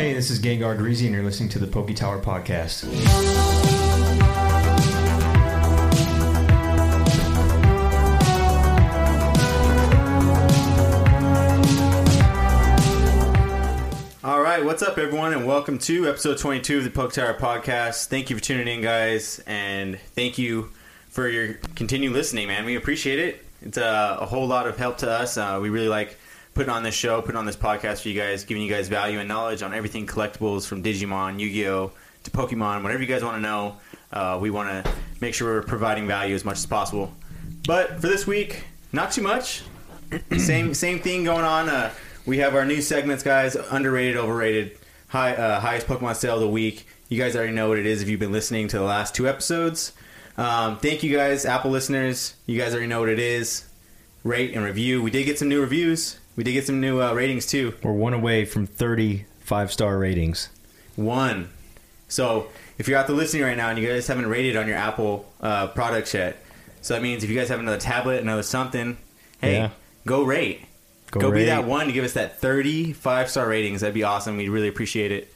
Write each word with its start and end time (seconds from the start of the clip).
Hey, 0.00 0.14
this 0.14 0.30
is 0.30 0.40
Gengar 0.40 0.78
Greezy, 0.78 1.04
and 1.04 1.14
you're 1.14 1.22
listening 1.22 1.50
to 1.50 1.58
the 1.58 1.66
Poke 1.66 1.94
Tower 1.94 2.22
Podcast. 2.22 2.86
All 14.24 14.40
right, 14.40 14.64
what's 14.64 14.82
up, 14.82 14.96
everyone, 14.96 15.34
and 15.34 15.46
welcome 15.46 15.76
to 15.80 16.08
episode 16.08 16.38
22 16.38 16.78
of 16.78 16.84
the 16.84 16.90
Poke 16.90 17.12
Tower 17.12 17.34
Podcast. 17.34 18.06
Thank 18.06 18.30
you 18.30 18.36
for 18.36 18.42
tuning 18.42 18.68
in, 18.68 18.80
guys, 18.80 19.42
and 19.46 20.00
thank 20.14 20.38
you 20.38 20.70
for 21.10 21.28
your 21.28 21.58
continued 21.74 22.14
listening, 22.14 22.48
man. 22.48 22.64
We 22.64 22.74
appreciate 22.74 23.18
it. 23.18 23.44
It's 23.60 23.76
uh, 23.76 24.16
a 24.18 24.24
whole 24.24 24.46
lot 24.46 24.66
of 24.66 24.78
help 24.78 24.96
to 24.98 25.10
us. 25.10 25.36
Uh, 25.36 25.58
we 25.60 25.68
really 25.68 25.88
like 25.88 26.16
putting 26.60 26.74
on 26.74 26.82
this 26.82 26.94
show, 26.94 27.22
putting 27.22 27.38
on 27.38 27.46
this 27.46 27.56
podcast 27.56 28.02
for 28.02 28.10
you 28.10 28.20
guys, 28.20 28.44
giving 28.44 28.62
you 28.62 28.68
guys 28.68 28.86
value 28.86 29.18
and 29.18 29.26
knowledge 29.26 29.62
on 29.62 29.72
everything 29.72 30.06
collectibles 30.06 30.66
from 30.66 30.82
Digimon, 30.82 31.40
Yu-Gi-Oh, 31.40 31.90
to 32.24 32.30
Pokemon, 32.30 32.82
whatever 32.82 33.00
you 33.00 33.06
guys 33.06 33.24
want 33.24 33.38
to 33.38 33.40
know. 33.40 33.76
Uh, 34.12 34.38
we 34.38 34.50
want 34.50 34.68
to 34.68 34.92
make 35.22 35.32
sure 35.32 35.54
we're 35.54 35.62
providing 35.62 36.06
value 36.06 36.34
as 36.34 36.44
much 36.44 36.58
as 36.58 36.66
possible. 36.66 37.14
But 37.66 37.92
for 38.02 38.08
this 38.08 38.26
week, 38.26 38.64
not 38.92 39.10
too 39.10 39.22
much. 39.22 39.62
same 40.36 40.74
same 40.74 40.98
thing 40.98 41.24
going 41.24 41.46
on. 41.46 41.70
Uh, 41.70 41.92
we 42.26 42.36
have 42.40 42.54
our 42.54 42.66
new 42.66 42.82
segments, 42.82 43.22
guys. 43.22 43.54
Underrated, 43.54 44.18
overrated, 44.18 44.76
high 45.08 45.34
uh, 45.34 45.60
highest 45.60 45.86
Pokemon 45.86 46.16
sale 46.16 46.34
of 46.34 46.40
the 46.42 46.48
week. 46.48 46.86
You 47.08 47.16
guys 47.16 47.36
already 47.36 47.54
know 47.54 47.70
what 47.70 47.78
it 47.78 47.86
is 47.86 48.02
if 48.02 48.10
you've 48.10 48.20
been 48.20 48.32
listening 48.32 48.68
to 48.68 48.76
the 48.76 48.84
last 48.84 49.14
two 49.14 49.26
episodes. 49.26 49.94
Um, 50.36 50.76
thank 50.76 51.02
you 51.02 51.16
guys, 51.16 51.46
Apple 51.46 51.70
listeners. 51.70 52.34
You 52.44 52.60
guys 52.60 52.74
already 52.74 52.88
know 52.88 53.00
what 53.00 53.08
it 53.08 53.18
is. 53.18 53.64
Rate 54.24 54.54
and 54.54 54.62
review. 54.62 55.00
We 55.00 55.10
did 55.10 55.24
get 55.24 55.38
some 55.38 55.48
new 55.48 55.62
reviews. 55.62 56.19
We 56.36 56.44
did 56.44 56.52
get 56.52 56.66
some 56.66 56.80
new 56.80 57.00
uh, 57.02 57.12
ratings 57.12 57.46
too. 57.46 57.74
We're 57.82 57.92
one 57.92 58.14
away 58.14 58.44
from 58.44 58.66
30 58.66 59.26
five 59.40 59.72
star 59.72 59.98
ratings. 59.98 60.48
One. 60.96 61.50
So 62.08 62.48
if 62.78 62.88
you're 62.88 62.98
out 62.98 63.06
there 63.06 63.16
listening 63.16 63.42
right 63.42 63.56
now 63.56 63.68
and 63.70 63.78
you 63.78 63.86
guys 63.88 64.06
haven't 64.06 64.28
rated 64.28 64.56
on 64.56 64.66
your 64.66 64.76
Apple 64.76 65.30
uh, 65.40 65.68
products 65.68 66.14
yet, 66.14 66.36
so 66.82 66.94
that 66.94 67.02
means 67.02 67.22
if 67.24 67.30
you 67.30 67.36
guys 67.36 67.48
have 67.48 67.60
another 67.60 67.78
tablet, 67.78 68.20
another 68.22 68.42
something, 68.42 68.96
hey, 69.40 69.54
Yeah. 69.54 69.70
go 70.06 70.22
rate. 70.22 70.62
Go 71.10 71.20
Go, 71.20 71.32
be 71.32 71.44
that 71.46 71.64
one 71.64 71.86
to 71.86 71.92
give 71.92 72.04
us 72.04 72.12
that 72.12 72.40
30 72.40 72.92
five 72.92 73.28
star 73.28 73.48
ratings. 73.48 73.80
That'd 73.80 73.94
be 73.94 74.04
awesome. 74.04 74.36
We'd 74.36 74.48
really 74.48 74.68
appreciate 74.68 75.10
it. 75.10 75.34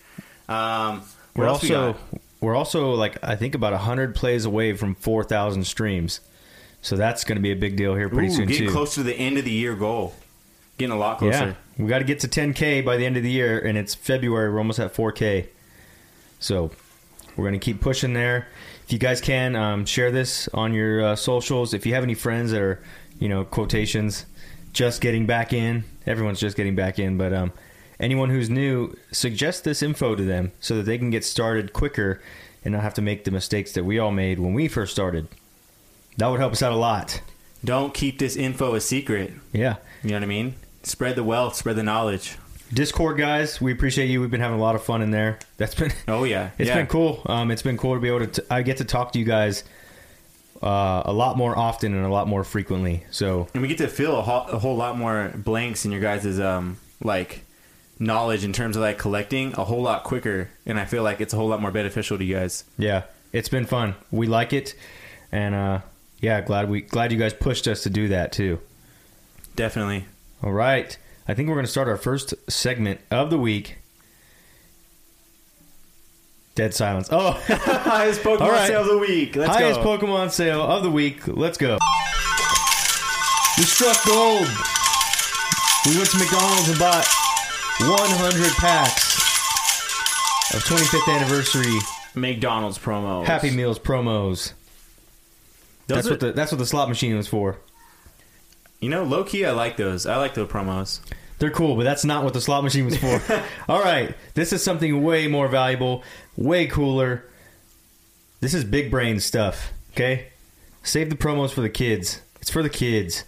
Um, 0.48 1.02
We're 1.34 1.46
else 1.46 1.62
we 1.62 1.74
also 1.74 1.98
we're 2.40 2.54
also 2.54 2.92
like 2.92 3.18
I 3.24 3.34
think 3.36 3.54
about 3.56 3.72
100 3.72 4.14
plays 4.14 4.44
away 4.44 4.74
from 4.74 4.94
4,000 4.94 5.64
streams. 5.64 6.20
So 6.80 6.96
that's 6.96 7.24
going 7.24 7.36
to 7.36 7.42
be 7.42 7.50
a 7.50 7.56
big 7.56 7.76
deal 7.76 7.94
here 7.94 8.08
pretty 8.08 8.28
Ooh, 8.28 8.36
soon 8.36 8.46
getting 8.46 8.66
too. 8.68 8.72
close 8.72 8.94
to 8.94 9.02
the 9.02 9.14
end 9.14 9.38
of 9.38 9.44
the 9.44 9.50
year 9.50 9.74
goal. 9.74 10.14
Getting 10.78 10.94
a 10.94 10.98
lot 10.98 11.18
closer. 11.18 11.56
Yeah, 11.78 11.82
we 11.82 11.88
got 11.88 11.98
to 11.98 12.04
get 12.04 12.20
to 12.20 12.28
10k 12.28 12.84
by 12.84 12.96
the 12.96 13.06
end 13.06 13.16
of 13.16 13.22
the 13.22 13.30
year, 13.30 13.58
and 13.58 13.78
it's 13.78 13.94
February. 13.94 14.50
We're 14.50 14.58
almost 14.58 14.80
at 14.80 14.92
4k, 14.92 15.48
so 16.40 16.70
we're 17.36 17.44
gonna 17.44 17.58
keep 17.58 17.80
pushing 17.80 18.12
there. 18.12 18.48
If 18.84 18.92
you 18.92 18.98
guys 18.98 19.20
can 19.20 19.56
um, 19.56 19.86
share 19.86 20.10
this 20.10 20.48
on 20.52 20.74
your 20.74 21.02
uh, 21.02 21.16
socials, 21.16 21.72
if 21.74 21.86
you 21.86 21.94
have 21.94 22.02
any 22.02 22.14
friends 22.14 22.50
that 22.50 22.60
are, 22.60 22.82
you 23.18 23.28
know, 23.28 23.44
quotations, 23.44 24.26
just 24.74 25.00
getting 25.00 25.24
back 25.24 25.52
in. 25.52 25.84
Everyone's 26.06 26.40
just 26.40 26.56
getting 26.56 26.74
back 26.74 26.98
in, 26.98 27.16
but 27.16 27.32
um, 27.32 27.52
anyone 27.98 28.28
who's 28.28 28.50
new, 28.50 28.94
suggest 29.10 29.64
this 29.64 29.82
info 29.82 30.14
to 30.14 30.22
them 30.22 30.52
so 30.60 30.76
that 30.76 30.82
they 30.82 30.98
can 30.98 31.08
get 31.08 31.24
started 31.24 31.72
quicker 31.72 32.20
and 32.64 32.72
not 32.74 32.82
have 32.82 32.94
to 32.94 33.02
make 33.02 33.24
the 33.24 33.30
mistakes 33.30 33.72
that 33.72 33.84
we 33.84 33.98
all 33.98 34.10
made 34.10 34.38
when 34.38 34.52
we 34.52 34.68
first 34.68 34.92
started. 34.92 35.28
That 36.18 36.28
would 36.28 36.40
help 36.40 36.52
us 36.52 36.62
out 36.62 36.72
a 36.72 36.76
lot. 36.76 37.22
Don't 37.64 37.94
keep 37.94 38.18
this 38.18 38.36
info 38.36 38.74
a 38.74 38.80
secret. 38.80 39.32
Yeah. 39.52 39.76
You 40.02 40.10
know 40.10 40.16
what 40.16 40.22
I 40.24 40.26
mean? 40.26 40.54
Spread 40.84 41.16
the 41.16 41.24
wealth, 41.24 41.56
spread 41.56 41.76
the 41.76 41.82
knowledge. 41.82 42.36
Discord 42.72 43.18
guys, 43.18 43.60
we 43.60 43.72
appreciate 43.72 44.06
you. 44.06 44.20
We've 44.20 44.30
been 44.30 44.40
having 44.40 44.58
a 44.58 44.62
lot 44.62 44.74
of 44.74 44.82
fun 44.84 45.02
in 45.02 45.10
there. 45.10 45.38
That's 45.56 45.74
been 45.74 45.92
Oh 46.08 46.24
yeah, 46.24 46.50
It's 46.58 46.68
yeah. 46.68 46.76
been 46.76 46.86
cool. 46.86 47.22
Um, 47.26 47.50
it's 47.50 47.62
been 47.62 47.76
cool 47.76 47.94
to 47.94 48.00
be 48.00 48.08
able 48.08 48.20
to. 48.20 48.26
T- 48.26 48.42
I 48.50 48.62
get 48.62 48.78
to 48.78 48.84
talk 48.84 49.12
to 49.12 49.18
you 49.18 49.24
guys 49.24 49.64
uh, 50.62 51.02
a 51.04 51.12
lot 51.12 51.36
more 51.36 51.56
often 51.56 51.94
and 51.94 52.04
a 52.04 52.08
lot 52.08 52.26
more 52.26 52.42
frequently. 52.44 53.04
So 53.10 53.48
and 53.54 53.62
we 53.62 53.68
get 53.68 53.78
to 53.78 53.88
fill 53.88 54.18
a, 54.18 54.22
ho- 54.22 54.46
a 54.48 54.58
whole 54.58 54.76
lot 54.76 54.96
more 54.98 55.32
blanks 55.36 55.84
in 55.84 55.92
your 55.92 56.00
guys' 56.00 56.38
um 56.40 56.78
like 57.02 57.42
knowledge 57.98 58.44
in 58.44 58.52
terms 58.52 58.76
of 58.76 58.82
like 58.82 58.98
collecting 58.98 59.52
a 59.54 59.64
whole 59.64 59.82
lot 59.82 60.02
quicker 60.02 60.50
and 60.66 60.80
i 60.80 60.84
feel 60.84 61.04
like 61.04 61.20
it's 61.20 61.32
a 61.32 61.36
whole 61.36 61.46
lot 61.46 61.60
more 61.62 61.70
beneficial 61.70 62.18
to 62.18 62.24
you 62.24 62.34
guys 62.34 62.64
yeah, 62.76 63.02
it's 63.32 63.48
been 63.48 63.66
fun. 63.66 63.94
We 64.10 64.26
like 64.26 64.52
it, 64.52 64.74
and 65.30 65.54
uh, 65.54 65.80
yeah, 66.20 66.40
glad 66.40 66.68
we 66.68 66.80
glad 66.80 67.12
you 67.12 67.18
guys 67.18 67.32
pushed 67.34 67.68
us 67.68 67.82
to 67.84 67.90
do 67.90 68.08
that 68.08 68.32
too. 68.32 68.58
definitely 69.54 70.06
All 70.44 70.52
right, 70.52 70.94
I 71.26 71.32
think 71.32 71.48
we're 71.48 71.54
going 71.54 71.64
to 71.64 71.72
start 71.72 71.88
our 71.88 71.96
first 71.96 72.34
segment 72.50 73.00
of 73.10 73.30
the 73.30 73.38
week. 73.38 73.78
Dead 76.54 76.74
silence. 76.74 77.08
Oh, 77.10 77.30
highest 77.48 78.20
pokemon 78.20 78.50
right. 78.50 78.68
sale 78.68 78.82
of 78.82 78.88
the 78.88 78.98
week 78.98 79.36
let's 79.36 79.56
highest 79.56 79.80
go 79.80 79.98
Pokemon 79.98 80.30
sale 80.30 80.60
of 80.60 80.82
the 80.82 80.90
week. 80.90 81.26
Let's 81.26 81.56
go. 81.56 81.78
We 83.56 83.64
struck 83.64 83.96
gold. 84.04 84.46
We 85.86 85.96
went 85.96 86.10
to 86.10 86.18
McDonald's 86.18 86.68
and 86.68 86.78
bought 86.78 87.06
100 87.80 88.52
packs 88.58 89.16
of 90.54 90.62
25th 90.64 91.16
anniversary 91.16 91.78
mcdonald's 92.14 92.78
promos, 92.78 93.24
Happy 93.24 93.50
Meals 93.50 93.78
promos. 93.78 94.52
those 95.86 96.04
that's 96.04 96.06
are, 96.06 96.10
what 96.10 96.20
the 96.20 96.32
that's 96.32 96.52
what 96.52 96.58
the 96.58 96.66
slot 96.66 96.90
machine 96.90 97.16
was 97.16 97.26
for. 97.26 97.56
You 98.84 98.90
know 98.90 99.02
low-key 99.02 99.46
i 99.46 99.50
like 99.50 99.78
those 99.78 100.04
i 100.04 100.16
like 100.16 100.34
those 100.34 100.48
promos 100.48 101.00
They're 101.38 101.50
cool, 101.50 101.74
but 101.74 101.84
that's 101.84 102.04
not 102.04 102.22
what 102.22 102.34
the 102.34 102.40
slot 102.40 102.62
machine 102.62 102.84
was 102.84 102.98
for. 102.98 103.20
All 103.68 103.82
right, 103.82 104.14
this 104.34 104.52
is 104.52 104.62
something 104.62 105.02
way 105.02 105.26
more 105.26 105.48
valuable, 105.48 106.04
way 106.36 106.66
cooler. 106.66 107.24
This 108.40 108.52
is 108.52 108.62
big 108.62 108.90
brain 108.90 109.20
stuff. 109.20 109.72
Okay, 109.92 110.28
save 110.82 111.08
the 111.08 111.16
promos 111.16 111.50
for 111.50 111.62
the 111.62 111.70
kids. 111.70 112.20
It's 112.42 112.50
for 112.50 112.62
the 112.62 112.68
kids. 112.68 113.24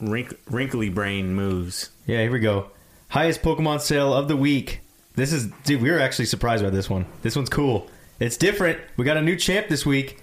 Wrink- 0.00 0.36
wrinkly 0.50 0.88
brain 0.88 1.32
moves 1.34 1.90
Yeah, 2.06 2.22
here 2.22 2.32
we 2.32 2.40
go. 2.40 2.72
Highest 3.08 3.40
Pokemon 3.42 3.80
sale 3.80 4.12
of 4.12 4.26
the 4.26 4.36
week. 4.36 4.80
This 5.14 5.32
is, 5.32 5.46
dude, 5.64 5.80
we 5.80 5.92
were 5.92 6.00
actually 6.00 6.26
surprised 6.26 6.64
by 6.64 6.70
this 6.70 6.90
one. 6.90 7.06
This 7.22 7.36
one's 7.36 7.48
cool. 7.50 7.88
It's 8.18 8.36
different. 8.36 8.80
We 8.96 9.04
got 9.04 9.16
a 9.16 9.22
new 9.22 9.36
champ 9.36 9.68
this 9.68 9.86
week. 9.86 10.20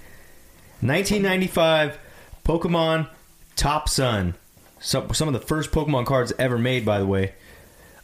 1995 0.81 1.97
Pokemon 2.43 3.07
Topsun. 3.55 4.33
Some, 4.79 5.13
some 5.13 5.27
of 5.27 5.33
the 5.33 5.39
first 5.45 5.71
Pokemon 5.71 6.05
cards 6.05 6.31
ever 6.39 6.57
made, 6.57 6.85
by 6.85 6.99
the 6.99 7.05
way. 7.05 7.33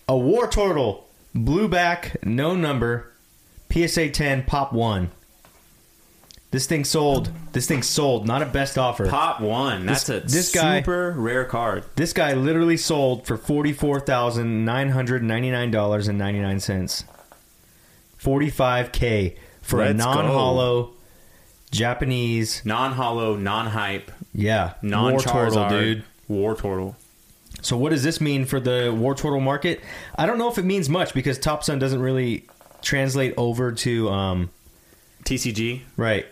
A 0.07 0.13
Wartortle, 0.13 1.03
blue 1.33 1.67
back, 1.67 2.17
no 2.23 2.55
number, 2.55 3.11
PSA 3.71 4.09
10, 4.09 4.43
Pop 4.43 4.73
1. 4.73 5.09
This 6.51 6.67
thing 6.67 6.85
sold. 6.85 7.31
This 7.51 7.67
thing 7.67 7.81
sold, 7.81 8.25
not 8.25 8.41
a 8.41 8.45
best 8.45 8.77
offer. 8.77 9.07
pop 9.09 9.41
one 9.41 9.85
that's 9.85 10.05
This- 10.05 10.23
a 10.23 10.27
this 10.27 10.51
guy- 10.53 10.79
super 10.79 11.11
rare 11.17 11.43
card 11.43 11.83
This 11.97 12.13
guy 12.13 12.33
literally 12.33 12.77
sold 12.77 13.25
for 13.27 13.35
forty 13.35 13.73
four 13.73 13.99
thousand 13.99 14.63
nine 14.63 14.91
hundred 14.91 15.21
ninety 15.21 15.51
nine 15.51 15.69
dollars 15.69 16.07
and 16.07 16.17
ninety 16.17 16.39
nine 16.39 16.61
cents. 16.61 17.03
Forty 18.17 18.49
five 18.49 18.93
k 18.93 19.35
for 19.61 19.81
a 19.81 19.87
Let's 19.87 20.05
go. 20.05 20.13
non 20.13 20.25
hollow 20.27 20.91
Japanese, 21.71 22.61
non-hollow 22.63 23.35
non-hype 23.35 24.09
yeah, 24.33 24.73
non-charizard 24.81 25.23
Turtle, 25.53 25.69
dude. 25.69 26.03
War 26.27 26.55
turtle 26.55 26.95
So 27.61 27.77
what 27.77 27.89
does 27.89 28.03
this 28.03 28.19
mean 28.19 28.45
for 28.45 28.59
the 28.59 28.91
Wartortle 28.91 29.41
market? 29.41 29.81
I 30.15 30.25
don't 30.25 30.37
know 30.37 30.49
if 30.49 30.57
it 30.57 30.65
means 30.65 30.89
much 30.89 31.13
because 31.13 31.39
Topsun 31.39 31.79
doesn't 31.79 32.01
really 32.01 32.47
translate 32.81 33.33
over 33.35 33.71
to 33.71 34.09
um, 34.09 34.49
tcg 35.23 35.81
right. 35.97 36.25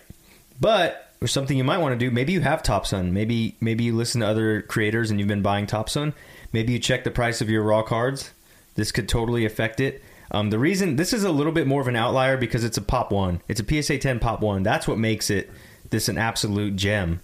But 0.61 1.03
or 1.23 1.27
something 1.27 1.57
you 1.57 1.63
might 1.63 1.77
want 1.77 1.97
to 1.97 2.05
do. 2.05 2.11
Maybe 2.11 2.33
you 2.33 2.41
have 2.41 2.61
Topsun. 2.61 3.11
Maybe 3.11 3.55
maybe 3.61 3.85
you 3.85 3.95
listen 3.95 4.21
to 4.21 4.27
other 4.27 4.61
creators 4.61 5.09
and 5.09 5.19
you've 5.19 5.29
been 5.29 5.41
buying 5.41 5.65
Topsun. 5.65 6.13
Maybe 6.51 6.73
you 6.73 6.79
check 6.79 7.05
the 7.05 7.11
price 7.11 7.39
of 7.39 7.49
your 7.49 7.63
raw 7.63 7.81
cards. 7.81 8.31
This 8.75 8.91
could 8.91 9.07
totally 9.07 9.45
affect 9.45 9.79
it. 9.79 10.03
Um, 10.31 10.49
the 10.49 10.59
reason 10.59 10.97
this 10.97 11.13
is 11.13 11.23
a 11.23 11.31
little 11.31 11.53
bit 11.53 11.65
more 11.65 11.79
of 11.79 11.87
an 11.87 11.95
outlier 11.95 12.35
because 12.35 12.63
it's 12.65 12.77
a 12.77 12.81
pop 12.81 13.11
one. 13.11 13.41
It's 13.47 13.61
a 13.61 13.81
PSA 13.83 13.99
10 13.99 14.19
pop 14.19 14.41
one. 14.41 14.63
That's 14.63 14.87
what 14.87 14.97
makes 14.97 15.29
it 15.29 15.49
this 15.89 16.09
an 16.09 16.17
absolute 16.17 16.75
gem. 16.75 17.21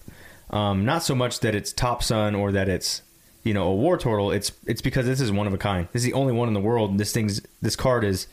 Um, 0.49 0.85
not 0.85 1.03
so 1.03 1.13
much 1.15 1.41
that 1.41 1.53
it's 1.55 1.73
Topsun 1.73 2.37
or 2.37 2.51
that 2.51 2.67
it's 2.69 3.01
you 3.43 3.53
know 3.53 3.71
a 3.71 3.75
Wartortle. 3.75 4.35
It's 4.35 4.51
it's 4.65 4.81
because 4.81 5.05
this 5.05 5.21
is 5.21 5.31
one 5.31 5.47
of 5.47 5.53
a 5.53 5.57
kind. 5.57 5.87
This 5.93 6.01
is 6.01 6.05
the 6.05 6.13
only 6.13 6.33
one 6.33 6.47
in 6.47 6.53
the 6.53 6.59
world. 6.59 6.97
This 6.97 7.13
thing's 7.13 7.41
this 7.61 7.75
card 7.75 8.03
is 8.03 8.27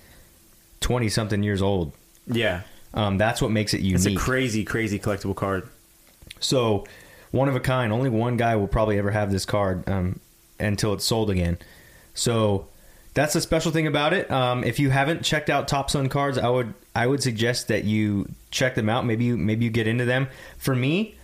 twenty 0.81 1.09
something 1.09 1.43
years 1.43 1.63
old. 1.63 1.93
yeah 2.27 2.63
Um, 2.95 3.19
that's 3.19 3.43
what 3.43 3.51
makes 3.51 3.75
it 3.75 3.81
unique. 3.81 3.97
It's 3.97 4.07
a 4.07 4.15
crazy, 4.15 4.65
crazy 4.65 4.99
collectible 4.99 5.37
card. 5.37 5.69
So, 6.41 6.85
one 7.31 7.49
of 7.49 7.57
a 7.57 7.61
kind. 7.61 7.93
Only 7.93 8.11
one 8.11 8.37
guy 8.37 8.57
will 8.57 8.69
probably 8.69 8.99
ever 8.99 9.11
have 9.11 9.31
this 9.31 9.45
card 9.45 9.89
um, 9.89 10.21
until 10.59 10.93
it's 10.93 11.05
sold 11.05 11.31
again. 11.31 11.59
So, 12.15 12.69
that's 13.15 13.33
the 13.33 13.41
special 13.41 13.73
thing 13.73 13.87
about 13.87 14.13
it. 14.13 14.31
Um, 14.31 14.65
if 14.65 14.79
you 14.79 14.91
haven't 14.91 15.23
checked 15.23 15.49
out 15.51 15.69
Topsun 15.69 16.11
cards, 16.11 16.37
I 16.39 16.49
would 16.49 16.75
I 16.95 17.07
would 17.07 17.23
suggest 17.23 17.69
that 17.69 17.85
you 17.85 18.29
check 18.51 18.75
them 18.75 18.89
out. 18.89 19.07
Maybe 19.07 19.25
you 19.25 19.37
maybe 19.37 19.65
you 19.65 19.71
get 19.71 19.87
into 19.87 20.05
them. 20.05 20.29
For 20.59 20.75
me, 20.75 21.16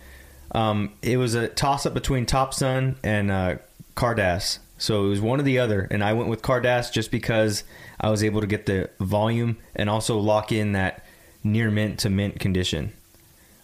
um, 0.53 0.93
it 1.01 1.17
was 1.17 1.33
a 1.33 1.47
toss 1.47 1.85
up 1.85 1.93
between 1.93 2.25
Topsun 2.25 2.95
and 3.03 3.31
uh, 3.31 3.55
Carddass. 3.95 4.59
So 4.77 5.05
it 5.05 5.09
was 5.09 5.21
one 5.21 5.39
or 5.39 5.43
the 5.43 5.59
other, 5.59 5.87
and 5.91 6.03
I 6.03 6.13
went 6.13 6.29
with 6.29 6.41
Carddass 6.41 6.91
just 6.91 7.09
because 7.09 7.63
I 7.99 8.09
was 8.09 8.23
able 8.23 8.41
to 8.41 8.47
get 8.47 8.65
the 8.65 8.89
volume 8.99 9.57
and 9.75 9.89
also 9.89 10.17
lock 10.19 10.51
in 10.51 10.73
that 10.73 11.05
near 11.43 11.71
mint 11.71 11.99
to 11.99 12.09
mint 12.09 12.39
condition. 12.39 12.91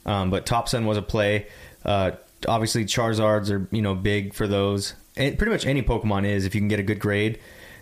Um, 0.06 0.30
but 0.30 0.46
Topsun 0.46 0.86
was 0.86 0.98
a 0.98 1.02
play. 1.02 1.48
Uh, 1.84 2.12
obviously, 2.48 2.86
Charizards 2.86 3.52
are 3.52 3.68
you 3.76 3.82
know 3.82 3.96
big 3.96 4.34
for 4.34 4.48
those. 4.48 4.94
And 5.18 5.38
pretty 5.38 5.52
much 5.52 5.66
any 5.66 5.82
Pokemon 5.82 6.26
is 6.26 6.46
if 6.46 6.56
you 6.56 6.62
can 6.62 6.70
get 6.70 6.80
a 6.80 6.84
good 6.84 7.00
grade. 7.00 7.40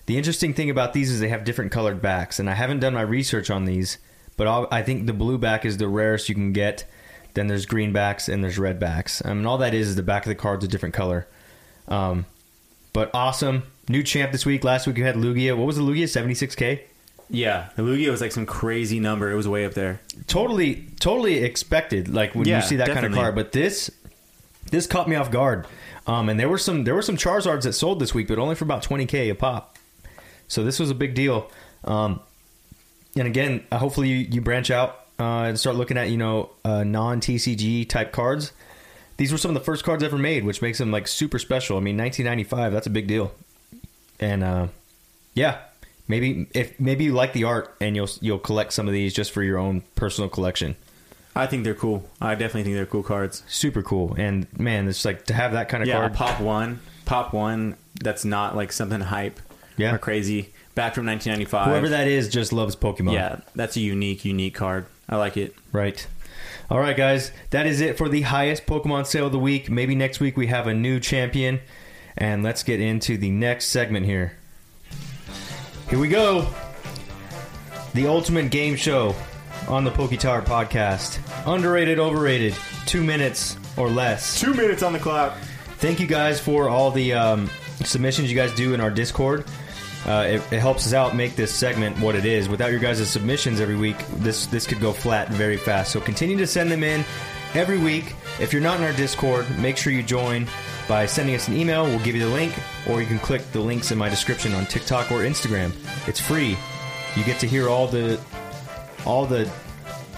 The 0.07 0.17
interesting 0.17 0.53
thing 0.53 0.69
about 0.69 0.93
these 0.93 1.11
is 1.11 1.19
they 1.19 1.27
have 1.27 1.43
different 1.43 1.71
colored 1.71 2.01
backs, 2.01 2.39
and 2.39 2.49
I 2.49 2.53
haven't 2.53 2.79
done 2.79 2.93
my 2.93 3.01
research 3.01 3.51
on 3.51 3.65
these, 3.65 3.97
but 4.35 4.47
I'll, 4.47 4.67
I 4.71 4.81
think 4.81 5.05
the 5.05 5.13
blue 5.13 5.37
back 5.37 5.65
is 5.65 5.77
the 5.77 5.87
rarest 5.87 6.29
you 6.29 6.35
can 6.35 6.53
get. 6.53 6.85
Then 7.33 7.47
there's 7.47 7.65
green 7.65 7.93
backs 7.93 8.27
and 8.29 8.43
there's 8.43 8.57
red 8.57 8.79
backs. 8.79 9.23
I 9.23 9.33
mean, 9.33 9.45
all 9.45 9.57
that 9.59 9.73
is 9.73 9.89
is 9.89 9.95
the 9.95 10.03
back 10.03 10.25
of 10.25 10.29
the 10.29 10.35
card's 10.35 10.65
a 10.65 10.67
different 10.67 10.95
color. 10.95 11.27
Um, 11.87 12.25
but 12.93 13.11
awesome. 13.13 13.63
New 13.89 14.03
champ 14.03 14.31
this 14.31 14.45
week. 14.45 14.63
Last 14.63 14.87
week 14.87 14.97
you 14.97 15.03
had 15.05 15.15
Lugia. 15.15 15.55
What 15.55 15.67
was 15.67 15.77
the 15.77 15.83
Lugia? 15.83 16.03
76k? 16.03 16.81
Yeah, 17.29 17.69
the 17.75 17.83
Lugia 17.83 18.09
was 18.09 18.21
like 18.21 18.31
some 18.31 18.45
crazy 18.45 18.99
number. 18.99 19.29
It 19.31 19.35
was 19.35 19.47
way 19.47 19.65
up 19.65 19.73
there. 19.73 19.99
Totally, 20.27 20.87
totally 20.99 21.43
expected. 21.43 22.07
Like 22.13 22.33
when 22.35 22.47
Yeah, 22.47 22.57
you 22.57 22.61
see 22.65 22.77
that 22.77 22.87
kind 22.87 22.99
of 22.99 23.11
definitely. 23.11 23.19
card. 23.23 23.35
But 23.35 23.51
this, 23.51 23.91
this 24.71 24.87
caught 24.87 25.07
me 25.09 25.15
off 25.15 25.29
guard. 25.29 25.67
Um, 26.07 26.29
and 26.29 26.39
there 26.39 26.47
were 26.47 26.57
some 26.57 26.85
there 26.85 26.95
were 26.95 27.01
some 27.01 27.17
Charizards 27.17 27.63
that 27.63 27.73
sold 27.73 27.99
this 27.99 28.13
week, 28.13 28.29
but 28.29 28.39
only 28.39 28.55
for 28.55 28.63
about 28.63 28.81
20k 28.83 29.29
a 29.29 29.35
pop. 29.35 29.77
So 30.47 30.63
this 30.63 30.79
was 30.79 30.89
a 30.89 30.95
big 30.95 31.13
deal. 31.15 31.51
Um, 31.83 32.21
and 33.17 33.27
again, 33.27 33.65
uh, 33.71 33.77
hopefully 33.77 34.07
you, 34.07 34.15
you 34.17 34.39
branch 34.41 34.71
out 34.71 35.06
uh, 35.19 35.43
and 35.43 35.59
start 35.59 35.75
looking 35.75 35.97
at 35.97 36.09
you 36.09 36.17
know 36.17 36.51
uh, 36.65 36.83
non 36.83 37.19
TCG 37.21 37.87
type 37.87 38.11
cards. 38.11 38.51
These 39.17 39.31
were 39.31 39.37
some 39.39 39.49
of 39.49 39.55
the 39.55 39.65
first 39.65 39.83
cards 39.83 40.03
ever 40.03 40.17
made, 40.17 40.43
which 40.45 40.61
makes 40.61 40.77
them 40.77 40.91
like 40.91 41.07
super 41.07 41.39
special. 41.39 41.77
I 41.77 41.79
mean, 41.79 41.97
1995, 41.97 42.71
that's 42.71 42.85
a 42.85 42.91
big 42.91 43.07
deal. 43.07 43.33
And 44.19 44.43
uh, 44.43 44.67
yeah, 45.33 45.57
maybe 46.07 46.47
if 46.53 46.79
maybe 46.79 47.03
you 47.05 47.13
like 47.13 47.33
the 47.33 47.43
art 47.45 47.75
and 47.81 47.95
you'll 47.95 48.09
you'll 48.21 48.39
collect 48.39 48.73
some 48.73 48.87
of 48.87 48.93
these 48.93 49.13
just 49.13 49.31
for 49.31 49.41
your 49.43 49.57
own 49.57 49.81
personal 49.95 50.29
collection. 50.29 50.75
I 51.35 51.45
think 51.45 51.63
they're 51.63 51.75
cool. 51.75 52.09
I 52.19 52.33
definitely 52.33 52.63
think 52.63 52.75
they're 52.77 52.87
cool 52.87 53.03
cards. 53.03 53.43
Super 53.47 53.83
cool. 53.83 54.15
And 54.17 54.47
man, 54.59 54.87
it's 54.87 55.05
like 55.05 55.25
to 55.25 55.33
have 55.33 55.51
that 55.51 55.69
kind 55.69 55.83
of 55.83 55.87
Yeah, 55.89 55.99
card. 55.99 56.13
pop 56.15 56.41
one, 56.41 56.79
pop 57.05 57.31
one. 57.33 57.75
That's 57.99 58.25
not 58.25 58.55
like 58.55 58.71
something 58.71 59.01
hype 59.01 59.39
Yeah. 59.77 59.93
or 59.93 59.99
crazy. 59.99 60.53
Back 60.73 60.95
from 60.95 61.05
1995. 61.05 61.67
Whoever 61.67 61.89
that 61.89 62.07
is 62.07 62.29
just 62.29 62.53
loves 62.53 62.75
Pokemon. 62.75 63.13
Yeah, 63.13 63.39
that's 63.55 63.75
a 63.77 63.79
unique, 63.79 64.25
unique 64.25 64.55
card. 64.55 64.85
I 65.09 65.15
like 65.15 65.37
it. 65.37 65.55
Right. 65.71 66.05
All 66.69 66.79
right, 66.79 66.97
guys. 66.97 67.31
That 67.51 67.65
is 67.65 67.79
it 67.81 67.97
for 67.97 68.09
the 68.09 68.21
highest 68.23 68.65
Pokemon 68.65 69.05
sale 69.07 69.27
of 69.27 69.31
the 69.31 69.39
week. 69.39 69.69
Maybe 69.69 69.95
next 69.95 70.19
week 70.19 70.35
we 70.35 70.47
have 70.47 70.67
a 70.67 70.73
new 70.73 70.99
champion. 70.99 71.61
And 72.17 72.43
let's 72.43 72.63
get 72.63 72.81
into 72.81 73.17
the 73.17 73.29
next 73.29 73.65
segment 73.65 74.05
here. 74.05 74.33
Here 75.89 75.99
we 75.99 76.09
go. 76.09 76.47
The 77.93 78.07
ultimate 78.07 78.51
game 78.51 78.75
show 78.75 79.15
on 79.67 79.83
the 79.83 79.91
Poketower 79.91 80.43
podcast. 80.43 81.19
Underrated, 81.45 81.99
overrated. 81.99 82.55
Two 82.85 83.03
minutes 83.03 83.57
or 83.77 83.89
less. 83.89 84.39
Two 84.39 84.53
minutes 84.53 84.83
on 84.83 84.93
the 84.93 84.99
clock. 84.99 85.37
Thank 85.77 85.99
you 85.99 86.07
guys 86.07 86.39
for 86.39 86.69
all 86.69 86.91
the 86.91 87.13
um, 87.13 87.49
submissions 87.83 88.29
you 88.29 88.35
guys 88.35 88.53
do 88.55 88.73
in 88.73 88.81
our 88.81 88.89
Discord. 88.91 89.45
Uh, 90.05 90.25
it, 90.27 90.53
it 90.53 90.59
helps 90.59 90.85
us 90.87 90.93
out 90.93 91.15
make 91.15 91.35
this 91.35 91.53
segment 91.53 91.99
what 91.99 92.15
it 92.15 92.25
is. 92.25 92.47
Without 92.47 92.71
your 92.71 92.79
guys' 92.79 93.09
submissions 93.09 93.59
every 93.59 93.75
week, 93.75 93.97
this 94.17 94.45
this 94.45 94.65
could 94.65 94.79
go 94.79 94.93
flat 94.93 95.29
very 95.29 95.57
fast. 95.57 95.91
So 95.91 95.99
continue 95.99 96.37
to 96.37 96.47
send 96.47 96.71
them 96.71 96.83
in 96.83 97.03
every 97.53 97.77
week. 97.77 98.15
If 98.39 98.53
you're 98.53 98.61
not 98.61 98.77
in 98.77 98.83
our 98.83 98.93
Discord, 98.93 99.45
make 99.59 99.77
sure 99.77 99.91
you 99.91 100.03
join 100.03 100.47
by 100.87 101.05
sending 101.05 101.35
us 101.35 101.47
an 101.47 101.55
email. 101.55 101.85
We'll 101.85 101.99
give 101.99 102.15
you 102.15 102.23
the 102.23 102.33
link, 102.33 102.53
or 102.87 103.01
you 103.01 103.07
can 103.07 103.19
click 103.19 103.41
the 103.51 103.59
links 103.59 103.91
in 103.91 103.97
my 103.97 104.09
description 104.09 104.53
on 104.53 104.65
TikTok 104.65 105.11
or 105.11 105.19
Instagram. 105.19 105.71
It's 106.07 106.19
free. 106.19 106.57
You 107.15 107.23
get 107.23 107.39
to 107.39 107.47
hear 107.47 107.67
all 107.67 107.87
the 107.87 108.19
all 109.05 109.25
the 109.25 109.49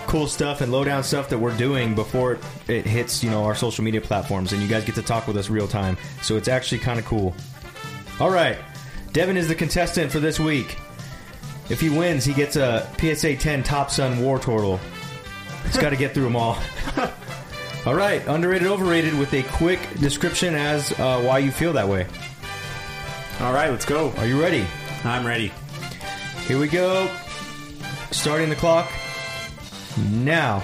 cool 0.08 0.28
stuff 0.28 0.62
and 0.62 0.72
lowdown 0.72 1.04
stuff 1.04 1.30
that 1.30 1.38
we're 1.38 1.56
doing 1.56 1.94
before 1.94 2.34
it, 2.34 2.40
it 2.68 2.86
hits 2.86 3.24
you 3.24 3.30
know 3.30 3.44
our 3.44 3.54
social 3.54 3.84
media 3.84 4.02
platforms 4.02 4.52
and 4.52 4.60
you 4.60 4.68
guys 4.68 4.84
get 4.84 4.96
to 4.96 5.04
talk 5.04 5.28
with 5.28 5.38
us 5.38 5.52
real 5.52 5.68
time 5.68 5.96
so 6.24 6.36
it's 6.36 6.48
actually 6.48 6.80
kind 6.80 6.98
of 6.98 7.06
cool 7.06 7.36
all 8.20 8.32
right 8.32 8.58
devin 9.14 9.38
is 9.38 9.48
the 9.48 9.56
contestant 9.56 10.12
for 10.12 10.20
this 10.20 10.40
week 10.40 10.78
if 11.70 11.80
he 11.82 11.90
wins 11.90 12.26
he 12.26 12.34
gets 12.34 12.56
a 12.56 12.88
psa 12.98 13.36
10 13.36 13.64
topsun 13.64 14.22
war 14.22 14.40
turtle 14.40 14.80
he's 15.64 15.78
got 15.78 15.90
to 15.92 15.96
get 15.96 16.14
through 16.14 16.24
them 16.24 16.36
all 16.36 16.58
all 17.86 17.96
right 17.96 18.26
underrated 18.28 18.68
overrated 18.68 19.18
with 19.18 19.34
a 19.34 19.44
quick 19.44 19.80
description 20.00 20.56
as 20.56 20.92
uh, 21.00 21.22
why 21.22 21.38
you 21.40 21.52
feel 21.52 21.74
that 21.74 21.88
way 21.88 22.06
All 23.40 23.54
right, 23.54 23.70
let's 23.72 23.86
go. 23.86 24.12
are 24.18 24.26
you 24.26 24.40
ready 24.42 24.66
I'm 25.04 25.26
ready. 25.26 25.52
Here 26.46 26.60
we 26.60 26.68
go. 26.68 27.10
Starting 28.12 28.50
the 28.50 28.56
clock 28.56 28.92
now. 30.12 30.62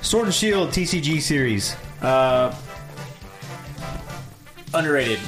Sword 0.00 0.26
and 0.26 0.34
Shield 0.34 0.68
TCG 0.68 1.20
series. 1.20 1.74
Uh, 2.00 2.54
underrated. 4.72 5.18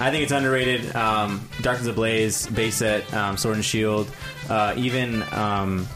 I 0.00 0.10
think 0.10 0.24
it's 0.24 0.32
underrated. 0.32 0.94
Um, 0.96 1.48
Darkness 1.62 1.86
Ablaze, 1.88 2.46
base 2.48 2.76
set, 2.76 3.12
um, 3.14 3.36
Sword 3.36 3.56
and 3.56 3.64
Shield, 3.64 4.10
uh, 4.50 4.74
even 4.76 5.22
um, 5.32 5.86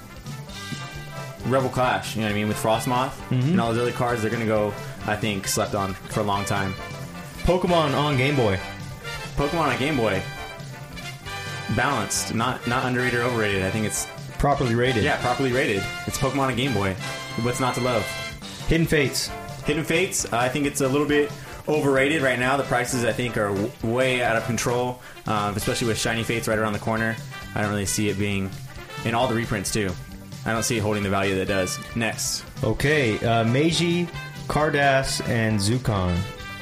Rebel 1.46 1.68
Clash. 1.68 2.14
You 2.14 2.22
know 2.22 2.28
what 2.28 2.32
I 2.32 2.34
mean 2.36 2.48
with 2.48 2.56
Frosmoth 2.62 3.12
and 3.30 3.60
all 3.60 3.72
those 3.72 3.82
other 3.82 3.92
cards. 3.96 4.22
They're 4.22 4.30
gonna 4.30 4.46
go. 4.46 4.72
I 5.06 5.16
think 5.16 5.48
slept 5.48 5.74
on 5.74 5.94
for 5.94 6.20
a 6.20 6.22
long 6.24 6.44
time. 6.44 6.74
Pokemon 7.44 7.96
on 7.96 8.16
Game 8.16 8.36
Boy. 8.36 8.58
Pokemon 9.36 9.68
on 9.72 9.78
Game 9.78 9.96
Boy, 9.96 10.20
balanced, 11.76 12.34
not 12.34 12.66
not 12.66 12.84
underrated 12.84 13.20
or 13.20 13.22
overrated. 13.24 13.62
I 13.64 13.70
think 13.70 13.86
it's 13.86 14.06
Properly 14.38 14.74
rated. 14.76 15.02
yeah 15.02 15.20
properly 15.20 15.50
rated. 15.52 15.82
It's 16.06 16.18
Pokemon 16.18 16.48
on 16.48 16.56
Game 16.56 16.72
Boy. 16.74 16.94
What's 17.42 17.58
not 17.60 17.74
to 17.74 17.80
love? 17.80 18.04
Hidden 18.68 18.86
Fates. 18.86 19.30
Hidden 19.64 19.84
Fates, 19.84 20.32
I 20.32 20.48
think 20.48 20.66
it's 20.66 20.80
a 20.80 20.88
little 20.88 21.06
bit 21.06 21.30
overrated 21.68 22.22
right 22.22 22.38
now. 22.38 22.56
The 22.56 22.62
prices, 22.64 23.04
I 23.04 23.12
think, 23.12 23.36
are 23.36 23.48
w- 23.48 23.70
way 23.82 24.22
out 24.22 24.36
of 24.36 24.44
control, 24.46 25.00
um, 25.26 25.54
especially 25.56 25.88
with 25.88 25.98
Shining 25.98 26.24
Fates 26.24 26.48
right 26.48 26.58
around 26.58 26.72
the 26.72 26.78
corner. 26.78 27.16
I 27.54 27.60
don't 27.60 27.70
really 27.70 27.86
see 27.86 28.08
it 28.08 28.18
being 28.18 28.50
in 29.04 29.14
all 29.14 29.28
the 29.28 29.34
reprints, 29.34 29.70
too. 29.72 29.90
I 30.46 30.52
don't 30.52 30.62
see 30.62 30.78
it 30.78 30.80
holding 30.80 31.02
the 31.02 31.10
value 31.10 31.34
that 31.34 31.42
it 31.42 31.48
does. 31.48 31.78
Next, 31.96 32.44
Okay. 32.64 33.18
Uh, 33.24 33.44
Meiji, 33.44 34.08
Carddass, 34.48 35.20
and 35.28 35.58
Zukan. 35.60 36.16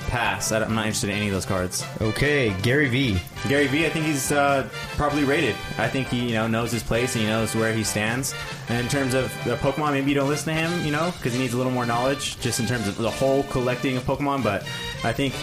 Pass. 0.07 0.53
I 0.53 0.63
I'm 0.63 0.75
not 0.75 0.87
interested 0.87 1.11
in 1.11 1.17
any 1.17 1.29
of 1.29 1.33
those 1.33 1.47
cards. 1.47 1.85
Okay. 2.01 2.55
Gary 2.63 2.89
V. 2.89 3.21
Gary 3.49 3.67
Vee, 3.67 3.87
I 3.87 3.91
think 3.91 4.07
he's 4.07 4.33
uh, 4.33 4.69
properly 4.97 5.25
rated. 5.25 5.55
I 5.79 5.89
think 5.89 6.09
he, 6.09 6.29
you 6.29 6.35
know, 6.35 6.47
knows 6.47 6.73
his 6.73 6.83
place 6.83 7.15
and 7.15 7.25
he 7.25 7.29
knows 7.29 7.55
where 7.55 7.73
he 7.73 7.85
stands. 7.85 8.35
And 8.69 8.81
in 8.81 8.89
terms 8.89 9.15
of 9.15 9.33
the 9.45 9.57
Pokemon, 9.57 9.93
maybe 9.93 10.11
you 10.11 10.15
don't 10.15 10.29
listen 10.29 10.55
to 10.55 10.61
him, 10.61 10.85
you 10.85 10.93
know, 10.93 11.13
because 11.17 11.33
he 11.33 11.39
needs 11.39 11.55
a 11.55 11.57
little 11.57 11.73
more 11.73 11.87
knowledge, 11.87 12.39
just 12.41 12.61
in 12.61 12.67
terms 12.67 12.89
of 12.89 12.97
the 12.97 13.11
whole 13.11 13.45
collecting 13.45 13.97
of 13.97 14.05
Pokemon. 14.05 14.43
But 14.43 14.63
I 15.05 15.13
think 15.13 15.35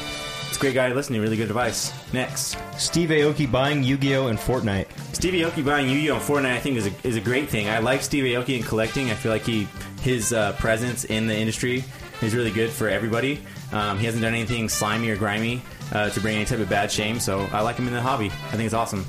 it's 0.47 0.57
a 0.57 0.59
great 0.59 0.73
guy 0.73 0.89
to 0.89 0.95
listen 0.95 1.13
to. 1.13 1.21
Really 1.21 1.37
good 1.37 1.47
advice. 1.49 1.93
Next. 2.13 2.57
Steve 2.77 3.09
Aoki 3.09 3.49
buying 3.49 3.83
Yu-Gi-Oh! 3.83 4.27
and 4.27 4.37
Fortnite. 4.37 4.87
Steve 5.15 5.33
Aoki 5.33 5.63
buying 5.65 5.89
Yu-Gi-Oh! 5.89 6.15
and 6.15 6.23
Fortnite, 6.23 6.53
I 6.53 6.59
think, 6.59 6.77
is 6.77 6.87
a, 6.87 6.91
is 7.07 7.15
a 7.15 7.21
great 7.21 7.49
thing. 7.49 7.69
I 7.69 7.79
like 7.79 8.01
Steve 8.01 8.23
Aoki 8.25 8.57
in 8.57 8.63
collecting. 8.63 9.09
I 9.09 9.13
feel 9.13 9.31
like 9.31 9.43
he 9.43 9.67
his 10.01 10.33
uh, 10.33 10.51
presence 10.53 11.05
in 11.05 11.27
the 11.27 11.35
industry 11.35 11.83
is 12.21 12.35
really 12.35 12.51
good 12.51 12.69
for 12.69 12.89
everybody. 12.89 13.41
Um, 13.73 13.97
he 13.97 14.05
hasn't 14.05 14.21
done 14.21 14.33
anything 14.33 14.69
slimy 14.69 15.09
or 15.09 15.17
grimy 15.17 15.61
uh, 15.91 16.09
to 16.11 16.19
bring 16.21 16.35
any 16.35 16.45
type 16.45 16.59
of 16.59 16.69
bad 16.69 16.91
shame, 16.91 17.19
so 17.19 17.49
I 17.51 17.61
like 17.61 17.75
him 17.75 17.87
in 17.87 17.93
the 17.93 18.01
hobby. 18.01 18.27
I 18.27 18.51
think 18.51 18.63
it's 18.63 18.73
awesome. 18.73 19.05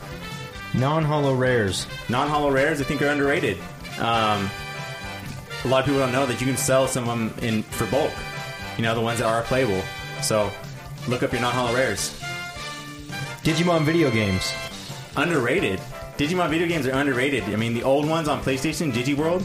Non-holo 0.72 1.34
rares. 1.34 1.86
Non-hollow 2.08 2.50
rares, 2.50 2.80
I 2.80 2.84
think, 2.84 3.02
are 3.02 3.08
underrated. 3.08 3.58
Um, 4.00 4.50
a 5.64 5.68
lot 5.68 5.80
of 5.80 5.84
people 5.84 6.00
don't 6.00 6.12
know 6.12 6.26
that 6.26 6.40
you 6.40 6.46
can 6.46 6.56
sell 6.56 6.88
some 6.88 7.08
of 7.08 7.18
them 7.18 7.44
in 7.46 7.62
for 7.62 7.86
bulk. 7.86 8.10
You 8.76 8.82
know, 8.82 8.94
the 8.94 9.00
ones 9.00 9.20
that 9.20 9.26
are 9.26 9.42
playable. 9.42 9.82
So 10.22 10.50
look 11.08 11.22
up 11.22 11.32
your 11.32 11.42
non-hollow 11.42 11.74
rares. 11.74 12.18
Digimon 13.42 13.82
video 13.84 14.10
games. 14.10 14.52
underrated. 15.16 15.78
Digimon 16.16 16.48
video 16.48 16.66
games 16.66 16.86
are 16.86 16.92
underrated. 16.92 17.44
I 17.44 17.56
mean, 17.56 17.74
the 17.74 17.82
old 17.82 18.08
ones 18.08 18.28
on 18.28 18.40
PlayStation, 18.40 18.92
Digiworld, 18.92 19.42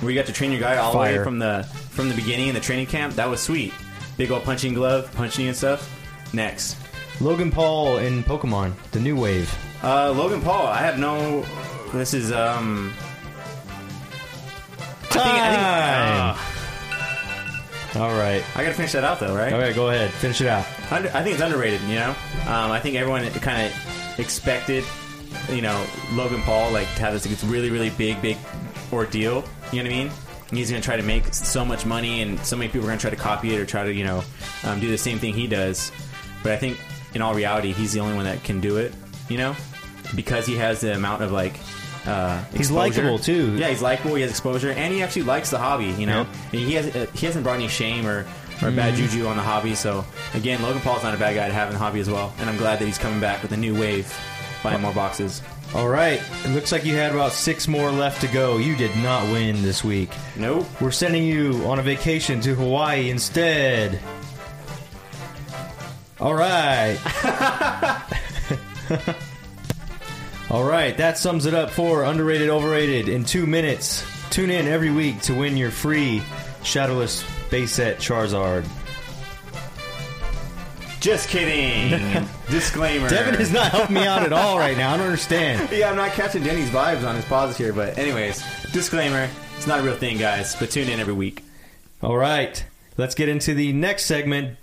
where 0.00 0.10
you 0.10 0.18
got 0.18 0.26
to 0.26 0.32
train 0.32 0.50
your 0.50 0.60
guy 0.60 0.78
all 0.78 0.92
the 0.92 0.98
Fire. 0.98 1.18
way 1.18 1.24
from 1.24 1.38
the 1.38 1.62
from 1.90 2.08
the 2.08 2.14
beginning 2.14 2.48
in 2.48 2.54
the 2.54 2.60
training 2.60 2.86
camp, 2.86 3.14
that 3.16 3.28
was 3.28 3.40
sweet. 3.40 3.72
Big 4.16 4.30
old 4.30 4.44
punching 4.44 4.74
glove, 4.74 5.10
punching 5.14 5.46
and 5.48 5.56
stuff. 5.56 5.88
Next, 6.34 6.76
Logan 7.20 7.50
Paul 7.50 7.98
in 7.98 8.22
Pokemon. 8.24 8.72
The 8.92 9.00
new 9.00 9.16
wave. 9.16 9.52
uh, 9.82 10.12
Logan 10.12 10.40
Paul. 10.42 10.66
I 10.66 10.78
have 10.78 10.98
no. 10.98 11.44
This 11.92 12.14
is 12.14 12.32
um. 12.32 12.92
I 15.04 15.14
think, 15.14 15.26
I, 15.26 16.34
Time. 16.34 16.36
think, 17.92 17.96
All 18.02 18.12
right. 18.12 18.40
uh, 18.40 18.58
I 18.58 18.62
gotta 18.62 18.74
finish 18.74 18.92
that 18.92 19.04
out 19.04 19.20
though, 19.20 19.34
right? 19.36 19.52
Okay, 19.52 19.72
go 19.74 19.90
ahead. 19.90 20.10
Finish 20.10 20.40
it 20.40 20.46
out. 20.46 20.64
Under, 20.90 21.08
I 21.14 21.22
think 21.22 21.34
it's 21.34 21.42
underrated. 21.42 21.80
You 21.82 21.96
know, 21.96 22.10
um, 22.46 22.70
I 22.70 22.80
think 22.80 22.96
everyone 22.96 23.28
kind 23.40 23.66
of 23.66 24.18
expected, 24.18 24.84
you 25.50 25.60
know, 25.60 25.84
Logan 26.12 26.40
Paul 26.42 26.70
like 26.72 26.86
to 26.94 27.00
have 27.02 27.12
this 27.12 27.26
like, 27.28 27.52
really, 27.52 27.68
really 27.70 27.90
big, 27.90 28.22
big 28.22 28.38
ordeal. 28.90 29.44
You 29.70 29.82
know 29.82 29.88
what 29.90 29.94
I 29.94 30.04
mean? 30.04 30.10
He's 30.52 30.70
going 30.70 30.80
to 30.82 30.86
try 30.86 30.96
to 30.96 31.02
make 31.02 31.32
so 31.34 31.64
much 31.64 31.84
money, 31.86 32.22
and 32.22 32.38
so 32.44 32.56
many 32.56 32.68
people 32.70 32.86
are 32.86 32.88
going 32.90 32.98
to 32.98 33.02
try 33.02 33.10
to 33.10 33.16
copy 33.16 33.54
it 33.54 33.58
or 33.60 33.66
try 33.66 33.84
to, 33.84 33.92
you 33.92 34.04
know, 34.04 34.22
um, 34.64 34.78
do 34.80 34.88
the 34.88 34.98
same 34.98 35.18
thing 35.18 35.34
he 35.34 35.46
does. 35.46 35.90
But 36.42 36.52
I 36.52 36.56
think 36.56 36.78
in 37.14 37.22
all 37.22 37.34
reality, 37.34 37.72
he's 37.72 37.92
the 37.92 38.00
only 38.00 38.14
one 38.14 38.24
that 38.24 38.44
can 38.44 38.60
do 38.60 38.76
it. 38.76 38.92
You 39.28 39.38
know, 39.38 39.56
because 40.14 40.44
he 40.46 40.56
has 40.56 40.80
the 40.82 40.94
amount 40.94 41.22
of 41.22 41.32
like. 41.32 41.54
Uh, 42.04 42.42
He's 42.52 42.70
likable, 42.70 43.18
too. 43.18 43.54
Yeah, 43.56 43.68
he's 43.68 43.80
likable. 43.80 44.16
He 44.16 44.22
has 44.22 44.30
exposure, 44.32 44.70
and 44.72 44.92
he 44.92 45.02
actually 45.02 45.22
likes 45.22 45.50
the 45.50 45.58
hobby. 45.58 45.86
You 45.86 46.06
know, 46.06 46.24
he 46.50 46.74
has 46.74 46.94
uh, 46.94 47.06
he 47.14 47.26
hasn't 47.26 47.44
brought 47.44 47.54
any 47.54 47.68
shame 47.68 48.06
or, 48.06 48.26
or 48.60 48.72
bad 48.72 48.94
Mm-hmm. 48.94 49.06
juju 49.06 49.26
on 49.26 49.36
the 49.36 49.42
hobby. 49.42 49.76
So 49.76 50.04
again, 50.34 50.60
Logan 50.62 50.82
Paul's 50.82 51.04
not 51.04 51.14
a 51.14 51.16
bad 51.16 51.34
guy 51.36 51.46
to 51.46 51.54
have 51.54 51.68
in 51.68 51.74
the 51.74 51.78
hobby 51.78 52.00
as 52.00 52.10
well, 52.10 52.34
and 52.40 52.50
I'm 52.50 52.56
glad 52.56 52.80
that 52.80 52.86
he's 52.86 52.98
coming 52.98 53.20
back 53.20 53.40
with 53.40 53.52
a 53.52 53.56
new 53.56 53.78
wave, 53.78 54.12
buying 54.64 54.82
more 54.82 54.92
boxes. 54.92 55.40
All 55.74 55.88
right. 55.88 56.20
It 56.44 56.50
looks 56.50 56.70
like 56.70 56.84
you 56.84 56.94
had 56.94 57.12
about 57.12 57.32
six 57.32 57.66
more 57.66 57.90
left 57.90 58.20
to 58.20 58.28
go. 58.28 58.58
You 58.58 58.76
did 58.76 58.94
not 58.96 59.24
win 59.32 59.62
this 59.62 59.82
week. 59.82 60.10
Nope. 60.36 60.66
We're 60.80 60.90
sending 60.90 61.24
you 61.24 61.64
on 61.64 61.78
a 61.78 61.82
vacation 61.82 62.40
to 62.42 62.54
Hawaii 62.54 63.08
instead. 63.08 63.98
All 66.20 66.34
right. 66.34 66.98
All 70.50 70.64
right, 70.64 70.94
that 70.98 71.16
sums 71.16 71.46
it 71.46 71.54
up 71.54 71.70
for 71.70 72.04
Underrated 72.04 72.50
Overrated 72.50 73.08
in 73.08 73.24
two 73.24 73.46
minutes. 73.46 74.04
Tune 74.28 74.50
in 74.50 74.66
every 74.66 74.90
week 74.90 75.22
to 75.22 75.34
win 75.34 75.56
your 75.56 75.70
free 75.70 76.22
Shadowless 76.62 77.24
base 77.50 77.72
set 77.72 77.98
Charizard. 77.98 78.66
Just 81.02 81.28
kidding. 81.30 82.28
Disclaimer. 82.48 83.08
Devin 83.08 83.40
is 83.40 83.52
not 83.52 83.72
helping 83.72 83.96
me 83.96 84.06
out 84.06 84.22
at 84.22 84.32
all 84.32 84.56
right 84.56 84.76
now. 84.76 84.94
I 84.94 84.96
don't 84.96 85.06
understand. 85.06 85.68
Yeah, 85.72 85.90
I'm 85.90 85.96
not 85.96 86.12
catching 86.12 86.44
Denny's 86.44 86.70
vibes 86.70 87.04
on 87.04 87.16
his 87.16 87.24
pauses 87.24 87.56
here, 87.56 87.72
but 87.72 87.98
anyways, 87.98 88.40
disclaimer: 88.72 89.28
it's 89.56 89.66
not 89.66 89.80
a 89.80 89.82
real 89.82 89.96
thing, 89.96 90.16
guys. 90.16 90.54
But 90.54 90.70
tune 90.70 90.88
in 90.88 91.00
every 91.00 91.12
week. 91.12 91.42
All 92.02 92.16
right, 92.16 92.64
let's 92.98 93.16
get 93.16 93.28
into 93.28 93.52
the 93.52 93.72
next 93.72 94.04
segment. 94.06 94.58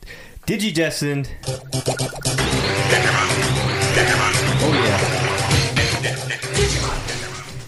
Digidestined. 0.47 1.27
Oh 4.61 4.71
yeah. 4.73 4.99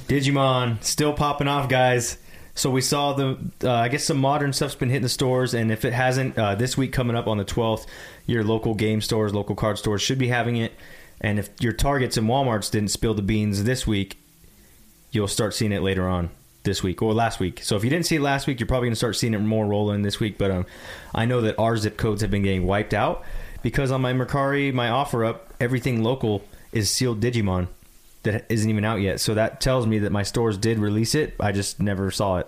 Digimon 0.08 0.82
still 0.82 1.12
popping 1.12 1.50
off, 1.50 1.68
guys. 1.68 2.18
So 2.54 2.70
we 2.70 2.82
saw 2.82 3.14
the, 3.14 3.38
uh, 3.64 3.72
I 3.72 3.88
guess 3.88 4.04
some 4.04 4.18
modern 4.18 4.52
stuff's 4.54 4.76
been 4.76 4.90
hitting 4.90 5.04
the 5.04 5.10
stores, 5.10 5.54
and 5.54 5.72
if 5.72 5.86
it 5.86 5.94
hasn't, 5.94 6.38
uh, 6.38 6.56
this 6.56 6.78
week 6.78 6.92
coming 6.92 7.16
up 7.16 7.28
on 7.28 7.38
the 7.38 7.46
12th, 7.46 7.88
your 8.26 8.44
local 8.44 8.74
game 8.74 9.02
stores, 9.02 9.34
local 9.34 9.56
card 9.56 9.78
stores 9.78 10.02
should 10.02 10.18
be 10.18 10.28
having 10.28 10.58
it. 10.58 10.74
And 11.20 11.40
if 11.40 11.50
your 11.60 11.74
Targets 11.74 12.18
and 12.18 12.28
WalMarts 12.28 12.72
didn't 12.72 12.90
spill 12.90 13.14
the 13.14 13.22
beans 13.22 13.64
this 13.64 13.86
week, 13.86 14.18
you'll 15.12 15.28
start 15.28 15.54
seeing 15.54 15.72
it 15.72 15.82
later 15.82 16.08
on 16.08 16.32
this 16.64 16.84
week 16.84 17.02
or 17.02 17.14
last 17.14 17.40
week. 17.40 17.64
So 17.64 17.76
if 17.76 17.84
you 17.84 17.90
didn't 17.90 18.06
see 18.06 18.16
it 18.18 18.22
last 18.22 18.48
week, 18.48 18.60
you're 18.60 18.68
probably 18.68 18.88
going 18.88 18.94
to 18.94 18.98
start 18.98 19.16
seeing 19.16 19.34
it 19.34 19.40
more 19.40 19.66
rolling 19.66 20.02
this 20.02 20.20
week. 20.20 20.38
But 20.38 20.52
um, 20.52 20.66
I 21.14 21.26
know 21.26 21.42
that 21.42 21.58
our 21.60 21.78
zip 21.78 21.98
codes 21.98 22.22
have 22.22 22.32
been 22.32 22.44
getting 22.44 22.66
wiped 22.66 22.94
out 22.94 23.24
because 23.62 23.92
on 23.92 24.02
my 24.02 24.14
Mercari, 24.14 24.74
my 24.74 24.90
offer 24.90 25.26
up, 25.26 25.54
everything 25.60 26.04
local 26.04 26.44
is 26.72 26.90
sealed 26.90 27.20
Digimon 27.20 27.68
that 28.24 28.46
isn't 28.50 28.70
even 28.70 28.86
out 28.86 29.02
yet. 29.02 29.20
So 29.20 29.34
that 29.34 29.62
tells 29.62 29.88
me 29.88 30.00
that 30.00 30.12
my 30.12 30.24
stores 30.24 30.58
did 30.58 30.80
release 30.80 31.16
it. 31.16 31.36
I 31.40 31.52
just 31.52 31.80
never 31.80 32.12
saw 32.12 32.38
it. 32.38 32.48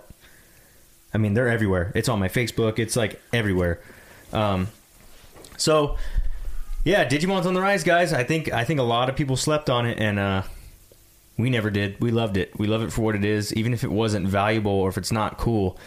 I 1.12 1.18
mean, 1.18 1.34
they're 1.34 1.48
everywhere. 1.48 1.92
It's 1.94 2.08
on 2.08 2.18
my 2.18 2.28
Facebook. 2.28 2.78
It's 2.78 2.96
like 2.96 3.20
everywhere. 3.32 3.80
Um, 4.32 4.68
so 5.56 5.96
yeah, 6.84 7.04
Digimon's 7.08 7.46
on 7.46 7.54
the 7.54 7.62
rise, 7.62 7.82
guys. 7.82 8.12
I 8.12 8.24
think 8.24 8.52
I 8.52 8.64
think 8.64 8.78
a 8.78 8.84
lot 8.84 9.08
of 9.08 9.16
people 9.16 9.36
slept 9.36 9.70
on 9.70 9.86
it, 9.86 9.98
and 9.98 10.18
uh, 10.18 10.42
we 11.38 11.48
never 11.48 11.70
did. 11.70 11.98
We 12.00 12.10
loved 12.10 12.36
it. 12.36 12.58
We 12.58 12.66
love 12.66 12.82
it 12.82 12.92
for 12.92 13.00
what 13.00 13.14
it 13.14 13.24
is, 13.24 13.54
even 13.54 13.72
if 13.72 13.84
it 13.84 13.90
wasn't 13.90 14.26
valuable 14.26 14.72
or 14.72 14.90
if 14.90 14.98
it's 14.98 15.10
not 15.10 15.38
cool. 15.38 15.78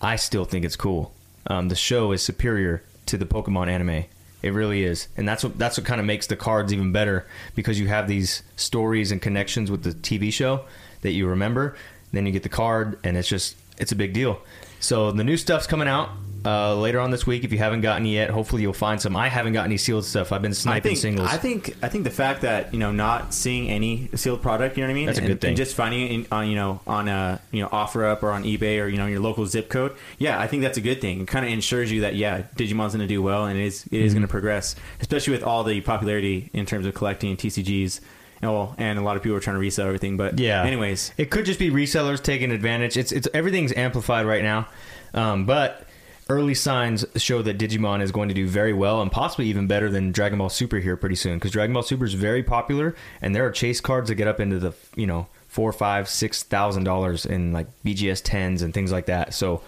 I 0.00 0.16
still 0.16 0.46
think 0.46 0.64
it's 0.64 0.76
cool. 0.76 1.12
Um, 1.46 1.68
the 1.68 1.76
show 1.76 2.12
is 2.12 2.22
superior 2.22 2.82
to 3.06 3.18
the 3.18 3.26
Pokemon 3.26 3.68
anime. 3.68 4.04
It 4.40 4.50
really 4.50 4.84
is, 4.84 5.08
and 5.16 5.28
that's 5.28 5.44
what 5.44 5.58
that's 5.58 5.76
what 5.76 5.86
kind 5.86 6.00
of 6.00 6.06
makes 6.06 6.26
the 6.26 6.36
cards 6.36 6.72
even 6.72 6.92
better 6.92 7.26
because 7.54 7.78
you 7.78 7.88
have 7.88 8.08
these 8.08 8.42
stories 8.56 9.12
and 9.12 9.20
connections 9.20 9.70
with 9.70 9.82
the 9.82 9.90
TV 9.90 10.32
show 10.32 10.64
that 11.02 11.12
you 11.12 11.26
remember. 11.26 11.76
Then 12.12 12.24
you 12.24 12.32
get 12.32 12.42
the 12.42 12.48
card, 12.48 12.98
and 13.04 13.18
it's 13.18 13.28
just 13.28 13.56
it's 13.76 13.92
a 13.92 13.96
big 13.96 14.14
deal. 14.14 14.40
So 14.80 15.12
the 15.12 15.24
new 15.24 15.36
stuff's 15.36 15.66
coming 15.66 15.88
out 15.88 16.10
uh, 16.44 16.74
later 16.76 17.00
on 17.00 17.10
this 17.10 17.26
week. 17.26 17.44
If 17.44 17.52
you 17.52 17.58
haven't 17.58 17.80
gotten 17.80 18.06
yet, 18.06 18.30
hopefully 18.30 18.62
you'll 18.62 18.72
find 18.72 19.00
some. 19.00 19.16
I 19.16 19.28
haven't 19.28 19.52
got 19.54 19.64
any 19.64 19.76
sealed 19.76 20.04
stuff. 20.04 20.32
I've 20.32 20.42
been 20.42 20.52
I 20.52 20.54
sniping 20.54 20.82
think, 20.90 20.98
singles. 20.98 21.28
I 21.28 21.36
think 21.36 21.76
I 21.82 21.88
think 21.88 22.04
the 22.04 22.10
fact 22.10 22.42
that 22.42 22.72
you 22.72 22.78
know 22.78 22.92
not 22.92 23.34
seeing 23.34 23.68
any 23.68 24.08
sealed 24.14 24.40
product, 24.42 24.76
you 24.76 24.82
know 24.82 24.88
what 24.88 24.92
I 24.92 24.94
mean, 24.94 25.06
That's 25.06 25.18
a 25.18 25.22
and, 25.22 25.28
good 25.28 25.40
thing. 25.40 25.48
and 25.48 25.56
just 25.56 25.74
finding 25.74 26.00
it 26.06 26.10
in, 26.12 26.26
on 26.30 26.48
you 26.48 26.54
know 26.56 26.80
on 26.86 27.08
a 27.08 27.40
you 27.50 27.62
know 27.62 27.68
offer 27.72 28.04
up 28.04 28.22
or 28.22 28.30
on 28.30 28.44
eBay 28.44 28.82
or 28.82 28.88
you 28.88 28.96
know 28.98 29.06
your 29.06 29.20
local 29.20 29.46
zip 29.46 29.68
code. 29.68 29.94
Yeah, 30.18 30.38
I 30.40 30.46
think 30.46 30.62
that's 30.62 30.78
a 30.78 30.82
good 30.82 31.00
thing. 31.00 31.20
It 31.22 31.28
kind 31.28 31.44
of 31.44 31.50
ensures 31.52 31.90
you 31.90 32.02
that 32.02 32.14
yeah, 32.14 32.42
Digimon's 32.56 32.94
going 32.94 33.06
to 33.06 33.12
do 33.12 33.22
well 33.22 33.46
and 33.46 33.58
it 33.58 33.64
is 33.64 33.84
it 33.86 33.92
Mm-hmm. 33.92 34.04
is 34.06 34.14
going 34.14 34.22
to 34.22 34.28
progress, 34.28 34.76
especially 35.00 35.32
with 35.32 35.42
all 35.42 35.64
the 35.64 35.80
popularity 35.80 36.50
in 36.52 36.66
terms 36.66 36.86
of 36.86 36.94
collecting 36.94 37.36
TCGs. 37.36 38.00
And, 38.40 38.52
well, 38.52 38.76
and 38.78 39.00
a 39.00 39.02
lot 39.02 39.16
of 39.16 39.24
people 39.24 39.36
are 39.36 39.40
trying 39.40 39.56
to 39.56 39.60
resell 39.60 39.86
everything, 39.86 40.16
but 40.16 40.38
Yeah. 40.38 40.62
Anyways, 40.62 41.12
It 41.18 41.28
could 41.30 41.44
just 41.44 41.58
be 41.58 41.70
resellers 41.70 42.22
taking 42.22 42.52
advantage. 42.52 42.96
It's 42.96 43.10
it's 43.10 43.26
everything's 43.34 43.72
amplified 43.72 44.26
right 44.26 44.44
now, 44.44 44.68
um, 45.12 45.44
but 45.44 45.87
early 46.28 46.54
signs 46.54 47.06
show 47.16 47.40
that 47.42 47.58
Digimon 47.58 48.02
is 48.02 48.12
going 48.12 48.28
to 48.28 48.34
do 48.34 48.46
very 48.46 48.72
well 48.72 49.00
and 49.00 49.10
possibly 49.10 49.46
even 49.46 49.66
better 49.66 49.90
than 49.90 50.12
Dragon 50.12 50.38
Ball 50.38 50.50
Super 50.50 50.78
here 50.78 50.96
pretty 50.96 51.14
soon 51.16 51.38
because 51.38 51.50
Dragon 51.50 51.72
Ball 51.72 51.82
Super 51.82 52.04
is 52.04 52.12
very 52.14 52.42
popular 52.42 52.94
and 53.22 53.34
there 53.34 53.46
are 53.46 53.50
chase 53.50 53.80
cards 53.80 54.08
that 54.08 54.16
get 54.16 54.28
up 54.28 54.38
into 54.38 54.58
the 54.58 54.74
you 54.94 55.06
know 55.06 55.26
four, 55.48 55.72
five, 55.72 56.08
six 56.08 56.42
thousand 56.42 56.84
dollars 56.84 57.24
in 57.24 57.52
like 57.52 57.66
BGS 57.84 58.22
tens 58.22 58.62
and 58.62 58.74
things 58.74 58.92
like 58.92 59.06
that. 59.06 59.32
So 59.32 59.62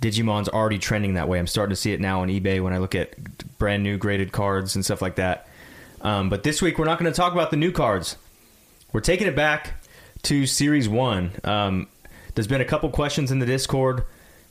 Digimon's 0.00 0.48
already 0.48 0.78
trending 0.78 1.14
that 1.14 1.28
way. 1.28 1.38
I'm 1.38 1.46
starting 1.46 1.72
to 1.74 1.80
see 1.80 1.92
it 1.92 2.00
now 2.00 2.22
on 2.22 2.28
eBay 2.28 2.62
when 2.62 2.72
I 2.72 2.78
look 2.78 2.94
at 2.94 3.14
brand 3.58 3.82
new 3.82 3.98
graded 3.98 4.32
cards 4.32 4.74
and 4.74 4.84
stuff 4.84 5.02
like 5.02 5.16
that. 5.16 5.48
Um, 6.00 6.28
but 6.28 6.42
this 6.42 6.62
week 6.62 6.78
we're 6.78 6.84
not 6.84 6.98
going 6.98 7.10
to 7.10 7.16
talk 7.16 7.32
about 7.32 7.50
the 7.50 7.56
new 7.56 7.72
cards. 7.72 8.16
We're 8.92 9.00
taking 9.00 9.26
it 9.26 9.36
back 9.36 9.74
to 10.24 10.46
Series 10.46 10.88
One. 10.88 11.32
Um, 11.44 11.88
there's 12.34 12.46
been 12.46 12.60
a 12.60 12.64
couple 12.66 12.88
questions 12.90 13.30
in 13.30 13.38
the 13.38 13.46
Discord, 13.46 14.04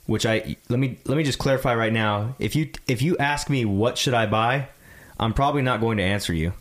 which 0.06 0.26
I 0.26 0.56
let 0.68 0.78
me 0.78 0.98
let 1.04 1.16
me 1.16 1.24
just 1.24 1.38
clarify 1.38 1.74
right 1.74 1.92
now. 1.92 2.34
If 2.38 2.56
you 2.56 2.70
if 2.88 3.02
you 3.02 3.16
ask 3.18 3.48
me 3.48 3.64
what 3.64 3.98
should 3.98 4.14
I 4.14 4.26
buy, 4.26 4.68
I'm 5.18 5.32
probably 5.32 5.62
not 5.62 5.80
going 5.80 5.98
to 5.98 6.02
answer 6.02 6.32
you 6.32 6.52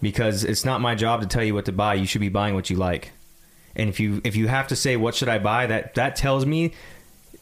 because 0.00 0.44
it's 0.44 0.64
not 0.64 0.80
my 0.80 0.94
job 0.94 1.20
to 1.22 1.26
tell 1.26 1.44
you 1.44 1.54
what 1.54 1.64
to 1.66 1.72
buy. 1.72 1.94
You 1.94 2.06
should 2.06 2.20
be 2.20 2.28
buying 2.28 2.54
what 2.54 2.70
you 2.70 2.76
like. 2.76 3.12
And 3.74 3.88
if 3.88 4.00
you 4.00 4.20
if 4.24 4.36
you 4.36 4.48
have 4.48 4.68
to 4.68 4.76
say 4.76 4.96
what 4.96 5.14
should 5.14 5.28
I 5.28 5.38
buy, 5.38 5.66
that 5.66 5.94
that 5.94 6.16
tells 6.16 6.44
me 6.44 6.72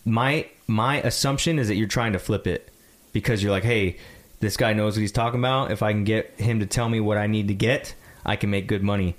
my 0.04 0.46
my 0.66 1.00
assumption 1.02 1.58
is 1.58 1.68
that 1.68 1.74
you're 1.74 1.88
trying 1.88 2.12
to 2.12 2.18
flip 2.18 2.46
it 2.46 2.70
because 3.12 3.42
you're 3.42 3.52
like, 3.52 3.64
hey, 3.64 3.96
this 4.38 4.56
guy 4.56 4.72
knows 4.72 4.94
what 4.94 5.00
he's 5.00 5.12
talking 5.12 5.40
about. 5.40 5.70
If 5.72 5.82
I 5.82 5.92
can 5.92 6.04
get 6.04 6.38
him 6.38 6.60
to 6.60 6.66
tell 6.66 6.88
me 6.88 7.00
what 7.00 7.18
I 7.18 7.26
need 7.26 7.48
to 7.48 7.54
get, 7.54 7.94
I 8.24 8.36
can 8.36 8.50
make 8.50 8.66
good 8.66 8.82
money. 8.82 9.16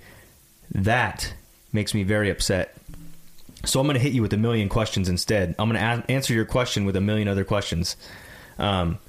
That 0.71 1.33
makes 1.73 1.93
me 1.93 2.03
very 2.03 2.29
upset. 2.29 2.75
So 3.63 3.79
I'm 3.79 3.85
going 3.85 3.95
to 3.95 4.01
hit 4.01 4.13
you 4.13 4.21
with 4.21 4.33
a 4.33 4.37
million 4.37 4.69
questions 4.69 5.07
instead. 5.07 5.55
I'm 5.59 5.69
going 5.69 5.79
to 5.79 6.03
a- 6.03 6.11
answer 6.11 6.33
your 6.33 6.45
question 6.45 6.85
with 6.85 6.95
a 6.95 7.01
million 7.01 7.27
other 7.27 7.43
questions. 7.43 7.95
Um, 8.57 8.99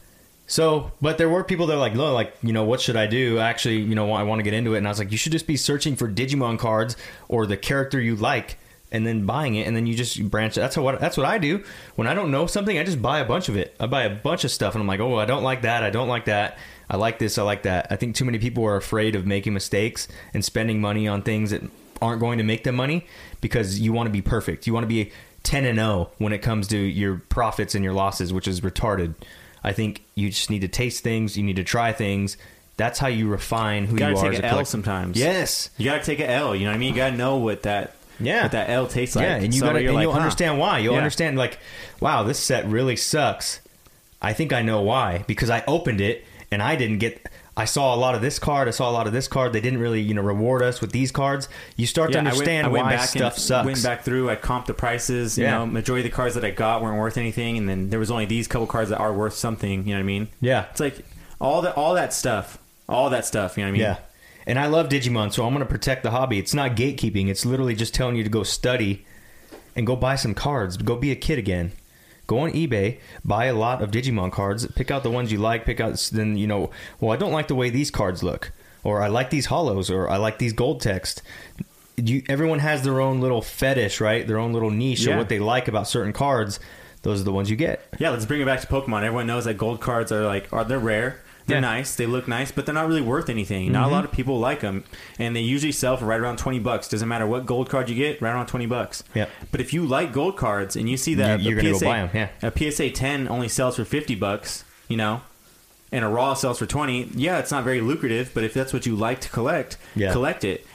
so, 0.46 0.92
but 1.00 1.18
there 1.18 1.28
were 1.28 1.44
people 1.44 1.66
that 1.68 1.74
were 1.74 1.80
like, 1.80 1.94
"Look, 1.94 2.12
like, 2.12 2.34
you 2.42 2.52
know, 2.52 2.64
what 2.64 2.80
should 2.80 2.96
I 2.96 3.06
do? 3.06 3.38
Actually, 3.38 3.80
you 3.80 3.94
know, 3.94 4.12
I 4.12 4.22
want 4.24 4.40
to 4.40 4.42
get 4.42 4.52
into 4.52 4.74
it." 4.74 4.78
And 4.78 4.86
I 4.86 4.90
was 4.90 4.98
like, 4.98 5.10
"You 5.10 5.16
should 5.16 5.32
just 5.32 5.46
be 5.46 5.56
searching 5.56 5.96
for 5.96 6.08
Digimon 6.08 6.58
cards 6.58 6.96
or 7.28 7.46
the 7.46 7.56
character 7.56 8.00
you 8.00 8.16
like, 8.16 8.58
and 8.90 9.06
then 9.06 9.24
buying 9.24 9.54
it, 9.54 9.66
and 9.66 9.74
then 9.74 9.86
you 9.86 9.94
just 9.94 10.22
branch. 10.30 10.54
That's 10.54 10.76
what 10.76 11.00
that's 11.00 11.16
what 11.16 11.26
I 11.26 11.38
do. 11.38 11.64
When 11.94 12.06
I 12.06 12.12
don't 12.12 12.30
know 12.30 12.46
something, 12.46 12.78
I 12.78 12.84
just 12.84 13.00
buy 13.00 13.20
a 13.20 13.24
bunch 13.24 13.48
of 13.48 13.56
it. 13.56 13.74
I 13.80 13.86
buy 13.86 14.02
a 14.02 14.14
bunch 14.14 14.44
of 14.44 14.50
stuff, 14.50 14.74
and 14.74 14.82
I'm 14.82 14.86
like, 14.86 15.00
"Oh, 15.00 15.16
I 15.16 15.24
don't 15.24 15.42
like 15.42 15.62
that. 15.62 15.82
I 15.82 15.90
don't 15.90 16.08
like 16.08 16.26
that. 16.26 16.58
I 16.90 16.96
like 16.96 17.18
this. 17.18 17.38
I 17.38 17.42
like 17.42 17.62
that." 17.62 17.86
I 17.90 17.96
think 17.96 18.14
too 18.14 18.26
many 18.26 18.38
people 18.38 18.64
are 18.66 18.76
afraid 18.76 19.14
of 19.14 19.24
making 19.26 19.54
mistakes 19.54 20.06
and 20.34 20.44
spending 20.44 20.80
money 20.80 21.08
on 21.08 21.22
things 21.22 21.52
that 21.52 21.62
aren't 22.02 22.20
going 22.20 22.36
to 22.38 22.44
make 22.44 22.64
them 22.64 22.74
money 22.74 23.06
because 23.40 23.80
you 23.80 23.92
want 23.92 24.08
to 24.08 24.10
be 24.12 24.20
perfect. 24.20 24.66
You 24.66 24.74
want 24.74 24.84
to 24.84 24.88
be 24.88 25.10
10 25.44 25.64
and 25.64 25.78
0 25.78 26.10
when 26.18 26.32
it 26.32 26.38
comes 26.38 26.68
to 26.68 26.76
your 26.76 27.16
profits 27.28 27.74
and 27.74 27.82
your 27.84 27.94
losses, 27.94 28.32
which 28.32 28.46
is 28.46 28.60
retarded. 28.60 29.14
I 29.64 29.72
think 29.72 30.02
you 30.14 30.28
just 30.28 30.50
need 30.50 30.60
to 30.60 30.68
taste 30.68 31.02
things. 31.04 31.36
You 31.36 31.42
need 31.44 31.56
to 31.56 31.64
try 31.64 31.92
things. 31.92 32.36
That's 32.76 32.98
how 32.98 33.06
you 33.08 33.28
refine 33.28 33.84
who 33.84 33.92
you 33.96 34.06
you, 34.06 34.14
gotta 34.14 34.16
are 34.26 34.30
take 34.32 34.42
as 34.44 34.52
a 34.52 34.56
L 34.58 34.64
sometimes. 34.64 35.16
Yes. 35.18 35.70
you 35.78 35.84
gotta 35.84 36.02
take 36.04 36.18
an 36.18 36.26
L. 36.28 36.54
You 36.56 36.64
know 36.64 36.70
what 36.70 36.76
I 36.76 36.78
mean? 36.78 36.90
You 36.90 36.96
gotta 36.96 37.16
know 37.16 37.36
what 37.36 37.62
that 37.62 37.94
Yeah. 38.18 38.42
what 38.44 38.52
that 38.52 38.70
L 38.70 38.86
tastes 38.88 39.14
like. 39.14 39.24
yeah, 39.24 39.36
and 39.36 39.54
you 39.54 39.60
So 39.60 39.66
gotta, 39.66 39.78
and 39.78 39.94
like, 39.94 40.02
you'll 40.02 40.12
huh. 40.12 40.18
understand 40.18 40.58
why. 40.58 40.78
You'll 40.78 40.94
Yeah. 40.94 40.98
understand 40.98 41.36
like, 41.38 41.58
wow, 42.00 42.22
this 42.24 42.38
set 42.38 42.66
really 42.66 42.96
sucks. 42.96 43.60
I 44.20 44.32
think 44.32 44.52
I 44.52 44.62
know 44.62 44.80
why 44.82 45.24
because 45.26 45.50
I 45.50 45.62
opened 45.68 46.00
it 46.00 46.24
and 46.50 46.62
I 46.62 46.76
didn't 46.76 46.98
get. 46.98 47.26
I 47.54 47.66
saw 47.66 47.94
a 47.94 47.96
lot 47.96 48.14
of 48.14 48.22
this 48.22 48.38
card. 48.38 48.66
I 48.66 48.70
saw 48.70 48.88
a 48.88 48.92
lot 48.92 49.06
of 49.06 49.12
this 49.12 49.28
card. 49.28 49.52
They 49.52 49.60
didn't 49.60 49.78
really, 49.80 50.00
you 50.00 50.14
know, 50.14 50.22
reward 50.22 50.62
us 50.62 50.80
with 50.80 50.92
these 50.92 51.12
cards. 51.12 51.50
You 51.76 51.86
start 51.86 52.12
to 52.12 52.18
I 52.18 52.22
went- 52.22 52.32
understand 52.32 52.66
I 52.66 52.70
went, 52.70 52.84
why 52.86 52.96
back 52.96 53.08
stuff 53.08 53.34
and 53.34 53.42
sucks. 53.42 53.66
Went 53.66 53.82
back 53.82 54.02
through. 54.02 54.30
I 54.30 54.36
comped 54.36 54.66
the 54.66 54.74
prices. 54.74 55.36
You 55.36 55.44
Yeah. 55.44 55.58
know, 55.58 55.66
majority 55.66 56.06
of 56.06 56.10
the 56.10 56.16
cards 56.16 56.34
that 56.34 56.44
I 56.46 56.50
got 56.50 56.80
weren't 56.82 56.98
worth 56.98 57.18
anything, 57.18 57.58
and 57.58 57.68
then 57.68 57.90
there 57.90 57.98
was 57.98 58.10
only 58.10 58.24
these 58.24 58.48
couple 58.48 58.66
cards 58.66 58.88
that 58.88 58.98
are 58.98 59.12
worth 59.12 59.34
something. 59.34 59.80
You 59.86 59.90
know 59.90 59.98
what 59.98 60.00
I 60.00 60.02
mean? 60.04 60.28
Yeah. 60.40 60.64
It's 60.70 60.80
like 60.80 61.04
all 61.40 61.60
that, 61.62 61.76
all 61.76 61.92
that 61.94 62.14
stuff, 62.14 62.56
all 62.88 63.10
that 63.10 63.26
stuff. 63.26 63.58
You 63.58 63.64
know 63.64 63.66
what 63.66 63.68
I 63.68 63.72
mean? 63.72 63.80
Yeah. 63.82 63.96
And 64.46 64.58
I 64.58 64.66
love 64.66 64.88
Digimon, 64.88 65.30
so 65.32 65.44
I'm 65.46 65.52
going 65.52 65.64
to 65.64 65.70
protect 65.70 66.02
the 66.04 66.10
hobby. 66.10 66.38
It's 66.38 66.54
not 66.54 66.74
gatekeeping. 66.74 67.28
It's 67.28 67.44
literally 67.44 67.74
just 67.74 67.92
telling 67.94 68.16
you 68.16 68.24
to 68.24 68.30
go 68.30 68.42
study 68.44 69.04
and 69.76 69.86
go 69.86 69.94
buy 69.94 70.16
some 70.16 70.34
cards. 70.34 70.78
Go 70.78 70.96
be 70.96 71.12
a 71.12 71.16
kid 71.16 71.38
again. 71.38 71.72
Go 72.26 72.38
on 72.40 72.52
eBay, 72.52 72.98
buy 73.24 73.46
a 73.46 73.54
lot 73.54 73.82
of 73.82 73.90
Digimon 73.90 74.30
cards, 74.32 74.66
pick 74.68 74.90
out 74.90 75.02
the 75.02 75.10
ones 75.10 75.32
you 75.32 75.38
like, 75.38 75.64
pick 75.66 75.80
out 75.80 75.98
then 76.12 76.36
you 76.36 76.46
know, 76.46 76.70
well, 77.00 77.12
I 77.12 77.16
don't 77.16 77.32
like 77.32 77.48
the 77.48 77.54
way 77.54 77.68
these 77.68 77.90
cards 77.90 78.22
look, 78.22 78.52
or 78.84 79.02
I 79.02 79.08
like 79.08 79.30
these 79.30 79.46
hollows, 79.46 79.90
or 79.90 80.08
I 80.08 80.16
like 80.16 80.38
these 80.38 80.52
gold 80.52 80.80
text. 80.80 81.22
You, 81.96 82.22
everyone 82.28 82.60
has 82.60 82.82
their 82.82 83.00
own 83.00 83.20
little 83.20 83.42
fetish, 83.42 84.00
right? 84.00 84.26
Their 84.26 84.38
own 84.38 84.52
little 84.52 84.70
niche 84.70 85.00
Yeah. 85.04 85.12
of 85.14 85.18
what 85.18 85.28
they 85.28 85.38
like 85.38 85.68
about 85.68 85.88
certain 85.88 86.12
cards. 86.12 86.58
Those 87.02 87.20
are 87.20 87.24
the 87.24 87.32
ones 87.32 87.50
you 87.50 87.56
get. 87.56 87.82
Yeah, 87.98 88.10
let's 88.10 88.24
bring 88.24 88.40
it 88.40 88.44
back 88.46 88.60
to 88.60 88.66
Pokemon. 88.68 89.02
Everyone 89.02 89.26
knows 89.26 89.44
that 89.44 89.54
gold 89.58 89.80
cards 89.80 90.12
are 90.12 90.24
like 90.24 90.48
are 90.52 90.64
they're 90.64 90.78
rare. 90.78 91.20
They're 91.46 91.56
Yeah. 91.56 91.60
nice. 91.60 91.94
They 91.96 92.06
look 92.06 92.28
nice, 92.28 92.52
but 92.52 92.66
they're 92.66 92.74
not 92.74 92.86
really 92.88 93.00
worth 93.02 93.28
anything. 93.28 93.72
Not 93.72 93.88
a 93.88 93.90
lot 93.92 94.04
of 94.04 94.12
people 94.12 94.38
like 94.38 94.60
them, 94.60 94.84
and 95.18 95.34
they 95.34 95.40
usually 95.40 95.72
sell 95.72 95.96
for 95.96 96.04
right 96.06 96.20
around 96.20 96.38
twenty 96.38 96.58
bucks. 96.58 96.88
Doesn't 96.88 97.08
matter 97.08 97.26
what 97.26 97.46
gold 97.46 97.68
card 97.68 97.88
you 97.88 97.96
get, 97.96 98.22
right 98.22 98.30
around 98.32 98.46
twenty 98.46 98.66
bucks. 98.66 99.02
Yep. 99.14 99.28
But 99.50 99.60
if 99.60 99.72
you 99.72 99.84
like 99.84 100.12
gold 100.12 100.36
cards 100.36 100.76
and 100.76 100.88
you 100.88 100.96
see 100.96 101.14
that 101.14 101.40
You- 101.40 101.50
you're 101.50 101.56
the 101.62 101.62
gonna 101.62 101.72
go 101.72 101.78
PSA, 101.78 101.84
buy 101.86 101.98
'em, 101.98 102.10
yeah. 102.14 102.28
a 102.42 102.50
PSA 102.56 102.90
ten 102.90 103.26
only 103.28 103.48
sells 103.48 103.76
for 103.76 103.84
fifty 103.84 104.14
bucks, 104.14 104.64
you 104.88 104.96
know, 104.96 105.22
and 105.90 106.04
a 106.04 106.08
raw 106.08 106.34
sells 106.34 106.58
for 106.60 106.66
twenty. 106.66 107.08
Yeah, 107.14 107.38
it's 107.38 107.50
not 107.50 107.64
very 107.64 107.80
lucrative, 107.80 108.30
but 108.34 108.44
if 108.44 108.54
that's 108.54 108.72
what 108.72 108.86
you 108.86 108.94
like 108.94 109.20
to 109.22 109.28
collect, 109.28 109.76
Yeah. 109.96 110.12
collect 110.12 110.44
it. 110.44 110.66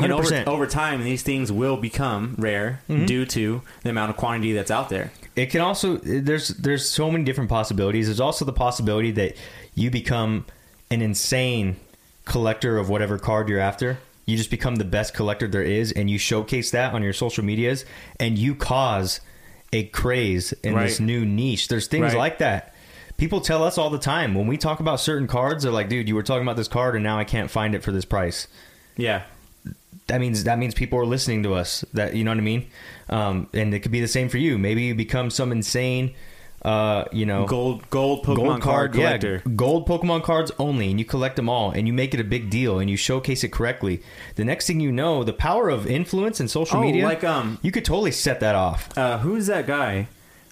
And 0.00 0.10
over, 0.10 0.42
over 0.46 0.66
time, 0.66 1.04
these 1.04 1.22
things 1.22 1.52
will 1.52 1.76
become 1.76 2.34
rare 2.38 2.80
Mm-hmm. 2.88 3.04
due 3.04 3.26
to 3.26 3.60
the 3.82 3.90
amount 3.90 4.08
of 4.10 4.16
quantity 4.16 4.52
that's 4.54 4.70
out 4.70 4.88
there. 4.88 5.12
It 5.36 5.46
can 5.50 5.60
also 5.60 5.96
there's 5.98 6.48
there's 6.48 6.88
so 6.88 7.10
many 7.10 7.24
different 7.24 7.48
possibilities. 7.50 8.06
There's 8.06 8.20
also 8.20 8.44
the 8.44 8.52
possibility 8.52 9.10
that 9.12 9.34
you 9.74 9.90
become 9.90 10.44
an 10.90 11.02
insane 11.02 11.76
collector 12.24 12.78
of 12.78 12.88
whatever 12.88 13.18
card 13.18 13.48
you're 13.48 13.58
after. 13.60 13.98
You 14.26 14.36
just 14.36 14.50
become 14.50 14.76
the 14.76 14.84
best 14.84 15.14
collector 15.14 15.48
there 15.48 15.62
is, 15.62 15.90
and 15.92 16.08
you 16.08 16.18
showcase 16.18 16.70
that 16.70 16.94
on 16.94 17.02
your 17.02 17.12
social 17.12 17.44
medias, 17.44 17.84
and 18.20 18.38
you 18.38 18.54
cause 18.54 19.20
a 19.72 19.84
craze 19.84 20.52
in 20.62 20.74
this 20.76 21.00
new 21.00 21.24
niche. 21.24 21.68
There's 21.68 21.86
things 21.88 22.12
Right. 22.12 22.16
like 22.16 22.38
that. 22.38 22.74
People 23.16 23.40
tell 23.40 23.64
us 23.64 23.78
all 23.78 23.90
the 23.90 23.98
time 23.98 24.34
when 24.34 24.46
we 24.46 24.56
talk 24.56 24.80
about 24.80 25.00
certain 25.00 25.26
cards. 25.26 25.62
They're 25.64 25.72
like, 25.72 25.88
"Dude, 25.88 26.08
you 26.08 26.14
were 26.14 26.22
talking 26.22 26.42
about 26.42 26.56
this 26.56 26.68
card, 26.68 26.94
and 26.94 27.02
now 27.02 27.18
I 27.18 27.24
can't 27.24 27.50
find 27.50 27.74
it 27.74 27.82
for 27.82 27.90
this 27.92 28.04
price." 28.04 28.46
Yeah. 28.96 29.22
that 30.08 30.20
means 30.20 30.44
that 30.44 30.58
means 30.58 30.74
people 30.74 30.98
are 30.98 31.06
listening 31.06 31.42
to 31.44 31.54
us. 31.54 31.84
That 31.94 32.14
you 32.14 32.24
know 32.24 32.32
what 32.32 32.38
I 32.38 32.42
mean. 32.42 32.66
Um, 33.08 33.46
and 33.54 33.72
it 33.72 33.80
could 33.80 33.92
be 33.92 34.00
the 34.00 34.08
same 34.08 34.28
for 34.28 34.36
you. 34.36 34.58
Maybe 34.58 34.82
you 34.82 34.94
become 34.94 35.30
some 35.30 35.52
insane, 35.52 36.12
uh, 36.64 37.04
you 37.12 37.26
know, 37.26 37.44
Gold 37.46 37.88
gold 37.90 38.24
Pokemon 38.24 38.60
card 38.60 38.94
yeah, 38.94 39.06
collector. 39.18 39.42
gold 39.56 39.86
Pokemon 39.88 40.22
cards 40.22 40.52
only, 40.58 40.90
and 40.90 40.98
you 40.98 41.04
collect 41.04 41.36
them 41.36 41.48
all, 41.48 41.70
and 41.72 41.86
you 41.88 41.92
make 41.92 42.14
it 42.14 42.20
a 42.20 42.24
big 42.24 42.50
deal, 42.50 42.78
and 42.78 42.88
you 42.88 42.96
showcase 42.96 43.42
it 43.42 43.48
correctly. 43.52 44.00
The 44.36 44.44
next 44.44 44.66
thing 44.68 44.78
you 44.80 44.92
know, 44.92 45.24
the 45.24 45.32
power 45.32 45.68
of 45.68 45.86
influence 45.86 46.38
and 46.40 46.50
social 46.50 46.78
Oh, 46.78 46.82
media, 46.82 47.04
like, 47.04 47.24
um, 47.24 47.58
you 47.62 47.72
could 47.72 47.84
totally 47.84 48.12
set 48.12 48.40
that 48.40 48.54
off. 48.54 48.96
Uh, 48.96 49.18
who's 49.18 49.46
that 49.48 49.66
guy 49.66 50.06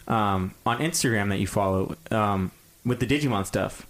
um, 0.09 0.55
on 0.67 0.79
Instagram 0.79 1.29
that 1.29 1.38
you 1.38 1.47
follow 1.47 1.95
um, 2.11 2.50
with 2.85 2.99
the 3.00 3.07
Digimon 3.07 3.47
stuff? 3.47 3.87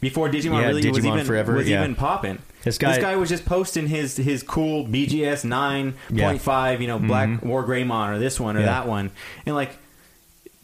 Before 0.00 0.28
Digimon 0.28 0.60
Yeah, 0.60 0.66
really 0.68 0.88
was 0.90 1.04
even 1.04 1.24
Forever, 1.24 1.54
was 1.54 1.68
yeah. 1.68 1.82
even 1.82 1.94
popping. 1.94 2.38
This 2.62 2.78
guy- 2.78 2.94
this 2.94 3.02
guy 3.02 3.16
was 3.16 3.28
just 3.30 3.44
posting 3.46 3.88
his 3.88 4.16
his 4.16 4.42
cool 4.42 4.86
BGS 4.86 5.44
nine 5.44 5.94
point 6.16 6.40
five, 6.40 6.80
you 6.80 6.86
know, 6.86 6.98
Black 6.98 7.42
War 7.42 7.64
Greymon 7.64 8.14
or 8.14 8.18
this 8.18 8.38
one 8.38 8.56
or 8.56 8.60
Mm-hmm. 8.60 8.66
Yeah. 8.68 8.80
that 8.80 8.86
one, 8.88 9.10
and 9.46 9.54
like 9.54 9.70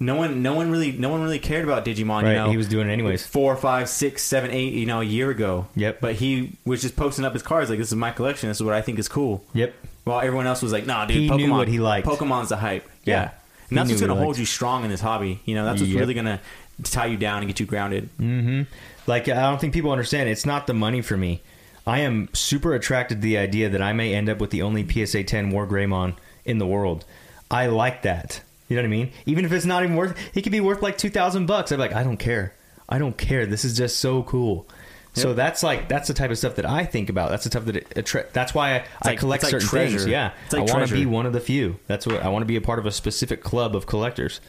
no 0.00 0.14
one 0.16 0.42
no 0.42 0.54
one 0.54 0.70
really 0.70 0.92
no 0.92 1.10
one 1.10 1.22
really 1.22 1.38
cared 1.38 1.64
about 1.64 1.84
Digimon. 1.84 2.22
Right, 2.22 2.30
you 2.30 2.36
know, 2.36 2.50
he 2.50 2.56
was 2.56 2.68
doing 2.68 2.88
it 2.88 2.92
anyways. 2.92 3.24
Four, 3.26 3.54
five, 3.56 3.88
six, 3.88 4.22
seven, 4.22 4.50
eight, 4.50 4.72
you 4.72 4.86
know, 4.86 5.00
a 5.00 5.04
year 5.04 5.30
ago. 5.30 5.66
Yep. 5.76 6.00
But 6.00 6.14
he 6.16 6.56
was 6.64 6.80
just 6.80 6.96
posting 6.96 7.24
up 7.24 7.34
his 7.34 7.42
cards 7.42 7.68
like, 7.70 7.78
"This 7.78 7.88
is 7.88 7.94
my 7.94 8.10
collection. 8.10 8.48
This 8.48 8.58
is 8.58 8.62
what 8.64 8.74
I 8.74 8.80
think 8.80 8.98
is 8.98 9.08
cool." 9.08 9.44
Yep. 9.52 9.74
While 10.04 10.20
everyone 10.20 10.46
else 10.46 10.62
was 10.62 10.72
like, 10.72 10.86
"Nah, 10.86 11.04
dude, 11.04 11.18
He 11.18 11.28
Pokemon, 11.28 11.36
knew 11.36 11.52
what 11.52 11.68
he 11.68 11.78
liked. 11.78 12.06
Pokemon's 12.08 12.48
the 12.48 12.56
hype." 12.56 12.88
Yeah. 13.04 13.14
Yeah, 13.14 13.30
and 13.68 13.78
that's 13.78 13.90
what's 13.90 14.00
going 14.00 14.08
to 14.08 14.16
hold 14.16 14.28
liked. 14.28 14.38
you 14.40 14.46
strong 14.46 14.84
in 14.84 14.90
this 14.90 15.00
hobby. 15.02 15.40
You 15.44 15.54
know, 15.54 15.64
that's 15.64 15.80
what's 15.80 15.92
Yep. 15.92 16.00
really 16.00 16.14
going 16.14 16.26
to 16.26 16.40
tie 16.84 17.06
you 17.06 17.18
down 17.18 17.38
and 17.42 17.46
get 17.46 17.60
you 17.60 17.66
grounded. 17.66 18.08
Mm. 18.18 18.66
Like 19.06 19.28
I 19.28 19.42
don't 19.42 19.60
think 19.60 19.74
people 19.74 19.92
understand. 19.92 20.28
It's 20.30 20.46
not 20.46 20.66
the 20.66 20.74
money 20.74 21.02
for 21.02 21.16
me. 21.16 21.42
I 21.86 22.00
am 22.00 22.28
super 22.32 22.74
attracted 22.74 23.16
to 23.16 23.20
the 23.20 23.36
idea 23.38 23.68
that 23.68 23.82
I 23.82 23.92
may 23.92 24.14
end 24.14 24.28
up 24.28 24.38
with 24.38 24.50
the 24.50 24.62
only 24.62 24.86
PSA 24.88 25.24
10 25.24 25.50
War 25.50 25.66
Greymon 25.66 26.14
in 26.44 26.58
the 26.58 26.66
world. 26.66 27.04
I 27.50 27.66
like 27.66 28.02
that. 28.02 28.42
You 28.70 28.76
know 28.76 28.82
what 28.82 28.86
I 28.86 28.90
mean? 28.90 29.10
Even 29.26 29.44
if 29.44 29.52
it's 29.52 29.66
not 29.66 29.82
even 29.82 29.96
worth, 29.96 30.16
it, 30.34 30.40
could 30.42 30.52
be 30.52 30.60
worth 30.60 30.80
like 30.80 30.96
two 30.96 31.10
thousand 31.10 31.44
bucks. 31.46 31.72
I'm 31.72 31.78
like, 31.80 31.92
I 31.92 32.02
don't 32.04 32.16
care. 32.16 32.54
I 32.88 32.98
don't 32.98 33.18
care. 33.18 33.44
This 33.44 33.64
is 33.64 33.76
just 33.76 33.98
so 33.98 34.22
cool. 34.22 34.66
So 35.12 35.34
that's 35.34 35.64
like 35.64 35.88
that's 35.88 36.06
the 36.06 36.14
type 36.14 36.30
of 36.30 36.38
stuff 36.38 36.54
that 36.54 36.64
I 36.64 36.84
think 36.84 37.10
about. 37.10 37.30
That's 37.30 37.42
the 37.42 37.50
type 37.50 37.64
that 37.64 37.76
it, 37.76 37.92
attra- 37.98 38.26
that's 38.32 38.54
why 38.54 38.76
I, 38.76 38.84
I 39.02 39.08
like- 39.10 39.18
collect 39.18 39.42
it's 39.42 39.52
like 39.52 39.60
certain 39.60 39.88
things. 39.90 40.06
Yeah, 40.06 40.30
It's 40.44 40.52
like 40.54 40.60
I 40.60 40.62
want 40.62 40.68
to 40.70 40.76
treasure. 40.88 40.94
be 40.94 41.04
one 41.06 41.26
of 41.26 41.32
the 41.32 41.40
few. 41.40 41.80
That's 41.88 42.06
what 42.06 42.22
I 42.22 42.28
want 42.28 42.42
to 42.42 42.46
be 42.46 42.54
a 42.56 42.60
part 42.60 42.78
of 42.78 42.86
a 42.86 42.92
specific 42.92 43.42
club 43.42 43.74
of 43.74 43.86
collectors. 43.86 44.40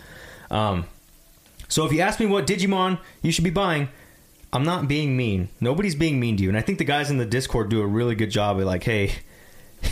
Um, 0.52 0.86
so 1.68 1.84
if 1.88 1.92
you 1.92 2.02
ask 2.02 2.20
me 2.20 2.28
what 2.28 2.46
Digimon 2.46 3.00
you 3.24 3.32
should 3.32 3.44
be 3.44 3.50
buying, 3.50 3.90
I'm 4.54 4.64
not 4.64 4.88
being 4.88 5.18
mean. 5.18 5.50
Nobody's 5.60 5.96
being 5.96 6.20
mean 6.20 6.38
to 6.38 6.44
you, 6.44 6.50
and 6.50 6.58
I 6.58 6.62
think 6.62 6.78
the 6.78 6.84
guys 6.84 7.10
in 7.10 7.18
the 7.18 7.26
Discord 7.26 7.70
do 7.70 7.82
a 7.82 7.88
really 7.88 8.14
good 8.14 8.30
job 8.30 8.60
of 8.60 8.66
like, 8.66 8.84
hey, 8.84 9.14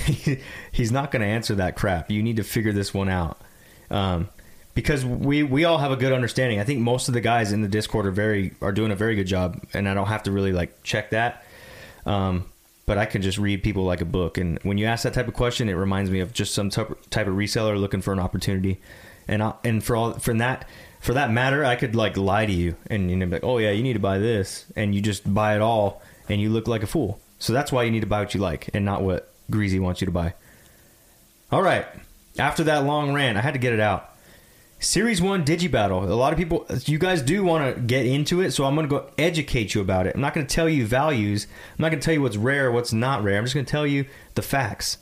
he's 0.72 0.92
not 0.92 1.12
going 1.12 1.22
to 1.22 1.28
answer 1.28 1.56
that 1.56 1.76
crap. 1.76 2.12
You 2.12 2.22
need 2.22 2.36
to 2.38 2.44
figure 2.44 2.74
this 2.74 2.94
one 2.94 3.10
out. 3.10 3.42
Um, 3.92 4.30
because 4.76 5.04
we 5.04 5.44
we 5.44 5.66
all 5.66 5.78
have 5.78 5.92
a 5.92 5.98
good 5.98 6.14
understanding. 6.14 6.60
I 6.60 6.64
think 6.64 6.80
most 6.80 7.08
of 7.10 7.14
the 7.14 7.22
guys 7.22 7.52
in 7.52 7.62
the 7.62 7.68
Discord 7.68 8.06
are 8.06 8.12
very 8.12 8.54
are 8.62 8.72
doing 8.72 8.92
a 8.92 8.96
very 8.96 9.16
good 9.16 9.28
job, 9.28 9.62
and 9.74 9.90
I 9.90 9.94
don't 9.94 10.08
have 10.08 10.24
to 10.24 10.32
really 10.32 10.54
like 10.54 10.84
check 10.84 11.10
that. 11.10 11.44
Um, 12.06 12.46
but 12.86 12.98
I 12.98 13.06
can 13.06 13.22
just 13.22 13.38
read 13.38 13.62
people 13.62 13.84
like 13.84 14.02
a 14.02 14.06
book, 14.06 14.38
and 14.38 14.58
when 14.64 14.78
you 14.78 14.86
ask 14.86 15.04
that 15.04 15.14
type 15.14 15.28
of 15.28 15.34
question, 15.34 15.70
it 15.70 15.74
reminds 15.74 16.10
me 16.10 16.22
of 16.22 16.34
just 16.34 16.54
some 16.54 16.70
type 16.70 16.90
of 16.90 17.34
reseller 17.34 17.80
looking 17.80 18.02
for 18.02 18.14
an 18.14 18.20
opportunity, 18.20 18.80
and 19.28 19.44
I, 19.44 19.54
and 19.64 19.84
for 19.84 19.96
all 19.96 20.14
from 20.14 20.38
that 20.38 20.68
for 21.00 21.14
that 21.14 21.32
matter, 21.32 21.66
I 21.66 21.76
could 21.76 21.96
like 21.96 22.18
lie 22.18 22.46
to 22.46 22.52
you 22.52 22.76
and 22.88 23.10
you 23.10 23.18
know 23.18 23.26
like, 23.26 23.44
oh 23.44 23.58
yeah, 23.58 23.72
you 23.72 23.84
need 23.84 23.94
to 23.94 24.00
buy 24.00 24.18
this, 24.18 24.66
and 24.76 24.96
you 24.96 25.02
just 25.02 25.32
buy 25.32 25.56
it 25.56 25.62
all, 25.62 26.02
and 26.30 26.40
you 26.40 26.50
look 26.50 26.68
like 26.68 26.84
a 26.84 26.88
fool. 26.88 27.20
So 27.38 27.54
that's 27.54 27.72
why 27.72 27.84
you 27.84 27.92
need 27.92 28.02
to 28.02 28.08
buy 28.08 28.20
what 28.20 28.34
you 28.34 28.40
like, 28.40 28.70
and 28.74 28.86
not 28.86 29.02
what 29.02 29.32
Greezy 29.52 29.80
wants 29.80 30.02
you 30.02 30.06
to 30.06 30.12
buy. 30.12 30.34
All 31.52 31.62
right. 31.62 31.86
After 32.38 32.64
that 32.66 32.86
long 32.86 33.14
rant, 33.14 33.38
I 33.38 33.42
had 33.42 33.54
to 33.54 33.60
get 33.60 33.74
it 33.74 33.80
out. 33.80 34.10
Series 34.82 35.22
1 35.22 35.44
Digibattle. 35.44 36.10
A 36.10 36.14
lot 36.14 36.32
of 36.32 36.40
people, 36.40 36.66
you 36.86 36.98
guys 36.98 37.22
do 37.22 37.44
want 37.44 37.76
to 37.76 37.82
get 37.82 38.06
into 38.06 38.40
it, 38.40 38.52
so 38.52 38.64
I'm 38.64 38.76
going 38.76 38.88
to 38.88 38.90
go 38.90 39.12
educate 39.18 39.76
you 39.76 39.82
about 39.82 40.08
it. 40.08 40.16
I'm 40.16 40.22
not 40.22 40.34
going 40.34 40.48
to 40.48 40.56
tell 40.56 40.70
you 40.70 40.86
values. 40.86 41.48
I'm 41.78 41.82
not 41.82 41.90
going 41.90 42.00
to 42.00 42.06
tell 42.06 42.14
you 42.14 42.22
what's 42.22 42.38
rare, 42.38 42.72
what's 42.72 42.94
not 42.94 43.22
rare. 43.22 43.38
I'm 43.38 43.44
just 43.44 43.54
going 43.54 43.66
to 43.66 43.72
tell 43.72 43.86
you 43.86 44.06
the 44.36 44.42
facts. 44.42 44.98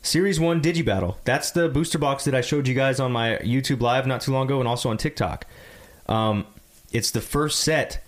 Series 0.00 0.38
1 0.38 0.62
Digibattle. 0.62 1.16
That's 1.24 1.50
the 1.50 1.68
booster 1.68 1.98
box 1.98 2.24
that 2.24 2.36
I 2.36 2.40
showed 2.40 2.68
you 2.68 2.74
guys 2.74 3.00
on 3.00 3.10
my 3.10 3.38
YouTube 3.42 3.80
Live 3.80 4.06
not 4.06 4.20
too 4.20 4.32
long 4.32 4.46
ago 4.46 4.60
and 4.60 4.68
also 4.68 4.88
on 4.90 4.96
TikTok. 4.96 5.44
Um, 6.06 6.46
it's 6.92 7.10
the 7.10 7.20
first 7.20 7.60
set 7.60 8.02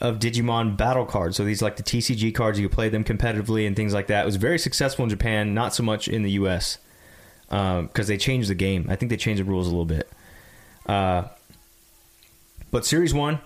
of 0.00 0.20
Digimon 0.20 0.76
battle 0.76 1.04
cards. 1.04 1.36
So 1.36 1.44
these 1.44 1.62
like 1.62 1.76
the 1.76 1.82
TCG 1.82 2.32
cards. 2.32 2.60
You 2.60 2.68
play 2.68 2.88
them 2.88 3.02
competitively 3.02 3.66
and 3.66 3.74
things 3.74 3.92
like 3.92 4.06
that. 4.06 4.22
It 4.22 4.26
was 4.26 4.36
very 4.36 4.60
successful 4.60 5.02
in 5.02 5.10
Japan, 5.10 5.52
not 5.52 5.74
so 5.74 5.82
much 5.82 6.06
in 6.06 6.22
the 6.22 6.32
US 6.32 6.78
because 7.54 8.08
they 8.08 8.16
changed 8.16 8.50
the 8.50 8.54
game. 8.54 8.86
I 8.88 8.96
think 8.96 9.10
they 9.10 9.16
changed 9.16 9.40
the 9.40 9.44
rules 9.44 9.66
a 9.66 9.70
little 9.70 9.84
bit. 9.84 10.10
Uh, 10.86 11.24
but 12.70 12.84
Series 12.84 13.14
1, 13.14 13.38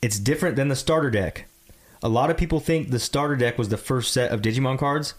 it's 0.00 0.18
different 0.18 0.54
than 0.54 0.68
the 0.68 0.76
starter 0.76 1.10
deck. 1.10 1.46
A 2.02 2.08
lot 2.08 2.30
of 2.30 2.36
people 2.36 2.60
think 2.60 2.90
the 2.90 3.00
starter 3.00 3.36
deck 3.36 3.58
was 3.58 3.68
the 3.68 3.76
first 3.76 4.12
set 4.12 4.30
of 4.30 4.40
Digimon 4.40 4.78
cards. 4.78 5.14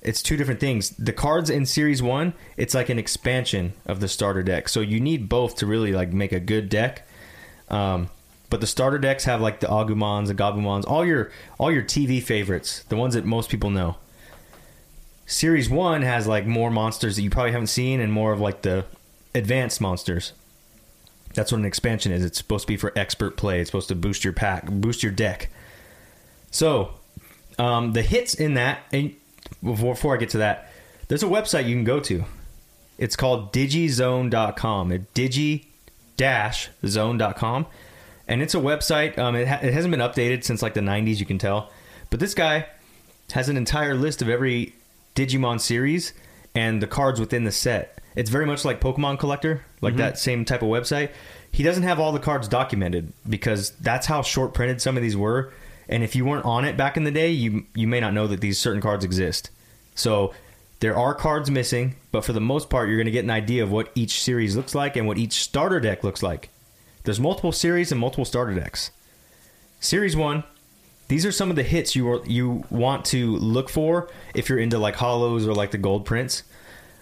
It's 0.00 0.22
two 0.22 0.36
different 0.36 0.60
things. 0.60 0.90
The 0.90 1.12
cards 1.12 1.50
in 1.50 1.66
Series 1.66 2.02
1, 2.02 2.32
it's 2.56 2.74
like 2.74 2.88
an 2.88 2.98
expansion 2.98 3.72
of 3.84 4.00
the 4.00 4.08
starter 4.08 4.42
deck. 4.42 4.68
So 4.68 4.80
you 4.80 5.00
need 5.00 5.28
both 5.28 5.56
to 5.56 5.66
really 5.66 5.92
like 5.92 6.12
make 6.12 6.32
a 6.32 6.40
good 6.40 6.68
deck. 6.68 7.06
Um, 7.68 8.08
but 8.48 8.60
the 8.60 8.66
starter 8.66 8.98
decks 8.98 9.24
have 9.24 9.40
like 9.40 9.60
the 9.60 9.66
Agumons 9.66 10.28
the 10.28 10.34
Gabumons, 10.34 10.86
all 10.86 11.04
your 11.04 11.32
all 11.58 11.72
your 11.72 11.82
TV 11.82 12.22
favorites, 12.22 12.84
the 12.88 12.96
ones 12.96 13.14
that 13.14 13.24
most 13.24 13.48
people 13.50 13.70
know. 13.70 13.96
Series 15.26 15.70
1 15.70 16.02
has 16.02 16.26
like 16.26 16.46
more 16.46 16.70
monsters 16.70 17.16
that 17.16 17.22
you 17.22 17.30
probably 17.30 17.52
haven't 17.52 17.68
seen 17.68 18.00
and 18.00 18.12
more 18.12 18.32
of 18.32 18.40
like 18.40 18.62
the 18.62 18.84
advanced 19.34 19.80
monsters. 19.80 20.32
That's 21.34 21.50
what 21.50 21.58
an 21.58 21.64
expansion 21.64 22.12
is. 22.12 22.24
It's 22.24 22.38
supposed 22.38 22.64
to 22.64 22.72
be 22.72 22.76
for 22.76 22.92
expert 22.96 23.36
play. 23.36 23.60
It's 23.60 23.68
supposed 23.68 23.88
to 23.88 23.94
boost 23.94 24.24
your 24.24 24.32
pack, 24.32 24.66
boost 24.66 25.02
your 25.02 25.12
deck. 25.12 25.48
So, 26.50 26.94
um, 27.58 27.92
the 27.92 28.02
hits 28.02 28.34
in 28.34 28.54
that, 28.54 28.80
and 28.92 29.14
before, 29.62 29.94
before 29.94 30.14
I 30.14 30.18
get 30.18 30.30
to 30.30 30.38
that, 30.38 30.70
there's 31.08 31.22
a 31.22 31.26
website 31.26 31.66
you 31.66 31.74
can 31.74 31.84
go 31.84 32.00
to. 32.00 32.24
It's 32.98 33.16
called 33.16 33.52
digizone.com. 33.52 34.92
It 34.92 35.14
digi 35.14 35.66
dash 36.16 36.68
zone.com. 36.86 37.66
And 38.28 38.42
it's 38.42 38.54
a 38.54 38.58
website. 38.58 39.18
Um, 39.18 39.34
it, 39.34 39.48
ha- 39.48 39.60
it 39.62 39.72
hasn't 39.72 39.90
been 39.90 40.00
updated 40.00 40.44
since 40.44 40.62
like 40.62 40.74
the 40.74 40.80
90s, 40.80 41.18
you 41.18 41.26
can 41.26 41.38
tell. 41.38 41.70
But 42.10 42.20
this 42.20 42.34
guy 42.34 42.66
has 43.32 43.48
an 43.48 43.56
entire 43.56 43.94
list 43.94 44.22
of 44.22 44.28
every 44.28 44.74
Digimon 45.14 45.60
series 45.60 46.12
and 46.54 46.82
the 46.82 46.86
cards 46.86 47.20
within 47.20 47.44
the 47.44 47.52
set. 47.52 47.98
It's 48.14 48.30
very 48.30 48.46
much 48.46 48.64
like 48.64 48.80
Pokemon 48.80 49.18
Collector, 49.18 49.64
like 49.80 49.92
mm-hmm. 49.92 50.02
that 50.02 50.18
same 50.18 50.44
type 50.44 50.62
of 50.62 50.68
website. 50.68 51.10
He 51.50 51.62
doesn't 51.62 51.82
have 51.82 51.98
all 51.98 52.12
the 52.12 52.18
cards 52.18 52.48
documented 52.48 53.12
because 53.28 53.70
that's 53.72 54.06
how 54.06 54.22
short 54.22 54.54
printed 54.54 54.80
some 54.80 54.96
of 54.96 55.02
these 55.02 55.16
were. 55.16 55.52
And 55.88 56.02
if 56.02 56.14
you 56.16 56.24
weren't 56.24 56.44
on 56.44 56.64
it 56.64 56.76
back 56.76 56.96
in 56.96 57.04
the 57.04 57.10
day, 57.10 57.30
you 57.30 57.66
you 57.74 57.86
may 57.86 58.00
not 58.00 58.14
know 58.14 58.26
that 58.26 58.40
these 58.40 58.58
certain 58.58 58.80
cards 58.80 59.04
exist. 59.04 59.50
So 59.94 60.32
There 60.82 60.98
are 60.98 61.14
cards 61.14 61.48
missing, 61.48 61.94
but 62.10 62.24
for 62.24 62.32
the 62.32 62.40
most 62.40 62.68
part, 62.68 62.88
you're 62.88 62.98
going 62.98 63.04
to 63.04 63.12
get 63.12 63.22
an 63.22 63.30
idea 63.30 63.62
of 63.62 63.70
what 63.70 63.92
each 63.94 64.20
series 64.20 64.56
looks 64.56 64.74
like 64.74 64.96
and 64.96 65.06
what 65.06 65.16
each 65.16 65.34
starter 65.34 65.78
deck 65.78 66.02
looks 66.02 66.24
like. 66.24 66.50
There's 67.04 67.20
multiple 67.20 67.52
series 67.52 67.92
and 67.92 68.00
multiple 68.00 68.24
starter 68.24 68.52
decks. 68.52 68.90
Series 69.78 70.16
one, 70.16 70.42
these 71.12 71.26
are 71.26 71.32
some 71.32 71.50
of 71.50 71.56
the 71.56 71.62
hits 71.62 71.94
you 71.94 72.08
are, 72.08 72.24
you 72.24 72.64
want 72.70 73.04
to 73.04 73.36
look 73.36 73.68
for 73.68 74.08
if 74.34 74.48
you're 74.48 74.58
into 74.58 74.78
like 74.78 74.96
hollows 74.96 75.46
or 75.46 75.52
like 75.52 75.70
the 75.70 75.76
gold 75.76 76.06
prints. 76.06 76.42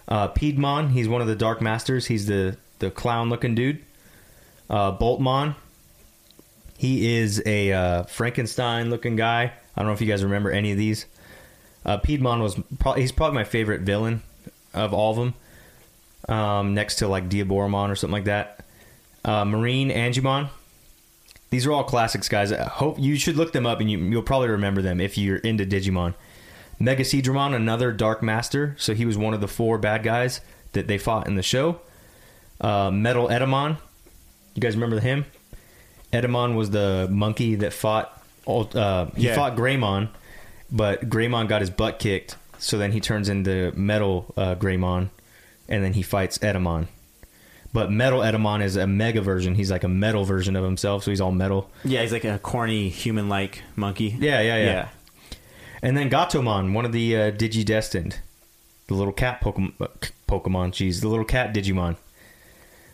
Uh, 0.05 0.27
Piedmon, 0.27 0.89
he's 0.91 1.07
one 1.07 1.21
of 1.21 1.27
the 1.27 1.35
Dark 1.35 1.61
Masters. 1.61 2.07
He's 2.07 2.25
the 2.25 2.57
the 2.79 2.91
clown 2.91 3.29
looking 3.29 3.55
dude. 3.55 3.81
Uh, 4.69 4.97
Boltmon, 4.97 5.55
he 6.77 7.15
is 7.19 7.41
a 7.45 7.71
uh, 7.71 8.03
Frankenstein 8.03 8.89
looking 8.89 9.15
guy. 9.15 9.53
I 9.77 9.79
don't 9.79 9.87
know 9.87 9.93
if 9.93 10.01
you 10.01 10.07
guys 10.07 10.25
remember 10.25 10.51
any 10.51 10.73
of 10.73 10.77
these. 10.77 11.05
Uh, 11.85 11.97
Piedmon 11.97 12.41
was 12.41 12.59
pro- 12.79 12.93
he's 12.93 13.13
probably 13.13 13.35
my 13.35 13.45
favorite 13.45 13.81
villain 13.81 14.23
of 14.73 14.93
all 14.93 15.11
of 15.11 15.17
them, 16.27 16.35
um, 16.37 16.73
next 16.73 16.97
to 16.97 17.07
like 17.07 17.29
Diaboromon 17.29 17.89
or 17.89 17.95
something 17.95 18.11
like 18.11 18.25
that. 18.25 18.65
Uh, 19.23 19.45
Marine 19.45 19.89
Angemon. 19.89 20.49
These 21.51 21.67
are 21.67 21.71
all 21.71 21.83
classics, 21.83 22.27
guys. 22.27 22.51
I 22.51 22.63
hope 22.63 22.97
you 22.99 23.15
should 23.17 23.35
look 23.37 23.51
them 23.53 23.65
up, 23.65 23.79
and 23.79 23.91
you, 23.91 23.97
you'll 23.99 24.23
probably 24.23 24.47
remember 24.49 24.81
them 24.81 24.99
if 24.99 25.17
you're 25.17 25.37
into 25.37 25.65
Digimon. 25.65 26.13
MegaSeadramon, 26.79 27.53
another 27.53 27.91
Dark 27.91 28.23
Master, 28.23 28.75
so 28.79 28.93
he 28.95 29.05
was 29.05 29.17
one 29.17 29.33
of 29.33 29.41
the 29.41 29.47
four 29.47 29.77
bad 29.77 30.01
guys 30.01 30.41
that 30.73 30.87
they 30.87 30.97
fought 30.97 31.27
in 31.27 31.35
the 31.35 31.43
show. 31.43 31.79
Uh, 32.59 32.89
Metal 32.89 33.27
Etemon, 33.27 33.77
you 34.55 34.61
guys 34.61 34.75
remember 34.75 34.99
him? 34.99 35.25
Etemon 36.13 36.55
was 36.55 36.71
the 36.71 37.07
monkey 37.11 37.55
that 37.55 37.73
fought. 37.73 38.17
Uh, 38.47 39.05
he 39.15 39.27
Yeah. 39.27 39.35
fought 39.35 39.55
Greymon, 39.55 40.09
but 40.71 41.07
Greymon 41.09 41.47
got 41.47 41.61
his 41.61 41.69
butt 41.69 41.99
kicked. 41.99 42.35
So 42.57 42.77
then 42.77 42.91
he 42.91 42.99
turns 42.99 43.27
into 43.29 43.71
Metal 43.75 44.33
uh, 44.37 44.55
Greymon, 44.55 45.09
and 45.67 45.83
then 45.83 45.93
he 45.93 46.01
fights 46.01 46.37
Etemon. 46.39 46.87
But 47.73 47.89
Metal 47.89 48.19
Etemon 48.19 48.61
is 48.61 48.75
a 48.75 48.85
mega 48.85 49.21
version. 49.21 49.55
He's 49.55 49.71
like 49.71 49.83
a 49.85 49.87
metal 49.87 50.25
version 50.25 50.55
of 50.57 50.63
himself, 50.65 51.03
so 51.03 51.11
he's 51.11 51.21
all 51.21 51.31
metal. 51.31 51.69
Yeah, 51.85 52.01
he's 52.01 52.11
like 52.11 52.25
a 52.25 52.37
corny 52.37 52.89
human-like 52.89 53.63
monkey. 53.77 54.15
Yeah, 54.19 54.41
yeah, 54.41 54.57
yeah. 54.57 54.89
And 55.81 55.95
then 55.95 56.09
Gatomon, 56.09 56.73
one 56.73 56.83
of 56.85 56.91
the 56.91 57.15
uh, 57.15 57.31
Digidestined, 57.31 58.15
the 58.87 58.93
little 58.93 59.13
cat 59.13 59.41
Pokemon. 59.41 59.73
Pokemon, 60.27 60.71
jeez, 60.71 61.01
the 61.01 61.07
little 61.07 61.25
cat 61.25 61.53
Digimon. 61.53 61.97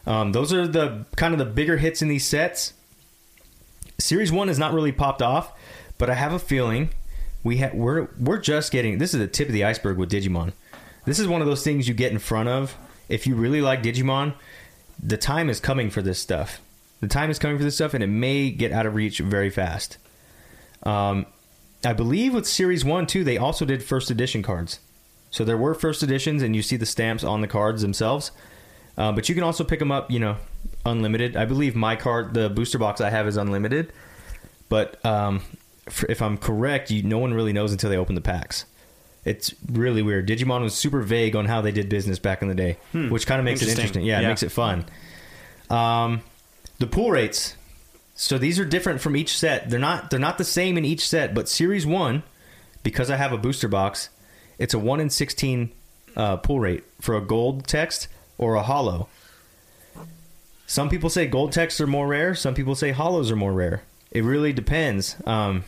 Um, 0.05 0.31
those 0.31 0.53
are 0.53 0.67
the 0.67 1.05
kind 1.15 1.33
of 1.33 1.37
the 1.37 1.45
bigger 1.45 1.77
hits 1.77 2.01
in 2.01 2.07
these 2.07 2.25
sets. 2.25 2.73
Series 3.99 4.31
one 4.31 4.47
has 4.47 4.57
not 4.57 4.73
really 4.73 4.91
popped 4.91 5.21
off, 5.21 5.53
but 5.97 6.09
I 6.09 6.13
have 6.13 6.33
a 6.33 6.39
feeling 6.39 6.89
we 7.43 7.57
ha- 7.57 7.71
we're 7.73 8.07
we're 8.19 8.37
just 8.39 8.71
getting. 8.71 8.99
This 8.99 9.13
is 9.13 9.19
the 9.19 9.27
tip 9.27 9.47
of 9.47 9.53
the 9.53 9.63
iceberg 9.63 9.97
with 9.97 10.11
Digimon. 10.11 10.53
This 11.05 11.19
is 11.19 11.27
one 11.27 11.41
of 11.41 11.47
those 11.47 11.63
things 11.63 11.87
you 11.87 11.93
get 11.93 12.11
in 12.11 12.19
front 12.19 12.49
of 12.49 12.75
if 13.09 13.27
you 13.27 13.35
really 13.35 13.61
like 13.61 13.83
Digimon. 13.83 14.33
The 15.01 15.17
time 15.17 15.49
is 15.49 15.59
coming 15.59 15.89
for 15.89 16.01
this 16.01 16.19
stuff. 16.19 16.59
The 17.01 17.07
time 17.07 17.29
is 17.29 17.39
coming 17.39 17.57
for 17.57 17.63
this 17.63 17.75
stuff, 17.75 17.93
and 17.93 18.03
it 18.03 18.07
may 18.07 18.49
get 18.49 18.71
out 18.71 18.85
of 18.85 18.95
reach 18.95 19.19
very 19.19 19.49
fast. 19.49 19.97
Um, 20.83 21.25
I 21.85 21.93
believe 21.93 22.33
with 22.33 22.47
Series 22.47 22.83
1 22.83 23.07
too, 23.07 23.23
they 23.23 23.37
also 23.37 23.65
did 23.65 23.83
first 23.83 24.09
edition 24.09 24.41
cards. 24.41 24.79
So 25.29 25.43
there 25.43 25.57
were 25.57 25.75
first 25.75 26.01
editions, 26.01 26.41
and 26.41 26.55
you 26.55 26.61
see 26.61 26.77
the 26.77 26.85
stamps 26.85 27.23
on 27.23 27.41
the 27.41 27.47
cards 27.47 27.81
themselves. 27.81 28.31
Uh, 28.97 29.11
but 29.11 29.29
you 29.29 29.35
can 29.35 29.43
also 29.43 29.63
pick 29.63 29.79
them 29.79 29.91
up, 29.91 30.09
you 30.09 30.19
know, 30.19 30.37
unlimited. 30.85 31.35
I 31.35 31.45
believe 31.45 31.75
my 31.75 31.95
card, 31.95 32.33
the 32.33 32.49
booster 32.49 32.79
box 32.79 32.99
I 32.99 33.11
have, 33.11 33.27
is 33.27 33.37
unlimited. 33.37 33.93
But 34.69 35.03
um, 35.05 35.41
if 36.09 36.21
I'm 36.21 36.37
correct, 36.37 36.89
you, 36.89 37.03
no 37.03 37.19
one 37.19 37.33
really 37.33 37.53
knows 37.53 37.71
until 37.71 37.89
they 37.89 37.97
open 37.97 38.15
the 38.15 38.21
packs. 38.21 38.65
It's 39.25 39.53
really 39.69 40.01
weird. 40.01 40.27
Digimon 40.27 40.61
was 40.61 40.73
super 40.73 41.01
vague 41.01 41.35
on 41.35 41.45
how 41.45 41.61
they 41.61 41.71
did 41.71 41.89
business 41.89 42.17
back 42.19 42.41
in 42.41 42.47
the 42.47 42.55
day, 42.55 42.77
which 42.93 43.27
kind 43.27 43.39
of 43.39 43.45
makes 43.45 43.61
it 43.61 43.65
Interesting. 43.69 43.81
interesting. 43.83 44.05
Yeah, 44.05 44.21
Yeah. 44.21 44.27
it 44.27 44.29
makes 44.29 44.43
it 44.43 44.51
fun. 44.51 44.85
Um, 45.69 46.21
the 46.79 46.87
pool 46.87 47.11
rates. 47.11 47.55
So 48.15 48.37
these 48.37 48.57
are 48.57 48.65
different 48.65 49.01
from 49.01 49.15
each 49.15 49.37
set. 49.37 49.69
They're 49.69 49.79
not 49.79 50.09
they're 50.09 50.19
not 50.19 50.37
the 50.37 50.43
same 50.43 50.77
in 50.77 50.85
each 50.85 51.07
set, 51.07 51.33
but 51.35 51.47
series 51.49 51.85
1 51.85 52.23
because 52.83 53.11
I 53.11 53.17
have 53.17 53.31
a 53.33 53.37
booster 53.37 53.67
box, 53.67 54.09
it's 54.57 54.73
a 54.73 54.79
1 54.79 54.99
in 55.01 55.09
16 55.09 55.71
uh, 56.15 56.37
pull 56.37 56.59
rate 56.59 56.83
for 57.01 57.15
a 57.15 57.21
gold 57.21 57.67
text 57.67 58.07
or 58.39 58.55
a 58.55 58.63
hollow. 58.63 59.07
Some 60.65 60.89
people 60.89 61.09
say 61.09 61.27
gold 61.27 61.51
texts 61.51 61.79
are 61.79 61.87
more 61.87 62.07
rare, 62.07 62.33
some 62.35 62.53
people 62.53 62.75
say 62.75 62.91
hollows 62.91 63.29
are 63.31 63.35
more 63.35 63.53
rare. 63.53 63.83
It 64.11 64.23
really 64.23 64.51
depends. 64.53 65.15
Um, 65.25 65.63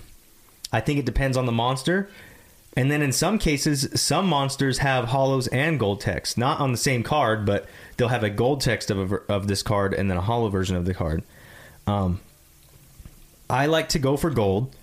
I 0.71 0.79
think 0.81 0.99
it 0.99 1.05
depends 1.05 1.37
on 1.37 1.45
the 1.45 1.51
monster. 1.51 2.09
And 2.77 2.89
then 2.91 3.01
in 3.01 3.11
some 3.11 3.39
cases, 3.39 3.89
some 3.99 4.27
monsters 4.27 4.77
have 4.79 5.05
hollows 5.05 5.47
and 5.47 5.79
gold 5.79 6.01
text, 6.01 6.37
not 6.37 6.59
on 6.59 6.71
the 6.71 6.77
same 6.77 7.03
card, 7.03 7.45
but 7.45 7.67
they'll 7.97 8.09
have 8.09 8.23
a 8.23 8.29
gold 8.29 8.61
text 8.61 8.91
of 8.91 9.11
a, 9.11 9.15
of 9.27 9.47
this 9.47 9.63
card 9.63 9.93
and 9.93 10.09
then 10.09 10.17
a 10.17 10.21
hollow 10.21 10.49
version 10.49 10.75
of 10.75 10.85
the 10.85 10.93
card. 10.93 11.23
Um, 11.87 12.21
I 13.49 13.65
like 13.65 13.89
to 13.89 13.99
go 13.99 14.15
for 14.15 14.29
gold 14.29 14.73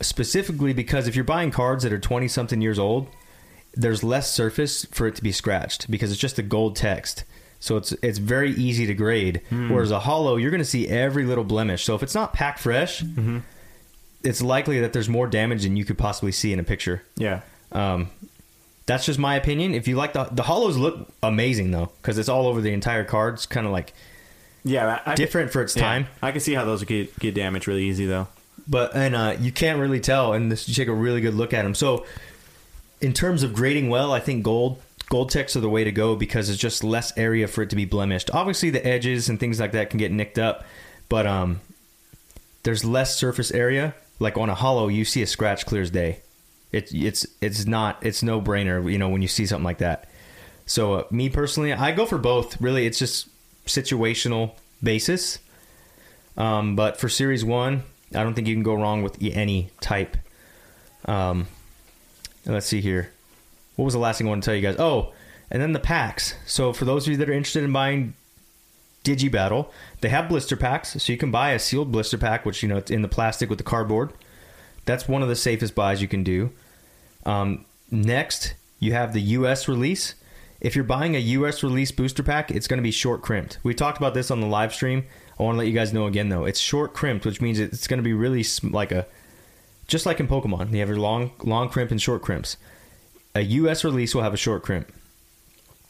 specifically 0.00 0.72
because 0.72 1.08
if 1.08 1.16
you're 1.16 1.24
buying 1.24 1.50
cards 1.50 1.82
that 1.82 1.92
are 1.92 1.98
20 1.98 2.28
something 2.28 2.60
years 2.60 2.78
old, 2.78 3.08
there's 3.74 4.02
less 4.04 4.30
surface 4.32 4.84
for 4.86 5.06
it 5.06 5.16
to 5.16 5.22
be 5.22 5.32
scratched 5.32 5.90
because 5.90 6.10
it's 6.12 6.20
just 6.20 6.38
a 6.38 6.42
gold 6.42 6.76
text. 6.76 7.24
So 7.58 7.76
it's 7.76 7.92
it's 8.02 8.18
very 8.18 8.52
easy 8.52 8.86
to 8.86 8.94
grade. 8.94 9.40
Whereas 9.50 9.90
a 9.90 9.98
hollow, 10.00 10.36
you're 10.36 10.50
going 10.50 10.62
to 10.62 10.64
see 10.64 10.88
every 10.88 11.24
little 11.24 11.44
blemish. 11.44 11.84
So 11.84 11.94
if 11.94 12.02
it's 12.02 12.14
not 12.14 12.32
packed 12.32 12.60
fresh, 12.60 13.02
it's 14.26 14.42
likely 14.42 14.80
that 14.80 14.92
there's 14.92 15.08
more 15.08 15.26
damage 15.26 15.62
than 15.62 15.76
you 15.76 15.84
could 15.84 15.96
possibly 15.96 16.32
see 16.32 16.52
in 16.52 16.58
a 16.58 16.64
picture. 16.64 17.02
Yeah. 17.16 17.40
Um, 17.72 18.10
that's 18.86 19.06
just 19.06 19.18
my 19.18 19.36
opinion. 19.36 19.74
If 19.74 19.88
you 19.88 19.96
like 19.96 20.12
the 20.12 20.24
the 20.24 20.42
hollows 20.42 20.76
look 20.76 21.08
amazing 21.22 21.70
though 21.70 21.90
because 22.02 22.18
it's 22.18 22.28
all 22.28 22.46
over 22.46 22.60
the 22.60 22.72
entire 22.72 23.04
card. 23.04 23.34
It's 23.34 23.46
kind 23.46 23.66
of 23.66 23.72
like 23.72 23.92
Yeah. 24.64 25.00
I, 25.06 25.12
I 25.12 25.14
different 25.14 25.50
for 25.52 25.62
its 25.62 25.74
yeah. 25.76 25.82
time. 25.82 26.06
I 26.22 26.30
can 26.32 26.40
see 26.40 26.54
how 26.54 26.64
those 26.64 26.84
get, 26.84 27.18
get 27.18 27.34
damaged 27.34 27.66
really 27.66 27.84
easy, 27.84 28.06
though. 28.06 28.28
but 28.68 28.94
and 28.94 29.14
uh, 29.16 29.36
you 29.40 29.50
can't 29.52 29.78
really 29.80 30.00
tell 30.00 30.32
unless 30.34 30.68
you 30.68 30.74
take 30.74 30.88
a 30.88 30.92
really 30.94 31.20
good 31.20 31.34
look 31.34 31.52
at 31.52 31.62
them. 31.62 31.74
So, 31.74 32.06
in 33.00 33.12
terms 33.12 33.42
of 33.42 33.52
grading 33.54 33.88
well, 33.88 34.12
I 34.12 34.20
think 34.20 34.44
gold 34.44 34.80
gold 35.08 35.30
texts 35.30 35.56
are 35.56 35.60
the 35.60 35.68
way 35.68 35.84
to 35.84 35.92
go 35.92 36.16
because 36.16 36.48
it's 36.48 36.58
just 36.60 36.82
less 36.84 37.16
area 37.16 37.46
for 37.48 37.62
it 37.62 37.70
to 37.70 37.76
be 37.76 37.84
blemished. 37.84 38.30
Obviously, 38.32 38.70
the 38.70 38.84
edges 38.86 39.28
and 39.28 39.38
things 39.40 39.58
like 39.60 39.72
that 39.72 39.90
can 39.90 39.98
get 39.98 40.12
nicked 40.12 40.38
up, 40.38 40.64
but 41.08 41.26
um, 41.26 41.60
there's 42.62 42.84
less 42.84 43.16
surface 43.16 43.50
area. 43.50 43.94
Like 44.18 44.38
on 44.38 44.48
a 44.48 44.54
hollow, 44.54 44.88
you 44.88 45.04
see 45.04 45.22
a 45.22 45.26
scratch 45.26 45.66
clear 45.66 45.82
as 45.82 45.90
day. 45.90 46.22
It, 46.72 46.92
it's 46.92 47.26
it's 47.40 47.66
not 47.66 48.04
it's 48.04 48.22
no 48.22 48.40
brainer. 48.40 48.90
You 48.90 48.98
know 48.98 49.08
when 49.08 49.22
you 49.22 49.28
see 49.28 49.46
something 49.46 49.64
like 49.64 49.78
that. 49.78 50.08
So 50.66 50.94
uh, 50.94 51.04
me 51.10 51.28
personally, 51.28 51.72
I 51.72 51.92
go 51.92 52.06
for 52.06 52.18
both. 52.18 52.60
Really, 52.60 52.86
it's 52.86 52.98
just 52.98 53.28
situational 53.66 54.52
basis. 54.82 55.38
Um, 56.36 56.76
but 56.76 56.98
for 56.98 57.08
Series 57.08 57.44
One, 57.44 57.82
I 58.14 58.22
don't 58.22 58.34
think 58.34 58.46
you 58.46 58.54
can 58.54 58.62
go 58.62 58.74
wrong 58.74 59.02
with 59.02 59.16
any 59.22 59.70
type. 59.80 60.16
Um, 61.06 61.46
let's 62.44 62.66
see 62.66 62.80
here. 62.80 63.10
What 63.76 63.84
was 63.84 63.94
the 63.94 64.00
last 64.00 64.18
thing 64.18 64.26
I 64.26 64.30
want 64.30 64.42
to 64.42 64.46
tell 64.46 64.54
you 64.54 64.62
guys? 64.62 64.76
Oh, 64.78 65.12
and 65.50 65.62
then 65.62 65.72
the 65.72 65.80
packs. 65.80 66.34
So 66.46 66.72
for 66.72 66.84
those 66.84 67.06
of 67.06 67.12
you 67.12 67.16
that 67.18 67.28
are 67.28 67.32
interested 67.32 67.62
in 67.62 67.72
buying 67.72 68.14
Digibattle, 69.06 69.70
they 70.00 70.08
have 70.08 70.28
blister 70.28 70.56
packs, 70.56 71.00
so 71.00 71.12
you 71.12 71.18
can 71.18 71.30
buy 71.30 71.52
a 71.52 71.58
sealed 71.58 71.92
blister 71.92 72.18
pack, 72.18 72.44
which 72.44 72.62
you 72.62 72.68
know 72.68 72.76
it's 72.76 72.90
in 72.90 73.02
the 73.02 73.08
plastic 73.08 73.48
with 73.48 73.58
the 73.58 73.64
cardboard. 73.64 74.12
That's 74.84 75.08
one 75.08 75.22
of 75.22 75.28
the 75.28 75.36
safest 75.36 75.74
buys 75.74 76.02
you 76.02 76.08
can 76.08 76.24
do. 76.24 76.50
Um, 77.24 77.64
next, 77.90 78.54
you 78.80 78.92
have 78.92 79.12
the 79.12 79.20
U.S. 79.20 79.68
release. 79.68 80.14
If 80.60 80.74
you're 80.74 80.84
buying 80.84 81.14
a 81.14 81.20
U.S. 81.20 81.62
release 81.62 81.92
booster 81.92 82.22
pack, 82.22 82.50
it's 82.50 82.66
going 82.66 82.78
to 82.78 82.82
be 82.82 82.90
short 82.90 83.22
crimped. 83.22 83.58
We 83.62 83.74
talked 83.74 83.98
about 83.98 84.14
this 84.14 84.30
on 84.30 84.40
the 84.40 84.46
live 84.46 84.74
stream. 84.74 85.04
I 85.38 85.42
want 85.42 85.54
to 85.54 85.58
let 85.58 85.66
you 85.66 85.74
guys 85.74 85.92
know 85.92 86.06
again, 86.06 86.28
though. 86.28 86.44
It's 86.44 86.58
short 86.58 86.94
crimped, 86.94 87.26
which 87.26 87.40
means 87.40 87.58
it's 87.58 87.86
going 87.86 87.98
to 87.98 88.04
be 88.04 88.14
really 88.14 88.44
like 88.62 88.90
a, 88.90 89.06
just 89.86 90.06
like 90.06 90.18
in 90.18 90.28
Pokemon. 90.28 90.72
You 90.72 90.80
have 90.80 90.88
your 90.88 90.98
long, 90.98 91.32
long 91.44 91.68
crimp 91.68 91.90
and 91.90 92.00
short 92.00 92.22
crimps. 92.22 92.56
A 93.34 93.42
U.S. 93.42 93.84
release 93.84 94.14
will 94.14 94.22
have 94.22 94.34
a 94.34 94.38
short 94.38 94.62
crimp. 94.62 94.92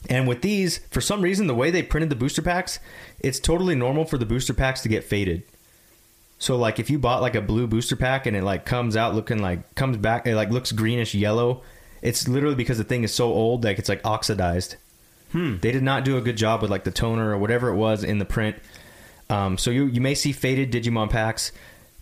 And 0.08 0.28
with 0.28 0.42
these, 0.42 0.78
for 0.90 1.00
some 1.00 1.20
reason, 1.20 1.46
the 1.46 1.54
way 1.54 1.70
they 1.70 1.82
printed 1.82 2.10
the 2.10 2.16
booster 2.16 2.42
packs, 2.42 2.78
it's 3.20 3.40
totally 3.40 3.74
normal 3.74 4.04
for 4.04 4.18
the 4.18 4.26
booster 4.26 4.54
packs 4.54 4.82
to 4.82 4.88
get 4.88 5.04
faded. 5.04 5.42
So 6.38 6.56
like 6.56 6.78
if 6.78 6.90
you 6.90 6.98
bought 6.98 7.22
like 7.22 7.34
a 7.34 7.40
blue 7.40 7.66
booster 7.66 7.96
pack 7.96 8.26
and 8.26 8.36
it 8.36 8.42
like 8.42 8.66
comes 8.66 8.96
out 8.96 9.14
looking 9.14 9.40
like 9.40 9.74
comes 9.74 9.96
back 9.96 10.26
it 10.26 10.36
like 10.36 10.50
looks 10.50 10.72
greenish 10.72 11.14
yellow, 11.14 11.62
it's 12.02 12.28
literally 12.28 12.54
because 12.54 12.78
the 12.78 12.84
thing 12.84 13.04
is 13.04 13.14
so 13.14 13.32
old 13.32 13.64
like 13.64 13.78
it's 13.78 13.88
like 13.88 14.04
oxidized. 14.04 14.76
Hmm. 15.32 15.56
They 15.58 15.72
did 15.72 15.82
not 15.82 16.04
do 16.04 16.16
a 16.16 16.20
good 16.20 16.36
job 16.36 16.62
with 16.62 16.70
like 16.70 16.84
the 16.84 16.90
toner 16.90 17.30
or 17.30 17.38
whatever 17.38 17.68
it 17.70 17.76
was 17.76 18.04
in 18.04 18.18
the 18.18 18.24
print. 18.24 18.56
Um, 19.30 19.58
so 19.58 19.70
you 19.70 19.86
you 19.86 20.00
may 20.00 20.14
see 20.14 20.32
faded 20.32 20.70
Digimon 20.70 21.10
packs. 21.10 21.52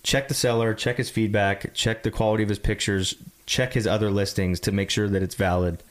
Check 0.02 0.28
the 0.28 0.34
seller, 0.34 0.74
check 0.74 0.98
his 0.98 1.08
feedback, 1.08 1.72
check 1.72 2.02
the 2.02 2.10
quality 2.10 2.42
of 2.42 2.50
his 2.50 2.58
pictures, 2.58 3.14
check 3.46 3.72
his 3.72 3.86
other 3.86 4.10
listings 4.10 4.60
to 4.60 4.72
make 4.72 4.90
sure 4.90 5.08
that 5.08 5.22
it's 5.22 5.34
valid. 5.34 5.82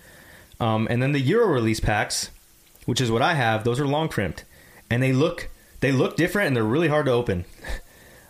Um, 0.59 0.87
and 0.89 1.01
then 1.01 1.11
the 1.11 1.19
Euro 1.19 1.47
release 1.47 1.79
packs, 1.79 2.29
which 2.85 3.01
is 3.01 3.11
what 3.11 3.21
I 3.21 3.33
have, 3.33 3.63
those 3.63 3.79
are 3.79 3.87
long 3.87 4.09
crimped, 4.09 4.45
and 4.89 5.01
they 5.01 5.11
look 5.11 5.49
they 5.79 5.91
look 5.91 6.15
different 6.15 6.47
and 6.47 6.55
they're 6.55 6.63
really 6.63 6.87
hard 6.87 7.05
to 7.07 7.11
open. 7.11 7.45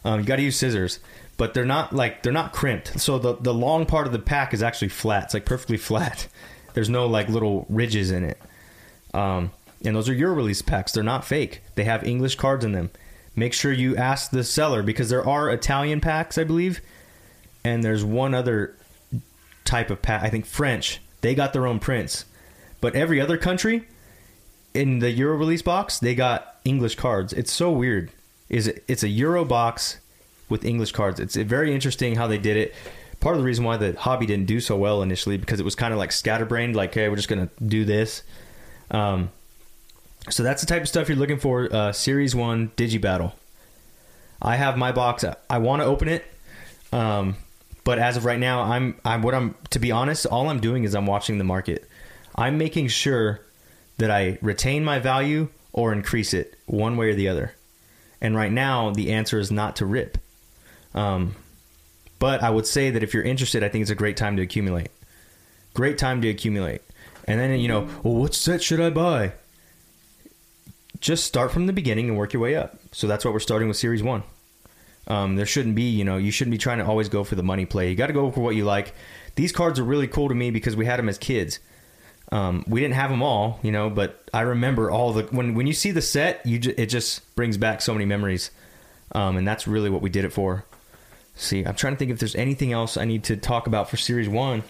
Um, 0.06 0.20
you 0.20 0.26
got 0.26 0.36
to 0.36 0.42
use 0.42 0.58
scissors, 0.58 1.00
but 1.38 1.54
they're 1.54 1.64
not 1.64 1.94
like 1.94 2.24
they're 2.24 2.34
not 2.34 2.52
crimped. 2.52 3.00
So 3.00 3.18
the 3.18 3.38
the 3.38 3.54
long 3.54 3.86
part 3.86 4.06
of 4.06 4.12
the 4.12 4.20
pack 4.20 4.54
is 4.54 4.62
actually 4.62 4.90
flat. 4.90 5.24
It's 5.24 5.34
like 5.34 5.46
perfectly 5.46 5.78
flat. 5.78 6.28
There's 6.74 6.90
no 6.90 7.06
like 7.06 7.30
little 7.30 7.66
ridges 7.70 8.12
in 8.12 8.26
it. 8.26 8.38
Um, 9.14 9.52
and 9.86 9.96
those 9.96 10.10
are 10.10 10.14
your 10.14 10.34
release 10.34 10.62
packs. 10.62 10.92
They're 10.92 11.04
not 11.04 11.24
fake. 11.24 11.62
They 11.76 11.84
have 11.86 12.04
English 12.04 12.36
cards 12.36 12.66
in 12.66 12.72
them. 12.74 12.90
Make 13.36 13.54
sure 13.54 13.72
you 13.72 13.96
ask 13.96 14.32
the 14.32 14.44
seller 14.44 14.84
because 14.84 15.10
there 15.10 15.26
are 15.26 15.50
Italian 15.50 16.02
packs, 16.02 16.38
I 16.38 16.44
believe, 16.44 16.82
and 17.64 17.84
there's 17.84 18.04
one 18.04 18.34
other 18.34 18.76
type 19.66 19.90
of 19.90 20.02
pack. 20.02 20.24
I 20.24 20.30
think 20.30 20.46
French. 20.46 21.00
They 21.24 21.34
got 21.34 21.54
their 21.54 21.66
own 21.66 21.80
prints, 21.80 22.26
but 22.82 22.96
every 22.96 23.22
other 23.22 23.38
country 23.38 23.88
in 24.74 25.00
the 25.00 25.10
Euro 25.12 25.38
release 25.38 25.62
box 25.62 26.00
they 26.00 26.16
got 26.16 26.58
English 26.66 26.96
cards. 26.96 27.32
It's 27.32 27.52
so 27.52 27.72
weird. 27.72 28.12
Is 28.50 28.68
it? 28.68 28.84
It's 28.90 29.04
a 29.04 29.08
Euro 29.08 29.46
box 29.46 30.00
with 30.50 30.66
English 30.66 30.92
cards. 30.92 31.22
It's 31.22 31.38
very 31.38 31.74
interesting 31.74 32.16
how 32.16 32.28
they 32.28 32.38
did 32.38 32.58
it. 32.58 32.76
Part 33.22 33.36
of 33.36 33.42
the 33.42 33.46
reason 33.46 33.64
why 33.64 33.78
the 33.78 33.94
hobby 33.94 34.26
didn't 34.26 34.48
do 34.48 34.60
so 34.60 34.76
well 34.76 35.02
initially 35.02 35.38
because 35.38 35.62
it 35.62 35.64
was 35.64 35.76
kind 35.76 35.94
of 35.94 35.98
like 35.98 36.12
scatterbrained. 36.12 36.76
Like, 36.76 36.94
hey, 36.94 37.08
we're 37.08 37.16
just 37.16 37.30
gonna 37.30 37.50
do 37.66 37.86
this. 37.86 38.22
Um, 38.92 39.32
so 40.30 40.44
that's 40.44 40.62
the 40.62 40.68
type 40.68 40.82
of 40.82 40.90
stuff 40.90 41.08
you're 41.08 41.18
looking 41.18 41.40
for. 41.40 41.74
Uh, 41.74 41.94
Series 41.94 42.36
One 42.36 42.72
Digi 42.76 43.00
Battle. 43.00 43.34
I 44.42 44.58
have 44.58 44.78
my 44.78 44.92
box. 44.92 45.24
I 45.50 45.58
want 45.58 45.82
to 45.82 45.86
open 45.86 46.10
it, 46.10 46.26
um, 46.92 47.38
but 47.84 48.00
as 48.00 48.18
of 48.18 48.26
right 48.26 48.40
now, 48.40 48.62
I'm 48.64 49.00
I'm 49.04 49.22
what 49.22 49.36
I'm 49.36 49.56
to 49.72 49.80
be 49.80 49.92
honest. 49.92 50.26
All 50.26 50.50
I'm 50.50 50.60
doing 50.60 50.84
is 50.84 50.96
I'm 50.96 51.06
watching 51.06 51.38
the 51.38 51.44
market. 51.44 51.88
I'm 52.36 52.58
making 52.58 52.88
sure 52.88 53.42
that 53.98 54.10
I 54.10 54.38
retain 54.42 54.84
my 54.84 55.00
value 55.00 55.50
or 55.72 55.94
increase 55.94 56.34
it 56.34 56.58
one 56.66 56.98
way 56.98 57.10
or 57.10 57.16
the 57.16 57.28
other. 57.28 57.54
And 58.22 58.36
right 58.36 58.52
now, 58.52 58.92
the 58.92 59.12
answer 59.12 59.40
is 59.40 59.52
not 59.52 59.76
to 59.78 59.86
rip. 59.86 60.18
Um, 60.94 61.36
but 62.20 62.42
I 62.42 62.50
would 62.50 62.66
say 62.66 62.90
that 62.90 63.04
if 63.04 63.14
you're 63.14 63.24
interested, 63.24 63.64
I 63.64 63.70
think 63.70 63.82
it's 63.82 63.92
a 63.92 63.96
great 63.96 64.16
time 64.16 64.38
to 64.38 64.42
accumulate. 64.42 64.90
Great 65.74 65.98
time 65.98 66.22
to 66.22 66.30
accumulate. 66.30 66.82
And 67.28 67.40
then, 67.40 67.60
you 67.60 67.68
know, 67.68 67.90
well, 68.04 68.16
what 68.16 68.34
set 68.34 68.64
should 68.64 68.80
I 68.80 68.90
buy? 68.90 69.34
Just 71.00 71.26
start 71.26 71.52
from 71.52 71.68
the 71.68 71.74
beginning 71.74 72.08
and 72.08 72.18
work 72.18 72.32
your 72.32 72.42
way 72.42 72.56
up. 72.56 72.80
So 72.92 73.08
that's 73.08 73.26
what 73.26 73.34
we're 73.34 73.42
starting 73.42 73.68
with 73.68 73.78
Series 73.78 74.02
1. 74.02 74.24
Um, 75.08 75.36
there 75.36 75.46
shouldn't 75.46 75.76
be, 75.76 75.84
you 75.90 76.06
know, 76.06 76.18
you 76.18 76.32
shouldn't 76.32 76.54
be 76.54 76.58
trying 76.58 76.78
to 76.78 76.86
always 76.86 77.10
go 77.10 77.24
for 77.24 77.36
the 77.36 77.44
money 77.44 77.66
play. 77.66 77.90
You 77.90 77.96
got 77.96 78.08
to 78.08 78.14
go 78.14 78.32
for 78.32 78.40
what 78.40 78.56
you 78.56 78.64
like. 78.64 78.94
These 79.36 79.52
cards 79.52 79.80
are 79.80 79.84
really 79.84 80.08
cool 80.08 80.30
to 80.30 80.36
me 80.36 80.52
because 80.52 80.76
we 80.76 80.86
had 80.86 80.98
them 80.98 81.10
as 81.10 81.18
kids. 81.18 81.60
Um, 82.32 82.64
we 82.68 82.80
didn't 82.80 82.96
have 82.96 83.10
them 83.10 83.22
all, 83.22 83.60
you 83.62 83.72
know, 83.72 83.90
but 83.90 84.30
I 84.34 84.42
remember 84.42 84.90
all 84.90 85.14
the 85.14 85.24
when 85.26 85.56
when 85.56 85.68
you 85.68 85.74
see 85.74 85.92
the 85.92 86.02
set, 86.02 86.44
you 86.46 86.58
ju- 86.58 86.74
it 86.78 86.88
just 86.88 87.36
brings 87.36 87.58
back 87.58 87.82
so 87.82 87.94
many 87.94 88.06
memories, 88.06 88.50
um, 89.12 89.38
and 89.38 89.48
that's 89.48 89.68
really 89.68 89.90
what 89.90 90.02
we 90.02 90.10
did 90.10 90.26
it 90.26 90.32
for. 90.32 90.66
See, 91.36 91.64
I'm 91.64 91.76
trying 91.76 91.94
to 91.94 92.00
think 92.00 92.12
if 92.12 92.20
there's 92.20 92.36
anything 92.36 92.72
else 92.72 92.96
I 92.98 93.06
need 93.06 93.24
to 93.26 93.38
talk 93.38 93.68
about 93.68 93.90
for 93.90 93.98
Series 93.98 94.30
One. 94.30 94.64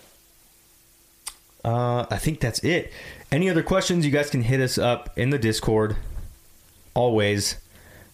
Uh, 1.64 2.06
I 2.10 2.18
think 2.18 2.42
that's 2.42 2.60
it. 2.60 2.92
Any 3.32 3.50
other 3.50 3.64
questions? 3.64 4.06
You 4.06 4.12
guys 4.12 4.30
can 4.30 4.42
hit 4.42 4.60
us 4.60 4.78
up 4.78 5.18
in 5.18 5.30
the 5.30 5.38
Discord. 5.38 5.96
Always, 6.94 7.56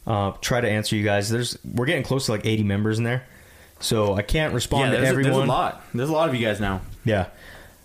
uh, 0.09 0.31
try 0.41 0.59
to 0.59 0.67
answer 0.67 0.95
you 0.95 1.03
guys. 1.03 1.29
There's 1.29 1.57
we're 1.63 1.85
getting 1.85 2.03
close 2.03 2.25
to 2.25 2.31
like 2.31 2.45
80 2.45 2.63
members 2.63 2.97
in 2.97 3.03
there, 3.03 3.25
so 3.79 4.15
I 4.15 4.23
can't 4.23 4.53
respond 4.53 4.91
to 4.91 4.97
there's, 4.97 5.07
a, 5.07 5.09
everyone. 5.09 5.31
there's 5.33 5.43
a 5.43 5.47
lot. 5.47 5.83
There's 5.93 6.09
a 6.09 6.13
lot 6.13 6.27
of 6.27 6.35
you 6.35 6.45
guys 6.45 6.59
now. 6.59 6.81
Yeah. 7.05 7.27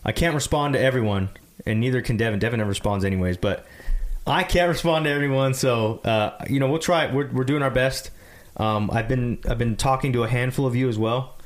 I 0.04 0.12
can't 0.12 0.34
respond 0.34 0.74
to 0.74 0.80
everyone, 0.80 1.28
and 1.64 1.80
neither 1.80 2.02
can 2.02 2.16
Devin. 2.16 2.38
Devin 2.38 2.58
never 2.58 2.68
responds 2.68 3.04
anyways, 3.04 3.36
but 3.36 3.66
I 4.26 4.42
can't 4.42 4.68
respond 4.70 5.04
to 5.04 5.10
everyone. 5.10 5.54
So 5.54 6.00
uh, 6.04 6.44
you 6.48 6.60
know, 6.60 6.68
we'll 6.68 6.78
try. 6.78 7.12
We're 7.12 7.30
we're 7.30 7.44
doing 7.44 7.62
our 7.62 7.70
best. 7.70 8.10
Um, 8.56 8.90
I've 8.90 9.08
been 9.08 9.38
I've 9.48 9.58
been 9.58 9.76
talking 9.76 10.14
to 10.14 10.24
a 10.24 10.28
handful 10.28 10.66
of 10.66 10.74
you 10.74 10.88
as 10.88 10.98
well 10.98 11.36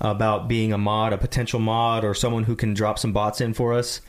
about 0.00 0.48
being 0.48 0.72
a 0.72 0.78
mod, 0.78 1.12
a 1.12 1.18
potential 1.18 1.60
mod, 1.60 2.04
or 2.04 2.14
someone 2.14 2.44
who 2.44 2.56
can 2.56 2.74
drop 2.74 2.98
some 2.98 3.12
bots 3.12 3.40
in 3.40 3.54
for 3.54 3.74
us. 3.74 4.00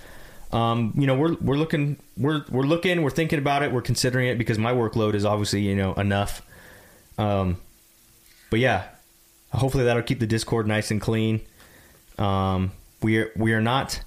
Um, 0.53 0.93
you 0.95 1.07
know, 1.07 1.15
we're 1.15 1.33
we're 1.41 1.57
looking 1.57 1.97
we're 2.15 2.45
we're 2.49 2.63
looking 2.63 3.01
we're 3.01 3.09
thinking 3.09 3.39
about 3.39 3.63
it. 3.63 3.71
We're 3.71 3.81
considering 3.81 4.27
it 4.27 4.37
because 4.37 4.59
my 4.59 4.71
workload 4.71 5.15
is 5.15 5.25
obviously 5.25 5.61
you 5.61 5.75
know 5.75 5.93
enough. 5.95 6.43
Um, 7.17 7.57
but 8.51 8.59
yeah, 8.59 8.87
hopefully 9.51 9.83
that'll 9.83 10.03
keep 10.03 10.19
the 10.19 10.27
Discord 10.27 10.67
nice 10.67 10.91
and 10.91 11.01
clean. 11.01 11.41
Um, 12.19 12.71
we 13.01 13.17
are 13.17 13.31
we 13.35 13.53
are 13.53 13.61
not. 13.61 14.03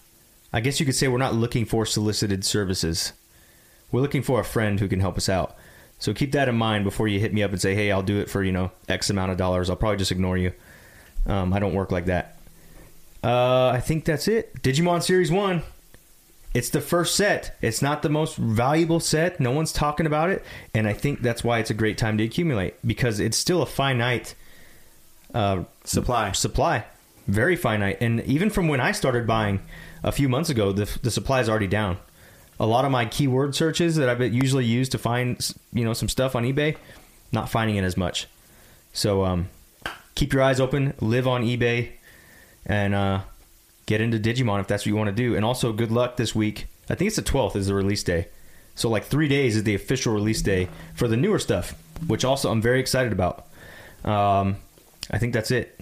I 0.53 0.61
guess 0.61 0.79
you 0.79 0.87
could 0.87 0.95
say 0.95 1.09
we're 1.09 1.19
not 1.19 1.35
looking 1.35 1.65
for 1.65 1.85
solicited 1.85 2.45
services. 2.45 3.13
We're 3.91 4.01
looking 4.01 4.23
for 4.23 4.41
a 4.41 4.45
friend 4.45 4.79
who 4.79 4.89
can 4.89 5.01
help 5.01 5.17
us 5.17 5.29
out. 5.29 5.57
So 5.99 6.15
keep 6.15 6.33
that 6.33 6.49
in 6.49 6.57
mind 6.57 6.85
before 6.85 7.09
you 7.09 7.19
hit 7.19 7.35
me 7.35 7.43
up 7.43 7.51
and 7.51 7.61
say, 7.61 7.75
"Hey, 7.75 7.91
I'll 7.91 8.03
do 8.03 8.21
it 8.21 8.31
for 8.31 8.45
you 8.45 8.53
know 8.53 8.71
X 8.89 9.11
amount 9.11 9.33
of 9.33 9.37
dollars." 9.37 9.69
I'll 9.69 9.77
probably 9.77 9.97
just 9.97 10.13
ignore 10.13 10.39
you. 10.39 10.53
Um, 11.27 11.53
I 11.53 11.59
don't 11.59 11.75
work 11.75 11.91
like 11.91 12.07
that. 12.07 12.39
Uh, 13.25 13.69
I 13.69 13.81
think 13.81 14.05
that's 14.05 14.29
it. 14.29 14.63
Digimon 14.63 15.03
Series 15.03 15.33
One. 15.33 15.63
It's 16.57 16.71
the 16.71 16.81
first 16.81 17.17
set. 17.17 17.55
It's 17.61 17.83
not 17.83 18.01
the 18.01 18.09
most 18.09 18.37
valuable 18.39 18.99
set. 18.99 19.39
No 19.39 19.51
one's 19.51 19.73
talking 19.73 20.07
about 20.07 20.31
it, 20.31 20.43
and 20.73 20.89
I 20.89 20.95
think 20.95 21.21
that's 21.21 21.45
why 21.45 21.59
it's 21.59 21.69
a 21.69 21.75
great 21.75 21.99
time 21.99 22.17
to 22.17 22.25
accumulate 22.25 22.77
because 22.83 23.21
it's 23.21 23.37
still 23.37 23.61
a 23.61 23.67
finite 23.67 24.35
uh, 25.35 25.65
Supply. 25.85 26.33
supply, 26.33 26.87
very 27.29 27.57
finite. 27.57 27.99
And 28.01 28.23
even 28.23 28.49
from 28.49 28.69
when 28.69 28.81
I 28.81 28.93
started 28.93 29.27
buying 29.27 29.61
a 30.03 30.11
few 30.11 30.31
months 30.31 30.49
ago, 30.49 30.73
the 30.73 30.87
the 31.03 31.11
supply 31.11 31.43
is 31.43 31.49
already 31.51 31.67
down. 31.67 31.99
A 32.59 32.65
lot 32.65 32.87
of 32.87 32.91
my 32.91 33.05
keyword 33.05 33.55
searches 33.55 33.97
that 33.97 34.09
I've 34.09 34.23
usually 34.33 34.65
used 34.65 34.93
to 34.93 34.99
find 34.99 35.39
you 35.75 35.85
know 35.85 35.93
some 35.93 36.09
stuff 36.09 36.35
on 36.35 36.45
eBay, 36.45 36.79
not 37.33 37.51
finding 37.51 37.77
it 37.77 37.85
as 37.85 37.99
much. 37.99 38.29
So 38.95 39.27
um, 39.27 39.51
keep 40.15 40.33
your 40.33 40.43
eyes 40.43 40.59
open, 40.59 40.95
live 41.03 41.29
on 41.29 41.43
eBay, 41.43 41.91
and 42.65 42.95
uh, 42.95 43.21
get 43.87 44.01
into 44.01 44.19
Digimon 44.19 44.61
if 44.61 44.67
that's 44.67 44.83
what 44.83 44.87
you 44.87 44.97
want 44.97 45.09
to 45.09 45.15
do. 45.15 45.35
And 45.35 45.45
also, 45.45 45.73
good 45.73 45.91
luck 45.91 46.17
this 46.17 46.35
week. 46.35 46.67
I 46.91 46.95
think 46.95 47.09
it's 47.09 47.17
the 47.17 47.23
12th 47.23 47.57
is 47.57 47.69
the 47.69 47.75
release 47.75 48.03
day. 48.03 48.29
So 48.75 48.91
like 48.91 49.05
three 49.05 49.29
days 49.29 49.57
is 49.57 49.65
the 49.65 49.75
official 49.75 50.13
release 50.13 50.43
day 50.43 50.69
for 50.95 51.09
the 51.09 51.17
newer 51.17 51.39
stuff, 51.39 51.75
which 52.07 52.25
also 52.25 52.51
I'm 52.51 52.61
very 52.61 52.79
excited 52.79 53.13
about. 53.13 53.47
Um, 54.05 54.57
I 55.11 55.19
think 55.19 55.33
that's 55.33 55.51
it. 55.51 55.81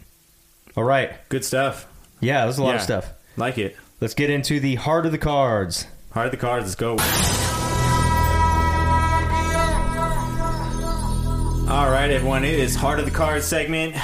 All 0.77 0.85
right. 0.85 1.13
Good 1.29 1.45
stuff. 1.45 1.87
Yeah, 2.21 2.45
there's 2.45 2.59
a 2.59 2.63
lot 2.63 2.77
of 2.77 2.83
stuff. 2.83 3.13
Like 3.37 3.59
it. 3.59 3.77
Let's 4.01 4.15
get 4.15 4.31
into 4.31 4.61
the 4.61 4.77
heart 4.77 5.07
of 5.07 5.13
the 5.13 5.19
cards. 5.19 5.87
Heart 6.13 6.27
of 6.27 6.31
the 6.31 6.39
cards. 6.39 6.65
Let's 6.67 6.77
go. 6.77 6.97
All 11.67 11.91
right, 11.91 12.11
everyone. 12.11 12.45
It 12.45 12.59
is 12.59 12.77
Heart 12.77 13.01
of 13.01 13.05
the 13.05 13.11
Cards 13.11 13.47
segment. 13.47 13.97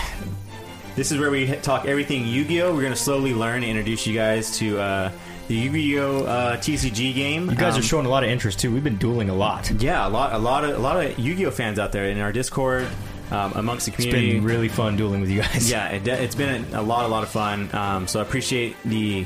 This 1.00 1.12
is 1.12 1.18
where 1.18 1.30
we 1.30 1.46
talk 1.62 1.86
everything 1.86 2.26
Yu-Gi-Oh. 2.26 2.74
We're 2.74 2.82
going 2.82 2.92
to 2.92 2.98
slowly 2.98 3.32
learn 3.32 3.62
and 3.62 3.64
introduce 3.64 4.06
you 4.06 4.12
guys 4.14 4.58
to 4.58 4.78
uh, 4.78 5.12
the 5.48 5.54
Yu-Gi-Oh 5.54 6.24
uh, 6.26 6.56
TCG 6.58 7.14
game. 7.14 7.48
You 7.48 7.56
guys 7.56 7.72
Um, 7.72 7.80
are 7.80 7.82
showing 7.82 8.04
a 8.04 8.10
lot 8.10 8.22
of 8.22 8.28
interest 8.28 8.60
too. 8.60 8.70
We've 8.70 8.84
been 8.84 8.98
dueling 8.98 9.30
a 9.30 9.34
lot. 9.34 9.70
Yeah, 9.80 10.06
a 10.06 10.10
lot, 10.10 10.34
a 10.34 10.38
lot 10.38 10.62
of, 10.62 10.76
a 10.76 10.78
lot 10.78 11.02
of 11.02 11.18
Yu-Gi-Oh 11.18 11.52
fans 11.52 11.78
out 11.78 11.92
there 11.92 12.04
in 12.10 12.20
our 12.20 12.32
Discord, 12.32 12.86
um, 13.30 13.52
amongst 13.54 13.86
the 13.86 13.92
It's 13.92 14.04
community. 14.04 14.34
been 14.34 14.44
really 14.44 14.68
fun 14.68 14.96
dueling 14.96 15.22
with 15.22 15.30
you 15.30 15.40
guys. 15.40 15.70
Yeah, 15.70 15.88
it, 15.88 16.06
it's 16.06 16.34
been 16.34 16.66
a, 16.74 16.82
lot, 16.82 17.06
a 17.06 17.08
lot 17.08 17.22
of 17.22 17.30
fun. 17.30 17.74
Um, 17.74 18.06
so 18.06 18.20
I 18.20 18.22
appreciate 18.22 18.76
the 18.84 19.24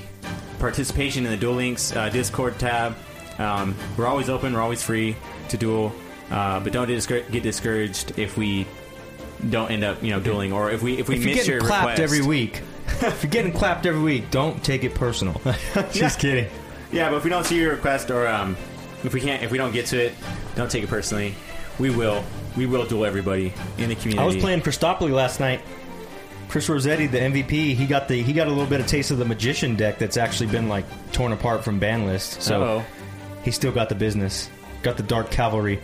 participation 0.60 1.24
in 1.24 1.32
the 1.32 1.36
Duel 1.36 1.54
Links 1.54 1.92
uh, 1.96 2.08
Discord 2.08 2.56
tab. 2.60 2.94
Um, 3.38 3.74
we're 3.98 4.06
always 4.06 4.28
open. 4.28 4.52
We're 4.52 4.62
always 4.62 4.80
free 4.84 5.16
to 5.48 5.56
duel, 5.56 5.92
uh, 6.30 6.60
but 6.60 6.72
don't 6.72 6.86
get 6.86 7.42
discouraged 7.42 8.16
if 8.16 8.36
we 8.36 8.64
don't 9.50 9.70
end 9.70 9.84
up, 9.84 10.02
you 10.02 10.10
know, 10.10 10.20
dueling 10.20 10.52
or 10.52 10.70
if 10.70 10.82
we 10.82 10.98
if 10.98 11.08
we 11.08 11.16
If 11.16 11.22
you're 11.24 11.34
miss 11.34 11.44
getting 11.46 11.52
your 11.60 11.60
clapped 11.68 11.98
request. 11.98 12.02
every 12.02 12.22
week, 12.26 12.62
if 13.02 13.22
you're 13.22 13.30
getting 13.30 13.52
clapped 13.52 13.86
every 13.86 14.00
week, 14.02 14.30
don't 14.30 14.62
take 14.64 14.84
it 14.84 14.94
personal. 14.94 15.40
Just 15.92 15.94
Yeah. 15.94 16.08
kidding. 16.18 16.50
Yeah, 16.92 17.10
but 17.10 17.16
if 17.16 17.24
we 17.24 17.30
don't 17.30 17.44
see 17.44 17.58
your 17.58 17.72
request 17.72 18.10
or 18.10 18.26
um, 18.28 18.56
if 19.02 19.12
we 19.12 19.20
can't, 19.20 19.42
if 19.42 19.50
we 19.50 19.58
don't 19.58 19.72
get 19.72 19.86
to 19.86 19.98
it, 19.98 20.14
don't 20.54 20.70
take 20.70 20.84
it 20.84 20.88
personally. 20.90 21.34
We 21.78 21.90
will. 21.90 22.22
We 22.56 22.66
will 22.66 22.86
duel 22.86 23.04
everybody 23.04 23.52
in 23.78 23.88
the 23.88 23.96
community. 23.96 24.18
I 24.18 24.24
was 24.24 24.36
playing 24.36 24.60
Christopoli 24.60 25.10
last 25.10 25.40
night. 25.40 25.60
Chris 26.48 26.68
Rossetti, 26.68 27.08
the 27.08 27.18
MVP, 27.18 27.74
he 27.74 27.86
got 27.86 28.06
the 28.06 28.22
he 28.22 28.32
got 28.32 28.46
a 28.46 28.50
little 28.50 28.66
bit 28.66 28.80
of 28.80 28.86
taste 28.86 29.10
of 29.10 29.18
the 29.18 29.24
magician 29.24 29.74
deck 29.74 29.98
that's 29.98 30.16
actually 30.16 30.46
been 30.46 30.68
like 30.68 30.84
torn 31.10 31.32
apart 31.32 31.64
from 31.64 31.80
ban 31.80 32.06
list. 32.06 32.42
So 32.42 32.62
Uh-oh. 32.62 32.84
he 33.42 33.50
still 33.50 33.72
got 33.72 33.88
the 33.88 33.96
business. 33.96 34.48
Got 34.82 34.96
the 34.96 35.02
Dark 35.02 35.30
Cavalry. 35.32 35.80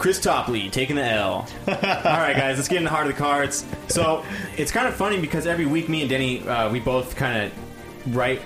Chris 0.00 0.18
Topley 0.18 0.70
taking 0.70 0.96
the 0.96 1.04
L. 1.04 1.46
All 1.68 1.74
right, 1.74 2.34
guys, 2.34 2.56
let's 2.56 2.68
get 2.68 2.78
in 2.78 2.84
the 2.84 2.90
heart 2.90 3.06
of 3.06 3.12
the 3.12 3.18
cards. 3.18 3.66
So 3.88 4.24
it's 4.56 4.72
kind 4.72 4.88
of 4.88 4.94
funny 4.94 5.20
because 5.20 5.46
every 5.46 5.66
week, 5.66 5.90
me 5.90 6.00
and 6.00 6.08
Denny, 6.08 6.40
uh, 6.48 6.72
we 6.72 6.80
both 6.80 7.16
kind 7.16 7.44
of 7.44 8.16
write, 8.16 8.40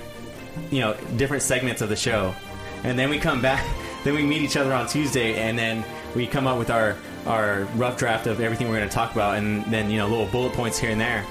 you 0.72 0.80
know, 0.80 0.96
different 1.16 1.44
segments 1.44 1.80
of 1.80 1.88
the 1.88 1.96
show, 1.96 2.34
and 2.82 2.98
then 2.98 3.08
we 3.08 3.18
come 3.18 3.40
back. 3.40 3.64
Then 4.04 4.12
we 4.12 4.22
meet 4.22 4.42
each 4.42 4.58
other 4.58 4.74
on 4.74 4.86
Tuesday, 4.86 5.36
and 5.36 5.58
then 5.58 5.82
we 6.14 6.26
come 6.26 6.46
up 6.46 6.58
with 6.58 6.68
our 6.68 6.94
our 7.24 7.64
rough 7.74 7.96
draft 7.96 8.26
of 8.26 8.38
everything 8.38 8.68
we're 8.68 8.76
going 8.76 8.86
to 8.86 8.94
talk 8.94 9.12
about, 9.12 9.38
and 9.38 9.64
then 9.72 9.90
you 9.90 9.96
know, 9.96 10.06
little 10.06 10.26
bullet 10.26 10.52
points 10.52 10.76
here 10.76 10.90
and 10.90 11.00
there. 11.00 11.24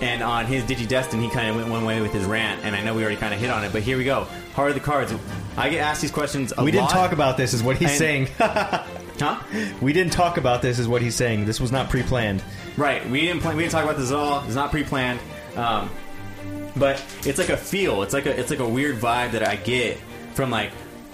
And 0.00 0.22
on 0.22 0.46
his 0.46 0.62
DigiDestin, 0.62 1.20
he 1.20 1.28
kind 1.30 1.50
of 1.50 1.56
went 1.56 1.68
one 1.68 1.84
way 1.84 2.00
with 2.00 2.12
his 2.12 2.24
rant, 2.24 2.64
and 2.64 2.76
I 2.76 2.84
know 2.84 2.94
we 2.94 3.02
already 3.02 3.16
kind 3.16 3.34
of 3.34 3.40
hit 3.40 3.50
on 3.50 3.64
it, 3.64 3.72
but 3.72 3.82
here 3.82 3.98
we 3.98 4.04
go. 4.04 4.28
Heart 4.54 4.68
of 4.68 4.74
the 4.74 4.80
cards. 4.82 5.12
I 5.56 5.68
get 5.68 5.80
asked 5.80 6.00
these 6.00 6.12
questions 6.12 6.52
a 6.56 6.62
we 6.62 6.70
didn't 6.70 6.90
talk 6.90 7.10
about 7.10 7.36
this, 7.36 7.54
is 7.54 7.64
what 7.64 7.76
he's 7.76 7.96
saying. 7.98 8.28
Huh? 9.18 9.40
we 9.80 9.92
didn't 9.92 10.12
talk 10.12 10.36
about 10.36 10.62
this, 10.62 10.78
is 10.78 10.88
what 10.88 11.02
he's 11.02 11.14
saying. 11.14 11.46
This 11.46 11.60
was 11.60 11.72
not 11.72 11.88
pre-planned. 11.90 12.42
Right. 12.76 13.08
We 13.08 13.22
didn't 13.22 13.40
plan. 13.40 13.56
We 13.56 13.62
didn't 13.62 13.72
talk 13.72 13.84
about 13.84 13.96
this 13.96 14.10
at 14.10 14.16
all. 14.16 14.44
It's 14.44 14.54
not 14.54 14.70
pre-planned. 14.70 15.20
Um, 15.56 15.90
but 16.76 17.02
it's 17.24 17.38
like 17.38 17.48
a 17.48 17.56
feel. 17.56 18.02
It's 18.02 18.12
like 18.12 18.26
a 18.26 18.38
it's 18.38 18.50
like 18.50 18.58
a 18.58 18.68
weird 18.68 18.96
vibe 18.96 19.32
that 19.32 19.46
I 19.46 19.56
get 19.56 19.98
from 20.34 20.50
like 20.50 20.70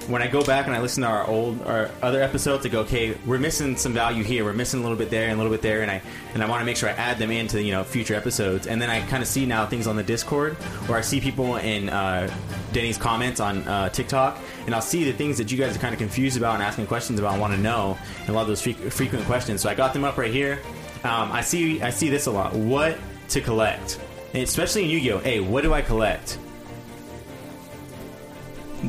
when 0.08 0.22
I 0.22 0.28
go 0.28 0.42
back 0.44 0.66
and 0.66 0.74
I 0.74 0.80
listen 0.80 1.02
to 1.02 1.08
our 1.08 1.26
old 1.26 1.62
our 1.62 1.90
other 2.02 2.22
episodes. 2.22 2.66
I 2.66 2.68
go, 2.68 2.80
okay, 2.80 3.16
we're 3.26 3.38
missing 3.38 3.76
some 3.76 3.92
value 3.92 4.24
here. 4.24 4.44
We're 4.44 4.52
missing 4.52 4.80
a 4.80 4.82
little 4.82 4.98
bit 4.98 5.10
there 5.10 5.24
and 5.24 5.32
a 5.32 5.36
little 5.36 5.52
bit 5.52 5.62
there, 5.62 5.82
and 5.82 5.90
I 5.90 6.02
and 6.34 6.42
I 6.42 6.48
want 6.48 6.60
to 6.60 6.64
make 6.64 6.76
sure 6.76 6.88
I 6.88 6.92
add 6.92 7.18
them 7.18 7.30
into 7.30 7.62
you 7.62 7.72
know 7.72 7.84
future 7.84 8.14
episodes. 8.14 8.66
And 8.66 8.80
then 8.80 8.90
I 8.90 9.00
kind 9.06 9.22
of 9.22 9.28
see 9.28 9.46
now 9.46 9.66
things 9.66 9.86
on 9.86 9.96
the 9.96 10.02
Discord, 10.02 10.56
or 10.88 10.96
I 10.96 11.00
see 11.00 11.20
people 11.20 11.56
in 11.56 11.88
uh, 11.88 12.32
Denny's 12.72 12.98
comments 12.98 13.40
on 13.40 13.66
uh, 13.68 13.88
TikTok, 13.90 14.38
and 14.66 14.74
I'll 14.74 14.80
see 14.80 15.04
the 15.04 15.12
things 15.12 15.38
that 15.38 15.52
you 15.52 15.58
guys 15.58 15.76
are 15.76 15.80
kind 15.80 15.94
of 15.94 15.98
confused 15.98 16.36
about 16.36 16.54
and 16.54 16.62
asking 16.62 16.86
questions 16.86 17.18
about, 17.18 17.32
and 17.32 17.40
want 17.40 17.54
to 17.54 17.60
know, 17.60 17.98
and 18.20 18.28
a 18.28 18.32
lot 18.32 18.42
of 18.42 18.48
those 18.48 18.62
fre- 18.62 18.90
frequent 18.90 19.24
questions. 19.26 19.60
So 19.60 19.68
I 19.68 19.74
got 19.74 19.92
them 19.92 20.04
up 20.04 20.16
right 20.18 20.32
here. 20.32 20.60
Um, 21.04 21.32
I 21.32 21.40
see 21.40 21.82
I 21.82 21.90
see 21.90 22.08
this 22.08 22.26
a 22.26 22.30
lot. 22.30 22.54
What 22.54 22.98
to 23.30 23.40
collect, 23.40 24.00
and 24.34 24.42
especially 24.42 24.84
in 24.84 24.90
Yu-Gi-Oh. 24.90 25.18
Hey, 25.18 25.40
what 25.40 25.62
do 25.62 25.72
I 25.72 25.82
collect? 25.82 26.38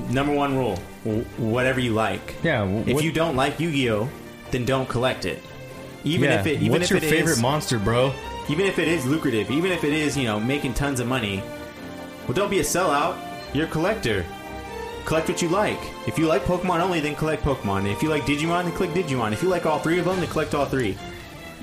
Number 0.10 0.34
one 0.34 0.56
rule: 0.56 0.80
whatever 1.04 1.80
you 1.80 1.92
like. 1.94 2.36
Yeah. 2.44 2.60
w- 2.60 2.84
If 2.88 3.02
you 3.04 3.12
don't 3.12 3.36
like 3.36 3.60
Yu-Gi-Oh, 3.60 4.10
then 4.52 4.66
don't 4.66 4.88
collect 4.88 5.26
it. 5.26 5.42
Even 6.04 6.30
yeah, 6.30 6.40
if 6.40 6.48
it, 6.48 6.62
even 6.62 6.72
what's 6.72 6.86
if 6.86 6.90
your 6.92 6.98
it 6.98 7.10
favorite 7.10 7.34
is- 7.34 7.42
monster, 7.42 7.80
bro? 7.80 8.14
even 8.50 8.66
if 8.66 8.78
it 8.78 8.90
is 8.90 9.06
lucrative, 9.06 9.50
even 9.52 9.72
if 9.72 9.86
it 9.86 9.94
is 9.94 10.18
you 10.18 10.26
know 10.26 10.38
making 10.40 10.74
tons 10.74 11.00
of 11.00 11.08
money, 11.08 11.42
well, 12.28 12.34
don't 12.34 12.50
be 12.50 12.60
a 12.60 12.64
sellout. 12.64 13.16
You're 13.54 13.68
a 13.68 13.70
collector. 13.70 14.26
Collect 15.06 15.28
what 15.30 15.42
you 15.42 15.50
like. 15.50 15.80
If 16.08 16.18
you 16.18 16.28
like 16.28 16.44
Pokemon 16.44 16.80
only, 16.82 17.00
then 17.02 17.16
collect 17.16 17.44
Pokemon. 17.44 17.92
If 17.92 18.02
you 18.04 18.10
like 18.10 18.24
Digimon, 18.24 18.64
then 18.64 18.74
collect 18.74 18.94
Digimon. 18.96 19.32
If 19.34 19.44
you 19.44 19.50
like 19.50 19.66
all 19.66 19.80
three 19.80 20.00
of 20.00 20.06
them, 20.06 20.20
then 20.20 20.30
collect 20.30 20.56
all 20.56 20.66
three. 20.66 20.98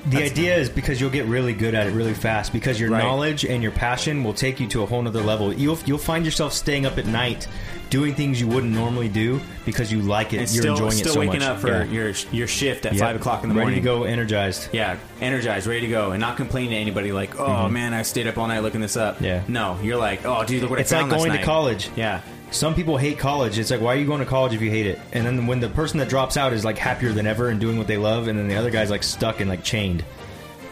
The 0.05 0.09
That's- 0.11 0.31
idea 0.31 0.55
is 0.57 0.67
because 0.69 0.99
you'll 0.99 1.11
get 1.11 1.25
really 1.25 1.53
good 1.53 1.75
at 1.75 1.85
it 1.85 1.91
really 1.91 2.13
fast 2.15 2.51
because 2.53 2.79
your 2.79 2.89
Right. 2.89 3.03
knowledge 3.03 3.45
and 3.45 3.61
your 3.61 3.71
passion 3.71 4.23
will 4.23 4.33
take 4.33 4.59
you 4.59 4.65
to 4.69 4.81
a 4.81 4.85
whole 4.87 5.01
nother 5.01 5.21
level. 5.21 5.53
You'll 5.53 5.77
you'll 5.85 5.97
find 5.99 6.25
yourself 6.25 6.53
staying 6.53 6.85
up 6.87 6.97
at 6.97 7.05
night 7.05 7.47
doing 7.91 8.15
things 8.15 8.39
you 8.39 8.47
wouldn't 8.47 8.73
normally 8.73 9.09
do 9.09 9.39
because 9.65 9.91
you 9.91 10.01
like 10.01 10.33
it. 10.33 10.37
And 10.39 10.49
You're 10.51 10.61
still, 10.61 10.73
enjoying 10.73 10.91
still 10.93 11.07
it 11.07 11.13
so 11.13 11.19
waking 11.19 11.39
much. 11.41 11.49
up 11.49 11.59
for 11.59 11.67
Yeah. 11.67 11.91
your 11.91 12.13
your 12.31 12.47
shift 12.47 12.85
at 12.87 12.93
Yep. 12.93 13.01
five 13.01 13.15
o'clock 13.17 13.43
in 13.43 13.49
the 13.49 13.53
morning. 13.55 13.73
Ready 13.75 13.81
to 13.81 13.85
go, 13.85 14.03
energized. 14.05 14.69
Yeah, 14.71 14.95
energized, 15.21 15.67
ready 15.67 15.81
to 15.81 15.87
go, 15.87 16.11
and 16.11 16.19
not 16.19 16.35
complaining 16.35 16.71
to 16.71 16.77
anybody 16.77 17.11
like, 17.11 17.39
"Oh 17.39 17.69
man, 17.69 17.93
I 17.93 18.01
stayed 18.01 18.25
up 18.27 18.37
all 18.39 18.47
night 18.47 18.63
looking 18.63 18.81
this 18.81 18.97
up." 18.97 19.15
Mm-hmm. 19.17 19.25
Yeah. 19.25 19.41
no, 19.47 19.77
you're 19.83 19.97
like, 19.97 20.25
"Oh, 20.25 20.43
dude, 20.43 20.61
look 20.61 20.71
what 20.71 20.79
It's 20.79 20.91
I 20.91 20.95
like 20.95 21.01
found 21.03 21.11
last 21.11 21.25
going 21.27 21.39
to 21.39 21.45
college. 21.45 21.89
Yeah, 21.95 22.21
Some 22.51 22.75
people 22.75 22.97
hate 22.97 23.17
college. 23.17 23.57
It's 23.57 23.71
like, 23.71 23.79
why 23.79 23.95
are 23.95 23.97
you 23.97 24.05
going 24.05 24.19
to 24.19 24.25
college 24.25 24.53
if 24.53 24.61
you 24.61 24.69
hate 24.69 24.85
it? 24.85 24.99
And 25.13 25.25
then 25.25 25.47
when 25.47 25.61
the 25.61 25.69
person 25.69 25.99
that 25.99 26.09
drops 26.09 26.35
out 26.35 26.51
is 26.51 26.65
like 26.65 26.77
happier 26.77 27.13
than 27.13 27.25
ever 27.25 27.47
and 27.47 27.61
doing 27.61 27.77
what 27.77 27.87
they 27.87 27.95
love, 27.97 28.27
and 28.27 28.37
then 28.37 28.49
the 28.49 28.55
other 28.55 28.69
guy's 28.69 28.91
like 28.91 29.03
stuck 29.03 29.39
and 29.39 29.49
like 29.49 29.63
chained. 29.63 30.03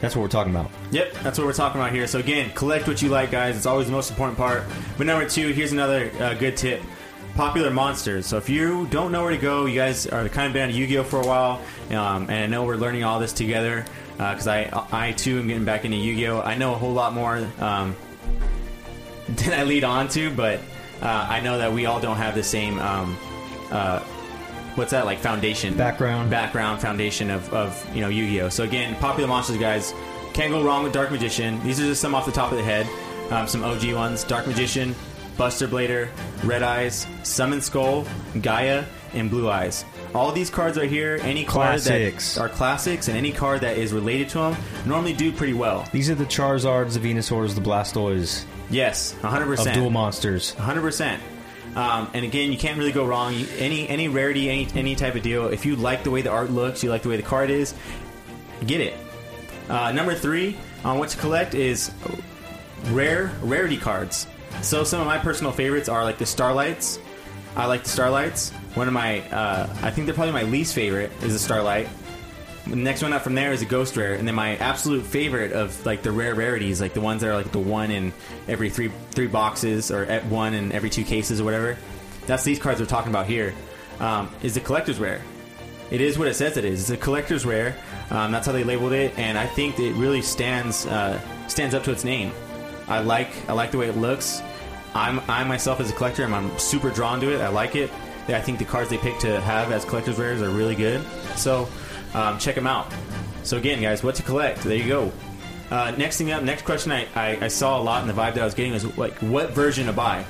That's 0.02 0.13
what 0.13 0.22
we're 0.22 0.28
talking 0.28 0.54
about. 0.54 0.72
Yep, 0.92 1.13
that's 1.24 1.38
what 1.38 1.48
we're 1.48 1.54
talking 1.54 1.80
about 1.80 1.94
here. 1.94 2.06
So 2.06 2.20
again, 2.20 2.52
collect 2.52 2.88
what 2.88 3.02
you 3.02 3.08
like, 3.08 3.32
guys. 3.32 3.56
It's 3.56 3.65
always 3.65 3.88
the 3.88 3.94
most 3.94 4.10
important 4.10 4.38
part. 4.38 4.63
But 4.98 5.08
number 5.08 5.28
two, 5.28 5.50
here's 5.50 5.72
another 5.72 6.12
uh, 6.20 6.34
good 6.34 6.58
tip: 6.58 6.82
popular 7.36 7.72
monsters. 7.72 8.26
So 8.26 8.36
if 8.38 8.50
you 8.50 8.86
don't 8.88 9.13
know 9.13 9.24
where 9.24 9.32
to 9.32 9.38
go, 9.38 9.65
you 9.65 9.76
guys 9.76 10.06
are 10.06 10.28
kind 10.28 10.48
of 10.48 10.54
been 10.54 10.70
on 10.70 10.76
Yu-Gi-Oh 10.76 11.04
for 11.04 11.22
a 11.22 11.26
while, 11.26 11.62
um, 11.92 12.30
and 12.30 12.32
I 12.32 12.48
know 12.48 12.65
we're 12.65 12.76
learning 12.76 13.06
all 13.06 13.20
this 13.20 13.32
together 13.32 13.86
because 14.18 14.48
I, 14.48 14.70
I 14.92 15.13
too 15.13 15.39
am 15.39 15.48
getting 15.48 15.63
back 15.63 15.86
into 15.86 15.96
Yu-Gi-Oh. 15.96 16.42
I 16.42 16.56
know 16.56 16.74
a 16.74 16.78
whole 16.78 16.92
lot 16.92 17.13
more 17.13 17.38
um, 17.60 17.96
than 19.30 19.54
I 19.54 19.63
lead 19.63 19.86
on 19.86 20.10
to, 20.10 20.30
but 20.30 20.60
uh, 21.01 21.27
I 21.29 21.39
know 21.41 21.57
that 21.57 21.71
we 21.71 21.85
all 21.85 21.99
don't 21.99 22.17
have 22.17 22.35
the 22.35 22.43
same. 22.43 22.79
Um, 22.79 23.17
uh, 23.71 23.99
what's 24.75 24.91
that 24.91 25.05
like 25.05 25.19
foundation 25.19 25.75
Background. 25.75 26.29
background 26.29 26.81
foundation 26.81 27.29
of, 27.29 27.51
of 27.53 27.95
you 27.95 28.01
know 28.01 28.09
Yu-Gi-Oh. 28.09 28.49
So 28.49 28.63
again, 28.63 28.95
popular 28.95 29.27
monsters, 29.27 29.57
guys, 29.57 29.93
can't 30.33 30.51
go 30.51 30.63
wrong 30.63 30.83
with 30.83 30.93
Dark 30.93 31.12
Magician. 31.12 31.62
These 31.63 31.79
are 31.79 31.85
just 31.85 32.01
some 32.01 32.15
off 32.15 32.25
the 32.25 32.31
top 32.31 32.51
of 32.51 32.57
the 32.57 32.63
head, 32.63 32.88
um, 33.31 33.47
some 33.47 33.63
OG 33.63 33.93
ones: 33.93 34.23
Dark 34.23 34.47
Magician, 34.47 34.95
Buster 35.38 35.67
Blader, 35.67 36.09
Red 36.43 36.63
Eyes, 36.63 37.05
Summon 37.23 37.62
Skull, 37.62 38.05
Gaia, 38.41 38.85
and 39.13 39.29
Blue 39.29 39.49
Eyes. 39.49 39.85
All 40.15 40.32
these 40.32 40.50
cards 40.50 40.78
right 40.78 40.89
here, 40.89 41.19
any 41.22 41.43
card 41.43 41.82
Classics. 41.82 42.36
that 42.36 42.41
are 42.41 42.50
classics, 42.50 43.08
and 43.08 43.17
any 43.17 43.32
card 43.32 43.62
that 43.62 43.78
is 43.78 43.93
related 43.93 44.30
to 44.30 44.39
them, 44.39 44.56
normally 44.86 45.13
do 45.13 45.32
pretty 45.32 45.54
well. 45.54 45.88
These 45.91 46.10
are 46.10 46.15
the 46.15 46.26
Charizards, 46.26 47.00
the 47.00 47.00
Venusaurs, 47.00 47.54
the 47.56 47.62
Blastoise 47.62 48.43
Yes, 48.72 49.13
100. 49.22 49.43
of 49.43 49.50
percent 49.50 49.76
Duel 49.76 49.89
Monsters. 49.91 50.54
hundred 50.56 50.82
percent. 50.82 51.22
Um, 51.76 52.10
and 52.15 52.26
again, 52.26 52.52
you 52.52 52.58
can't 52.58 52.78
really 52.80 52.91
go 52.91 53.06
wrong. 53.06 53.34
You, 53.36 53.45
any 53.60 53.88
any 53.88 54.08
rarity, 54.08 54.50
any 54.50 54.67
any 54.74 54.95
type 54.95 55.13
of 55.15 55.22
deal. 55.22 55.48
If 55.48 55.65
you 55.65 55.76
like 55.76 56.04
the 56.04 56.10
way 56.12 56.22
the 56.24 56.32
art 56.32 56.50
looks, 56.50 56.84
you 56.84 56.89
like 56.89 57.04
the 57.04 57.10
way 57.10 57.17
the 57.17 57.24
card 57.24 57.52
is, 57.52 57.76
get 58.65 58.82
it. 58.82 58.95
Uh, 59.69 59.91
number 59.91 60.15
three 60.15 60.58
on 60.84 60.98
what 60.98 61.10
to 61.10 61.17
collect 61.17 61.54
is 61.54 61.91
rare 62.88 63.32
rarity 63.43 63.78
cards. 63.78 64.26
So 64.63 64.84
some 64.84 65.00
of 65.00 65.06
my 65.08 65.19
personal 65.19 65.52
favorites 65.52 65.89
are 65.89 66.04
like 66.04 66.17
the 66.17 66.26
Starlights. 66.26 67.00
I 67.56 67.65
like 67.67 67.84
the 67.84 67.89
Starlights. 67.89 68.52
One 68.75 68.88
of 68.88 68.93
my, 68.93 69.21
uh, 69.29 69.67
I 69.82 69.91
think 69.91 70.05
they're 70.05 70.13
probably 70.13 70.34
my 70.34 70.43
least 70.43 70.75
favorite 70.75 71.12
is 71.23 71.34
the 71.34 71.39
Starlight. 71.39 71.89
The 72.67 72.75
next 72.75 73.01
one 73.01 73.13
up 73.13 73.23
from 73.23 73.34
there 73.34 73.51
is 73.51 73.63
a 73.63 73.65
Ghost 73.65 73.97
Rare, 73.97 74.13
and 74.13 74.27
then 74.27 74.36
my 74.36 74.55
absolute 74.58 75.03
favorite 75.03 75.53
of 75.53 75.84
like 75.88 76.03
the 76.03 76.12
rare 76.12 76.36
rarities, 76.36 76.79
like 76.79 76.93
the 76.93 77.01
ones 77.01 77.21
that 77.21 77.29
are 77.29 77.36
like 77.36 77.51
the 77.51 77.60
one 77.60 77.89
in 77.89 78.13
every 78.47 78.69
three 78.69 78.91
three 79.12 79.25
boxes 79.25 79.89
or 79.89 80.03
at 80.03 80.23
one 80.25 80.53
in 80.53 80.71
every 80.71 80.91
two 80.91 81.03
cases 81.03 81.41
or 81.41 81.45
whatever. 81.45 81.77
That's 82.27 82.43
these 82.43 82.60
cards 82.60 82.79
we're 82.79 82.86
talking 82.86 83.10
about 83.10 83.25
here. 83.25 83.55
Um, 83.99 84.29
is 84.43 84.53
the 84.53 84.60
collector's 84.60 84.99
rare. 84.99 85.21
It 85.89 85.99
is 85.99 86.19
what 86.19 86.27
it 86.27 86.36
says 86.36 86.58
it 86.58 86.65
is. 86.65 86.82
It's 86.82 86.89
a 86.91 86.97
collector's 86.97 87.45
rare. 87.45 87.75
Um, 88.12 88.32
that's 88.32 88.45
how 88.45 88.53
they 88.53 88.63
labeled 88.63 88.93
it, 88.93 89.17
and 89.17 89.38
I 89.38 89.47
think 89.47 89.79
it 89.79 89.93
really 89.93 90.21
stands 90.21 90.86
uh, 90.86 91.19
stands 91.47 91.73
up 91.73 91.84
to 91.86 91.91
its 91.91 92.03
name. 92.03 92.32
I 92.88 92.99
like 92.99 93.29
I 93.49 93.53
like 93.53 93.71
the 93.71 93.79
way 93.79 93.89
it 93.89 93.97
looks. 93.97 94.43
I'm 94.93 95.21
I 95.27 95.43
myself 95.43 95.79
as 95.79 95.89
a 95.89 95.93
collector, 95.93 96.23
I'm, 96.23 96.34
I'm 96.34 96.60
super 96.60 96.91
drawn 96.91 97.19
to 97.21 97.34
it. 97.34 97.41
I 97.41 97.49
like 97.49 97.75
it. 97.75 97.89
I 98.36 98.42
think 98.42 98.60
the 98.60 98.65
cards 98.65 98.89
they 98.89 98.98
pick 98.98 99.20
to 99.20 99.39
have 99.42 99.72
as 99.72 99.86
collector's 99.86 100.18
rares 100.18 100.42
are 100.42 100.50
really 100.50 100.76
good. 100.76 101.06
So 101.36 101.68
um, 102.13 102.38
check 102.39 102.56
them 102.56 102.68
out. 102.68 102.92
So 103.44 103.58
again, 103.58 103.82
guys, 103.82 104.04
what 104.04 104.15
to 104.15 104.24
collect? 104.24 104.62
There 104.62 104.76
you 104.76 104.88
go. 104.88 105.12
Uh, 105.72 105.92
next 105.98 106.18
thing 106.18 106.32
up, 106.32 106.44
next 106.44 106.65
question 106.65 106.92
I, 106.92 107.08
I, 107.15 107.46
I 107.46 107.48
saw 107.48 107.80
a 107.80 107.84
lot 107.84 108.02
in 108.02 108.08
the 108.08 108.13
vibe 108.13 108.34
that 108.34 108.42
I 108.42 108.46
was 108.46 108.56
getting 108.56 108.74
was 108.74 108.98
like, 108.98 109.13
what 109.18 109.52
version 109.52 109.86
to 109.86 109.94
buy? 109.94 110.26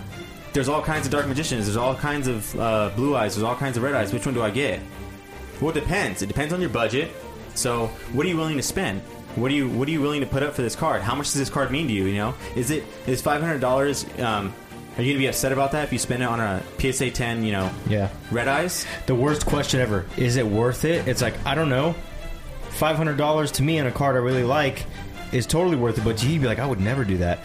There's 0.51 0.67
all 0.67 0.81
kinds 0.81 1.05
of 1.05 1.11
Dark 1.11 1.27
Magicians. 1.27 1.65
There's 1.65 1.77
all 1.77 1.95
kinds 1.95 2.27
of 2.27 2.59
uh, 2.59 2.91
Blue 2.95 3.15
Eyes. 3.15 3.35
There's 3.35 3.43
all 3.43 3.55
kinds 3.55 3.77
of 3.77 3.83
Red 3.83 3.93
Eyes. 3.93 4.11
Which 4.11 4.25
one 4.25 4.33
do 4.33 4.41
I 4.41 4.49
get? 4.49 4.79
Well, 5.61 5.69
it 5.69 5.79
depends. 5.79 6.21
It 6.21 6.27
depends 6.27 6.53
on 6.53 6.59
your 6.59 6.69
budget. 6.69 7.11
So, 7.53 7.87
what 8.13 8.25
are 8.25 8.29
you 8.29 8.37
willing 8.37 8.57
to 8.57 8.63
spend? 8.63 9.01
What 9.35 9.51
are 9.51 9.53
you 9.53 9.69
What 9.69 9.87
are 9.87 9.91
you 9.91 10.01
willing 10.01 10.21
to 10.21 10.27
put 10.27 10.41
up 10.41 10.53
for 10.53 10.61
this 10.61 10.75
card? 10.75 11.01
How 11.01 11.13
much 11.13 11.27
does 11.27 11.35
this 11.35 11.49
card 11.49 11.71
mean 11.71 11.87
to 11.87 11.93
you? 11.93 12.05
You 12.05 12.15
know, 12.15 12.35
is 12.55 12.71
it 12.71 12.83
is 13.05 13.21
five 13.21 13.41
hundred 13.41 13.61
dollars? 13.61 14.05
Um, 14.19 14.53
are 14.97 15.01
you 15.03 15.13
gonna 15.13 15.19
be 15.23 15.27
upset 15.27 15.51
about 15.51 15.71
that 15.73 15.83
if 15.85 15.93
you 15.93 15.99
spend 15.99 16.23
it 16.23 16.25
on 16.27 16.39
a 16.39 16.63
PSA 16.79 17.11
ten? 17.11 17.43
You 17.43 17.51
know, 17.53 17.71
Yeah. 17.87 18.09
Red 18.31 18.47
Eyes. 18.47 18.85
The 19.05 19.15
worst 19.15 19.45
question 19.45 19.79
ever. 19.79 20.05
Is 20.17 20.35
it 20.35 20.45
worth 20.45 20.85
it? 20.85 21.07
It's 21.07 21.21
like, 21.21 21.35
I 21.45 21.55
don't 21.55 21.69
know. 21.69 21.95
$500 22.71 23.51
to 23.53 23.63
me 23.63 23.79
on 23.79 23.87
a 23.87 23.91
card 23.91 24.15
I 24.15 24.19
really 24.19 24.43
like 24.43 24.85
is 25.31 25.45
totally 25.45 25.75
worth 25.75 25.97
it, 25.97 26.03
but 26.03 26.23
you, 26.23 26.29
you'd 26.31 26.41
be 26.41 26.47
like, 26.47 26.59
I 26.59 26.65
would 26.65 26.79
never 26.79 27.03
do 27.03 27.17
that. 27.17 27.39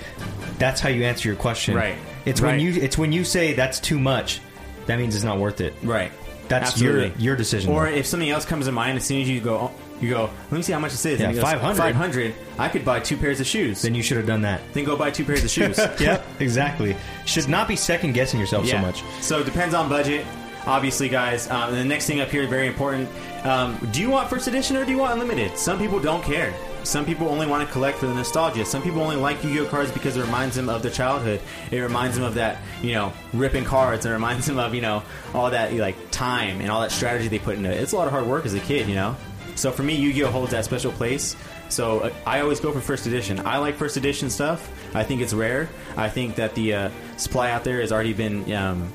That's 0.58 0.80
how 0.80 0.88
you 0.88 1.04
answer 1.04 1.28
your 1.28 1.36
question. 1.36 1.74
Right. 1.74 1.96
It's 2.24 2.40
Right. 2.40 2.52
when 2.52 2.60
you 2.60 2.80
it's 2.80 2.96
when 2.96 3.12
you 3.12 3.24
say 3.24 3.52
that's 3.52 3.80
too 3.80 3.98
much, 3.98 4.40
that 4.86 4.98
means 4.98 5.14
it's 5.14 5.24
not 5.24 5.38
worth 5.38 5.60
it. 5.60 5.74
Right. 5.82 6.12
That's 6.48 6.80
your 6.80 7.06
your 7.18 7.36
decision. 7.36 7.72
Or 7.72 7.84
though. 7.90 7.96
if 7.96 8.06
something 8.06 8.30
else 8.30 8.44
comes 8.44 8.66
to 8.66 8.72
mind, 8.72 8.96
as 8.96 9.04
soon 9.04 9.20
as 9.22 9.28
you 9.28 9.40
go, 9.40 9.56
oh, 9.56 9.70
you 10.00 10.10
go, 10.10 10.30
let 10.50 10.52
me 10.52 10.62
see 10.62 10.72
how 10.72 10.78
much 10.78 10.92
this 10.92 11.06
is. 11.06 11.20
Yeah, 11.20 11.26
And 11.26 11.34
he 11.36 11.40
goes, 11.40 11.50
500. 11.50 11.76
500. 11.78 12.34
I 12.58 12.68
could 12.68 12.84
buy 12.84 13.00
two 13.00 13.16
pairs 13.16 13.40
of 13.40 13.46
shoes. 13.46 13.82
then 13.82 13.94
you 13.94 14.02
should 14.02 14.16
have 14.16 14.26
done 14.26 14.42
that. 14.42 14.60
then 14.72 14.84
go 14.84 14.96
buy 14.96 15.10
two 15.10 15.24
pairs 15.24 15.44
of 15.44 15.50
shoes. 15.56 15.78
yep, 16.00 16.24
exactly. 16.40 16.96
Should 17.26 17.48
not 17.48 17.68
be 17.68 17.76
second 17.76 18.12
guessing 18.14 18.38
yourself 18.40 18.66
so 18.66 18.78
much. 18.78 19.02
So 19.20 19.40
it 19.40 19.44
depends 19.44 19.74
on 19.74 19.88
budget, 19.88 20.26
obviously, 20.66 21.08
guys. 21.08 21.48
Um, 21.50 21.70
and 21.70 21.76
the 21.78 21.84
next 21.84 22.06
thing 22.06 22.20
up 22.20 22.28
here, 22.28 22.46
very 22.46 22.66
important. 22.66 23.08
Um, 23.44 23.76
do 23.92 24.00
you 24.00 24.10
want 24.10 24.28
first 24.30 24.46
edition 24.48 24.76
or 24.76 24.84
do 24.84 24.90
you 24.90 24.98
want 24.98 25.12
unlimited? 25.12 25.56
Some 25.58 25.78
people 25.78 26.00
don't 26.00 26.22
care. 26.24 26.54
Some 26.82 27.06
people 27.06 27.28
only 27.28 27.46
want 27.46 27.66
to 27.66 27.72
collect 27.72 27.96
for 27.98 28.06
the 28.06 28.12
nostalgia. 28.14 28.64
Some 28.66 28.82
people 28.82 29.00
only 29.00 29.16
like 29.16 29.42
Yu-Gi-Oh 29.42 29.66
cards 29.66 29.90
because 29.90 30.18
it 30.18 30.22
reminds 30.22 30.54
them 30.56 30.68
of 30.68 30.82
their 30.82 30.90
childhood. 30.90 31.40
It 31.70 31.78
reminds 31.78 32.14
them 32.16 32.24
of 32.26 32.34
that, 32.34 32.58
you 32.82 32.92
know, 32.92 33.12
ripping 33.32 33.64
cards. 33.64 34.04
It 34.04 34.10
reminds 34.10 34.44
them 34.46 34.58
of, 34.58 34.74
you 34.74 34.82
know, 34.82 35.02
all 35.32 35.50
that 35.50 35.72
like 35.72 35.96
time 36.10 36.60
and 36.60 36.70
all 36.70 36.82
that 36.82 36.92
strategy 36.92 37.28
they 37.28 37.38
put 37.38 37.56
into 37.56 37.70
it. 37.70 37.80
It's 37.80 37.92
a 37.92 37.96
lot 37.96 38.06
of 38.06 38.12
hard 38.12 38.26
work 38.26 38.44
as 38.44 38.52
a 38.52 38.60
kid, 38.60 38.86
you 38.86 38.94
know. 38.94 39.16
So 39.56 39.70
for 39.70 39.82
me, 39.82 39.94
Yu-Gi-Oh 39.94 40.30
holds 40.30 40.50
that 40.52 40.64
special 40.64 40.92
place. 40.92 41.36
So 41.68 42.00
uh, 42.00 42.10
I 42.26 42.40
always 42.40 42.60
go 42.60 42.72
for 42.72 42.80
first 42.80 43.06
edition. 43.06 43.40
I 43.46 43.58
like 43.58 43.76
first 43.76 43.96
edition 43.96 44.30
stuff. 44.30 44.70
I 44.94 45.04
think 45.04 45.20
it's 45.22 45.32
rare. 45.32 45.68
I 45.96 46.08
think 46.08 46.36
that 46.36 46.54
the 46.54 46.74
uh, 46.74 46.90
supply 47.16 47.50
out 47.50 47.64
there 47.64 47.80
has 47.80 47.92
already 47.92 48.12
been 48.12 48.52
um, 48.52 48.92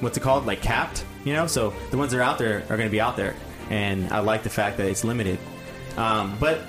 what's 0.00 0.16
it 0.16 0.20
called 0.20 0.44
like 0.44 0.60
capped 0.60 1.04
you 1.24 1.32
know 1.32 1.46
so 1.46 1.72
the 1.90 1.96
ones 1.96 2.12
that 2.12 2.18
are 2.18 2.22
out 2.22 2.36
there 2.36 2.58
are 2.68 2.76
going 2.76 2.82
to 2.86 2.90
be 2.90 3.00
out 3.00 3.16
there 3.16 3.34
and 3.70 4.12
i 4.12 4.18
like 4.18 4.42
the 4.42 4.50
fact 4.50 4.76
that 4.76 4.86
it's 4.88 5.04
limited 5.04 5.38
um, 5.96 6.36
but 6.38 6.60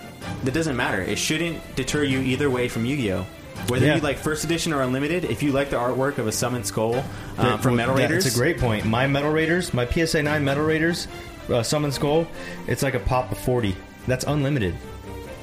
that 0.46 0.54
doesn't 0.54 0.78
matter 0.78 1.02
it 1.02 1.18
shouldn't 1.18 1.60
deter 1.76 2.04
you 2.04 2.20
either 2.22 2.50
way 2.50 2.70
from 2.70 2.86
yu-gi-oh 2.86 3.26
whether 3.68 3.86
Yeah. 3.86 3.96
you 3.96 4.02
like 4.02 4.18
first 4.18 4.46
edition 4.46 4.72
or 4.72 4.82
unlimited 4.82 5.26
if 5.26 5.44
you 5.44 5.52
like 5.52 5.70
the 5.72 5.76
artwork 5.76 6.20
of 6.20 6.28
a 6.28 6.32
summoned 6.32 6.66
skull 6.66 7.04
um, 7.38 7.60
from 7.60 7.76
metal 7.76 7.96
raiders 7.96 8.24
That's 8.24 8.36
a 8.38 8.40
great 8.40 8.60
point. 8.60 8.86
My 8.86 9.08
Metal 9.08 9.32
Raiders, 9.32 9.74
my 9.74 9.86
PSA 9.86 10.24
9 10.24 10.46
Metal 10.46 10.64
Raiders, 10.64 11.10
uh, 11.50 11.64
Summon 11.64 11.92
Skull, 11.92 12.28
it's 12.68 12.84
like 12.84 12.94
a 12.94 13.00
pop 13.00 13.32
of 13.32 13.38
40. 13.38 13.76
That's 14.08 14.24
unlimited. 14.26 14.76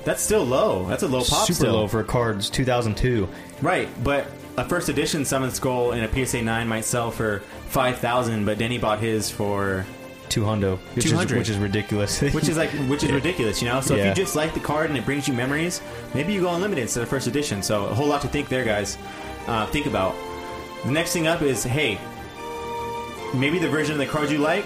that's 0.04 0.22
still 0.22 0.44
low 0.44 0.86
that's 0.88 1.02
a 1.02 1.08
low 1.08 1.20
pop 1.24 1.46
Super 1.46 1.54
still. 1.54 1.72
low 1.74 1.88
for 1.88 2.02
cards 2.04 2.48
2002. 2.50 3.28
Right, 3.62 3.88
but 4.04 4.26
a 4.56 4.64
first 4.64 4.88
edition 4.88 5.24
Summon 5.24 5.50
Skull 5.50 5.92
in 5.92 6.04
a 6.04 6.26
PSA 6.26 6.42
9 6.42 6.68
might 6.68 6.84
sell 6.84 7.10
for 7.10 7.40
5000 7.68 8.44
but 8.44 8.58
Denny 8.58 8.78
bought 8.78 9.00
his 9.00 9.30
for 9.30 9.84
Two 10.30 10.42
hundo, 10.42 10.78
which 10.96 11.04
is 11.04 11.10
200. 11.12 11.38
which 11.38 11.48
is 11.50 11.58
ridiculous. 11.58 12.20
which 12.34 12.48
is 12.48 12.56
like 12.56 12.70
which 12.88 13.04
is 13.04 13.12
ridiculous, 13.20 13.60
you 13.62 13.68
know. 13.68 13.80
So 13.80 13.94
if 13.94 14.04
you 14.06 14.14
just 14.14 14.34
like 14.34 14.52
the 14.54 14.60
card 14.60 14.88
and 14.88 14.98
it 14.98 15.04
brings 15.04 15.28
you 15.28 15.34
memories, 15.34 15.80
maybe 16.14 16.32
you 16.32 16.40
go 16.40 16.52
unlimited 16.54 16.82
instead 16.82 17.02
of 17.02 17.08
first 17.08 17.26
edition. 17.26 17.62
So 17.62 17.84
a 17.86 17.94
whole 17.94 18.06
lot 18.08 18.22
to 18.22 18.28
think 18.28 18.48
there, 18.48 18.64
guys. 18.64 18.98
Uh, 19.46 19.66
think 19.66 19.86
about. 19.86 20.14
The 20.86 20.90
next 20.92 21.12
thing 21.12 21.26
up 21.26 21.42
is 21.42 21.62
hey, 21.62 22.00
maybe 23.34 23.58
the 23.58 23.68
version 23.68 23.92
of 23.92 23.98
the 23.98 24.06
card 24.06 24.30
you 24.30 24.38
like 24.38 24.64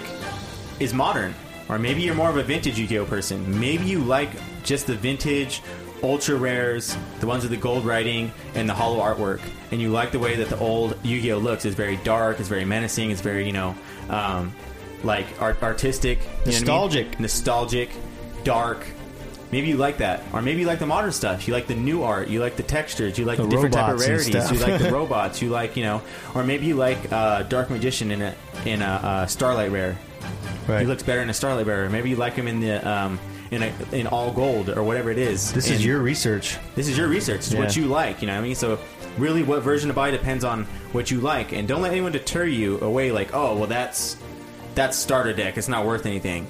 is 0.79 0.93
modern, 0.93 1.33
or 1.67 1.77
maybe 1.79 2.01
you're 2.01 2.15
more 2.15 2.29
of 2.29 2.37
a 2.37 2.43
vintage 2.43 2.79
Yu-Gi-Oh 2.79 3.05
person. 3.05 3.59
Maybe 3.59 3.85
you 3.85 3.99
like 3.99 4.29
just 4.63 4.87
the 4.87 4.95
vintage. 4.95 5.61
Ultra 6.01 6.37
rares, 6.37 6.95
the 7.19 7.27
ones 7.27 7.43
with 7.43 7.51
the 7.51 7.57
gold 7.57 7.83
writing 7.83 8.31
and 8.55 8.69
the 8.69 8.73
hollow 8.73 9.01
artwork, 9.01 9.41
and 9.71 9.81
you 9.81 9.89
like 9.89 10.13
the 10.13 10.19
way 10.19 10.37
that 10.37 10.47
the 10.47 10.57
old 10.57 10.97
Yu-Gi-Oh 11.03 11.39
looks. 11.39 11.65
It's 11.65 11.75
very 11.75 11.97
dark, 11.97 12.39
it's 12.39 12.47
very 12.47 12.63
menacing, 12.63 13.11
it's 13.11 13.19
very 13.19 13.45
you 13.45 13.51
know, 13.51 13.75
um, 14.09 14.55
like 15.03 15.25
art- 15.41 15.61
artistic, 15.61 16.19
know 16.19 16.25
I 16.25 16.45
mean? 16.45 16.53
Nostalgic. 16.53 17.19
nostalgic, 17.19 17.89
dark. 18.45 18.85
Maybe 19.51 19.67
you 19.67 19.75
like 19.75 19.97
that, 19.97 20.23
or 20.31 20.41
maybe 20.41 20.61
you 20.61 20.67
like 20.67 20.79
the 20.79 20.85
modern 20.85 21.11
stuff. 21.11 21.47
You 21.49 21.53
like 21.53 21.67
the 21.67 21.75
new 21.75 22.03
art. 22.03 22.29
You 22.29 22.39
like 22.39 22.55
the 22.55 22.63
textures. 22.63 23.17
You 23.17 23.25
like 23.25 23.37
the, 23.37 23.43
The 23.43 23.49
different 23.49 23.73
type 23.73 23.93
of 23.95 23.99
rarities. 23.99 24.51
You 24.51 24.59
like 24.59 24.79
the 24.81 24.91
robots. 24.93 25.41
You 25.41 25.49
like 25.49 25.75
you 25.75 25.83
know, 25.83 26.01
or 26.33 26.45
maybe 26.45 26.67
you 26.67 26.75
like 26.75 27.11
uh, 27.11 27.43
Dark 27.43 27.69
Magician 27.69 28.11
in 28.11 28.21
a 28.21 28.35
in 28.65 28.81
a 28.81 28.85
uh, 28.85 29.25
Starlight 29.25 29.71
rare. 29.71 29.97
Right. 30.67 30.81
He 30.81 30.85
looks 30.85 31.03
better 31.03 31.21
in 31.21 31.29
a 31.29 31.33
Starlight 31.33 31.65
rare. 31.65 31.89
Maybe 31.89 32.09
you 32.09 32.15
like 32.15 32.33
him 32.33 32.47
in 32.47 32.59
the 32.59 32.87
um, 32.89 33.19
in 33.51 33.63
a, 33.63 33.73
in 33.91 34.07
all 34.07 34.31
gold 34.31 34.69
or 34.69 34.83
whatever 34.83 35.09
it 35.09 35.17
is. 35.17 35.51
this 35.53 35.69
is 35.69 35.83
your 35.83 35.99
research. 35.99 36.57
this 36.75 36.87
is 36.87 36.97
your 36.97 37.07
research. 37.07 37.37
It's 37.47 37.53
what 37.55 37.75
you 37.75 37.85
like. 37.85 38.21
You 38.21 38.27
know 38.27 38.33
what 38.33 38.41
I 38.41 38.43
mean? 38.43 38.55
So 38.55 38.79
really, 39.17 39.43
what 39.43 39.63
version 39.63 39.87
to 39.87 39.93
buy 39.93 40.11
depends 40.11 40.43
on 40.43 40.65
what 40.91 41.09
you 41.11 41.19
like, 41.19 41.51
and 41.53 41.67
don't 41.67 41.81
let 41.81 41.91
anyone 41.91 42.11
deter 42.11 42.45
you 42.45 42.79
away. 42.81 43.11
Like, 43.11 43.33
oh, 43.33 43.55
well, 43.57 43.67
that's 43.67 44.17
that's 44.75 44.97
starter 44.97 45.33
deck. 45.33 45.57
It's 45.57 45.67
not 45.67 45.85
worth 45.85 46.05
anything. 46.05 46.47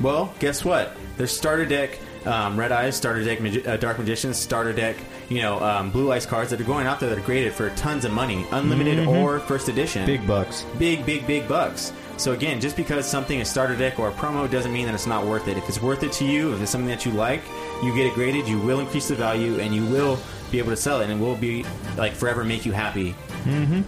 Well, 0.00 0.32
guess 0.38 0.64
what? 0.64 0.96
There's 1.16 1.30
starter 1.36 1.66
deck. 1.66 1.98
Um, 2.24 2.56
Red 2.56 2.70
Eyes, 2.70 2.94
starter 2.96 3.24
deck, 3.24 3.40
Magi- 3.40 3.66
uh, 3.68 3.76
Dark 3.78 3.98
Magicians, 3.98 4.36
starter 4.36 4.72
deck, 4.72 4.94
you 5.28 5.42
know, 5.42 5.58
um, 5.60 5.90
Blue 5.90 6.12
Eyes 6.12 6.24
cards 6.24 6.50
that 6.50 6.60
are 6.60 6.64
going 6.64 6.86
out 6.86 7.00
there 7.00 7.08
that 7.08 7.18
are 7.18 7.22
graded 7.22 7.52
for 7.52 7.70
tons 7.70 8.04
of 8.04 8.12
money, 8.12 8.46
unlimited 8.52 9.08
or 9.08 9.40
first 9.40 9.68
edition 9.68 10.06
Big 10.06 10.24
bucks. 10.24 10.64
big, 10.78 11.04
big, 11.04 11.26
big 11.26 11.48
bucks. 11.48 11.92
So 12.18 12.32
again, 12.32 12.60
just 12.60 12.76
because 12.76 13.08
something 13.08 13.40
is 13.40 13.48
starter 13.48 13.74
deck 13.74 13.98
or 13.98 14.08
a 14.08 14.12
promo 14.12 14.48
doesn't 14.48 14.72
mean 14.72 14.86
that 14.86 14.94
it's 14.94 15.06
not 15.06 15.26
worth 15.26 15.48
it. 15.48 15.56
If 15.56 15.68
it's 15.68 15.82
worth 15.82 16.02
it 16.02 16.12
to 16.12 16.24
you, 16.24 16.54
if 16.54 16.62
it's 16.62 16.70
something 16.70 16.88
that 16.88 17.04
you 17.04 17.12
like, 17.12 17.42
you 17.82 17.94
get 17.94 18.06
it 18.06 18.14
graded, 18.14 18.46
you 18.46 18.58
will 18.60 18.78
increase 18.78 19.08
the 19.08 19.16
value, 19.16 19.58
and 19.58 19.74
you 19.74 19.84
will 19.86 20.18
be 20.50 20.58
able 20.58 20.70
to 20.70 20.76
sell 20.76 21.00
it, 21.00 21.10
and 21.10 21.20
it 21.20 21.24
will 21.24 21.36
be 21.36 21.64
like 21.96 22.12
forever 22.12 22.44
make 22.44 22.64
you 22.64 22.72
happy. 22.72 23.14
Mm-hmm. 23.44 23.82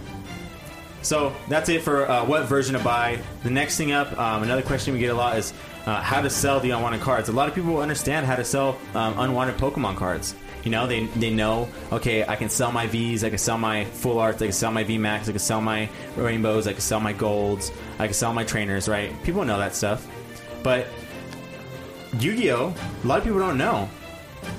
So 1.01 1.33
that's 1.47 1.69
it 1.69 1.83
for 1.83 2.09
uh, 2.09 2.25
what 2.25 2.45
version 2.45 2.73
to 2.73 2.83
buy. 2.83 3.19
The 3.43 3.51
next 3.51 3.77
thing 3.77 3.91
up, 3.91 4.17
um, 4.19 4.43
another 4.43 4.63
question 4.63 4.93
we 4.93 4.99
get 4.99 5.11
a 5.11 5.13
lot 5.13 5.37
is 5.37 5.53
uh, 5.85 6.01
how 6.01 6.19
to 6.19 6.29
sell 6.29 6.59
the 6.59 6.71
unwanted 6.71 7.01
cards. 7.01 7.29
A 7.29 7.31
lot 7.31 7.47
of 7.47 7.53
people 7.53 7.79
understand 7.79 8.25
how 8.25 8.35
to 8.35 8.43
sell 8.43 8.79
um, 8.95 9.17
unwanted 9.19 9.55
Pokemon 9.57 9.97
cards. 9.97 10.35
You 10.65 10.71
know, 10.71 10.87
they, 10.87 11.05
they 11.05 11.29
know, 11.29 11.69
okay, 11.93 12.25
I 12.27 12.35
can 12.35 12.49
sell 12.49 12.71
my 12.71 12.87
Vs, 12.87 13.23
I 13.23 13.29
can 13.29 13.37
sell 13.37 13.57
my 13.57 13.85
full 13.85 14.19
arts, 14.19 14.41
I 14.41 14.47
can 14.47 14.53
sell 14.53 14.71
my 14.71 14.83
VMAX, 14.83 15.21
I 15.21 15.25
can 15.25 15.39
sell 15.39 15.61
my 15.61 15.87
rainbows, 16.17 16.67
I 16.67 16.73
can 16.73 16.81
sell 16.81 16.99
my 16.99 17.13
golds, 17.13 17.71
I 17.99 18.07
can 18.07 18.13
sell 18.13 18.33
my 18.33 18.43
trainers, 18.43 18.89
right? 18.89 19.13
People 19.23 19.45
know 19.45 19.57
that 19.59 19.75
stuff. 19.75 20.05
But 20.63 20.87
Yu 22.19 22.35
Gi 22.35 22.51
Oh! 22.51 22.73
A 23.03 23.07
lot 23.07 23.19
of 23.19 23.23
people 23.23 23.39
don't 23.39 23.57
know. 23.57 23.89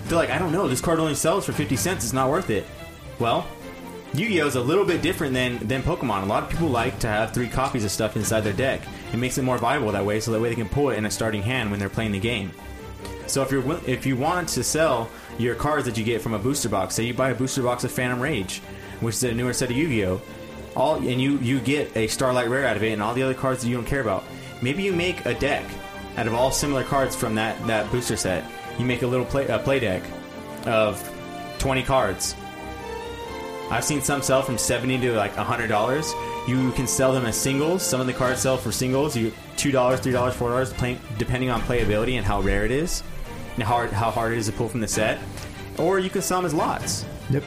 They're 0.04 0.16
like, 0.16 0.30
I 0.30 0.38
don't 0.38 0.52
know, 0.52 0.68
this 0.68 0.80
card 0.80 0.98
only 1.00 1.14
sells 1.14 1.44
for 1.44 1.52
50 1.52 1.76
cents, 1.76 2.04
it's 2.04 2.12
not 2.12 2.30
worth 2.30 2.48
it. 2.48 2.64
Well, 3.18 3.46
Yu-Gi-Oh 4.14 4.46
is 4.46 4.54
a 4.54 4.60
little 4.60 4.84
bit 4.84 5.02
different 5.02 5.34
than 5.34 5.58
than 5.66 5.82
Pokemon. 5.82 6.22
A 6.22 6.26
lot 6.26 6.42
of 6.42 6.48
people 6.48 6.68
like 6.68 6.98
to 7.00 7.08
have 7.08 7.34
three 7.34 7.48
copies 7.48 7.84
of 7.84 7.90
stuff 7.90 8.16
inside 8.16 8.40
their 8.40 8.52
deck. 8.52 8.80
It 9.12 9.18
makes 9.18 9.36
it 9.36 9.42
more 9.42 9.58
viable 9.58 9.92
that 9.92 10.04
way, 10.04 10.20
so 10.20 10.32
that 10.32 10.40
way 10.40 10.48
they 10.48 10.54
can 10.54 10.68
pull 10.68 10.90
it 10.90 10.96
in 10.96 11.06
a 11.06 11.10
starting 11.10 11.42
hand 11.42 11.70
when 11.70 11.78
they're 11.78 11.90
playing 11.90 12.12
the 12.12 12.20
game. 12.20 12.50
So 13.26 13.42
if 13.42 13.50
you're 13.50 13.80
if 13.86 14.06
you 14.06 14.16
want 14.16 14.48
to 14.50 14.64
sell 14.64 15.10
your 15.38 15.54
cards 15.54 15.86
that 15.86 15.96
you 15.98 16.04
get 16.04 16.22
from 16.22 16.34
a 16.34 16.38
booster 16.38 16.68
box, 16.68 16.94
say 16.94 17.04
you 17.04 17.14
buy 17.14 17.30
a 17.30 17.34
booster 17.34 17.62
box 17.62 17.84
of 17.84 17.92
Phantom 17.92 18.20
Rage, 18.20 18.60
which 19.00 19.16
is 19.16 19.24
a 19.24 19.32
newer 19.32 19.52
set 19.52 19.70
of 19.70 19.76
Yu-Gi-Oh, 19.76 20.20
all 20.74 20.96
and 20.96 21.20
you 21.20 21.38
you 21.38 21.60
get 21.60 21.96
a 21.96 22.06
Starlight 22.06 22.48
Rare 22.48 22.66
out 22.66 22.76
of 22.76 22.82
it, 22.82 22.92
and 22.92 23.02
all 23.02 23.14
the 23.14 23.22
other 23.22 23.34
cards 23.34 23.62
that 23.62 23.68
you 23.68 23.76
don't 23.76 23.86
care 23.86 24.00
about. 24.00 24.24
Maybe 24.62 24.82
you 24.82 24.92
make 24.92 25.24
a 25.26 25.34
deck 25.34 25.64
out 26.16 26.26
of 26.26 26.34
all 26.34 26.50
similar 26.50 26.84
cards 26.84 27.14
from 27.16 27.34
that 27.34 27.66
that 27.66 27.90
booster 27.90 28.16
set. 28.16 28.44
You 28.78 28.84
make 28.84 29.02
a 29.02 29.06
little 29.06 29.26
play 29.26 29.46
a 29.46 29.58
play 29.58 29.80
deck 29.80 30.02
of 30.66 31.02
twenty 31.58 31.82
cards. 31.82 32.34
I've 33.70 33.84
seen 33.84 34.00
some 34.00 34.22
sell 34.22 34.42
from 34.42 34.58
seventy 34.58 34.98
to 34.98 35.12
like 35.14 35.34
hundred 35.34 35.68
dollars. 35.68 36.12
You 36.46 36.70
can 36.72 36.86
sell 36.86 37.12
them 37.12 37.26
as 37.26 37.36
singles. 37.36 37.82
Some 37.82 38.00
of 38.00 38.06
the 38.06 38.12
cards 38.12 38.40
sell 38.40 38.56
for 38.56 38.70
singles. 38.70 39.16
You 39.16 39.32
two 39.56 39.72
dollars, 39.72 40.00
three 40.00 40.12
dollars, 40.12 40.34
four 40.34 40.50
dollars, 40.50 40.72
depending 41.18 41.50
on 41.50 41.60
playability 41.62 42.16
and 42.16 42.24
how 42.24 42.40
rare 42.40 42.64
it 42.64 42.70
is, 42.70 43.02
hard, 43.64 43.90
how 43.90 44.10
hard 44.10 44.32
it 44.32 44.38
is 44.38 44.46
to 44.46 44.52
pull 44.52 44.68
from 44.68 44.80
the 44.80 44.88
set. 44.88 45.18
Or 45.78 45.98
you 45.98 46.10
can 46.10 46.22
sell 46.22 46.38
them 46.38 46.46
as 46.46 46.54
lots. 46.54 47.04
Yep. 47.30 47.44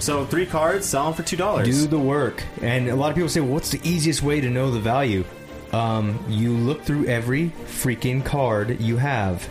So 0.00 0.26
three 0.26 0.46
cards, 0.46 0.86
sell 0.86 1.04
them 1.06 1.14
for 1.14 1.22
two 1.22 1.36
dollars. 1.36 1.66
Do 1.68 1.86
the 1.86 1.98
work. 1.98 2.42
And 2.62 2.88
a 2.88 2.96
lot 2.96 3.08
of 3.10 3.14
people 3.14 3.28
say, 3.28 3.40
well, 3.40 3.52
what's 3.54 3.70
the 3.70 3.80
easiest 3.88 4.22
way 4.22 4.40
to 4.40 4.50
know 4.50 4.70
the 4.70 4.80
value? 4.80 5.24
Um, 5.72 6.22
you 6.28 6.52
look 6.52 6.82
through 6.82 7.06
every 7.06 7.50
freaking 7.66 8.24
card 8.24 8.80
you 8.80 8.96
have. 8.98 9.48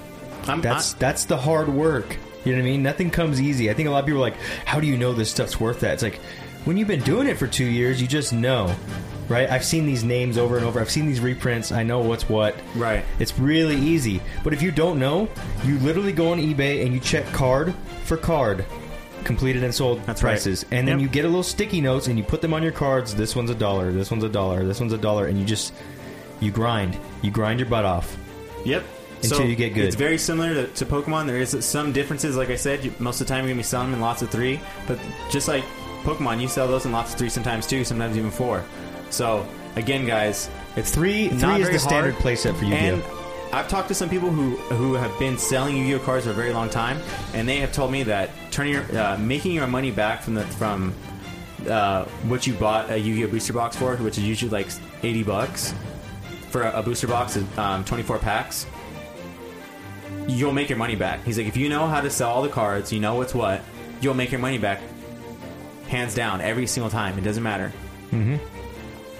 I'm, 0.47 0.61
That's 0.61 0.93
I- 0.93 0.97
that's 0.99 1.25
the 1.25 1.37
hard 1.37 1.67
work. 1.69 2.17
You 2.43 2.51
know 2.51 2.59
what 2.59 2.67
I 2.67 2.71
mean? 2.71 2.83
Nothing 2.83 3.09
comes 3.09 3.41
easy. 3.41 3.71
I 3.71 3.73
think 3.73 3.87
a 3.87 3.91
lot 3.91 3.99
of 3.99 4.05
people 4.05 4.19
are 4.19 4.29
like, 4.29 4.37
how 4.65 4.79
do 4.79 4.85
you 4.85 4.97
know 4.97 5.13
this 5.13 5.31
stuff's 5.31 5.59
worth 5.59 5.79
that? 5.79 5.93
It's 5.95 6.03
like 6.03 6.19
when 6.65 6.77
you've 6.77 6.87
been 6.87 7.01
doing 7.01 7.27
it 7.27 7.37
for 7.37 7.47
two 7.47 7.65
years, 7.65 7.99
you 7.99 8.07
just 8.07 8.31
know, 8.33 8.75
right? 9.29 9.49
I've 9.49 9.65
seen 9.65 9.85
these 9.85 10.03
names 10.03 10.37
over 10.37 10.57
and 10.57 10.65
over. 10.65 10.79
I've 10.79 10.89
seen 10.91 11.05
these 11.07 11.19
reprints. 11.19 11.71
I 11.71 11.83
know 11.83 11.99
what's 11.99 12.27
what. 12.29 12.55
Right. 12.75 13.03
It's 13.19 13.37
really 13.39 13.75
easy. 13.77 14.21
But 14.43 14.53
if 14.53 14.61
you 14.61 14.71
don't 14.71 14.99
know, 14.99 15.29
you 15.63 15.77
literally 15.79 16.11
go 16.13 16.31
on 16.31 16.39
eBay 16.39 16.85
and 16.85 16.93
you 16.93 16.99
check 16.99 17.25
card 17.33 17.73
for 18.03 18.17
card, 18.17 18.65
completed 19.23 19.63
and 19.63 19.73
sold 19.73 20.01
That's 20.05 20.21
right. 20.23 20.31
prices, 20.31 20.65
and 20.71 20.87
then 20.87 20.99
Yep. 20.99 21.03
you 21.03 21.07
get 21.09 21.25
a 21.25 21.27
little 21.27 21.43
sticky 21.43 21.81
notes 21.81 22.07
and 22.07 22.17
you 22.17 22.23
put 22.23 22.41
them 22.41 22.53
on 22.53 22.61
your 22.63 22.71
cards. 22.71 23.15
This 23.15 23.35
one's 23.35 23.49
a 23.49 23.55
dollar. 23.55 23.91
This 23.91 24.11
one's 24.11 24.23
a 24.23 24.29
dollar. 24.29 24.63
This 24.63 24.79
one's 24.79 24.93
a 24.93 24.97
dollar, 24.97 25.25
and 25.27 25.39
you 25.39 25.45
just 25.45 25.73
you 26.39 26.51
grind. 26.51 26.97
You 27.21 27.31
grind 27.31 27.59
your 27.59 27.69
butt 27.69 27.85
off. 27.85 28.15
Yep. 28.65 28.83
Until 29.23 29.45
you 29.47 29.55
get 29.55 29.73
good. 29.73 29.85
It's 29.85 29.95
very 29.95 30.19
similar 30.19 30.53
to, 30.53 30.67
to 30.67 30.85
Pokemon. 30.85 31.25
There 31.25 31.37
is 31.37 31.65
some 31.65 31.91
differences. 31.91 32.35
Like 32.37 32.49
I 32.51 32.55
said, 32.57 32.83
you, 32.83 32.93
most 32.99 33.21
of 33.21 33.25
the 33.27 33.33
time 33.33 33.45
you're 33.45 33.53
gonna 33.53 33.59
be 33.59 33.63
selling 33.63 33.91
in 33.93 33.99
lots 34.01 34.21
of 34.21 34.29
three. 34.29 34.59
But 34.85 34.99
just 35.31 35.47
like 35.47 35.63
Pokemon, 36.03 36.41
you 36.41 36.47
sell 36.47 36.67
those 36.67 36.85
in 36.85 36.91
lots 36.91 37.13
of 37.13 37.17
three 37.17 37.29
sometimes 37.29 37.65
two, 37.65 37.83
sometimes 37.83 38.17
even 38.17 38.29
four. 38.29 38.63
So 39.09 39.47
again, 39.75 40.05
guys, 40.05 40.49
it's 40.75 40.91
Three 40.91 41.29
not 41.29 41.39
three 41.39 41.61
is 41.61 41.67
very 41.67 41.73
the 41.73 41.79
standard 41.79 42.13
hard. 42.15 42.23
playset 42.23 42.55
for 42.57 42.65
And 42.65 42.97
Yu-Gi-Oh. 42.97 43.49
I've 43.53 43.67
talked 43.69 43.87
to 43.87 43.93
some 43.93 44.09
people 44.09 44.29
who 44.29 44.57
who 44.75 44.95
have 44.95 45.17
been 45.19 45.37
selling 45.37 45.77
Yu-Gi-Oh 45.77 45.99
cards 45.99 46.25
for 46.25 46.31
a 46.31 46.33
very 46.33 46.51
long 46.51 46.69
time, 46.69 46.99
and 47.33 47.47
they 47.47 47.57
have 47.57 47.71
told 47.71 47.91
me 47.91 48.03
that 48.03 48.29
turning 48.51 48.73
your, 48.73 48.99
uh, 48.99 49.17
making 49.17 49.53
your 49.53 49.67
money 49.67 49.91
back 49.91 50.21
from 50.21 50.33
the 50.33 50.43
from 50.43 50.93
uh, 51.69 52.03
what 52.27 52.45
you 52.45 52.53
bought 52.53 52.89
a 52.91 52.97
Yu-Gi-Oh 52.97 53.27
booster 53.27 53.53
box 53.53 53.77
for, 53.77 53.95
which 53.97 54.17
is 54.17 54.25
usually 54.25 54.51
like 54.51 54.67
eighty 55.03 55.23
bucks 55.23 55.73
for 56.49 56.63
a, 56.63 56.79
a 56.79 56.83
booster 56.83 57.07
box 57.07 57.37
of 57.37 57.59
um, 57.59 57.85
twenty 57.85 58.03
four 58.03 58.19
packs. 58.19 58.65
You'll 60.27 60.53
make 60.53 60.69
your 60.69 60.79
money 60.79 60.95
back. 60.95 61.23
He's 61.23 61.37
like, 61.37 61.47
if 61.47 61.55
you 61.55 61.69
know 61.69 61.87
how 61.87 62.01
to 62.01 62.09
sell 62.09 62.31
all 62.31 62.41
the 62.41 62.49
cards, 62.49 62.91
you 62.91 62.99
know 62.99 63.15
what's 63.15 63.35
what, 63.35 63.61
you'll 64.01 64.15
make 64.15 64.31
your 64.31 64.41
money 64.41 64.57
back, 64.57 64.81
hands 65.87 66.15
down, 66.15 66.41
every 66.41 66.65
single 66.65 66.89
time. 66.89 67.17
It 67.17 67.23
doesn't 67.23 67.43
matter. 67.43 67.71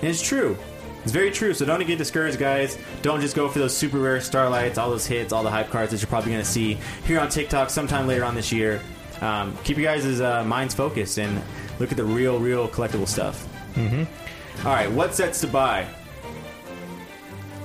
And 0.05 0.11
it's 0.11 0.21
true. 0.21 0.55
It's 1.01 1.11
very 1.11 1.31
true. 1.31 1.55
So 1.55 1.65
don't 1.65 1.83
get 1.83 1.97
discouraged, 1.97 2.37
guys. 2.37 2.77
Don't 3.01 3.21
just 3.21 3.35
go 3.35 3.49
for 3.49 3.57
those 3.57 3.75
super 3.75 3.97
rare 3.97 4.21
starlights, 4.21 4.77
all 4.77 4.91
those 4.91 5.07
hits, 5.07 5.33
all 5.33 5.41
the 5.41 5.49
hype 5.49 5.71
cards 5.71 5.89
that 5.89 5.99
you're 5.99 6.07
probably 6.07 6.31
going 6.31 6.43
to 6.43 6.47
see 6.47 6.75
here 7.07 7.19
on 7.19 7.27
TikTok 7.27 7.71
sometime 7.71 8.05
later 8.05 8.23
on 8.23 8.35
this 8.35 8.51
year. 8.51 8.83
Um, 9.21 9.57
keep 9.63 9.77
your 9.77 9.91
guys' 9.91 10.21
uh, 10.21 10.43
minds 10.43 10.75
focused 10.75 11.17
and 11.17 11.41
look 11.79 11.89
at 11.89 11.97
the 11.97 12.03
real, 12.03 12.37
real 12.37 12.67
collectible 12.67 13.07
stuff. 13.07 13.47
Mm-hmm. 13.73 14.67
All 14.67 14.73
right, 14.73 14.91
what 14.91 15.15
sets 15.15 15.41
to 15.41 15.47
buy? 15.47 15.87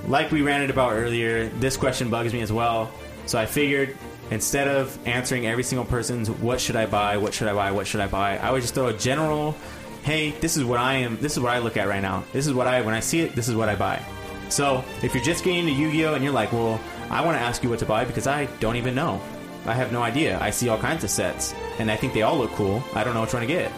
Like 0.07 0.31
we 0.31 0.41
ranted 0.41 0.71
about 0.71 0.93
earlier, 0.93 1.47
this 1.59 1.77
question 1.77 2.09
bugs 2.09 2.33
me 2.33 2.41
as 2.41 2.51
well. 2.51 2.91
So 3.27 3.37
I 3.37 3.45
figured 3.45 3.95
instead 4.31 4.67
of 4.67 4.97
answering 5.07 5.45
every 5.45 5.61
single 5.61 5.85
person's 5.85 6.31
"What 6.31 6.59
should 6.59 6.75
I 6.75 6.87
buy? 6.87 7.17
What 7.17 7.35
should 7.35 7.49
I 7.49 7.53
buy? 7.53 7.69
What 7.69 7.85
should 7.85 7.99
I 7.99 8.07
buy?" 8.07 8.39
I 8.39 8.49
would 8.49 8.63
just 8.63 8.73
throw 8.73 8.87
a 8.87 8.93
general, 8.93 9.55
"Hey, 10.03 10.31
this 10.31 10.57
is 10.57 10.63
what 10.63 10.79
I 10.79 10.95
am. 10.95 11.17
This 11.21 11.33
is 11.33 11.39
what 11.39 11.53
I 11.53 11.59
look 11.59 11.77
at 11.77 11.87
right 11.87 12.01
now. 12.01 12.23
This 12.33 12.47
is 12.47 12.53
what 12.53 12.67
I 12.67 12.81
when 12.81 12.93
I 12.93 12.99
see 12.99 13.21
it. 13.21 13.35
This 13.35 13.47
is 13.47 13.55
what 13.55 13.69
I 13.69 13.75
buy." 13.75 14.01
So 14.49 14.83
if 15.01 15.13
you're 15.13 15.23
just 15.23 15.43
getting 15.43 15.59
into 15.59 15.71
Yu-Gi-Oh 15.71 16.13
and 16.13 16.23
you're 16.23 16.33
like, 16.33 16.51
"Well, 16.51 16.79
I 17.09 17.23
want 17.23 17.37
to 17.37 17.41
ask 17.41 17.63
you 17.63 17.69
what 17.69 17.79
to 17.79 17.85
buy 17.85 18.05
because 18.05 18.27
I 18.27 18.45
don't 18.59 18.75
even 18.75 18.95
know. 18.95 19.21
I 19.65 19.73
have 19.73 19.91
no 19.91 20.01
idea. 20.01 20.39
I 20.41 20.49
see 20.49 20.69
all 20.69 20.77
kinds 20.77 21.03
of 21.03 21.09
sets 21.09 21.53
and 21.79 21.91
I 21.91 21.95
think 21.95 22.13
they 22.13 22.23
all 22.23 22.37
look 22.37 22.51
cool. 22.51 22.83
I 22.95 23.03
don't 23.03 23.13
know 23.13 23.21
which 23.21 23.33
one 23.33 23.41
to 23.41 23.47
get." 23.47 23.71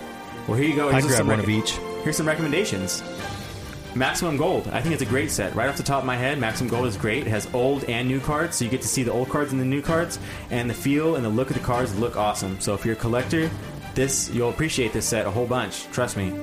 Well, 0.47 0.57
here 0.57 0.67
you 0.67 0.75
go. 0.75 0.89
I 0.89 1.01
grab 1.01 1.27
one 1.27 1.39
of 1.39 1.49
each. 1.49 1.77
Here's 2.03 2.17
some 2.17 2.27
recommendations. 2.27 3.01
Maximum 3.95 4.37
Gold. 4.37 4.67
I 4.73 4.81
think 4.81 4.93
it's 4.93 5.03
a 5.03 5.05
great 5.05 5.29
set. 5.29 5.55
Right 5.55 5.69
off 5.69 5.77
the 5.77 5.83
top 5.83 5.99
of 5.99 6.05
my 6.05 6.17
head, 6.17 6.39
Maximum 6.39 6.69
Gold 6.69 6.87
is 6.87 6.97
great. 6.97 7.27
It 7.27 7.29
has 7.29 7.47
old 7.53 7.83
and 7.83 8.07
new 8.07 8.19
cards, 8.19 8.57
so 8.57 8.65
you 8.65 8.71
get 8.71 8.81
to 8.81 8.87
see 8.87 9.03
the 9.03 9.11
old 9.11 9.29
cards 9.29 9.51
and 9.51 9.61
the 9.61 9.65
new 9.65 9.83
cards, 9.83 10.17
and 10.49 10.67
the 10.67 10.73
feel 10.73 11.15
and 11.15 11.23
the 11.23 11.29
look 11.29 11.51
of 11.51 11.55
the 11.55 11.63
cards 11.63 11.93
look 11.95 12.17
awesome. 12.17 12.59
So 12.59 12.73
if 12.73 12.85
you're 12.85 12.95
a 12.95 12.97
collector, 12.97 13.51
this 13.95 14.29
you'll 14.31 14.49
appreciate 14.49 14.93
this 14.93 15.05
set 15.05 15.25
a 15.25 15.31
whole 15.31 15.45
bunch. 15.45 15.87
Trust 15.91 16.17
me. 16.17 16.33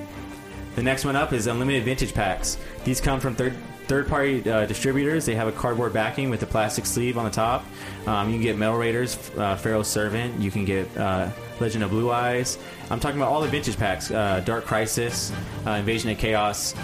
The 0.76 0.82
next 0.82 1.04
one 1.04 1.16
up 1.16 1.32
is 1.32 1.46
unlimited 1.46 1.84
vintage 1.84 2.14
packs. 2.14 2.56
These 2.84 3.00
come 3.00 3.20
from 3.20 3.34
third 3.34 3.54
third 3.86 4.06
party 4.06 4.48
uh, 4.48 4.66
distributors. 4.66 5.26
They 5.26 5.34
have 5.34 5.48
a 5.48 5.52
cardboard 5.52 5.92
backing 5.92 6.30
with 6.30 6.42
a 6.44 6.46
plastic 6.46 6.86
sleeve 6.86 7.18
on 7.18 7.24
the 7.24 7.30
top. 7.30 7.64
Um, 8.06 8.28
you 8.28 8.36
can 8.36 8.42
get 8.42 8.56
Metal 8.56 8.76
Raiders, 8.76 9.18
uh, 9.36 9.56
Pharaoh's 9.56 9.88
Servant. 9.88 10.40
You 10.40 10.52
can 10.52 10.64
get 10.64 10.96
uh, 10.96 11.30
Legend 11.58 11.82
of 11.82 11.90
Blue 11.90 12.10
Eyes. 12.10 12.56
I'm 12.88 13.00
talking 13.00 13.18
about 13.18 13.32
all 13.32 13.40
the 13.40 13.48
vintage 13.48 13.76
packs: 13.76 14.10
uh, 14.10 14.40
Dark 14.44 14.64
Crisis, 14.64 15.32
uh, 15.66 15.70
Invasion 15.70 16.08
of 16.10 16.18
Chaos, 16.18 16.74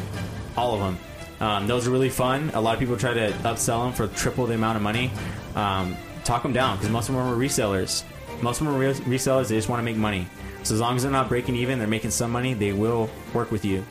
all 0.56 0.74
of 0.74 0.80
them. 0.80 0.98
Um, 1.38 1.66
those 1.66 1.86
are 1.86 1.90
really 1.90 2.08
fun. 2.08 2.50
A 2.54 2.60
lot 2.60 2.74
of 2.74 2.80
people 2.80 2.96
try 2.96 3.14
to 3.14 3.30
upsell 3.44 3.84
them 3.84 3.92
for 3.92 4.08
triple 4.16 4.46
the 4.46 4.54
amount 4.54 4.76
of 4.76 4.82
money. 4.82 5.12
Um, 5.54 5.96
talk 6.24 6.42
them 6.42 6.52
down 6.52 6.76
because 6.76 6.90
most 6.90 7.08
of 7.08 7.14
them 7.14 7.24
are 7.24 7.36
resellers. 7.36 8.02
Most 8.42 8.60
of 8.60 8.66
them 8.66 8.74
are 8.74 8.78
re- 8.78 8.92
resellers. 8.94 9.48
They 9.48 9.54
just 9.54 9.68
want 9.68 9.80
to 9.80 9.84
make 9.84 9.96
money. 9.96 10.26
So 10.66 10.74
as 10.74 10.80
long 10.80 10.96
as 10.96 11.02
they're 11.02 11.12
not 11.12 11.28
breaking 11.28 11.56
even, 11.56 11.78
they're 11.78 11.88
making 11.88 12.10
some 12.10 12.30
money. 12.32 12.54
They 12.54 12.72
will 12.72 13.08
work 13.32 13.50
with 13.50 13.64
you. 13.64 13.84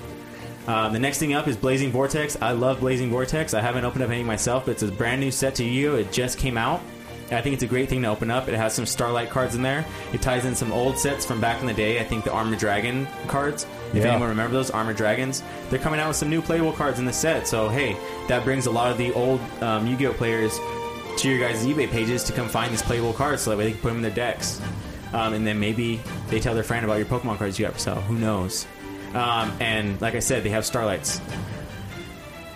Um, 0.67 0.93
the 0.93 0.99
next 0.99 1.19
thing 1.19 1.33
up 1.33 1.47
is 1.47 1.55
Blazing 1.55 1.91
Vortex. 1.91 2.37
I 2.41 2.51
love 2.53 2.79
Blazing 2.79 3.09
Vortex. 3.11 3.53
I 3.53 3.61
haven't 3.61 3.85
opened 3.85 4.03
up 4.03 4.09
any 4.09 4.23
myself, 4.23 4.65
but 4.65 4.71
it's 4.71 4.83
a 4.83 4.87
brand 4.87 5.21
new 5.21 5.31
set 5.31 5.55
to 5.55 5.63
Yu-Gi-Oh! 5.63 5.95
It 5.99 6.11
just 6.11 6.37
came 6.39 6.57
out. 6.57 6.81
I 7.31 7.41
think 7.41 7.53
it's 7.53 7.63
a 7.63 7.67
great 7.67 7.87
thing 7.89 8.01
to 8.03 8.07
open 8.09 8.29
up. 8.29 8.47
It 8.47 8.55
has 8.55 8.73
some 8.73 8.85
Starlight 8.85 9.29
cards 9.31 9.55
in 9.55 9.61
there. 9.63 9.83
It 10.13 10.21
ties 10.21 10.45
in 10.45 10.53
some 10.55 10.71
old 10.71 10.97
sets 10.99 11.25
from 11.25 11.39
back 11.41 11.59
in 11.61 11.65
the 11.67 11.73
day. 11.73 11.99
I 11.99 12.03
think 12.03 12.23
the 12.23 12.31
Armored 12.31 12.59
Dragon 12.59 13.07
cards. 13.27 13.65
If 13.93 14.03
Yeah. 14.03 14.11
anyone 14.11 14.29
remember 14.29 14.53
those 14.53 14.69
Armored 14.69 14.95
Dragons, 14.97 15.41
they're 15.69 15.79
coming 15.79 15.99
out 15.99 16.07
with 16.09 16.17
some 16.17 16.29
new 16.29 16.41
playable 16.41 16.71
cards 16.73 16.99
in 16.99 17.05
the 17.05 17.13
set. 17.13 17.47
So 17.47 17.67
hey, 17.69 17.95
that 18.27 18.43
brings 18.43 18.65
a 18.67 18.71
lot 18.71 18.91
of 18.91 18.97
the 18.97 19.11
old 19.13 19.39
um, 19.61 19.87
Yu-Gi-Oh 19.87 20.13
players 20.13 20.59
to 21.17 21.29
your 21.29 21.39
guys' 21.39 21.65
eBay 21.65 21.89
pages 21.89 22.23
to 22.25 22.33
come 22.33 22.47
find 22.47 22.71
these 22.71 22.81
playable 22.83 23.13
cards, 23.13 23.41
so 23.41 23.49
that 23.51 23.57
way 23.57 23.65
they 23.65 23.71
can 23.71 23.81
put 23.81 23.87
them 23.89 23.97
in 23.97 24.03
their 24.03 24.11
decks. 24.11 24.59
Um, 25.15 25.33
and 25.33 25.47
then 25.47 25.59
maybe 25.59 26.01
they 26.27 26.41
tell 26.41 26.53
their 26.53 26.63
friend 26.63 26.83
about 26.83 26.97
your 26.97 27.05
Pokemon 27.05 27.37
cards 27.37 27.57
you 27.57 27.65
got 27.65 27.73
for 27.73 27.79
sale. 27.79 28.01
Who 28.01 28.15
knows? 28.15 28.67
Um, 29.13 29.55
and 29.61 29.99
like 30.01 30.13
I 30.13 30.19
said, 30.19 30.43
they 30.43 30.49
have 30.49 30.65
Starlights. 30.65 31.21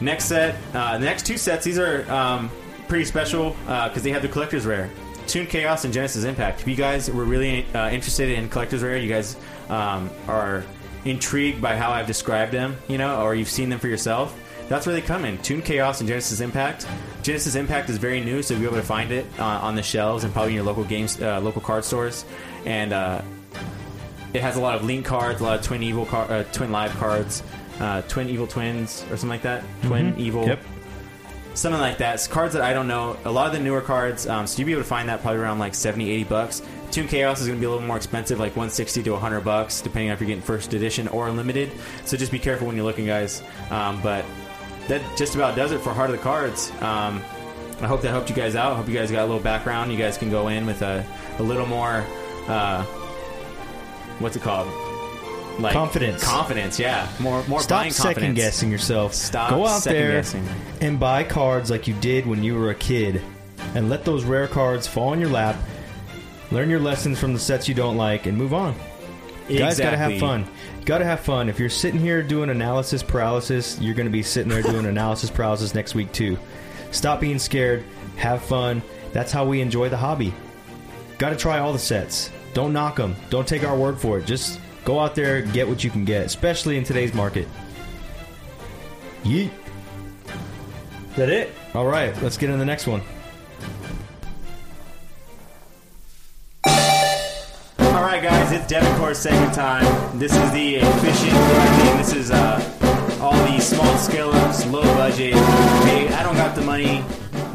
Next 0.01 0.25
set, 0.25 0.55
uh, 0.73 0.97
the 0.97 1.05
next 1.05 1.25
two 1.25 1.37
sets, 1.37 1.63
these 1.63 1.79
are 1.79 2.09
um, 2.11 2.51
pretty 2.89 3.05
special 3.05 3.51
because 3.63 4.03
they 4.03 4.11
have 4.11 4.21
the 4.21 4.27
collector's 4.27 4.65
rare. 4.65 4.89
Toon 5.25 5.47
Chaos 5.47 5.85
and 5.85 5.93
Genesis 5.93 6.25
Impact. 6.25 6.59
If 6.59 6.67
you 6.67 6.75
guys 6.75 7.09
were 7.09 7.23
really 7.23 7.65
uh, 7.73 7.91
interested 7.91 8.29
in 8.29 8.49
collector's 8.49 8.83
rare, 8.83 8.97
you 8.97 9.07
guys 9.07 9.37
um, 9.69 10.09
are 10.27 10.65
intrigued 11.05 11.61
by 11.61 11.77
how 11.77 11.91
I've 11.91 12.07
described 12.07 12.51
them, 12.51 12.75
you 12.89 12.97
know, 12.97 13.21
or 13.21 13.35
you've 13.35 13.49
seen 13.49 13.69
them 13.69 13.79
for 13.79 13.87
yourself, 13.87 14.37
that's 14.69 14.85
where 14.85 14.93
they 14.95 15.01
come 15.01 15.25
in. 15.25 15.37
Toon 15.39 15.61
Chaos 15.61 15.99
and 15.99 16.07
Genesis 16.07 16.39
Impact. 16.39 16.87
Genesis 17.23 17.55
Impact 17.55 17.89
is 17.89 17.97
very 17.97 18.21
new, 18.21 18.41
so 18.41 18.53
you'll 18.53 18.61
be 18.61 18.67
able 18.67 18.77
to 18.77 18.83
find 18.83 19.11
it 19.11 19.25
uh, 19.39 19.43
on 19.43 19.75
the 19.75 19.83
shelves 19.83 20.23
and 20.23 20.31
probably 20.31 20.51
in 20.51 20.55
your 20.55 20.63
local 20.63 20.83
games, 20.85 21.19
uh, 21.21 21.39
local 21.41 21.61
card 21.61 21.83
stores. 21.83 22.23
And 22.65 22.93
uh, 22.93 23.21
it 24.33 24.41
has 24.41 24.55
a 24.55 24.61
lot 24.61 24.75
of 24.75 24.85
link 24.85 25.05
cards, 25.05 25.41
a 25.41 25.43
lot 25.43 25.59
of 25.59 25.65
twin 25.65 25.83
evil, 25.83 26.05
car- 26.05 26.31
uh, 26.31 26.43
twin 26.53 26.71
live 26.71 26.91
cards, 26.97 27.43
uh, 27.79 28.01
twin 28.03 28.29
evil 28.29 28.47
twins 28.47 29.03
or 29.09 29.17
something 29.17 29.29
like 29.29 29.41
that. 29.41 29.63
Twin 29.83 30.13
evil, 30.19 30.45
Yep. 30.45 30.59
something 31.55 31.81
like 31.81 31.97
that. 31.97 32.15
It's 32.15 32.27
cards 32.27 32.53
that 32.53 32.61
I 32.61 32.73
don't 32.73 32.87
know. 32.87 33.17
A 33.25 33.31
lot 33.31 33.47
of 33.47 33.53
the 33.53 33.59
newer 33.59 33.81
cards, 33.81 34.27
um, 34.27 34.45
so 34.47 34.59
you'll 34.59 34.67
be 34.67 34.73
able 34.73 34.83
to 34.83 34.87
find 34.87 35.09
that 35.09 35.21
probably 35.21 35.39
around 35.41 35.59
like 35.59 35.73
70, 35.73 36.09
80 36.11 36.23
bucks. 36.25 36.61
Toon 36.91 37.07
Chaos 37.07 37.39
is 37.39 37.47
going 37.47 37.57
to 37.57 37.61
be 37.61 37.65
a 37.67 37.69
little 37.69 37.85
more 37.85 37.97
expensive, 37.97 38.39
like 38.39 38.53
160 38.55 39.03
to 39.03 39.11
100 39.11 39.41
bucks, 39.41 39.81
depending 39.81 40.09
on 40.09 40.13
if 40.15 40.19
you're 40.21 40.27
getting 40.27 40.41
first 40.43 40.73
edition 40.73 41.07
or 41.09 41.27
unlimited. 41.27 41.71
So 42.05 42.17
just 42.17 42.31
be 42.31 42.39
careful 42.39 42.65
when 42.67 42.75
you're 42.75 42.85
looking, 42.85 43.05
guys. 43.05 43.43
Um, 43.69 43.99
but 44.01 44.25
that 44.89 45.01
just 45.17 45.35
about 45.35 45.55
does 45.55 45.71
it 45.71 45.79
for 45.79 45.93
Heart 45.93 46.09
of 46.11 46.17
the 46.17 46.21
Cards. 46.21 46.71
Um, 46.81 47.21
I 47.81 47.87
hope 47.87 48.01
that 48.01 48.09
helped 48.09 48.29
you 48.29 48.35
guys 48.35 48.55
out. 48.55 48.73
I 48.73 48.75
hope 48.75 48.87
you 48.89 48.93
guys 48.93 49.09
got 49.09 49.21
a 49.21 49.25
little 49.25 49.39
background. 49.41 49.91
You 49.91 49.97
guys 49.97 50.17
can 50.17 50.29
go 50.29 50.49
in 50.49 50.65
with 50.65 50.81
a, 50.81 51.05
a 51.39 51.43
little 51.43 51.65
more, 51.65 52.03
uh, 52.47 52.83
what's 54.19 54.35
it 54.35 54.41
called? 54.41 54.67
Like 55.59 55.73
Confidence. 55.73 56.23
Confidence, 56.23 56.79
yeah. 56.79 57.09
More, 57.19 57.43
more 57.47 57.61
Stop 57.61 57.79
buying 57.81 57.91
second 57.91 58.13
confidence. 58.13 58.35
guessing 58.37 58.71
yourself. 58.71 59.13
Stop 59.13 59.49
Go 59.49 59.65
out 59.65 59.83
there 59.83 60.23
second-guessing. 60.23 60.47
and 60.81 60.99
buy 60.99 61.23
cards 61.23 61.69
like 61.69 61.87
you 61.87 61.93
did 61.95 62.25
when 62.25 62.43
you 62.43 62.55
were 62.55 62.69
a 62.69 62.75
kid, 62.75 63.21
and 63.75 63.89
let 63.89 64.05
those 64.05 64.23
rare 64.23 64.47
cards 64.47 64.87
fall 64.87 65.11
in 65.13 65.19
your 65.19 65.29
lap. 65.29 65.55
Learn 66.51 66.69
your 66.69 66.79
lessons 66.79 67.19
from 67.19 67.33
the 67.33 67.39
sets 67.39 67.67
you 67.67 67.75
don't 67.75 67.97
like, 67.97 68.25
and 68.25 68.37
move 68.37 68.53
on. 68.53 68.73
You 69.49 69.57
guys, 69.59 69.77
gotta 69.79 69.97
have 69.97 70.11
Exactly. 70.11 70.19
fun. 70.19 70.47
Gotta 70.89 71.05
have 71.05 71.19
fun. 71.19 71.49
If 71.49 71.59
you're 71.59 71.69
sitting 71.69 71.99
here 71.99 72.23
doing 72.23 72.49
analysis 72.49 73.03
paralysis, 73.03 73.79
you're 73.79 73.93
gonna 73.93 74.09
be 74.09 74.23
sitting 74.23 74.49
there 74.49 74.63
doing 74.63 74.85
analysis 74.87 75.29
paralysis 75.29 75.75
next 75.75 75.93
week 75.93 76.11
too. 76.11 76.35
Stop 76.89 77.19
being 77.19 77.37
scared. 77.37 77.83
Have 78.15 78.41
fun. 78.41 78.81
That's 79.13 79.31
how 79.31 79.45
we 79.45 79.61
enjoy 79.61 79.89
the 79.89 79.97
hobby. 79.97 80.33
Gotta 81.19 81.35
try 81.35 81.59
all 81.59 81.73
the 81.73 81.77
sets. 81.77 82.31
Don't 82.55 82.73
knock 82.73 82.95
them. 82.95 83.15
Don't 83.29 83.47
take 83.47 83.63
our 83.63 83.77
word 83.77 83.99
for 83.99 84.17
it. 84.17 84.25
Just 84.25 84.59
go 84.83 84.99
out 84.99 85.13
there, 85.13 85.43
get 85.43 85.69
what 85.69 85.83
you 85.83 85.91
can 85.91 86.05
get, 86.05 86.25
especially 86.25 86.75
in 86.75 86.83
today's 86.83 87.13
market. 87.13 87.47
Yeet. 89.21 89.51
Is 91.11 91.15
that 91.17 91.29
it? 91.29 91.53
All 91.75 91.85
right, 91.85 92.19
let's 92.23 92.35
get 92.35 92.47
into 92.47 92.57
the 92.57 92.65
next 92.65 92.87
one. 92.87 93.03
All 97.99 98.05
right, 98.05 98.23
guys, 98.23 98.53
it's 98.53 98.65
Devoncore's 98.71 99.17
segment 99.17 99.53
time. 99.53 100.17
This 100.17 100.33
is 100.33 100.51
the 100.53 100.77
efficient. 100.77 101.33
This 101.97 102.13
is 102.13 102.31
uh, 102.31 103.19
all 103.21 103.33
the 103.33 103.59
small 103.59 103.97
scale 103.97 104.29
ups, 104.31 104.65
low 104.67 104.83
budget. 104.83 105.33
Hey, 105.33 106.07
I 106.07 106.23
don't 106.23 106.37
got 106.37 106.55
the 106.55 106.61
money. 106.61 107.03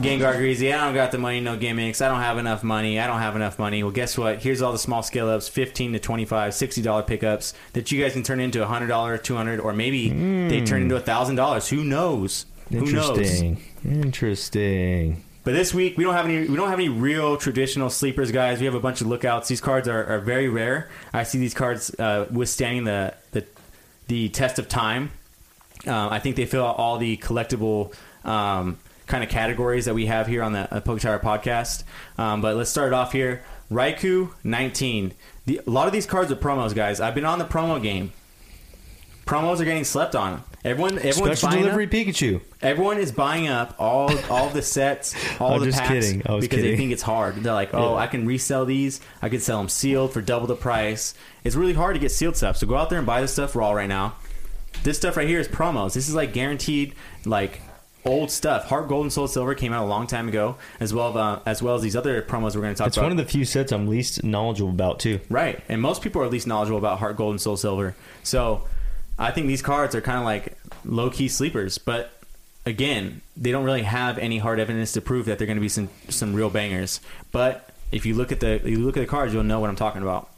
Gengar 0.02 0.36
Greezy, 0.36 0.70
I 0.70 0.84
don't 0.84 0.92
got 0.92 1.12
the 1.12 1.18
money, 1.18 1.40
Nox 1.40 1.60
Gimmicks. 1.60 2.02
I 2.02 2.08
don't 2.08 2.20
have 2.20 2.36
enough 2.36 2.62
money. 2.62 3.00
I 3.00 3.06
don't 3.06 3.20
have 3.20 3.36
enough 3.36 3.58
money. 3.58 3.82
Well, 3.82 3.90
guess 3.90 4.18
what? 4.18 4.42
Here's 4.42 4.60
all 4.60 4.72
the 4.72 4.78
small 4.78 5.02
scale 5.02 5.30
ups 5.30 5.48
15 5.48 5.94
to 5.94 5.98
25, 5.98 6.52
$60 6.52 7.06
pickups 7.06 7.54
that 7.72 7.90
you 7.90 8.02
guys 8.02 8.12
can 8.12 8.22
turn 8.22 8.38
into 8.38 8.58
$100, 8.58 9.22
200 9.22 9.60
or 9.60 9.72
maybe 9.72 10.10
they 10.50 10.62
turn 10.62 10.82
into 10.82 11.00
$1,000. 11.00 11.68
Who 11.70 11.84
knows? 11.84 12.44
Who 12.68 12.84
knows? 12.92 13.42
Interesting. 13.82 15.24
But 15.44 15.52
this 15.52 15.74
week 15.74 15.98
we 15.98 16.04
don't 16.04 16.14
have 16.14 16.24
any 16.24 16.48
we 16.48 16.56
don't 16.56 16.70
have 16.70 16.78
any 16.78 16.88
real 16.88 17.36
traditional 17.36 17.90
sleepers, 17.90 18.32
guys. 18.32 18.58
We 18.58 18.64
have 18.64 18.74
a 18.74 18.80
bunch 18.80 19.02
of 19.02 19.06
lookouts. 19.06 19.48
These 19.48 19.60
cards 19.60 19.86
are, 19.86 20.04
are 20.04 20.18
very 20.18 20.48
rare. 20.48 20.88
I 21.12 21.22
see 21.22 21.38
these 21.38 21.54
cards 21.54 21.94
uh, 21.98 22.26
withstanding 22.30 22.84
the, 22.84 23.14
the 23.32 23.44
the 24.08 24.30
test 24.30 24.58
of 24.58 24.68
time. 24.68 25.10
Um, 25.86 26.10
I 26.10 26.18
think 26.18 26.36
they 26.36 26.46
fill 26.46 26.64
out 26.64 26.78
all 26.78 26.96
the 26.96 27.18
collectible 27.18 27.94
um, 28.24 28.78
kind 29.06 29.22
of 29.22 29.28
categories 29.28 29.84
that 29.84 29.94
we 29.94 30.06
have 30.06 30.26
here 30.26 30.42
on 30.42 30.54
the 30.54 30.74
uh, 30.74 30.80
PokeTower 30.80 31.20
podcast. 31.20 31.84
Um, 32.16 32.40
but 32.40 32.56
let's 32.56 32.70
start 32.70 32.88
it 32.88 32.94
off 32.94 33.12
here. 33.12 33.42
Raikou 33.70 34.32
19. 34.44 35.12
The, 35.44 35.60
a 35.66 35.70
lot 35.70 35.86
of 35.86 35.92
these 35.92 36.06
cards 36.06 36.32
are 36.32 36.36
promos, 36.36 36.74
guys. 36.74 37.00
I've 37.00 37.14
been 37.14 37.26
on 37.26 37.38
the 37.38 37.44
promo 37.44 37.82
game. 37.82 38.12
Promos 39.26 39.60
are 39.60 39.64
getting 39.64 39.84
slept 39.84 40.14
on. 40.14 40.42
Everyone, 40.64 40.98
everyone's 40.98 41.38
Special 41.38 41.48
buying 41.50 41.62
delivery 41.62 41.84
up. 41.84 41.90
Pikachu. 41.90 42.40
Everyone 42.62 42.98
is 42.98 43.12
buying 43.12 43.48
up 43.48 43.74
all 43.78 44.10
all 44.30 44.48
the 44.50 44.62
sets, 44.62 45.14
all 45.40 45.58
the 45.58 45.66
just 45.66 45.78
packs 45.78 45.90
kidding. 46.06 46.22
I 46.26 46.32
was 46.34 46.44
because 46.44 46.62
they 46.62 46.76
think 46.76 46.92
it's 46.92 47.02
hard. 47.02 47.36
They're 47.36 47.52
like, 47.52 47.74
"Oh, 47.74 47.94
Yeah. 47.94 48.00
I 48.00 48.06
can 48.06 48.26
resell 48.26 48.64
these. 48.64 49.00
I 49.20 49.28
could 49.28 49.42
sell 49.42 49.58
them 49.58 49.68
sealed 49.68 50.12
for 50.12 50.22
double 50.22 50.46
the 50.46 50.56
price." 50.56 51.14
It's 51.42 51.54
really 51.56 51.74
hard 51.74 51.94
to 51.96 52.00
get 52.00 52.10
sealed 52.12 52.36
stuff. 52.36 52.56
So 52.56 52.66
go 52.66 52.76
out 52.76 52.88
there 52.88 52.98
and 52.98 53.06
buy 53.06 53.20
this 53.20 53.32
stuff 53.32 53.54
raw 53.54 53.72
right 53.72 53.88
now. 53.88 54.14
This 54.82 54.96
stuff 54.96 55.16
right 55.18 55.28
here 55.28 55.38
is 55.40 55.48
promos. 55.48 55.92
This 55.94 56.08
is 56.08 56.14
like 56.14 56.32
guaranteed 56.32 56.94
like 57.26 57.60
old 58.06 58.30
stuff. 58.30 58.64
Heart 58.66 58.88
Gold 58.88 59.04
and 59.04 59.12
Soul 59.12 59.28
Silver 59.28 59.54
came 59.54 59.72
out 59.72 59.84
a 59.84 59.86
long 59.86 60.06
time 60.06 60.28
ago, 60.28 60.56
as 60.80 60.94
well 60.94 61.16
uh, 61.16 61.40
as 61.46 61.62
well 61.62 61.74
as 61.74 61.82
these 61.82 61.96
other 61.96 62.22
promos 62.22 62.54
we're 62.54 62.62
going 62.62 62.74
to 62.74 62.78
talk 62.78 62.86
It's 62.88 62.96
about. 62.96 63.02
It's 63.06 63.10
one 63.10 63.12
of 63.12 63.18
the 63.18 63.24
few 63.30 63.44
sets 63.44 63.70
I'm 63.72 63.86
least 63.86 64.24
knowledgeable 64.24 64.70
about 64.70 64.98
too. 64.98 65.20
Right. 65.28 65.62
And 65.68 65.80
most 65.82 66.00
people 66.02 66.22
are 66.22 66.26
least 66.28 66.46
knowledgeable 66.46 66.78
about 66.78 66.98
Heart 67.00 67.16
Gold 67.16 67.32
and 67.32 67.40
Soul 67.40 67.56
Silver. 67.58 67.94
So 68.22 68.64
I 69.18 69.30
think 69.30 69.46
these 69.46 69.62
cards 69.62 69.94
are 69.94 70.00
kind 70.00 70.18
of 70.18 70.24
like 70.24 70.56
low 70.84 71.10
key 71.10 71.28
sleepers. 71.28 71.78
But 71.78 72.12
again, 72.66 73.20
they 73.36 73.52
don't 73.52 73.64
really 73.64 73.82
have 73.82 74.18
any 74.18 74.38
hard 74.38 74.58
evidence 74.58 74.92
to 74.92 75.00
prove 75.00 75.26
that 75.26 75.38
they're 75.38 75.46
going 75.46 75.56
to 75.56 75.62
be 75.62 75.68
some, 75.68 75.88
some 76.08 76.34
real 76.34 76.50
bangers. 76.50 77.00
But 77.32 77.70
if 77.92 78.06
you 78.06 78.14
look 78.14 78.32
at 78.32 78.40
the 78.40 78.60
you 78.64 78.78
look 78.78 78.96
at 78.96 79.00
the 79.00 79.06
cards, 79.06 79.32
you'll 79.32 79.44
know 79.44 79.60
what 79.60 79.70
I'm 79.70 79.76
talking 79.76 80.02
about. 80.02 80.28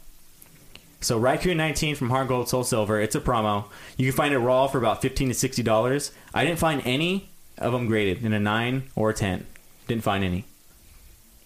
So 0.99 1.19
Raikou 1.19 1.55
19 1.55 1.95
from 1.95 2.09
Heart 2.09 2.27
Gold 2.27 2.49
Soul 2.49 2.63
Silver, 2.63 2.99
it's 2.99 3.15
a 3.15 3.21
promo. 3.21 3.65
You 3.97 4.07
can 4.07 4.15
find 4.15 4.33
it 4.33 4.39
raw 4.39 4.67
for 4.67 4.77
about 4.79 5.01
15 5.01 5.29
to 5.29 5.33
60 5.33 5.63
dollars. 5.63 6.11
I 6.33 6.43
didn't 6.43 6.59
find 6.59 6.81
any 6.85 7.29
of 7.57 7.71
them 7.71 7.87
graded 7.87 8.23
in 8.23 8.33
a 8.33 8.39
9 8.39 8.83
or 8.95 9.11
a 9.11 9.13
10. 9.13 9.45
Didn't 9.87 10.03
find 10.03 10.23
any. 10.23 10.45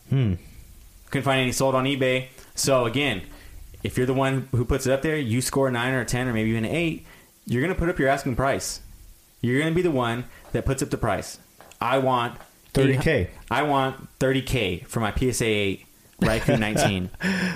Hmm. 0.10 0.36
Couldn't 1.10 1.26
find 1.26 1.42
any 1.42 1.52
sold 1.52 1.76
on 1.76 1.86
eBay. 1.86 2.28
So 2.56 2.86
again, 2.86 3.22
if 3.84 3.98
you're 3.98 4.06
the 4.06 4.14
one 4.14 4.48
who 4.52 4.66
puts 4.66 4.86
it 4.86 4.94
up 4.94 5.02
there, 5.02 5.18
you 5.18 5.42
score 5.42 5.68
a 5.68 5.72
nine 5.72 5.94
or 5.94 6.02
a 6.02 6.06
ten 6.06 6.28
or 6.28 6.34
maybe 6.34 6.50
even 6.50 6.66
an 6.66 6.72
eight, 6.72 7.06
you're 7.52 7.62
gonna 7.62 7.76
put 7.76 7.90
up 7.90 8.00
your 8.00 8.08
asking 8.08 8.36
price. 8.38 8.80
You're 9.42 9.60
gonna 9.60 9.76
be 9.76 9.82
the 9.82 9.92
one 9.92 10.24
that 10.54 10.66
puts 10.66 10.82
up 10.82 10.90
the 10.90 10.98
price. 10.98 11.38
I 11.82 11.98
want 11.98 12.38
30K. 12.74 13.28
I 13.50 13.64
want 13.64 14.08
30k 14.20 14.88
for 14.88 15.02
my 15.02 15.12
PSA 15.14 15.46
8 15.46 15.86
Raikou 16.22 16.60
19 16.60 17.10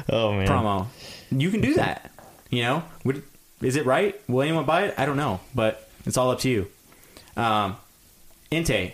Oh 0.10 0.34
man. 0.34 0.48
promo. 0.48 0.88
You 1.32 1.50
can 1.50 1.62
do 1.62 1.76
that. 1.76 2.12
You 2.50 2.64
know, 2.64 2.84
Would, 3.06 3.24
is 3.62 3.76
it 3.78 3.86
right? 3.86 4.20
Will 4.30 4.42
anyone 4.42 4.66
buy 4.66 4.84
it? 4.88 4.96
I 4.98 5.06
don't 5.06 5.18
know, 5.18 5.40
but 5.54 5.90
it's 6.06 6.18
all 6.18 6.30
up 6.32 6.40
to 6.40 6.50
you. 6.50 6.68
Um, 7.38 7.78
Entei. 8.52 8.94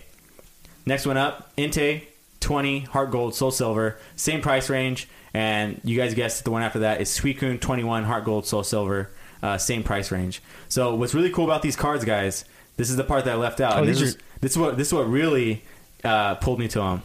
Next 0.86 1.06
one 1.08 1.18
up, 1.18 1.56
Entei. 1.56 2.04
20 2.42 2.80
Heart 2.82 3.12
Gold 3.12 3.36
Soul 3.36 3.52
Silver, 3.52 3.98
same 4.16 4.42
price 4.42 4.68
range. 4.70 5.08
And 5.34 5.80
you 5.84 5.96
guys 5.96 6.14
guessed 6.16 6.44
the 6.44 6.52
one 6.52 6.64
after 6.64 6.80
that 6.80 7.00
is 7.00 7.10
Suicune 7.10 7.60
21 7.62 8.04
Heart 8.04 8.26
Gold 8.26 8.46
Soul 8.48 8.64
Silver, 8.64 9.12
uh, 9.42 9.58
same 9.58 9.84
price 9.84 10.12
range. 10.12 10.42
So 10.70 10.96
what's 10.96 11.14
really 11.14 11.30
cool 11.30 11.46
about 11.46 11.62
these 11.62 11.76
cards, 11.76 12.06
guys? 12.06 12.46
This 12.78 12.90
is 12.90 12.96
the 12.96 13.04
part 13.04 13.26
that 13.26 13.34
I 13.34 13.38
left 13.38 13.60
out. 13.60 13.78
Oh, 13.78 13.86
this, 13.86 14.02
is, 14.02 14.18
this 14.40 14.52
is 14.52 14.58
what 14.58 14.78
this 14.78 14.88
is 14.88 14.94
what 14.94 15.10
really 15.10 15.64
uh, 16.04 16.36
pulled 16.36 16.60
me 16.60 16.68
to 16.70 16.80
them. 16.80 17.04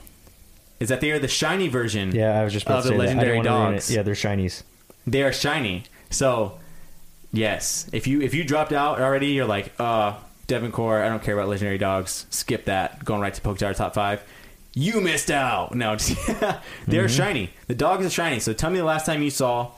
Is 0.78 0.89
that 0.91 1.01
they 1.01 1.11
are 1.11 1.18
the 1.18 1.28
shiny 1.28 1.68
version 1.68 2.14
Yeah, 2.14 2.39
I 2.39 2.45
was 2.45 2.53
just 2.53 2.66
about 2.66 2.78
of 2.78 2.84
to 2.84 2.91
the 2.91 2.97
say. 2.97 3.03
I 3.03 3.07
legendary 3.07 3.41
dogs. 3.43 3.91
Yeah, 3.91 4.03
they're 4.03 4.14
shinies. 4.14 4.62
they 5.07 5.22
are 5.22 5.32
shiny. 5.32 5.84
So, 6.11 6.59
yes, 7.32 7.89
if 7.93 8.07
you 8.07 8.20
if 8.20 8.34
you 8.34 8.45
dropped 8.45 8.72
out 8.72 9.01
already, 9.01 9.28
you're 9.28 9.47
like, 9.47 9.72
uh, 9.78 10.14
Devon 10.47 10.72
Core, 10.72 11.03
I 11.03 11.09
don't 11.09 11.22
care 11.22 11.34
about 11.34 11.49
legendary 11.49 11.78
dogs. 11.78 12.26
Skip 12.30 12.66
that. 12.66 13.05
Going 13.05 13.20
right 13.20 13.34
to 13.34 13.41
Poke 13.41 13.59
top 13.59 13.95
five. 13.95 14.22
You 14.74 15.01
missed 15.01 15.30
out. 15.30 15.74
No, 15.74 15.97
they're 16.87 17.09
shiny. 17.09 17.51
The 17.66 17.74
dogs 17.74 18.05
are 18.05 18.11
shiny. 18.11 18.41
So 18.41 18.53
tell 18.53 18.70
me 18.70 18.78
the 18.78 18.84
last 18.84 19.07
time 19.07 19.22
you 19.22 19.30
saw 19.30 19.72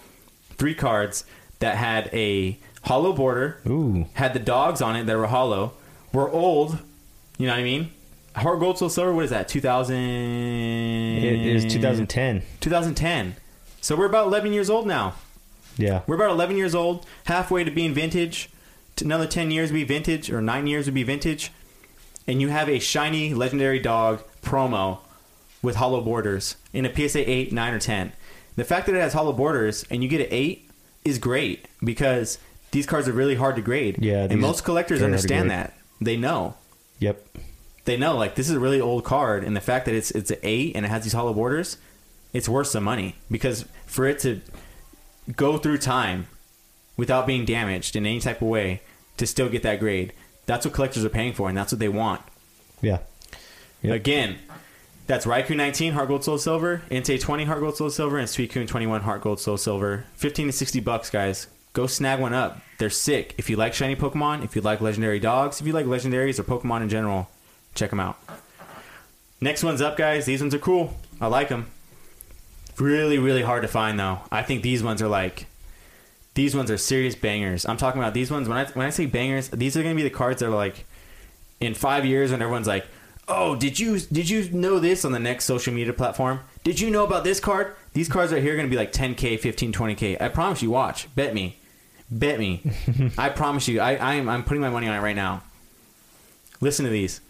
three 0.57 0.75
cards 0.75 1.25
that 1.59 1.77
had 1.77 2.09
a 2.13 2.59
hollow 2.83 3.13
border, 3.13 3.61
Ooh. 3.67 4.07
had 4.15 4.35
the 4.35 4.39
dogs 4.39 4.81
on 4.81 4.97
it 4.97 5.05
that 5.05 5.17
were 5.17 5.27
hollow, 5.27 5.73
were 6.13 6.31
old. 6.31 6.79
You 7.37 7.47
know 7.47 7.53
what 7.53 7.61
I 7.61 7.65
mean? 7.65 7.91
Heart 8.35 8.61
Gold 8.61 8.79
Soul 8.79 8.89
Silver. 8.89 9.13
What 9.13 9.25
is 9.25 9.31
that? 9.31 9.49
2000. 9.49 9.97
It 9.97 11.47
is 11.47 11.73
2010. 11.73 12.43
2010. 12.61 13.37
So 13.81 13.97
we're 13.97 14.07
about 14.07 14.27
11 14.27 14.53
years 14.53 14.71
old 14.71 14.87
now. 14.87 15.15
Yeah. 15.77 16.03
We're 16.07 16.17
about 16.17 16.31
11 16.31 16.57
years 16.57 16.75
old, 16.75 17.07
halfway 17.27 17.65
to 17.65 17.71
being 17.71 17.95
vintage. 17.95 18.51
Another 19.01 19.27
10 19.27 19.51
years 19.51 19.71
would 19.71 19.79
be 19.79 19.85
vintage, 19.85 20.31
or 20.31 20.43
9 20.43 20.67
years 20.67 20.87
would 20.87 20.95
be 20.95 21.05
vintage. 21.05 21.53
And 22.27 22.41
you 22.41 22.49
have 22.49 22.69
a 22.69 22.79
shiny 22.81 23.33
legendary 23.33 23.79
dog 23.79 24.23
promo 24.43 24.99
with 25.63 25.77
hollow 25.77 26.01
borders 26.01 26.57
in 26.73 26.85
a 26.85 26.95
PSA 26.95 27.29
8, 27.29 27.53
9, 27.53 27.75
or 27.75 27.79
10. 27.79 28.13
The 28.57 28.65
fact 28.65 28.87
that 28.87 28.95
it 28.95 29.01
has 29.01 29.13
hollow 29.13 29.33
borders 29.33 29.85
and 29.91 30.03
you 30.03 30.09
get 30.09 30.21
an 30.21 30.29
8 30.31 30.68
is 31.09 31.19
great 31.19 31.67
because 31.83 32.39
these 32.71 32.87
cards 32.87 33.09
are 33.09 33.13
really 33.13 33.35
hard 33.35 33.57
to 33.57 33.63
grade. 33.63 33.99
Yeah, 34.01 34.27
and 34.29 34.41
most 34.41 34.65
collectors 34.65 35.01
are 35.01 35.05
hard 35.05 35.13
to 35.13 35.17
understand 35.17 35.49
grade. 35.49 35.59
that. 35.59 35.75
They 36.01 36.17
know. 36.17 36.55
Yep. 37.01 37.25
They 37.85 37.97
know, 37.97 38.17
like, 38.17 38.35
this 38.35 38.49
is 38.49 38.57
a 38.57 38.61
really 38.61 38.81
old 38.81 39.05
card, 39.05 39.45
and 39.45 39.57
the 39.57 39.61
fact 39.61 39.87
that 39.87 39.95
it's 39.95 40.11
it's 40.11 40.31
an 40.31 40.39
8 40.43 40.77
and 40.77 40.85
it 40.85 40.89
has 40.89 41.05
these 41.05 41.15
hollow 41.15 41.33
borders, 41.33 41.79
it's 42.33 42.49
worth 42.49 42.67
some 42.67 42.85
money 42.85 43.15
because 43.31 43.65
for 43.87 44.07
it 44.07 44.19
to 44.21 44.41
go 45.37 45.57
through 45.59 45.79
time 45.79 46.27
without 46.97 47.27
being 47.27 47.45
damaged 47.45 47.97
in 47.97 48.05
any 48.05 48.21
type 48.21 48.43
of 48.43 48.49
way 48.49 48.83
to 49.17 49.27
still 49.27 49.49
get 49.49 49.63
that 49.63 49.81
grade. 49.81 50.13
That's 50.47 50.67
what 50.67 50.75
collectors 50.75 51.05
are 51.05 51.11
paying 51.11 51.33
for, 51.33 51.49
and 51.49 51.57
that's 51.57 51.73
what 51.73 51.79
they 51.79 51.89
want. 51.89 52.21
Yeah. 52.83 52.99
Yep. 53.83 53.95
Again, 53.95 54.39
that's 55.09 55.25
Raikou 55.25 55.57
19 55.57 55.95
Heart 55.95 56.09
Gold 56.09 56.23
Soul 56.23 56.39
Silver, 56.39 56.83
Entei 56.91 57.21
20 57.21 57.45
Heart 57.45 57.61
Gold 57.61 57.77
Soul 57.77 57.91
Silver, 57.91 58.19
and 58.19 58.29
Suicune 58.29 58.69
21 58.69 59.01
Heart 59.01 59.23
Gold 59.23 59.41
Soul 59.41 59.57
Silver. 59.57 60.05
15 60.15 60.49
to 60.49 60.53
60 60.53 60.81
bucks, 60.81 61.09
guys. 61.09 61.49
Go 61.73 61.87
snag 61.87 62.21
one 62.21 62.35
up. 62.35 62.61
They're 62.79 62.91
sick. 62.91 63.35
If 63.39 63.49
you 63.49 63.57
like 63.57 63.73
shiny 63.73 63.97
Pokemon, 63.97 64.45
if 64.45 64.55
you 64.55 64.61
like 64.61 64.83
legendary 64.83 65.19
dogs, 65.19 65.61
if 65.61 65.67
you 65.67 65.73
like 65.73 65.87
legendaries 65.87 66.39
or 66.39 66.45
Pokemon 66.45 66.83
in 66.83 66.91
general, 66.91 67.31
check 67.75 67.89
them 67.91 68.01
out. 68.01 68.19
Next 69.41 69.65
one's 69.65 69.81
up, 69.81 69.97
guys. 69.97 70.27
These 70.27 70.43
ones 70.43 70.55
are 70.55 70.59
cool. 70.59 70.95
I 71.21 71.27
like 71.29 71.49
them. 71.49 71.69
Really, 72.79 73.19
really 73.19 73.43
hard 73.43 73.63
to 73.63 73.69
find 73.69 73.99
though. 73.99 74.21
I 74.31 74.43
think 74.43 74.63
these 74.63 74.83
ones 74.83 75.01
are 75.01 75.09
like 75.09 75.47
these 76.35 76.55
ones 76.55 76.71
are 76.71 76.77
serious 76.77 77.17
bangers. 77.17 77.67
I'm 77.67 77.77
talking 77.77 78.01
about 78.01 78.15
these 78.15 78.31
ones. 78.31 78.49
When 78.49 78.59
I 78.59 78.67
when 78.67 78.87
I 78.87 78.91
say 78.91 79.07
bangers, 79.07 79.49
these 79.49 79.77
are 79.77 79.83
gonna 79.83 79.95
be 79.95 80.03
the 80.03 80.11
cards 80.11 80.41
that 80.41 80.47
are 80.47 80.55
like 80.55 80.85
in 81.61 81.75
five 81.75 82.05
years 82.05 82.31
when 82.31 82.43
everyone's 82.43 82.69
like, 82.69 82.87
"Oh, 83.29 83.55
did 83.57 83.79
you 83.79 83.99
did 84.01 84.29
you 84.29 84.51
know 84.51 84.79
this 84.79 85.05
on 85.05 85.13
the 85.13 85.19
next 85.19 85.45
social 85.45 85.73
media 85.73 85.93
platform? 85.93 86.41
Did 86.65 86.81
you 86.81 86.91
know 86.91 87.05
about 87.05 87.25
this 87.25 87.41
card? 87.41 87.75
These 87.93 88.09
cards 88.09 88.33
right 88.33 88.43
here 88.43 88.55
are 88.55 88.57
gonna 88.57 88.69
be 88.69 88.77
like 88.77 88.93
10k, 88.93 89.39
15, 89.39 89.73
20k. 89.73 90.21
I 90.21 90.29
promise 90.29 90.63
you. 90.63 90.71
Watch, 90.71 91.15
bet 91.15 91.35
me, 91.35 91.59
bet 92.11 92.39
me. 92.39 92.63
I 93.19 93.29
promise 93.29 93.69
you. 93.69 93.81
I 93.81 93.97
I 93.97 94.15
am 94.15 94.29
I'm 94.29 94.45
putting 94.45 94.61
my 94.61 94.71
money 94.71 94.89
on 94.89 94.95
it 94.95 95.01
right 95.01 95.17
now. 95.17 95.43
Listen 96.61 96.85
to 96.85 96.91
these. 96.91 97.21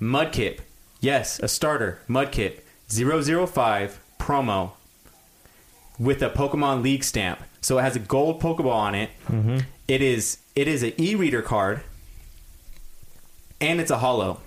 Mudkip. 0.00 0.60
Yes, 1.00 1.38
a 1.40 1.48
starter. 1.48 2.00
Mudkip. 2.08 2.60
005 2.88 4.00
promo 4.18 4.72
with 5.98 6.22
a 6.22 6.30
Pokemon 6.30 6.82
League 6.82 7.02
stamp. 7.04 7.40
So 7.60 7.78
it 7.78 7.82
has 7.82 7.96
a 7.96 7.98
gold 7.98 8.40
Pokeball 8.40 8.72
on 8.72 8.94
it. 8.94 9.10
Mm-hmm. 9.28 9.58
It 9.88 10.02
is 10.02 10.38
it 10.54 10.68
is 10.68 10.82
an 10.82 10.92
e-reader 10.98 11.42
card, 11.42 11.82
and 13.60 13.80
it's 13.80 13.90
a 13.90 13.98
hollow. 13.98 14.40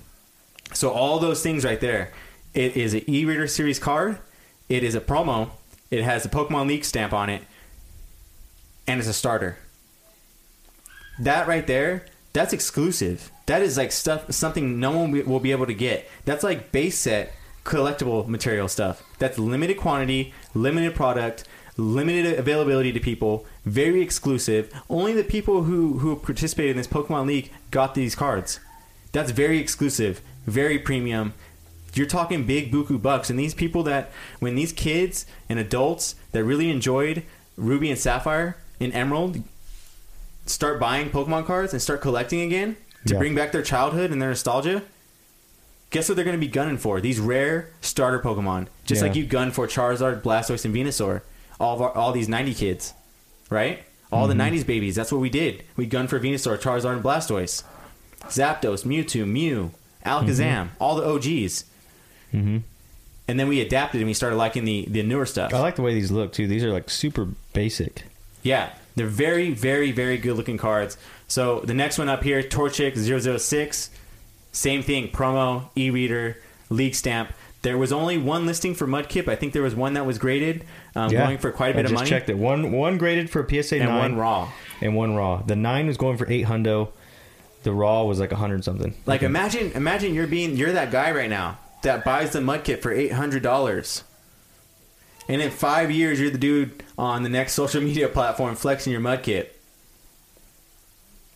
So 0.73 0.91
all 0.91 1.19
those 1.19 1.41
things 1.41 1.65
right 1.65 1.79
there. 1.79 2.11
It 2.53 2.75
is 2.75 2.93
an 2.93 3.03
e-reader 3.07 3.47
series 3.47 3.79
card. 3.79 4.19
It 4.67 4.83
is 4.83 4.95
a 4.95 5.01
promo. 5.01 5.49
It 5.91 6.03
has 6.03 6.25
a 6.25 6.29
Pokemon 6.29 6.67
League 6.67 6.85
stamp 6.85 7.13
on 7.13 7.29
it, 7.29 7.41
and 8.87 8.99
it's 8.99 9.09
a 9.09 9.13
starter. 9.13 9.57
That 11.19 11.47
right 11.47 11.65
there, 11.65 12.05
that's 12.33 12.53
exclusive. 12.53 13.31
That 13.47 13.61
is 13.63 13.77
like 13.77 13.91
stuff, 13.91 14.31
something 14.31 14.79
no 14.79 14.91
one 14.91 15.25
will 15.25 15.39
be 15.39 15.51
able 15.51 15.65
to 15.65 15.73
get. 15.73 16.07
That's 16.25 16.43
like 16.43 16.71
base 16.71 16.99
set 16.99 17.33
collectible 17.65 18.27
material 18.27 18.67
stuff. 18.67 19.03
That's 19.17 19.39
limited 19.39 19.77
quantity, 19.77 20.33
limited 20.53 20.95
product, 20.95 21.45
limited 21.77 22.37
availability 22.37 22.91
to 22.91 22.99
people, 22.99 23.45
very 23.65 24.01
exclusive. 24.01 24.71
Only 24.89 25.13
the 25.13 25.23
people 25.23 25.63
who 25.63 25.99
who 25.99 26.15
participated 26.15 26.71
in 26.71 26.77
this 26.77 26.87
Pokemon 26.87 27.25
League 27.25 27.51
got 27.71 27.95
these 27.95 28.15
cards. 28.15 28.59
That's 29.11 29.31
very 29.31 29.57
exclusive, 29.57 30.21
very 30.49 30.79
premium. 30.79 31.33
You're 31.93 32.05
talking 32.07 32.45
big 32.45 32.71
buku 32.71 33.01
bucks, 33.01 33.29
and 33.29 33.39
these 33.39 33.53
people 33.53 33.83
that 33.83 34.11
when 34.39 34.55
these 34.55 34.71
kids 34.71 35.25
and 35.49 35.57
adults 35.59 36.15
that 36.31 36.43
really 36.43 36.69
enjoyed 36.69 37.23
Ruby 37.57 37.89
and 37.89 37.99
Sapphire 37.99 38.57
and 38.79 38.93
Emerald 38.93 39.43
start 40.45 40.79
buying 40.79 41.09
Pokemon 41.09 41.45
cards 41.45 41.73
and 41.73 41.81
start 41.81 42.01
collecting 42.01 42.41
again 42.41 42.75
to 43.05 43.13
Yeah. 43.13 43.19
bring 43.19 43.35
back 43.35 43.51
their 43.51 43.63
childhood 43.63 44.11
and 44.11 44.21
their 44.21 44.29
nostalgia, 44.29 44.83
guess 45.89 46.07
what 46.09 46.15
they're 46.15 46.25
going 46.25 46.37
to 46.39 46.45
be 46.45 46.47
gunning 46.51 46.77
for? 46.77 47.01
These 47.01 47.19
rare 47.19 47.69
starter 47.81 48.19
Pokemon. 48.19 48.67
Just 48.85 49.01
Yeah. 49.01 49.07
like 49.07 49.15
you 49.15 49.25
gun 49.25 49.51
for 49.51 49.67
Charizard, 49.67 50.21
Blastoise, 50.21 50.65
and 50.65 50.73
Venusaur. 50.75 51.21
All 51.59 51.75
of 51.75 51.81
our, 51.81 51.91
all 51.91 52.11
these 52.11 52.29
90 52.29 52.53
kids, 52.53 52.93
right? 53.49 53.83
All 54.11 54.27
Mm-hmm. 54.27 54.29
the 54.37 54.43
90s 54.43 54.63
babies. 54.65 54.95
That's 54.95 55.11
what 55.11 55.21
we 55.21 55.29
did. 55.29 55.63
We 55.75 55.85
gunned 55.85 56.09
for 56.09 56.19
Venusaur, 56.19 56.57
Charizard, 56.59 56.93
and 56.93 57.03
Blastoise. 57.03 57.63
Zapdos, 58.27 58.85
Mewtwo, 58.85 59.27
Mew, 59.27 59.71
Alakazam, 60.09 60.65
Mm-hmm. 60.69 60.83
all 60.83 60.95
the 60.95 61.05
OGs. 61.07 61.65
Mhm. 62.33 62.61
And 63.27 63.39
then 63.39 63.47
we 63.47 63.61
adapted 63.61 64.01
and 64.01 64.07
we 64.07 64.13
started 64.13 64.35
liking 64.37 64.65
the, 64.65 64.85
the 64.89 65.03
newer 65.03 65.25
stuff. 65.25 65.53
I 65.53 65.59
like 65.59 65.75
the 65.75 65.81
way 65.83 65.93
these 65.93 66.09
look 66.11 66.33
too. 66.33 66.47
These 66.47 66.63
are 66.63 66.71
like 66.73 66.89
super 66.89 67.27
basic. 67.53 68.03
Yeah, 68.41 68.71
they're 68.95 69.05
very, 69.07 69.51
very, 69.51 69.91
very 69.91 70.17
good 70.17 70.35
looking 70.35 70.57
cards. 70.57 70.97
So 71.27 71.59
the 71.59 71.73
next 71.75 71.97
one 71.99 72.09
up 72.09 72.23
here, 72.23 72.41
Torchic 72.41 72.95
006, 72.97 73.91
same 74.51 74.81
thing, 74.81 75.09
promo, 75.09 75.69
e-reader, 75.75 76.37
league 76.71 76.95
stamp. 76.95 77.33
There 77.61 77.77
was 77.77 77.91
only 77.91 78.17
one 78.17 78.45
listing 78.47 78.73
for 78.73 78.87
Mudkip. 78.87 79.27
I 79.27 79.35
think 79.35 79.53
there 79.53 79.61
was 79.61 79.75
one 79.75 79.93
that 79.93 80.05
was 80.07 80.17
graded, 80.17 80.63
um, 80.95 81.11
going 81.11 81.37
for 81.37 81.51
quite 81.51 81.71
a 81.71 81.73
bit 81.75 81.85
of 81.85 81.91
just 81.91 81.99
money, 81.99 82.09
checked 82.09 82.29
it. 82.29 82.37
One 82.37 82.71
one 82.71 82.97
graded 82.97 83.29
for 83.29 83.41
a 83.43 83.47
PSA 83.63 83.75
and 83.81 83.89
nine 83.89 83.99
one 84.13 84.15
raw. 84.15 84.49
and 84.81 84.95
one 84.95 85.13
raw. 85.13 85.41
The 85.45 85.57
nine 85.57 85.85
was 85.87 85.97
going 85.97 86.17
for 86.17 86.25
eight 86.31 86.45
hundo. 86.45 86.89
The 87.63 87.73
raw 87.73 88.03
was 88.03 88.19
like 88.19 88.31
a 88.31 88.35
hundred 88.37 88.63
something. 88.63 88.93
Like 89.05 89.21
imagine, 89.23 89.71
imagine 89.73 90.13
you're 90.13 90.27
being, 90.27 90.55
you're 90.55 90.71
that 90.71 90.91
guy 90.91 91.11
right 91.11 91.29
now 91.29 91.57
that 91.83 92.05
buys 92.05 92.31
the 92.31 92.39
Mudkip 92.39 92.81
for 92.81 92.91
eight 92.91 93.11
hundred 93.13 93.43
dollars. 93.43 94.03
And 95.27 95.41
in 95.41 95.51
five 95.51 95.91
years, 95.91 96.19
you're 96.19 96.31
the 96.31 96.37
dude 96.37 96.83
on 96.97 97.23
the 97.23 97.29
next 97.29 97.53
social 97.61 97.81
media 97.81 98.07
platform 98.07 98.55
flexing 98.55 98.91
your 98.91 99.01
Mudkip. 99.01 99.47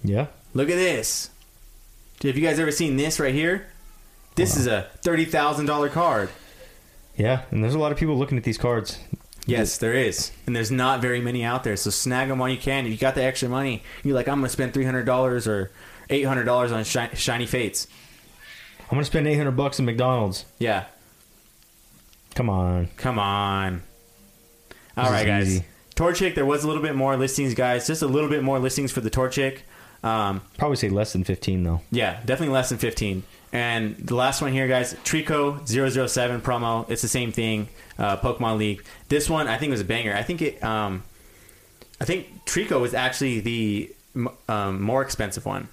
yeah, 0.03 0.27
Look 0.53 0.69
at 0.69 0.75
this. 0.75 1.29
Have 2.23 2.37
you 2.37 2.41
guys 2.47 2.59
ever 2.59 2.71
seen 2.71 2.95
this 2.95 3.19
right 3.19 3.33
here? 3.33 3.67
This 4.35 4.55
is 4.55 4.65
a 4.65 4.87
thirty 5.01 5.25
thousand 5.25 5.65
dollar 5.65 5.89
card. 5.89 6.29
yeah. 7.17 7.41
And 7.51 7.63
there's 7.63 7.75
a 7.75 7.79
lot 7.79 7.91
of 7.91 7.97
people 7.97 8.15
looking 8.17 8.37
at 8.37 8.43
these 8.43 8.57
cards. 8.57 8.97
Yes, 9.45 9.77
there 9.77 9.93
is, 9.93 10.31
and 10.47 10.55
there's 10.55 10.71
not 10.71 11.01
very 11.01 11.19
many 11.19 11.43
out 11.43 11.65
there. 11.65 11.75
So 11.75 11.89
snag 11.89 12.29
them 12.29 12.39
while 12.39 12.47
you 12.47 12.57
can. 12.57 12.85
If 12.85 12.91
you 12.93 12.97
got 12.97 13.13
the 13.13 13.23
extra 13.23 13.49
money, 13.49 13.83
you're 14.03 14.15
like, 14.15 14.29
I'm 14.29 14.37
gonna 14.37 14.47
spend 14.49 14.73
three 14.73 14.85
hundred 14.85 15.03
dollars 15.05 15.47
or 15.47 15.69
eight 16.13 16.23
hundred 16.23 16.43
dollars 16.45 16.71
on 16.71 16.83
shi- 16.83 17.15
shiny 17.15 17.45
fates. 17.45 17.87
I'm 18.83 18.95
gonna 18.97 19.05
spend 19.05 19.27
eight 19.27 19.35
hundred 19.37 19.51
bucks 19.57 19.79
at 19.79 19.85
McDonald's. 19.85 20.45
Yeah, 20.59 20.85
Come 22.35 22.49
on. 22.49 22.89
come 22.97 23.19
on. 23.19 23.83
All 24.97 25.03
This 25.05 25.11
right, 25.11 25.21
is 25.21 25.27
guys. 25.27 25.47
easy. 25.47 25.65
Torchic, 25.95 26.35
there 26.35 26.45
was 26.45 26.63
a 26.63 26.67
little 26.67 26.81
bit 26.81 26.95
more 26.95 27.15
listings, 27.17 27.53
guys. 27.53 27.85
Just 27.85 28.01
a 28.01 28.07
little 28.07 28.29
bit 28.29 28.43
more 28.43 28.59
listings 28.59 28.91
for 28.91 29.01
the 29.01 29.09
Torchic. 29.11 29.59
Um, 30.03 30.41
Probably 30.57 30.75
say 30.75 30.89
less 30.89 31.13
than 31.13 31.23
fifteen 31.23 31.63
though. 31.63 31.81
Yeah, 31.91 32.19
definitely 32.25 32.53
less 32.53 32.69
than 32.69 32.77
15. 32.77 33.23
And 33.53 33.95
the 33.97 34.15
last 34.15 34.41
one 34.41 34.51
here, 34.51 34.67
guys, 34.67 34.95
Treecko 35.05 35.65
007 35.67 36.41
promo. 36.41 36.89
It's 36.89 37.03
the 37.03 37.07
same 37.07 37.31
thing, 37.31 37.69
uh, 37.99 38.17
Pokemon 38.17 38.57
League. 38.57 38.83
This 39.09 39.29
one, 39.29 39.47
I 39.47 39.57
think, 39.59 39.69
was 39.69 39.79
a 39.81 39.85
banger. 39.85 40.15
I 40.15 40.23
think 40.23 40.41
it, 40.41 40.63
um, 40.63 41.03
I 42.01 42.05
think 42.05 42.45
Treecko 42.45 42.81
was 42.81 42.95
actually 42.95 43.41
the 43.41 43.91
m- 44.15 44.29
um, 44.49 44.81
more 44.81 45.03
expensive 45.03 45.45
one. 45.45 45.67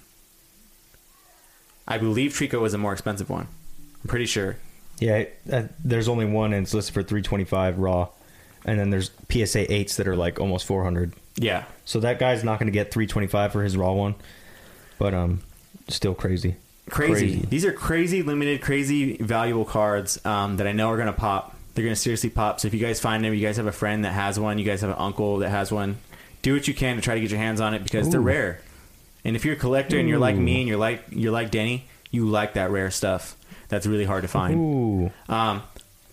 I 1.91 1.97
believe 1.97 2.31
Treecko 2.31 2.61
was 2.61 2.73
a 2.73 2.77
more 2.77 2.93
expensive 2.93 3.29
one. 3.29 3.47
I'm 4.03 4.07
pretty 4.07 4.25
sure. 4.25 4.57
Yeah, 4.99 5.25
uh, 5.51 5.63
there's 5.83 6.07
only 6.07 6.25
one, 6.25 6.53
and 6.53 6.63
it's 6.63 6.73
listed 6.73 6.93
for 6.93 7.01
325 7.03 7.79
raw, 7.79 8.09
and 8.65 8.79
then 8.79 8.91
there's 8.91 9.11
PSA 9.29 9.71
eights 9.73 9.95
that 9.97 10.07
are 10.07 10.15
like 10.15 10.39
almost 10.39 10.65
400. 10.65 11.13
Yeah, 11.35 11.63
So 11.85 12.01
that 12.01 12.19
guy's 12.19 12.43
not 12.43 12.59
going 12.59 12.67
to 12.67 12.71
get 12.73 12.91
325 12.91 13.51
for 13.51 13.63
his 13.63 13.75
raw 13.77 13.93
one, 13.93 14.15
but 14.99 15.13
um, 15.13 15.41
still 15.87 16.13
crazy. 16.13 16.55
crazy. 16.89 17.13
Crazy. 17.13 17.45
These 17.49 17.65
are 17.65 17.71
crazy 17.73 18.21
limited, 18.21 18.61
crazy 18.61 19.17
valuable 19.17 19.65
cards 19.65 20.23
um, 20.25 20.57
that 20.57 20.67
I 20.67 20.71
know 20.71 20.89
are 20.89 20.97
gonna 20.97 21.13
pop. 21.13 21.55
They're 21.73 21.85
gonna 21.85 21.95
seriously 21.95 22.29
pop. 22.29 22.59
So 22.59 22.67
if 22.67 22.73
you 22.73 22.79
guys 22.79 22.99
find 22.99 23.23
them, 23.23 23.33
you 23.33 23.45
guys 23.45 23.57
have 23.57 23.65
a 23.65 23.71
friend 23.71 24.05
that 24.05 24.11
has 24.11 24.39
one, 24.39 24.59
you 24.59 24.65
guys 24.65 24.81
have 24.81 24.89
an 24.89 24.97
uncle 24.99 25.37
that 25.39 25.49
has 25.49 25.71
one, 25.71 25.97
do 26.41 26.53
what 26.53 26.67
you 26.67 26.73
can 26.73 26.97
to 26.97 27.01
try 27.01 27.15
to 27.15 27.21
get 27.21 27.31
your 27.31 27.39
hands 27.39 27.61
on 27.61 27.73
it 27.73 27.83
because 27.83 28.09
they're 28.09 28.21
rare. 28.21 28.61
And 29.23 29.35
if 29.35 29.45
you're 29.45 29.53
a 29.55 29.57
collector 29.57 29.97
and 29.99 30.07
you're 30.09 30.19
like 30.19 30.35
me 30.35 30.59
and 30.59 30.67
you're 30.67 30.77
like 30.79 31.03
you're 31.09 31.31
like 31.31 31.51
Denny, 31.51 31.87
you 32.09 32.27
like 32.27 32.53
that 32.53 32.71
rare 32.71 32.89
stuff. 32.91 33.35
That's 33.69 33.85
really 33.85 34.05
hard 34.05 34.23
to 34.23 34.27
find. 34.27 35.11
Um, 35.29 35.63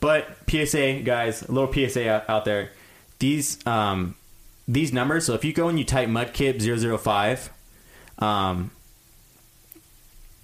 but 0.00 0.28
PSA 0.48 1.00
guys, 1.00 1.42
a 1.42 1.50
little 1.52 1.72
PSA 1.72 2.08
out, 2.08 2.30
out 2.30 2.44
there. 2.44 2.70
These 3.18 3.66
um, 3.66 4.14
these 4.68 4.92
numbers. 4.92 5.24
So 5.26 5.34
if 5.34 5.44
you 5.44 5.52
go 5.52 5.68
and 5.68 5.78
you 5.78 5.84
type 5.84 6.08
Mudkip 6.08 6.60
005 7.00 7.50
um, 8.18 8.70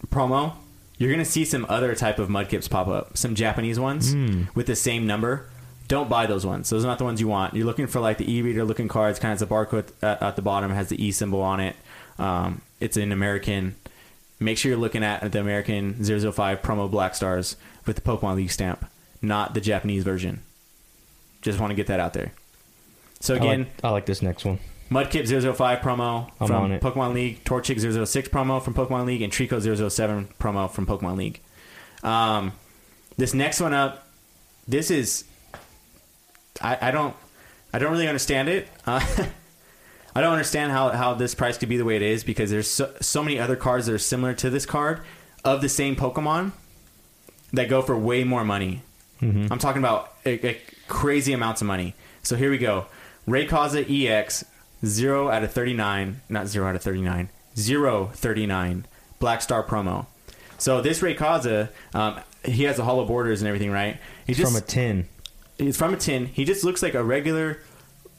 promo, 0.09 0.55
you're 0.99 1.11
gonna 1.11 1.25
see 1.25 1.45
some 1.45 1.67
other 1.69 1.95
type 1.95 2.19
of 2.19 2.29
Mudkips 2.29 2.69
pop 2.71 2.89
up. 2.89 3.17
Some 3.17 3.35
Japanese 3.35 3.79
ones 3.79 4.15
with 4.55 4.67
the 4.67 4.77
same 4.77 5.07
number. 5.07 5.49
Don't 5.87 6.09
buy 6.09 6.25
those 6.27 6.47
ones. 6.47 6.71
Those 6.71 6.83
are 6.85 6.89
not 6.89 6.97
the 6.99 7.05
ones 7.05 7.21
you 7.21 7.29
want. 7.29 7.55
You're 7.55 7.67
looking 7.67 7.87
for 7.87 8.01
like 8.01 8.17
the 8.17 8.33
e-reader 8.33 8.65
looking 8.65 8.89
cards. 8.89 9.19
Kind 9.19 9.33
of 9.33 9.39
has 9.41 9.43
a 9.43 9.47
barcode 9.47 9.89
at, 10.03 10.23
at 10.23 10.37
the 10.37 10.41
bottom. 10.43 10.71
Has 10.73 10.89
the 10.89 11.05
e 11.05 11.13
symbol 11.13 11.43
on 11.43 11.61
it. 11.61 11.77
Um, 12.19 12.63
it's 12.81 12.97
an 12.97 13.13
American. 13.13 13.77
Make 14.41 14.59
sure 14.59 14.71
you're 14.71 14.81
looking 14.81 15.05
at 15.05 15.33
the 15.33 15.41
American 15.41 16.05
005 16.05 16.61
promo 16.63 16.91
Black 16.91 17.15
Stars 17.15 17.57
with 17.87 17.97
the 17.97 18.03
Pokemon 18.03 18.37
League 18.37 18.51
stamp, 18.51 18.85
not 19.23 19.55
the 19.55 19.61
Japanese 19.61 20.05
version. 20.05 20.43
Just 21.41 21.61
want 21.61 21.71
to 21.71 21.75
get 21.75 21.87
that 21.87 22.01
out 22.01 22.13
there. 22.15 22.33
So 23.21 23.35
I 23.35 23.37
again, 23.39 23.59
like, 23.61 23.85
I 23.85 23.91
like 23.91 24.07
this 24.07 24.23
next 24.23 24.45
one. 24.45 24.59
Mudkip 24.91 25.27
005 25.27 25.79
promo 25.81 26.31
I'm 26.41 26.47
from. 26.47 26.79
Pokemon 26.79 27.15
League, 27.15 27.43
Torchic 27.45 27.81
006 28.07 28.29
promo 28.29 28.63
from 28.63 28.75
Pokemon 28.75 29.07
League, 29.07 29.23
and 29.23 29.33
Treecko 29.33 29.61
007 29.91 30.29
promo 30.39 30.71
from 30.71 30.87
Pokemon 30.87 31.17
League. 31.17 31.41
Um, 32.03 32.53
this 33.17 33.33
next 33.33 33.61
one 33.61 33.73
up, 33.73 34.07
this 34.69 34.91
is 34.91 35.25
I, 36.61 36.79
I 36.81 36.91
don't 36.91 37.17
I 37.73 37.79
don't 37.79 37.93
really 37.93 38.09
understand 38.09 38.49
it. 38.49 38.69
Uh, 38.87 39.01
I 40.15 40.21
don't 40.21 40.33
understand 40.33 40.71
how, 40.73 40.91
how 40.91 41.15
this 41.15 41.35
price 41.35 41.59
could 41.59 41.69
be 41.69 41.77
the 41.77 41.85
way 41.85 41.97
it 41.97 42.03
is 42.03 42.23
because 42.25 42.51
there's 42.51 42.69
so, 42.71 42.95
so 43.01 43.23
many 43.23 43.39
other 43.39 43.57
cards 43.57 43.87
that 43.87 43.95
are 43.95 43.99
similar 43.99 44.33
to 44.35 44.51
this 44.51 44.65
card 44.65 45.01
of 45.45 45.61
the 45.61 45.69
same 45.69 45.97
Pokemon 45.97 46.53
that 47.53 47.69
go 47.69 47.83
for 47.83 47.97
way 47.99 48.25
more 48.25 48.45
money. 48.45 48.83
I'm 49.23 49.59
talking 49.59 49.81
about 49.81 50.13
a, 50.27 50.47
a 50.47 50.61
crazy 50.87 51.33
amounts 51.33 51.63
of 51.63 51.67
money. 51.67 51.95
So 52.23 52.37
here 52.37 52.51
we 52.51 52.59
go. 52.59 52.87
Rayquaza 53.27 53.87
EX, 53.89 54.45
0 54.85 55.31
out 55.31 55.43
of 55.43 55.51
39. 55.51 56.21
Not 56.29 56.47
0 56.47 56.69
out 56.69 56.77
of 56.77 56.83
39. 56.83 57.31
0 57.57 58.11
39. 58.13 58.87
Black 59.21 59.41
Star 59.41 59.63
promo. 59.63 60.07
So 60.59 60.83
this 60.83 61.01
Rayquaza, 61.01 61.71
um, 61.95 62.21
he 62.45 62.65
has 62.65 62.77
the 62.77 62.85
hollow 62.85 63.07
borders 63.07 63.41
and 63.41 63.49
everything, 63.49 63.71
right? 63.71 63.99
He 64.27 64.35
From 64.35 64.57
a 64.57 64.61
tin. 64.61 65.09
it's 65.59 65.79
from 65.79 65.95
a 65.95 65.97
tin. 65.97 66.27
He 66.27 66.45
just 66.45 66.63
looks 66.63 66.83
like 66.83 66.93
a 66.95 67.03
regular 67.03 67.61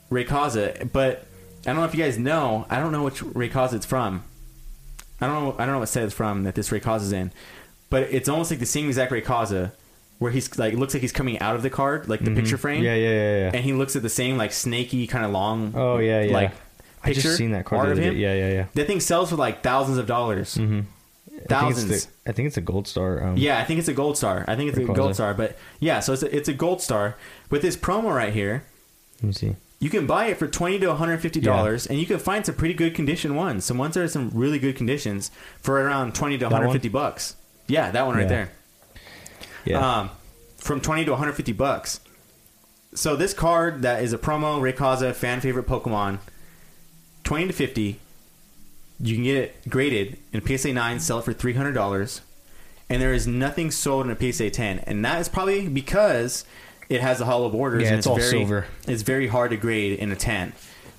Rayquaza, 0.09 0.91
but 0.91 1.27
I 1.65 1.71
don't 1.71 1.77
know 1.77 1.85
if 1.85 1.95
you 1.95 2.03
guys 2.03 2.17
know. 2.17 2.65
I 2.69 2.79
don't 2.79 2.91
know 2.91 3.03
which 3.03 3.21
Rayquaza 3.21 3.73
it's 3.73 3.85
from. 3.85 4.23
I 5.21 5.27
don't 5.27 5.43
know. 5.43 5.55
I 5.57 5.65
don't 5.65 5.73
know 5.75 5.79
what 5.79 5.89
set 5.89 6.03
it's 6.03 6.13
from 6.13 6.43
that 6.43 6.55
this 6.55 6.69
Rayquaza's 6.69 7.11
in, 7.11 7.31
but 7.89 8.03
it's 8.03 8.29
almost 8.29 8.51
like 8.51 8.59
the 8.59 8.65
same 8.65 8.87
exact 8.87 9.11
Rayquaza, 9.11 9.71
where 10.19 10.31
he's 10.31 10.57
like 10.59 10.73
looks 10.73 10.93
like 10.93 11.01
he's 11.01 11.11
coming 11.11 11.39
out 11.39 11.55
of 11.55 11.63
the 11.63 11.69
card, 11.69 12.07
like 12.09 12.23
the 12.23 12.35
picture 12.35 12.57
frame. 12.57 12.77
Mm-hmm. 12.77 12.85
Yeah, 12.85 12.95
yeah, 12.95 13.09
yeah, 13.09 13.37
yeah. 13.45 13.51
And 13.53 13.63
he 13.63 13.73
looks 13.73 13.95
at 13.95 14.01
the 14.01 14.09
same 14.09 14.37
like 14.37 14.51
snaky 14.51 15.07
kind 15.07 15.25
of 15.25 15.31
long. 15.31 15.73
Oh 15.75 15.97
yeah, 15.97 16.21
yeah. 16.21 16.33
Like 16.33 16.51
I 17.03 17.13
just 17.13 17.37
seen 17.37 17.51
that 17.51 17.65
card 17.65 17.89
of 17.89 17.97
him. 17.97 18.17
Yeah, 18.17 18.33
yeah, 18.33 18.49
yeah. 18.51 18.65
That 18.73 18.87
thing 18.87 18.99
sells 18.99 19.29
for 19.29 19.35
like 19.37 19.63
thousands 19.63 19.97
of 19.97 20.05
dollars. 20.07 20.55
Mm-hmm. 20.55 20.81
Thousands. 21.47 21.83
I 21.85 21.87
think 21.87 21.91
it's, 21.95 22.05
the, 22.05 22.29
I 22.29 22.31
think 22.33 22.47
it's 22.47 22.57
a 22.57 22.61
gold 22.61 22.87
star. 22.87 23.23
Um, 23.23 23.37
Yeah, 23.37 23.59
I 23.59 23.63
think 23.65 23.79
it's 23.79 23.87
a 23.87 23.93
gold 23.93 24.17
star. 24.17 24.45
I 24.47 24.55
think 24.55 24.69
it's 24.69 24.77
a 24.77 24.83
gold 24.85 25.13
star. 25.15 25.33
But 25.33 25.57
yeah, 25.79 25.99
so 25.99 26.13
it's 26.13 26.23
a, 26.23 26.35
it's 26.35 26.49
a 26.49 26.53
gold 26.53 26.81
star 26.81 27.15
with 27.49 27.61
this 27.61 27.77
promo 27.77 28.13
right 28.15 28.33
here. 28.33 28.63
Let 29.17 29.23
me 29.23 29.33
see. 29.33 29.55
You 29.79 29.89
can 29.89 30.07
buy 30.07 30.27
it 30.27 30.37
for 30.37 30.47
twenty 30.47 30.79
to 30.79 30.87
one 30.87 30.97
hundred 30.97 31.17
fifty 31.19 31.41
dollars, 31.41 31.85
and 31.85 31.99
you 31.99 32.05
can 32.05 32.17
find 32.17 32.45
some 32.45 32.55
pretty 32.55 32.73
good 32.73 32.95
condition 32.95 33.35
ones. 33.35 33.65
Some 33.65 33.77
ones 33.77 33.93
that 33.95 34.01
are 34.03 34.07
some 34.07 34.31
really 34.33 34.57
good 34.57 34.75
conditions 34.75 35.31
for 35.61 35.81
around 35.81 36.15
twenty 36.15 36.37
to 36.37 36.45
one 36.45 36.53
hundred 36.53 36.71
fifty 36.71 36.89
bucks. 36.89 37.35
Yeah, 37.67 37.91
that 37.91 38.05
one 38.05 38.15
right 38.15 38.21
Yeah. 38.23 38.27
there. 38.27 38.51
Yeah. 39.65 39.99
Um, 39.99 40.09
from 40.57 40.79
twenty 40.81 41.03
to 41.05 41.11
one 41.11 41.19
hundred 41.19 41.33
fifty 41.33 41.51
bucks. 41.51 41.99
So 42.93 43.15
this 43.17 43.33
card 43.33 43.81
that 43.81 44.01
is 44.01 44.13
a 44.13 44.17
promo 44.17 44.61
Rayquaza 44.61 45.13
fan 45.13 45.41
favorite 45.41 45.67
Pokemon, 45.67 46.19
twenty 47.23 47.47
to 47.47 47.53
fifty. 47.53 47.99
You 48.99 49.15
can 49.15 49.25
get 49.25 49.35
it 49.35 49.69
graded 49.69 50.17
in 50.31 50.41
a 50.41 50.57
PSA 50.57 50.71
nine, 50.71 51.01
sell 51.01 51.19
it 51.19 51.25
for 51.25 51.33
three 51.33 51.53
hundred 51.53 51.73
dollars, 51.73 52.21
and 52.89 53.01
there 53.01 53.13
is 53.13 53.27
nothing 53.27 53.69
sold 53.71 54.05
in 54.05 54.11
a 54.11 54.31
PSA 54.33 54.51
ten, 54.51 54.79
and 54.79 55.03
that 55.03 55.19
is 55.19 55.27
probably 55.27 55.67
because 55.67 56.45
it 56.89 57.01
has 57.01 57.19
the 57.19 57.25
hollow 57.25 57.49
borders. 57.49 57.83
Yeah, 57.83 57.89
and 57.89 57.97
it's 57.97 58.07
all 58.07 58.17
very, 58.17 58.29
silver. 58.29 58.65
It's 58.87 59.01
very 59.01 59.27
hard 59.27 59.51
to 59.51 59.57
grade 59.57 59.99
in 59.99 60.11
a 60.11 60.15
ten. 60.15 60.53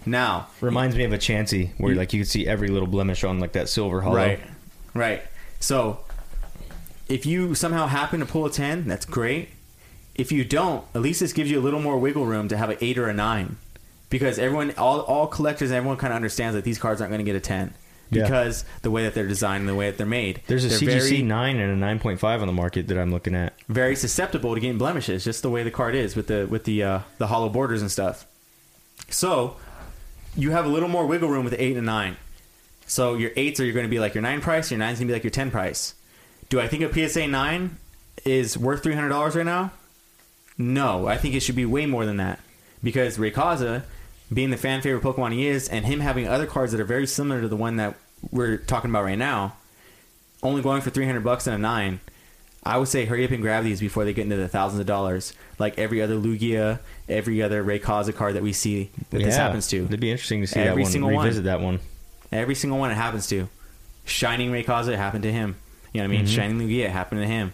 Now, 0.04 0.48
Reminds 0.60 0.94
me 0.96 1.04
of 1.04 1.12
a 1.12 1.18
Chansey, 1.18 1.70
where 1.78 1.94
like 1.94 2.12
you 2.12 2.20
can 2.20 2.26
see 2.26 2.46
every 2.46 2.68
little 2.68 2.86
blemish 2.86 3.24
on 3.24 3.40
like 3.40 3.52
that 3.52 3.68
silver 3.68 4.02
hollow. 4.02 4.16
Right. 4.16 4.40
Right. 4.94 5.22
So 5.58 6.00
if 7.08 7.26
you 7.26 7.54
somehow 7.54 7.86
happen 7.86 8.20
to 8.20 8.26
pull 8.26 8.46
a 8.46 8.50
10, 8.50 8.86
that's 8.86 9.06
great. 9.06 9.50
If 10.14 10.32
you 10.32 10.44
don't, 10.44 10.84
at 10.94 11.02
least 11.02 11.20
this 11.20 11.32
gives 11.32 11.50
you 11.50 11.58
a 11.58 11.62
little 11.62 11.80
more 11.80 11.98
wiggle 11.98 12.24
room 12.24 12.48
to 12.48 12.56
have 12.56 12.70
an 12.70 12.78
8 12.80 12.98
or 12.98 13.08
a 13.08 13.12
9. 13.12 13.56
Because 14.08 14.38
everyone, 14.38 14.72
all, 14.78 15.00
all 15.00 15.26
collectors, 15.26 15.70
everyone 15.70 15.96
kind 15.96 16.12
of 16.12 16.16
understands 16.16 16.54
that 16.54 16.64
these 16.64 16.78
cards 16.78 17.00
aren't 17.00 17.10
going 17.10 17.24
to 17.24 17.30
get 17.30 17.36
a 17.36 17.40
10. 18.10 18.18
Yeah. 18.18 18.24
Because 18.24 18.64
the 18.82 18.90
way 18.90 19.04
that 19.04 19.14
they're 19.14 19.26
designed 19.26 19.60
and 19.60 19.68
the 19.68 19.74
way 19.74 19.90
that 19.90 19.96
they're 19.98 20.06
made. 20.06 20.42
There's 20.46 20.64
a 20.64 20.68
they're 20.68 20.78
CGC 20.78 21.08
very, 21.08 21.22
nine 21.22 21.58
and 21.58 21.72
a 21.72 21.76
nine 21.76 21.98
point 21.98 22.20
five 22.20 22.40
on 22.40 22.46
the 22.46 22.52
market 22.52 22.88
that 22.88 22.98
I'm 22.98 23.10
looking 23.10 23.34
at. 23.34 23.54
very 23.68 23.96
susceptible 23.96 24.54
to 24.54 24.60
getting 24.60 24.78
blemishes, 24.78 25.24
just 25.24 25.42
the 25.42 25.50
way 25.50 25.62
the 25.62 25.70
card 25.70 25.94
is 25.94 26.16
with 26.16 26.28
the 26.28 26.46
with 26.48 26.64
the 26.64 26.82
uh, 26.82 27.00
the 27.18 27.26
hollow 27.28 27.48
borders 27.48 27.80
and 27.80 27.90
stuff. 27.90 28.26
So 29.08 29.56
you 30.36 30.50
have 30.50 30.64
a 30.64 30.68
little 30.68 30.88
more 30.88 31.06
wiggle 31.06 31.28
room 31.28 31.44
with 31.44 31.54
eight 31.58 31.76
and 31.76 31.86
nine. 31.86 32.16
So 32.86 33.14
your 33.14 33.32
eights 33.36 33.58
are 33.58 33.70
going 33.72 33.84
to 33.84 33.90
be 33.90 33.98
like 33.98 34.14
your 34.14 34.22
nine 34.22 34.40
price, 34.40 34.70
your 34.70 34.78
nine's 34.78 34.98
going 34.98 35.08
to 35.08 35.12
be 35.12 35.16
like 35.16 35.24
your 35.24 35.30
ten 35.30 35.50
price. 35.50 35.94
Do 36.48 36.60
I 36.60 36.68
think 36.68 36.82
a 36.82 37.08
PSA 37.08 37.26
nine 37.26 37.78
is 38.24 38.56
worth 38.56 38.82
three 38.82 38.94
hundred 38.94 39.08
dollars 39.08 39.34
right 39.34 39.46
now? 39.46 39.72
No, 40.58 41.06
I 41.06 41.16
think 41.18 41.34
it 41.34 41.40
should 41.40 41.56
be 41.56 41.66
way 41.66 41.86
more 41.86 42.06
than 42.06 42.16
that 42.16 42.40
because 42.82 43.18
Rayquaza, 43.18 43.82
being 44.32 44.50
the 44.50 44.56
fan 44.56 44.82
favorite 44.82 45.02
Pokemon 45.02 45.32
he 45.32 45.46
is, 45.46 45.68
and 45.68 45.84
him 45.86 46.00
having 46.00 46.26
other 46.26 46.46
cards 46.46 46.72
that 46.72 46.80
are 46.80 46.84
very 46.84 47.06
similar 47.06 47.40
to 47.40 47.48
the 47.48 47.56
one 47.56 47.76
that 47.76 47.94
we're 48.30 48.56
talking 48.56 48.90
about 48.90 49.04
right 49.04 49.18
now, 49.18 49.54
only 50.42 50.62
going 50.62 50.82
for 50.82 50.90
three 50.90 51.06
hundred 51.06 51.24
bucks 51.24 51.46
and 51.46 51.54
a 51.54 51.58
nine. 51.58 52.00
I 52.64 52.78
would 52.78 52.88
say 52.88 53.04
hurry 53.04 53.24
up 53.24 53.30
and 53.30 53.40
grab 53.40 53.62
these 53.62 53.78
before 53.78 54.04
they 54.04 54.12
get 54.12 54.22
into 54.24 54.34
the 54.36 54.48
thousands 54.48 54.80
of 54.80 54.86
dollars, 54.86 55.32
like 55.60 55.78
every 55.78 56.02
other 56.02 56.16
Lugia, 56.16 56.80
every 57.08 57.40
other 57.40 57.62
Rayquaza 57.62 58.12
card 58.12 58.34
that 58.34 58.42
we 58.42 58.52
see 58.52 58.90
that 59.10 59.18
this 59.22 59.36
happens 59.36 59.68
to. 59.68 59.84
It'd 59.84 60.00
be 60.00 60.10
interesting 60.10 60.40
to 60.40 60.48
see 60.48 60.58
Every 60.58 60.82
that 60.82 60.86
one. 60.86 60.90
single 60.92 61.10
one. 61.12 61.24
Revisit 61.24 61.44
that 61.44 61.60
one. 61.60 61.78
Every 62.32 62.56
single 62.56 62.80
one 62.80 62.90
it 62.90 62.94
happens 62.96 63.28
to. 63.28 63.48
Shining 64.04 64.50
Rayquaza 64.50 64.88
it 64.88 64.96
happened 64.96 65.22
to 65.22 65.32
him. 65.32 65.54
You 65.92 66.00
know 66.02 66.08
what 66.08 66.14
I 66.14 66.16
mean? 66.18 66.26
Mhm. 66.26 66.34
Shining 66.34 66.58
Lugia 66.58 66.86
it 66.86 66.90
happened 66.90 67.20
to 67.20 67.26
him. 67.28 67.52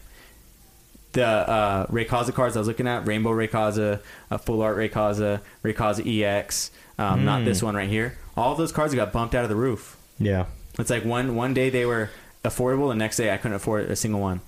The 1.13 1.27
uh, 1.27 1.87
Rayquaza 1.89 2.33
cards 2.33 2.57
I 2.57 2.61
was 2.61 2.69
looking 2.69 2.87
at: 2.87 3.07
Rainbow 3.07 3.31
Rayquaza, 3.31 4.01
uh, 4.31 4.39
Full 4.39 4.63
Art 4.63 4.77
Rayquaza, 4.79 5.41
Rayquaza 5.63 6.07
EX. 6.23 6.71
Um, 6.99 7.25
Not 7.25 7.41
Mm. 7.43 7.45
this 7.47 7.63
one 7.63 7.75
right 7.75 7.89
here. 7.89 8.17
All 8.37 8.53
of 8.53 8.59
those 8.59 8.73
cards 8.73 8.95
got 8.95 9.13
bumped 9.13 9.35
out 9.35 9.43
of 9.45 9.51
the 9.51 9.57
roof. 9.57 9.97
Yeah. 10.19 10.47
It's 10.79 10.89
like 10.91 11.05
one 11.05 11.35
one 11.37 11.53
day 11.55 11.69
they 11.69 11.85
were 11.85 12.11
affordable, 12.45 12.89
the 12.89 12.95
next 12.95 13.17
day 13.19 13.33
I 13.33 13.37
couldn't 13.37 13.57
afford 13.57 13.91
a 13.91 13.97
single 13.97 14.21
one. 14.21 14.41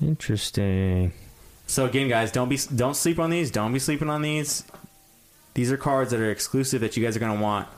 Interesting. 0.00 1.12
So 1.66 1.84
again, 1.86 2.08
guys, 2.08 2.32
don't 2.32 2.48
be 2.48 2.58
don't 2.74 2.96
sleep 2.96 3.18
on 3.18 3.30
these. 3.30 3.50
Don't 3.50 3.72
be 3.72 3.78
sleeping 3.78 4.08
on 4.10 4.22
these. 4.22 4.64
These 5.54 5.70
are 5.70 5.76
cards 5.76 6.10
that 6.10 6.20
are 6.20 6.30
exclusive 6.30 6.80
that 6.80 6.96
you 6.96 7.04
guys 7.04 7.16
are 7.16 7.20
gonna 7.20 7.40
want. 7.40 7.68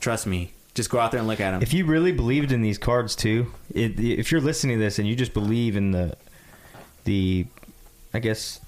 Trust 0.00 0.26
me. 0.26 0.52
Just 0.74 0.90
go 0.90 0.98
out 0.98 1.10
there 1.12 1.20
and 1.20 1.28
look 1.28 1.40
at 1.40 1.52
them. 1.52 1.62
If 1.62 1.72
you 1.72 1.86
really 1.86 2.12
believed 2.12 2.52
in 2.52 2.60
these 2.60 2.76
cards 2.76 3.16
too, 3.16 3.52
it, 3.74 3.98
if 3.98 4.30
you're 4.30 4.40
listening 4.42 4.78
to 4.78 4.84
this 4.84 4.98
and 4.98 5.08
you 5.08 5.16
just 5.16 5.32
believe 5.32 5.76
in 5.76 5.92
the, 5.92 6.14
the, 7.06 7.46
I 8.12 8.18
guess, 8.18 8.60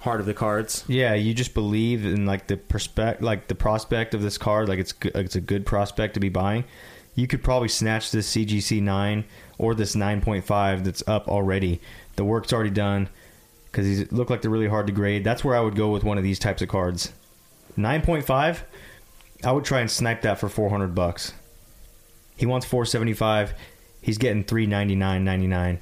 Heart 0.00 0.20
of 0.20 0.26
the 0.26 0.34
cards. 0.34 0.84
yeah, 0.86 1.14
you 1.14 1.34
just 1.34 1.52
believe 1.52 2.04
in 2.06 2.26
like 2.26 2.46
the 2.46 2.56
prospect, 2.56 3.22
like 3.22 3.48
the 3.48 3.54
prospect 3.56 4.14
of 4.14 4.22
this 4.22 4.38
card, 4.38 4.68
like 4.68 4.78
it's 4.78 4.92
go- 4.92 5.10
like 5.14 5.24
it's 5.26 5.34
a 5.36 5.40
good 5.40 5.66
prospect 5.66 6.14
to 6.14 6.20
be 6.20 6.28
buying. 6.28 6.64
You 7.16 7.26
could 7.26 7.42
probably 7.42 7.68
snatch 7.68 8.10
this 8.12 8.30
CGC 8.30 8.80
nine 8.82 9.24
or 9.58 9.74
this 9.74 9.96
nine 9.96 10.20
point 10.20 10.44
five 10.44 10.84
that's 10.84 11.02
up 11.08 11.26
already. 11.28 11.80
The 12.14 12.24
work's 12.24 12.52
already 12.52 12.70
done 12.70 13.08
because 13.64 13.84
these 13.84 14.12
look 14.12 14.30
like 14.30 14.42
they're 14.42 14.50
really 14.50 14.68
hard 14.68 14.86
to 14.86 14.92
grade. 14.92 15.24
That's 15.24 15.42
where 15.42 15.56
I 15.56 15.60
would 15.60 15.74
go 15.74 15.88
with 15.90 16.04
one 16.04 16.18
of 16.18 16.24
these 16.24 16.38
types 16.38 16.62
of 16.62 16.68
cards. 16.68 17.12
Nine 17.76 18.02
point 18.02 18.24
five, 18.24 18.64
I 19.42 19.50
would 19.50 19.64
try 19.64 19.80
and 19.80 19.90
snipe 19.90 20.22
that 20.22 20.38
for 20.38 20.48
four 20.48 20.70
hundred 20.70 20.94
bucks. 20.94 21.32
He 22.36 22.46
wants 22.46 22.64
four 22.66 22.84
seventy 22.84 23.14
five. 23.14 23.54
He's 24.02 24.18
getting 24.18 24.44
three 24.44 24.66
ninety 24.66 24.94
nine 24.94 25.24
ninety 25.24 25.48
nine. 25.48 25.80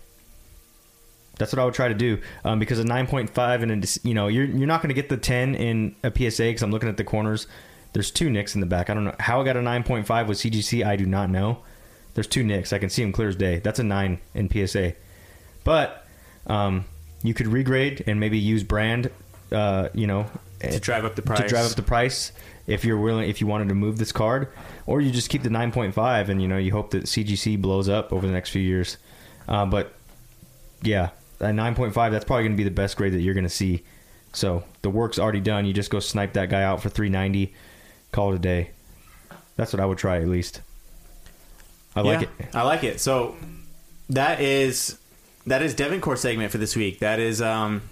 That's 1.38 1.52
what 1.52 1.60
I 1.60 1.64
would 1.64 1.74
try 1.74 1.88
to 1.88 1.94
do 1.94 2.20
um, 2.44 2.58
because 2.58 2.78
a 2.78 2.84
9.5 2.84 3.62
and 3.62 3.84
a, 3.84 4.08
you 4.08 4.14
know 4.14 4.28
you're 4.28 4.44
you're 4.44 4.66
not 4.66 4.82
going 4.82 4.88
to 4.88 4.94
get 4.94 5.08
the 5.08 5.16
10 5.16 5.54
in 5.54 5.96
a 6.02 6.10
PSA 6.10 6.44
because 6.44 6.62
I'm 6.62 6.70
looking 6.70 6.88
at 6.88 6.96
the 6.96 7.04
corners. 7.04 7.46
There's 7.92 8.10
two 8.10 8.30
nicks 8.30 8.54
in 8.54 8.60
the 8.60 8.66
back. 8.66 8.90
I 8.90 8.94
don't 8.94 9.04
know 9.04 9.14
how 9.20 9.40
I 9.40 9.44
got 9.44 9.56
a 9.56 9.60
9.5 9.60 10.26
with 10.26 10.38
CGC. 10.38 10.84
I 10.84 10.96
do 10.96 11.06
not 11.06 11.30
know. 11.30 11.58
There's 12.14 12.26
two 12.26 12.42
nicks. 12.42 12.72
I 12.72 12.78
can 12.78 12.90
see 12.90 13.02
them 13.02 13.12
clear 13.12 13.28
as 13.28 13.36
day. 13.36 13.60
That's 13.60 13.78
a 13.78 13.84
nine 13.84 14.20
in 14.34 14.48
PSA. 14.48 14.94
But 15.62 16.06
um, 16.46 16.86
you 17.22 17.34
could 17.34 17.46
regrade 17.46 18.02
and 18.06 18.18
maybe 18.18 18.38
use 18.38 18.62
brand. 18.62 19.10
Uh, 19.52 19.88
you 19.94 20.06
know, 20.06 20.26
to 20.60 20.80
drive 20.80 21.04
up 21.04 21.14
the 21.14 21.22
price. 21.22 21.40
to 21.40 21.48
drive 21.48 21.66
up 21.66 21.76
the 21.76 21.82
price 21.82 22.32
if 22.66 22.84
you're 22.84 22.98
willing 22.98 23.28
if 23.28 23.40
you 23.40 23.46
wanted 23.46 23.68
to 23.68 23.74
move 23.74 23.98
this 23.98 24.12
card 24.12 24.48
or 24.86 25.00
you 25.00 25.10
just 25.10 25.28
keep 25.28 25.42
the 25.42 25.48
9.5 25.48 26.28
and 26.28 26.40
you 26.40 26.48
know 26.48 26.56
you 26.56 26.72
hope 26.72 26.90
that 26.90 27.04
cgc 27.04 27.60
blows 27.60 27.88
up 27.88 28.12
over 28.12 28.26
the 28.26 28.32
next 28.32 28.50
few 28.50 28.62
years 28.62 28.96
uh, 29.48 29.66
but 29.66 29.92
yeah 30.82 31.10
at 31.44 31.54
9.5 31.54 32.10
that's 32.10 32.24
probably 32.24 32.44
going 32.44 32.52
to 32.52 32.56
be 32.56 32.64
the 32.64 32.70
best 32.70 32.96
grade 32.96 33.12
that 33.12 33.20
you're 33.20 33.34
going 33.34 33.44
to 33.44 33.50
see. 33.50 33.84
So 34.32 34.64
the 34.82 34.90
work's 34.90 35.18
already 35.18 35.40
done. 35.40 35.64
You 35.64 35.72
just 35.72 35.90
go 35.90 36.00
snipe 36.00 36.32
that 36.32 36.50
guy 36.50 36.62
out 36.62 36.82
for 36.82 36.88
390 36.88 37.54
call 38.14 38.32
it 38.32 38.36
a 38.36 38.38
day. 38.38 38.70
That's 39.56 39.72
what 39.72 39.80
i 39.80 39.86
would 39.86 39.98
try 39.98 40.18
at 40.18 40.28
least. 40.28 40.60
I 41.96 42.00
like 42.00 42.22
it. 42.22 42.28
I 42.54 42.62
like 42.62 42.82
it. 42.82 43.00
So 43.00 43.36
that 44.10 44.40
is 44.40 44.98
that 45.46 45.62
is 45.62 45.74
Devin 45.74 46.00
Core 46.00 46.16
segment 46.16 46.50
for 46.50 46.58
this 46.58 46.74
week. 46.74 47.00
That 47.00 47.20
is 47.20 47.40
um, 47.40 47.82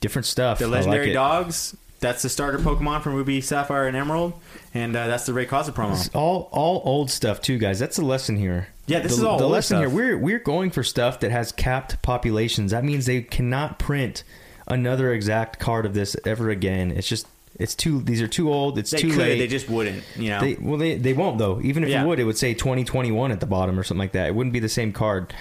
different 0.00 0.26
stuff. 0.26 0.58
the 0.58 0.64
I 0.64 0.68
like 0.68 0.86
legendary 0.86 1.12
dogs. 1.12 1.76
That's 2.00 2.22
the 2.22 2.28
starter 2.28 2.58
Pokemon 2.58 3.02
from 3.02 3.14
Ruby, 3.14 3.40
Sapphire, 3.40 3.86
and 3.86 3.96
Emerald, 3.96 4.34
and 4.74 4.94
uh, 4.94 5.06
that's 5.06 5.24
the 5.26 5.32
Rayquaza 5.32 5.70
promo. 5.70 5.92
It's 5.92 6.08
all 6.14 6.48
all 6.52 6.82
old 6.84 7.10
stuff 7.10 7.40
too, 7.40 7.58
guys. 7.58 7.78
That's 7.78 7.96
the 7.96 8.04
lesson 8.04 8.36
here. 8.36 8.68
Yeah, 8.86 9.00
this 9.00 9.12
the, 9.12 9.18
is 9.18 9.24
all 9.24 9.38
the 9.38 9.48
lesson 9.48 9.78
stuff. 9.78 9.80
here. 9.80 9.88
We're 9.90 10.18
we're 10.18 10.38
going 10.38 10.70
for 10.70 10.82
stuff 10.82 11.20
that 11.20 11.30
has 11.30 11.52
capped 11.52 12.00
populations. 12.02 12.70
That 12.72 12.84
means 12.84 13.06
they 13.06 13.22
cannot 13.22 13.78
print 13.78 14.24
another 14.68 15.12
exact 15.12 15.58
card 15.58 15.86
of 15.86 15.94
this 15.94 16.16
ever 16.24 16.50
again. 16.50 16.90
It's 16.90 17.08
just 17.08 17.26
it's 17.58 17.74
too. 17.74 18.02
These 18.02 18.20
are 18.20 18.28
too 18.28 18.52
old. 18.52 18.76
It's 18.78 18.90
They 18.90 18.98
too 18.98 19.08
could, 19.10 19.18
late. 19.18 19.38
they 19.38 19.46
just 19.48 19.68
wouldn't. 19.70 20.04
You 20.16 20.28
know, 20.28 20.40
They- 20.40 20.56
well, 20.60 20.76
they 20.78 20.96
they 20.98 21.14
won't 21.14 21.38
though. 21.38 21.60
Even 21.62 21.82
if 21.82 21.88
Yeah. 21.88 22.02
you 22.02 22.08
would, 22.08 22.20
it 22.20 22.24
would 22.24 22.36
say 22.36 22.52
2021 22.52 23.32
at 23.32 23.40
the 23.40 23.46
bottom 23.46 23.78
or 23.80 23.82
something 23.82 24.00
like 24.00 24.12
that. 24.12 24.26
It 24.28 24.34
wouldn't 24.34 24.52
be 24.52 24.60
the 24.60 24.68
same 24.68 24.92
card. 24.92 25.32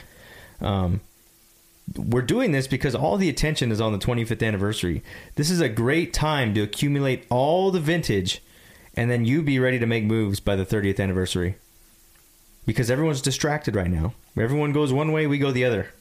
Um, 0.62 1.02
we're 1.96 2.22
doing 2.22 2.52
this 2.52 2.68
because 2.68 2.96
all 2.96 3.18
the 3.18 3.30
attention 3.30 3.72
is 3.72 3.80
on 3.80 3.92
the 3.92 4.00
25th 4.00 4.46
anniversary. 4.46 5.04
This 5.36 5.50
is 5.52 5.62
a 5.62 5.70
great 5.70 6.14
time 6.14 6.54
to 6.56 6.62
accumulate 6.62 7.26
all 7.30 7.70
the 7.72 7.80
vintage, 7.80 8.42
and 8.96 9.10
then 9.12 9.26
you 9.26 9.42
be 9.44 9.60
ready 9.60 9.78
to 9.80 9.86
make 9.86 10.04
moves 10.04 10.40
by 10.40 10.56
the 10.56 10.66
30th 10.66 11.00
anniversary. 11.00 11.56
Because 12.66 12.90
everyone's 12.90 13.22
distracted 13.22 13.76
right 13.76 13.92
now. 13.92 14.14
Everyone 14.36 14.74
goes 14.74 14.92
one 14.92 15.12
way, 15.12 15.28
we 15.28 15.38
go 15.38 15.52
the 15.52 15.66
other. 15.66 15.92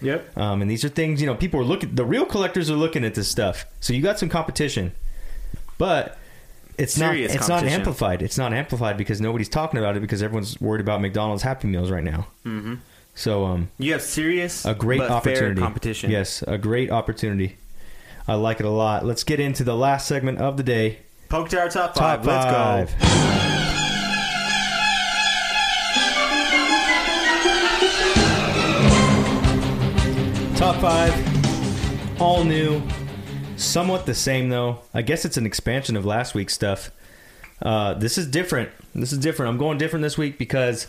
yep. 0.00 0.34
Um, 0.36 0.62
and 0.62 0.70
these 0.70 0.84
are 0.84 0.88
things 0.88 1.20
you 1.20 1.26
know 1.26 1.34
people 1.34 1.60
are 1.60 1.64
looking. 1.64 1.94
The 1.94 2.04
real 2.06 2.24
collectors 2.24 2.70
are 2.70 2.74
looking 2.76 3.04
at 3.04 3.14
this 3.14 3.28
stuff. 3.28 3.66
So 3.80 3.92
you 3.92 4.00
got 4.02 4.18
some 4.18 4.30
competition, 4.30 4.92
but 5.76 6.16
it's 6.78 6.94
Serious 6.94 7.32
not. 7.32 7.40
It's 7.40 7.48
not 7.48 7.64
amplified. 7.64 8.22
It's 8.22 8.38
not 8.38 8.52
amplified 8.54 8.96
because 8.96 9.20
nobody's 9.20 9.48
talking 9.50 9.78
about 9.78 9.96
it 9.96 10.00
because 10.00 10.22
everyone's 10.22 10.58
worried 10.60 10.80
about 10.80 11.00
McDonald's 11.02 11.42
Happy 11.42 11.68
Meals 11.68 11.90
right 11.90 12.04
now. 12.04 12.26
hmm 12.42 12.76
So 13.16 13.46
um, 13.46 13.70
You 13.78 13.92
have 13.92 14.02
serious, 14.02 14.64
a 14.66 14.74
great 14.74 15.00
opportunity. 15.00 15.60
competition. 15.60 16.10
Yes, 16.10 16.42
a 16.46 16.58
great 16.58 16.90
opportunity. 16.90 17.56
I 18.28 18.34
like 18.34 18.60
it 18.60 18.66
a 18.66 18.70
lot. 18.70 19.04
Let's 19.06 19.24
get 19.24 19.40
into 19.40 19.64
the 19.64 19.74
last 19.74 20.06
segment 20.06 20.38
of 20.38 20.56
the 20.58 20.62
day. 20.62 20.98
PokeTower 21.30 21.72
top 21.72 21.94
Top 21.94 22.22
five. 22.24 22.26
Let's 22.26 22.44
go. 23.00 23.96
Top 30.56 30.76
five, 30.80 32.20
all 32.20 32.42
new, 32.42 32.82
somewhat 33.56 34.06
the 34.06 34.14
same 34.14 34.48
though. 34.48 34.78
I 34.94 35.02
guess 35.02 35.26
it's 35.26 35.36
an 35.36 35.44
expansion 35.44 35.96
of 35.96 36.06
last 36.06 36.34
week's 36.34 36.54
stuff. 36.54 36.90
Uh, 37.60 37.92
this 37.92 38.16
is 38.16 38.26
different. 38.26 38.70
This 38.94 39.12
is 39.12 39.18
different. 39.18 39.50
I'm 39.50 39.58
going 39.58 39.76
different 39.76 40.02
this 40.02 40.16
week 40.16 40.38
because, 40.38 40.86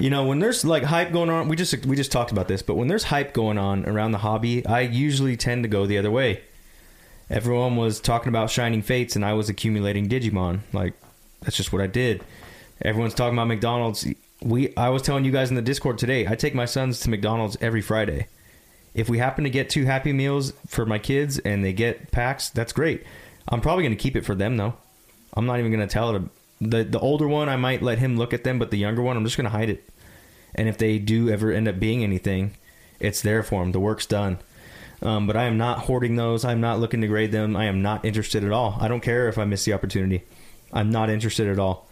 you 0.00 0.10
know, 0.10 0.26
when 0.26 0.38
there's 0.38 0.64
like 0.64 0.84
hype 0.84 1.12
going 1.12 1.30
on, 1.30 1.48
we 1.48 1.56
just 1.56 1.84
we 1.86 1.96
just 1.96 2.12
talked 2.12 2.30
about 2.30 2.48
this, 2.48 2.62
but 2.62 2.74
when 2.74 2.88
there's 2.88 3.04
hype 3.04 3.32
going 3.32 3.58
on 3.58 3.86
around 3.86 4.12
the 4.12 4.18
hobby, 4.18 4.64
I 4.64 4.80
usually 4.80 5.36
tend 5.36 5.64
to 5.64 5.68
go 5.68 5.86
the 5.86 5.98
other 5.98 6.10
way. 6.10 6.42
Everyone 7.30 7.76
was 7.76 8.00
talking 8.00 8.28
about 8.28 8.50
Shining 8.50 8.80
Fates, 8.82 9.16
and 9.16 9.24
I 9.24 9.34
was 9.34 9.48
accumulating 9.48 10.08
Digimon. 10.08 10.60
Like 10.72 10.94
that's 11.40 11.56
just 11.56 11.72
what 11.72 11.82
I 11.82 11.86
did. 11.86 12.22
Everyone's 12.82 13.14
talking 13.14 13.36
about 13.36 13.48
McDonald's. 13.48 14.06
We 14.40 14.74
I 14.76 14.88
was 14.90 15.02
telling 15.02 15.24
you 15.24 15.32
guys 15.32 15.50
in 15.50 15.56
the 15.56 15.62
Discord 15.62 15.98
today. 15.98 16.26
I 16.26 16.36
take 16.36 16.54
my 16.54 16.64
sons 16.64 17.00
to 17.00 17.10
McDonald's 17.10 17.56
every 17.60 17.82
Friday. 17.82 18.28
If 18.94 19.08
we 19.08 19.18
happen 19.18 19.44
to 19.44 19.50
get 19.50 19.68
two 19.68 19.84
Happy 19.84 20.12
Meals 20.12 20.52
for 20.66 20.86
my 20.86 20.98
kids 20.98 21.38
and 21.38 21.64
they 21.64 21.72
get 21.72 22.10
packs, 22.10 22.50
that's 22.50 22.72
great. 22.72 23.04
I'm 23.48 23.60
probably 23.60 23.84
going 23.84 23.96
to 23.96 24.02
keep 24.02 24.16
it 24.16 24.24
for 24.24 24.34
them 24.34 24.56
though. 24.56 24.74
I'm 25.34 25.46
not 25.46 25.58
even 25.58 25.70
going 25.72 25.86
to 25.86 25.92
tell 25.92 26.14
it. 26.14 26.22
The 26.60 26.84
the 26.84 26.98
older 26.98 27.28
one, 27.28 27.48
I 27.48 27.56
might 27.56 27.82
let 27.82 27.98
him 27.98 28.16
look 28.16 28.32
at 28.32 28.44
them, 28.44 28.58
but 28.58 28.70
the 28.70 28.78
younger 28.78 29.02
one, 29.02 29.16
I'm 29.16 29.24
just 29.24 29.36
going 29.36 29.44
to 29.44 29.56
hide 29.56 29.70
it. 29.70 29.88
And 30.54 30.68
if 30.68 30.78
they 30.78 30.98
do 30.98 31.28
ever 31.30 31.52
end 31.52 31.68
up 31.68 31.78
being 31.78 32.02
anything, 32.02 32.54
it's 32.98 33.22
there 33.22 33.42
for 33.42 33.62
them. 33.62 33.72
The 33.72 33.80
work's 33.80 34.06
done. 34.06 34.38
Um, 35.00 35.26
but 35.26 35.36
I 35.36 35.44
am 35.44 35.56
not 35.56 35.80
hoarding 35.80 36.16
those. 36.16 36.44
I'm 36.44 36.60
not 36.60 36.80
looking 36.80 37.00
to 37.02 37.06
grade 37.06 37.30
them. 37.30 37.56
I 37.56 37.66
am 37.66 37.82
not 37.82 38.04
interested 38.04 38.42
at 38.42 38.50
all. 38.50 38.76
I 38.80 38.88
don't 38.88 39.02
care 39.02 39.28
if 39.28 39.38
I 39.38 39.44
miss 39.44 39.64
the 39.64 39.72
opportunity. 39.72 40.24
I'm 40.72 40.90
not 40.90 41.10
interested 41.10 41.46
at 41.46 41.58
all. 41.58 41.88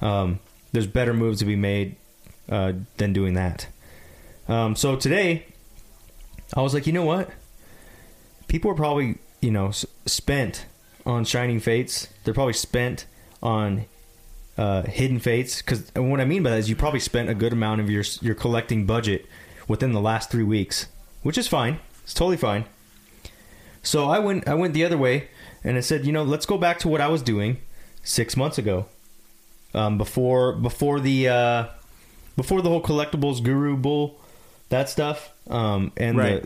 Um, 0.00 0.40
there's 0.72 0.86
better 0.86 1.14
moves 1.14 1.38
to 1.38 1.44
be 1.44 1.56
made 1.56 1.96
uh, 2.48 2.72
than 2.96 3.12
doing 3.12 3.34
that. 3.34 3.68
Um, 4.48 4.74
so 4.74 4.96
today, 4.96 5.46
I 6.54 6.62
was 6.62 6.74
like, 6.74 6.86
you 6.86 6.92
know 6.92 7.04
what? 7.04 7.30
People 8.48 8.70
are 8.70 8.74
probably, 8.74 9.18
you 9.40 9.50
know, 9.50 9.70
spent 10.06 10.66
on 11.06 11.24
Shining 11.24 11.60
Fates. 11.60 12.08
They're 12.24 12.34
probably 12.34 12.54
spent 12.54 13.06
on 13.42 13.84
uh, 14.58 14.82
Hidden 14.82 15.20
Fates. 15.20 15.62
Because 15.62 15.90
what 15.94 16.20
I 16.20 16.24
mean 16.26 16.42
by 16.42 16.50
that 16.50 16.58
is 16.58 16.68
you 16.68 16.76
probably 16.76 17.00
spent 17.00 17.30
a 17.30 17.34
good 17.34 17.52
amount 17.54 17.80
of 17.80 17.88
your 17.88 18.04
your 18.20 18.34
collecting 18.34 18.84
budget 18.84 19.24
within 19.66 19.92
the 19.92 20.00
last 20.00 20.30
three 20.30 20.42
weeks, 20.44 20.86
which 21.22 21.38
is 21.38 21.48
fine. 21.48 21.78
It's 22.04 22.12
totally 22.12 22.36
fine. 22.36 22.64
So 23.82 24.08
I 24.08 24.18
went 24.18 24.46
I 24.48 24.54
went 24.54 24.74
the 24.74 24.84
other 24.84 24.98
way, 24.98 25.28
and 25.64 25.76
I 25.76 25.80
said, 25.80 26.04
you 26.04 26.12
know, 26.12 26.22
let's 26.24 26.46
go 26.46 26.58
back 26.58 26.78
to 26.80 26.88
what 26.88 27.00
I 27.00 27.08
was 27.08 27.22
doing 27.22 27.58
six 28.02 28.36
months 28.36 28.58
ago, 28.58 28.86
um, 29.74 29.96
before 29.98 30.52
before 30.52 31.00
the 31.00 31.28
uh, 31.28 31.64
before 32.36 32.60
the 32.62 32.68
whole 32.68 32.82
collectibles 32.82 33.42
guru 33.42 33.76
bull, 33.76 34.20
that 34.68 34.88
stuff, 34.88 35.30
um, 35.48 35.92
and 35.96 36.18
Right. 36.18 36.44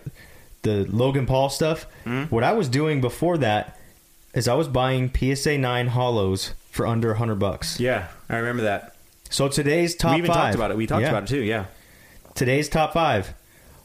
the 0.62 0.84
the 0.84 0.92
Logan 0.92 1.26
Paul 1.26 1.48
stuff. 1.48 1.86
Mhm. 2.04 2.30
What 2.30 2.44
I 2.44 2.52
was 2.52 2.68
doing 2.68 3.00
before 3.00 3.36
that 3.38 3.76
is 4.34 4.46
I 4.46 4.54
was 4.54 4.68
buying 4.68 5.10
PSA 5.12 5.58
nine 5.58 5.88
hollows 5.88 6.52
for 6.72 6.86
under 6.86 7.14
hundred 7.14 7.36
bucks. 7.36 7.78
Yeah, 7.78 8.08
I 8.28 8.36
remember 8.38 8.62
that. 8.64 8.96
So 9.30 9.46
today's 9.48 9.94
top 9.94 10.12
we 10.12 10.18
even 10.18 10.28
five. 10.32 10.36
talked 10.36 10.54
about 10.56 10.70
it. 10.72 10.76
We 10.76 10.86
talked 10.88 11.02
Yeah. 11.02 11.10
about 11.10 11.22
it 11.24 11.28
too. 11.28 11.40
Yeah. 11.42 11.66
Today's 12.34 12.68
top 12.68 12.92
five. 12.92 13.34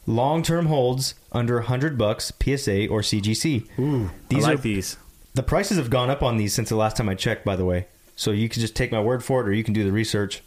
Long 0.06 0.42
term 0.42 0.66
holds 0.66 1.14
under 1.32 1.56
100 1.56 1.96
bucks 1.98 2.32
PSA 2.42 2.88
or 2.88 3.02
CGC. 3.02 3.66
Ooh, 3.78 4.10
These 4.30 4.44
I 4.44 4.48
like 4.48 4.58
are- 4.58 4.62
these. 4.62 4.96
The 5.34 5.42
prices 5.42 5.76
have 5.76 5.90
gone 5.90 6.10
up 6.10 6.22
on 6.22 6.36
these 6.38 6.52
since 6.54 6.70
the 6.70 6.76
last 6.76 6.96
time 6.96 7.08
I 7.08 7.14
checked, 7.14 7.44
by 7.44 7.54
the 7.56 7.64
way. 7.64 7.86
So 8.16 8.30
you 8.32 8.48
can 8.48 8.60
just 8.60 8.74
take 8.74 8.90
my 8.90 9.00
word 9.00 9.22
for 9.22 9.40
it 9.42 9.48
or 9.48 9.52
you 9.52 9.62
can 9.62 9.74
do 9.74 9.84
the 9.84 9.92
research. 9.92 10.42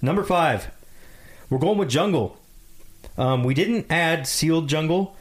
Number 0.00 0.22
five, 0.24 0.68
we're 1.50 1.58
going 1.58 1.76
with 1.76 1.90
Jungle. 1.90 2.38
Um, 3.18 3.44
we 3.44 3.52
didn't 3.52 3.86
add 3.90 4.26
Sealed 4.26 4.68
Jungle 4.68 5.16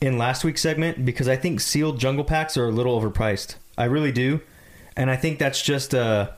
in 0.00 0.18
last 0.18 0.42
week's 0.42 0.60
segment 0.62 1.04
because 1.04 1.28
I 1.28 1.36
think 1.36 1.60
Sealed 1.60 2.00
Jungle 2.00 2.24
packs 2.24 2.56
are 2.56 2.66
a 2.66 2.72
little 2.72 3.00
overpriced. 3.00 3.56
I 3.78 3.84
really 3.84 4.10
do. 4.12 4.40
And 4.96 5.10
I 5.10 5.16
think 5.16 5.38
that's 5.38 5.62
just 5.62 5.94
uh, 5.94 6.30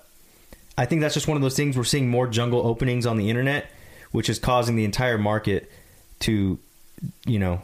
I 0.76 0.86
think 0.86 1.00
that's 1.00 1.14
just 1.14 1.28
one 1.28 1.36
of 1.36 1.42
those 1.42 1.56
things 1.56 1.76
we're 1.76 1.84
seeing 1.84 2.08
more 2.08 2.26
jungle 2.26 2.66
openings 2.66 3.06
on 3.06 3.16
the 3.16 3.30
internet, 3.30 3.70
which 4.10 4.28
is 4.28 4.38
causing 4.38 4.76
the 4.76 4.84
entire 4.84 5.18
market 5.18 5.70
to, 6.20 6.58
you 7.26 7.38
know, 7.38 7.62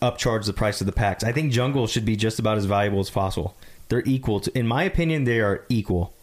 upcharge 0.00 0.46
the 0.46 0.52
price 0.52 0.80
of 0.80 0.86
the 0.86 0.92
packs. 0.92 1.24
I 1.24 1.32
think 1.32 1.52
jungle 1.52 1.86
should 1.86 2.04
be 2.04 2.16
just 2.16 2.38
about 2.38 2.58
as 2.58 2.64
valuable 2.64 3.00
as 3.00 3.08
fossil. 3.08 3.56
They're 3.88 4.02
equal 4.06 4.40
to, 4.40 4.58
in 4.58 4.66
my 4.66 4.84
opinion, 4.84 5.24
they 5.24 5.40
are 5.40 5.64
equal. 5.68 6.14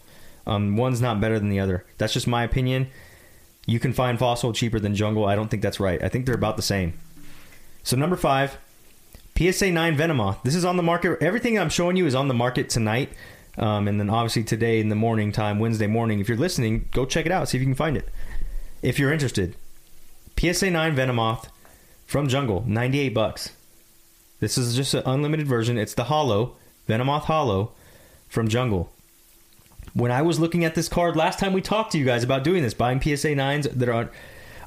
Um, 0.47 0.77
one's 0.77 1.01
not 1.01 1.21
better 1.21 1.37
than 1.37 1.49
the 1.49 1.59
other. 1.59 1.85
That's 1.97 2.13
just 2.13 2.27
my 2.27 2.43
opinion. 2.43 2.87
You 3.67 3.79
can 3.79 3.93
find 3.93 4.17
fossil 4.17 4.53
cheaper 4.53 4.79
than 4.79 4.95
jungle. 4.95 5.25
I 5.25 5.35
don't 5.35 5.49
think 5.49 5.61
that's 5.61 5.79
right. 5.79 6.01
I 6.01 6.09
think 6.09 6.25
they're 6.25 6.35
about 6.35 6.55
the 6.55 6.63
same. 6.63 6.93
So 7.83 7.95
number 7.95 8.15
five, 8.15 8.57
PSA 9.37 9.71
nine 9.71 9.95
Venomoth. 9.95 10.41
This 10.43 10.55
is 10.55 10.65
on 10.65 10.77
the 10.77 10.83
market. 10.83 11.21
Everything 11.21 11.59
I'm 11.59 11.69
showing 11.69 11.95
you 11.95 12.05
is 12.05 12.15
on 12.15 12.27
the 12.27 12.33
market 12.33 12.69
tonight. 12.69 13.09
Um, 13.57 13.87
and 13.87 13.99
then 13.99 14.09
obviously 14.09 14.43
today 14.43 14.79
in 14.79 14.89
the 14.89 14.95
morning 14.95 15.31
time, 15.31 15.59
Wednesday 15.59 15.87
morning. 15.87 16.19
If 16.19 16.29
you're 16.29 16.37
listening, 16.37 16.87
go 16.91 17.05
check 17.05 17.25
it 17.25 17.31
out. 17.31 17.49
See 17.49 17.57
if 17.57 17.61
you 17.61 17.67
can 17.67 17.75
find 17.75 17.97
it. 17.97 18.07
If 18.81 18.97
you're 18.97 19.11
interested, 19.11 19.55
PSA 20.39 20.71
nine 20.71 20.95
Venomoth 20.95 21.47
from 22.05 22.27
Jungle, 22.27 22.63
98 22.65 23.13
bucks. 23.13 23.51
This 24.39 24.57
is 24.57 24.75
just 24.75 24.93
an 24.93 25.03
unlimited 25.05 25.47
version. 25.47 25.77
It's 25.77 25.93
the 25.93 26.05
Hollow 26.05 26.55
Venomoth 26.87 27.23
Hollow 27.23 27.71
from 28.27 28.47
Jungle. 28.47 28.91
When 29.93 30.11
I 30.11 30.21
was 30.21 30.39
looking 30.39 30.63
at 30.63 30.75
this 30.75 30.87
card 30.87 31.15
last 31.15 31.37
time 31.37 31.53
we 31.53 31.61
talked 31.61 31.91
to 31.91 31.97
you 31.97 32.05
guys 32.05 32.23
about 32.23 32.43
doing 32.43 32.63
this, 32.63 32.73
buying 32.73 33.01
PSA 33.01 33.35
nines 33.35 33.67
that 33.67 33.89
are, 33.89 34.09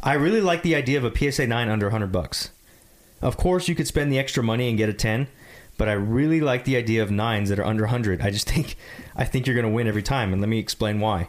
I 0.03 0.14
really 0.14 0.41
like 0.41 0.62
the 0.62 0.74
idea 0.74 0.99
of 0.99 1.05
a 1.05 1.32
PSA 1.32 1.47
nine 1.47 1.68
under 1.68 1.87
100 1.87 2.12
bucks. 2.12 2.51
Of 3.22 3.37
course, 3.37 3.68
you 3.68 3.74
could 3.74 3.87
spend 3.87 4.12
the 4.12 4.18
extra 4.18 4.43
money 4.43 4.68
and 4.68 4.76
get 4.76 4.91
a 4.91 4.93
10, 4.93 5.28
but 5.76 5.88
I 5.88 5.92
really 5.92 6.40
like 6.40 6.64
the 6.64 6.76
idea 6.76 7.02
of 7.02 7.10
nines 7.10 7.48
that 7.48 7.58
are 7.58 7.64
under 7.64 7.84
100. 7.84 8.20
I 8.20 8.30
just 8.30 8.48
think 8.50 8.76
I 9.16 9.24
think 9.24 9.46
you're 9.46 9.56
going 9.56 9.66
to 9.66 9.72
win 9.72 9.86
every 9.86 10.02
time, 10.02 10.32
and 10.32 10.40
let 10.40 10.48
me 10.48 10.58
explain 10.58 11.00
why. 11.00 11.28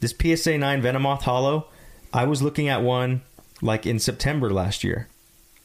This 0.00 0.14
PSA 0.18 0.56
9 0.58 0.82
Venomoth 0.82 1.22
Hollow, 1.22 1.66
I 2.12 2.24
was 2.24 2.42
looking 2.42 2.68
at 2.68 2.82
one 2.82 3.22
like 3.62 3.86
in 3.86 3.98
September 3.98 4.50
last 4.50 4.82
year, 4.82 5.08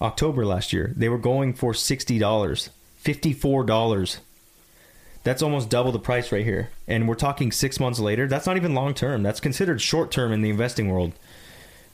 October 0.02 0.46
last 0.46 0.74
year. 0.74 0.94
They 0.96 1.10
were 1.10 1.18
going 1.18 1.54
for 1.54 1.72
$60, 1.72 2.70
$54. 3.04 4.18
That's 5.24 5.42
almost 5.42 5.70
double 5.70 5.92
the 5.92 6.00
price 6.00 6.32
right 6.32 6.44
here. 6.44 6.70
And 6.88 7.08
we're 7.08 7.16
talking 7.16 7.52
six 7.52 7.80
months 7.80 8.00
later. 8.00 8.28
That's 8.28 8.46
not 8.46 8.58
even 8.58 8.76
long 8.76 8.94
term. 8.94 9.24
That's 9.24 9.40
considered 9.40 9.82
short 9.82 10.12
term 10.12 10.32
in 10.32 10.42
the 10.42 10.50
investing 10.50 10.90
world. 10.90 11.14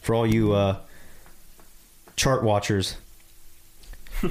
For 0.02 0.16
all 0.16 0.26
you 0.26 0.54
uh, 0.54 0.80
chart 2.16 2.44
watchers, 2.44 2.98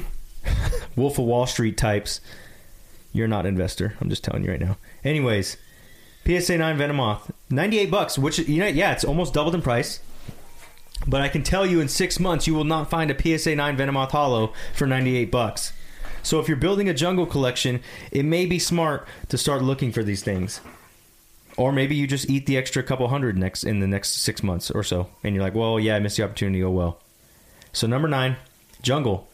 Wolf 1.01 1.18
of 1.18 1.24
Wall 1.24 1.46
Street 1.46 1.76
types, 1.76 2.20
you're 3.12 3.28
not 3.28 3.46
an 3.46 3.55
investor. 3.55 3.94
I'm 4.01 4.09
just 4.09 4.22
telling 4.22 4.44
you 4.44 4.51
right 4.51 4.61
now. 4.61 4.76
Anyways, 5.03 5.57
PSA 6.26 6.59
9 6.59 6.78
Venomoth, 6.78 7.30
98 7.48 7.90
bucks, 7.90 8.18
which, 8.18 8.38
you 8.38 8.61
know, 8.61 8.66
yeah, 8.66 8.92
it's 8.92 9.05
almost 9.05 9.34
doubled 9.34 9.55
in 9.55 9.62
price. 9.62 10.01
But 11.07 11.22
I 11.22 11.28
can 11.28 11.42
tell 11.42 11.64
you 11.64 11.80
in 11.80 11.88
six 11.88 12.20
months, 12.20 12.46
you 12.46 12.55
will 12.55 12.64
not 12.64 12.90
find 12.90 13.11
a 13.11 13.38
PSA 13.38 13.57
9 13.57 13.76
Venomoth 13.76 14.11
Hollow 14.11 14.53
for 14.74 14.86
98 14.86 15.30
bucks. 15.30 15.72
So 16.22 16.38
if 16.38 16.48
you're 16.48 16.57
building 16.57 16.88
a 16.88 16.94
jungle 16.94 17.26
collection, 17.26 17.80
it 18.12 18.24
may 18.24 18.44
be 18.44 18.59
smart 18.59 19.09
to 19.30 19.38
start 19.38 19.62
looking 19.62 19.92
for 19.92 20.03
these 20.03 20.22
things. 20.22 20.61
Or 21.57 21.72
maybe 21.72 21.94
you 21.96 22.07
just 22.07 22.28
eat 22.28 22.46
the 22.46 22.57
extra 22.57 22.82
couple 22.82 23.09
hundred 23.09 23.38
next 23.38 23.64
in 23.64 23.80
the 23.80 23.86
next 23.86 24.22
six 24.22 24.42
months 24.42 24.70
or 24.70 24.82
so, 24.82 25.09
and 25.24 25.34
you're 25.34 25.44
like, 25.44 25.55
"Well, 25.55 25.80
yeah, 25.80 25.96
I 25.96 25.98
missed 25.98 26.16
the 26.16 26.22
opportunity. 26.22 26.62
Oh 26.62 26.70
well." 26.70 27.01
So 27.72 27.86
number 27.86 28.09
nine, 28.09 28.36
jungle. 28.82 29.30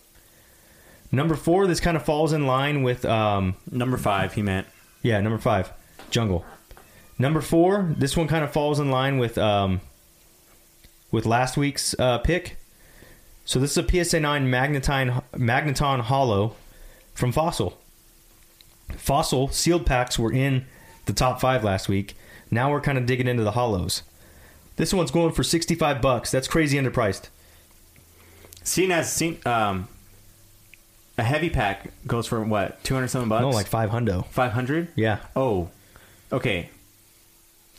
Number 1.16 1.34
four, 1.34 1.66
this 1.66 1.80
kind 1.80 1.96
of 1.96 2.04
falls 2.04 2.34
in 2.34 2.46
line 2.46 2.82
with, 2.82 3.06
um, 3.06 3.56
Number 3.70 3.96
five, 3.96 4.34
he 4.34 4.42
meant. 4.42 4.66
yeah, 5.00 5.18
number 5.22 5.38
five, 5.38 5.72
jungle. 6.10 6.44
Number 7.18 7.40
four, 7.40 7.94
this 7.96 8.18
one 8.18 8.28
kind 8.28 8.44
of 8.44 8.52
falls 8.52 8.78
in 8.78 8.90
line 8.90 9.16
with, 9.16 9.38
um, 9.38 9.80
with 11.10 11.24
last 11.24 11.56
week's 11.56 11.98
uh, 11.98 12.18
pick. 12.18 12.58
So 13.46 13.58
this 13.58 13.70
is 13.70 13.78
a 13.78 14.04
PSA 14.04 14.20
nine 14.20 14.50
Magneton 14.50 15.22
Magneton 15.32 16.00
Hollow 16.00 16.54
from 17.14 17.32
Fossil. 17.32 17.78
Fossil 18.98 19.48
sealed 19.48 19.86
packs 19.86 20.18
were 20.18 20.32
in 20.32 20.66
the 21.06 21.14
top 21.14 21.40
five 21.40 21.64
last 21.64 21.88
week. 21.88 22.14
Now 22.50 22.70
we're 22.70 22.82
kind 22.82 22.98
of 22.98 23.06
digging 23.06 23.26
into 23.26 23.42
the 23.42 23.52
hollows. 23.52 24.02
This 24.76 24.92
one's 24.92 25.10
going 25.10 25.32
for 25.32 25.42
sixty-five 25.42 26.02
bucks. 26.02 26.30
That's 26.30 26.46
crazy 26.46 26.76
underpriced. 26.76 27.30
Seen 28.64 28.90
as 28.90 29.10
seen, 29.10 29.38
um, 29.46 29.88
a 31.18 31.22
heavy 31.22 31.50
pack 31.50 31.90
goes 32.06 32.26
for 32.26 32.42
what 32.44 32.82
two 32.84 32.94
hundred 32.94 33.08
something 33.08 33.28
bucks. 33.28 33.42
No, 33.42 33.50
like 33.50 33.66
five 33.66 33.90
hundo. 33.90 34.26
five 34.28 34.52
hundred. 34.52 34.88
Yeah, 34.96 35.18
Oh, 35.34 35.70
okay. 36.32 36.70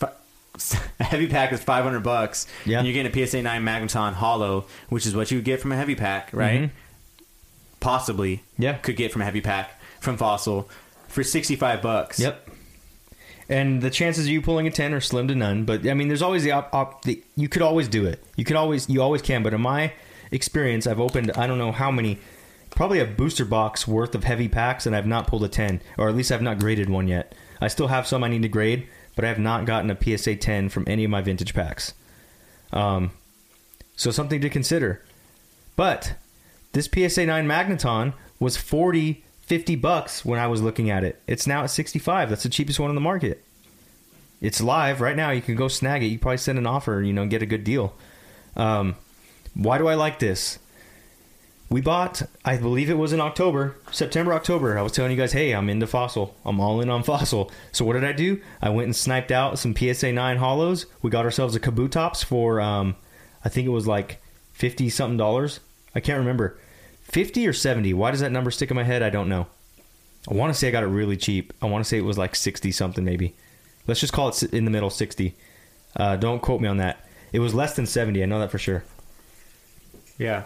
A 1.00 1.04
heavy 1.04 1.28
pack 1.28 1.52
is 1.52 1.62
five 1.62 1.84
hundred 1.84 2.02
bucks. 2.02 2.46
Yeah. 2.66 2.78
and 2.78 2.86
you're 2.88 2.94
getting 2.94 3.22
a 3.22 3.26
PSA 3.26 3.42
nine 3.42 3.62
Magneton 3.64 4.14
Hollow, 4.14 4.64
which 4.88 5.06
is 5.06 5.14
what 5.14 5.30
you 5.30 5.38
would 5.38 5.44
get 5.44 5.60
from 5.60 5.70
a 5.70 5.76
heavy 5.76 5.94
pack, 5.94 6.30
right? 6.32 6.62
Mhm. 6.62 6.70
Possibly, 7.78 8.42
Yeah. 8.58 8.72
could 8.78 8.96
get 8.96 9.12
from 9.12 9.22
a 9.22 9.24
heavy 9.24 9.40
pack 9.40 9.80
from 10.00 10.16
Fossil 10.16 10.68
for 11.06 11.22
sixty 11.22 11.54
five 11.54 11.80
bucks. 11.80 12.18
Yep. 12.18 12.48
And 13.48 13.80
the 13.82 13.90
chances 13.90 14.24
of 14.26 14.30
you 14.32 14.42
pulling 14.42 14.66
a 14.66 14.70
ten 14.72 14.92
are 14.92 15.00
slim 15.00 15.28
to 15.28 15.34
none. 15.36 15.64
But 15.64 15.86
I 15.86 15.94
mean, 15.94 16.08
there's 16.08 16.22
always 16.22 16.42
the 16.42 16.50
op. 16.50 16.74
op 16.74 17.02
the, 17.04 17.22
you 17.36 17.48
could 17.48 17.62
always 17.62 17.86
do 17.86 18.04
it. 18.04 18.20
You 18.36 18.44
could 18.44 18.56
always. 18.56 18.88
You 18.90 19.00
always 19.00 19.22
can. 19.22 19.44
But 19.44 19.54
in 19.54 19.60
my 19.60 19.92
experience, 20.32 20.88
I've 20.88 20.98
opened. 21.00 21.30
I 21.36 21.46
don't 21.46 21.58
know 21.58 21.70
how 21.72 21.92
many. 21.92 22.18
Probably 22.78 23.00
a 23.00 23.06
booster 23.06 23.44
box 23.44 23.88
worth 23.88 24.14
of 24.14 24.22
heavy 24.22 24.46
packs, 24.46 24.86
and 24.86 24.94
I've 24.94 25.04
not 25.04 25.26
pulled 25.26 25.42
a 25.42 25.48
ten, 25.48 25.80
or 25.98 26.08
at 26.08 26.14
least 26.14 26.30
I've 26.30 26.40
not 26.40 26.60
graded 26.60 26.88
one 26.88 27.08
yet. 27.08 27.34
I 27.60 27.66
still 27.66 27.88
have 27.88 28.06
some 28.06 28.22
I 28.22 28.28
need 28.28 28.42
to 28.42 28.48
grade, 28.48 28.86
but 29.16 29.24
I 29.24 29.28
have 29.28 29.38
not 29.40 29.64
gotten 29.64 29.90
a 29.90 29.98
PSA 30.00 30.36
ten 30.36 30.68
from 30.68 30.84
any 30.86 31.02
of 31.02 31.10
my 31.10 31.20
vintage 31.20 31.54
packs. 31.54 31.92
Um, 32.72 33.10
so 33.96 34.12
something 34.12 34.40
to 34.42 34.48
consider. 34.48 35.02
But 35.74 36.14
this 36.70 36.86
PSA 36.86 37.26
9 37.26 37.48
Magneton 37.48 38.12
was 38.38 38.56
40, 38.56 39.24
50 39.40 39.74
bucks 39.74 40.24
when 40.24 40.38
I 40.38 40.46
was 40.46 40.62
looking 40.62 40.88
at 40.88 41.02
it. 41.02 41.20
It's 41.26 41.48
now 41.48 41.64
at 41.64 41.70
65. 41.70 42.30
That's 42.30 42.44
the 42.44 42.48
cheapest 42.48 42.78
one 42.78 42.90
on 42.90 42.94
the 42.94 43.00
market. 43.00 43.44
It's 44.40 44.60
live 44.60 45.00
right 45.00 45.16
now. 45.16 45.30
You 45.32 45.42
can 45.42 45.56
go 45.56 45.66
snag 45.66 46.04
it. 46.04 46.06
You 46.06 46.18
probably 46.20 46.38
send 46.38 46.58
an 46.58 46.66
offer, 46.68 47.02
you 47.02 47.12
know, 47.12 47.26
get 47.26 47.42
a 47.42 47.46
good 47.46 47.64
deal. 47.64 47.96
Um, 48.54 48.94
why 49.54 49.78
do 49.78 49.88
I 49.88 49.96
like 49.96 50.20
this? 50.20 50.60
We 51.70 51.82
bought, 51.82 52.22
I 52.46 52.56
believe 52.56 52.88
it 52.88 52.96
was 52.96 53.12
in 53.12 53.20
October, 53.20 53.76
September, 53.92 54.32
October. 54.32 54.78
I 54.78 54.82
was 54.82 54.92
telling 54.92 55.10
you 55.10 55.18
guys, 55.18 55.32
hey, 55.32 55.52
I'm 55.54 55.68
into 55.68 55.86
Fossil. 55.86 56.34
I'm 56.44 56.60
all 56.60 56.80
in 56.80 56.88
on 56.88 57.02
Fossil. 57.02 57.50
So 57.72 57.84
what 57.84 57.92
did 57.92 58.04
I 58.04 58.12
do? 58.12 58.40
I 58.62 58.70
went 58.70 58.86
and 58.86 58.96
sniped 58.96 59.30
out 59.30 59.58
some 59.58 59.76
PSA 59.76 60.12
9 60.12 60.38
hollows. 60.38 60.86
We 61.02 61.10
got 61.10 61.26
ourselves 61.26 61.54
a 61.54 61.60
Kabutops 61.60 62.24
for, 62.24 62.58
um, 62.60 62.96
I 63.44 63.50
think 63.50 63.66
it 63.66 63.70
was 63.70 63.86
like 63.86 64.22
50 64.54 64.88
something 64.88 65.18
dollars. 65.18 65.60
I 65.94 66.00
can't 66.00 66.18
remember. 66.18 66.58
50 67.02 67.46
or 67.46 67.52
70. 67.52 67.92
Why 67.92 68.12
does 68.12 68.20
that 68.20 68.32
number 68.32 68.50
stick 68.50 68.70
in 68.70 68.76
my 68.76 68.84
head? 68.84 69.02
I 69.02 69.10
don't 69.10 69.28
know. 69.28 69.46
I 70.30 70.34
want 70.34 70.52
to 70.52 70.58
say 70.58 70.68
I 70.68 70.70
got 70.70 70.84
it 70.84 70.88
really 70.88 71.16
cheap. 71.18 71.52
I 71.60 71.66
want 71.66 71.84
to 71.84 71.88
say 71.88 71.98
it 71.98 72.02
was 72.04 72.18
like 72.18 72.34
60 72.34 72.72
something 72.72 73.04
maybe. 73.04 73.34
Let's 73.86 74.00
just 74.00 74.12
call 74.14 74.28
it 74.28 74.42
in 74.42 74.64
the 74.64 74.70
middle 74.70 74.90
60. 74.90 75.34
Uh, 75.96 76.16
don't 76.16 76.40
quote 76.40 76.60
me 76.62 76.68
on 76.68 76.78
that. 76.78 77.06
It 77.32 77.40
was 77.40 77.54
less 77.54 77.76
than 77.76 77.84
70. 77.86 78.22
I 78.22 78.26
know 78.26 78.38
that 78.40 78.50
for 78.50 78.58
sure. 78.58 78.84
yeah. 80.18 80.44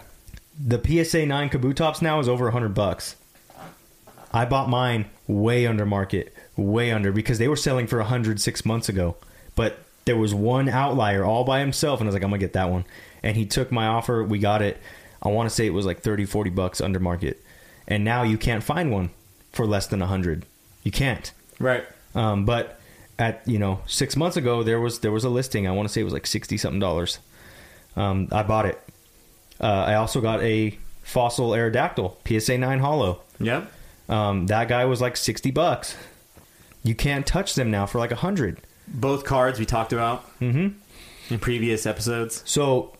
The 0.59 0.79
PSA 1.03 1.25
9 1.25 1.49
Kabutops 1.49 2.01
now 2.01 2.19
is 2.19 2.29
over 2.29 2.45
100 2.45 2.69
bucks. 2.69 3.15
I 4.31 4.45
bought 4.45 4.69
mine 4.69 5.05
way 5.27 5.67
under 5.67 5.85
market, 5.85 6.33
way 6.55 6.91
under 6.91 7.11
because 7.11 7.37
they 7.37 7.47
were 7.47 7.55
selling 7.55 7.87
for 7.87 7.99
100 7.99 8.39
6 8.41 8.65
months 8.65 8.89
ago. 8.89 9.15
But 9.55 9.79
there 10.05 10.17
was 10.17 10.33
one 10.33 10.69
outlier 10.69 11.23
all 11.23 11.43
by 11.43 11.59
himself 11.59 11.99
and 11.99 12.07
I 12.07 12.09
was 12.09 12.15
like 12.15 12.23
I'm 12.23 12.29
going 12.29 12.39
to 12.39 12.45
get 12.45 12.53
that 12.53 12.69
one. 12.69 12.85
And 13.21 13.37
he 13.37 13.45
took 13.45 13.71
my 13.71 13.87
offer, 13.87 14.23
we 14.23 14.39
got 14.39 14.61
it. 14.61 14.79
I 15.21 15.29
want 15.29 15.49
to 15.49 15.55
say 15.55 15.65
it 15.65 15.73
was 15.73 15.85
like 15.85 16.01
30 16.01 16.25
40 16.25 16.49
bucks 16.49 16.81
under 16.81 16.99
market. 16.99 17.41
And 17.87 18.03
now 18.03 18.23
you 18.23 18.37
can't 18.37 18.63
find 18.63 18.91
one 18.91 19.11
for 19.51 19.65
less 19.65 19.87
than 19.87 19.99
100. 19.99 20.45
You 20.83 20.91
can't. 20.91 21.31
Right. 21.59 21.85
Um, 22.15 22.45
but 22.45 22.79
at 23.19 23.47
you 23.47 23.59
know 23.59 23.79
six 23.85 24.15
months 24.15 24.37
ago 24.37 24.63
there 24.63 24.79
was 24.79 24.99
there 24.99 25.11
was 25.11 25.23
a 25.23 25.29
listing. 25.29 25.67
I 25.67 25.71
want 25.71 25.87
to 25.87 25.93
say 25.93 26.01
it 26.01 26.05
was 26.05 26.13
like 26.13 26.27
sixty 26.27 26.57
something 26.57 26.79
dollars. 26.79 27.19
Um, 27.95 28.27
I 28.31 28.43
bought 28.43 28.65
it. 28.65 28.81
Uh, 29.61 29.65
I 29.87 29.95
also 29.95 30.19
got 30.21 30.41
a 30.41 30.77
fossil 31.03 31.49
Aerodactyl 31.51 32.15
PSA 32.27 32.57
nine 32.57 32.79
Hollow. 32.79 33.21
Yep. 33.39 33.71
Um, 34.09 34.47
that 34.47 34.67
guy 34.67 34.85
was 34.85 34.99
like 35.01 35.15
sixty 35.17 35.51
bucks. 35.51 35.95
You 36.83 36.95
can't 36.95 37.25
touch 37.25 37.55
them 37.55 37.71
now 37.71 37.85
for 37.85 37.99
like 37.99 38.11
a 38.11 38.15
hundred. 38.17 38.59
Both 38.87 39.23
cards 39.23 39.59
we 39.59 39.65
talked 39.65 39.93
about 39.93 40.25
Mm-hmm. 40.39 40.69
in 41.33 41.39
previous 41.39 41.85
episodes. 41.85 42.43
So 42.45 42.95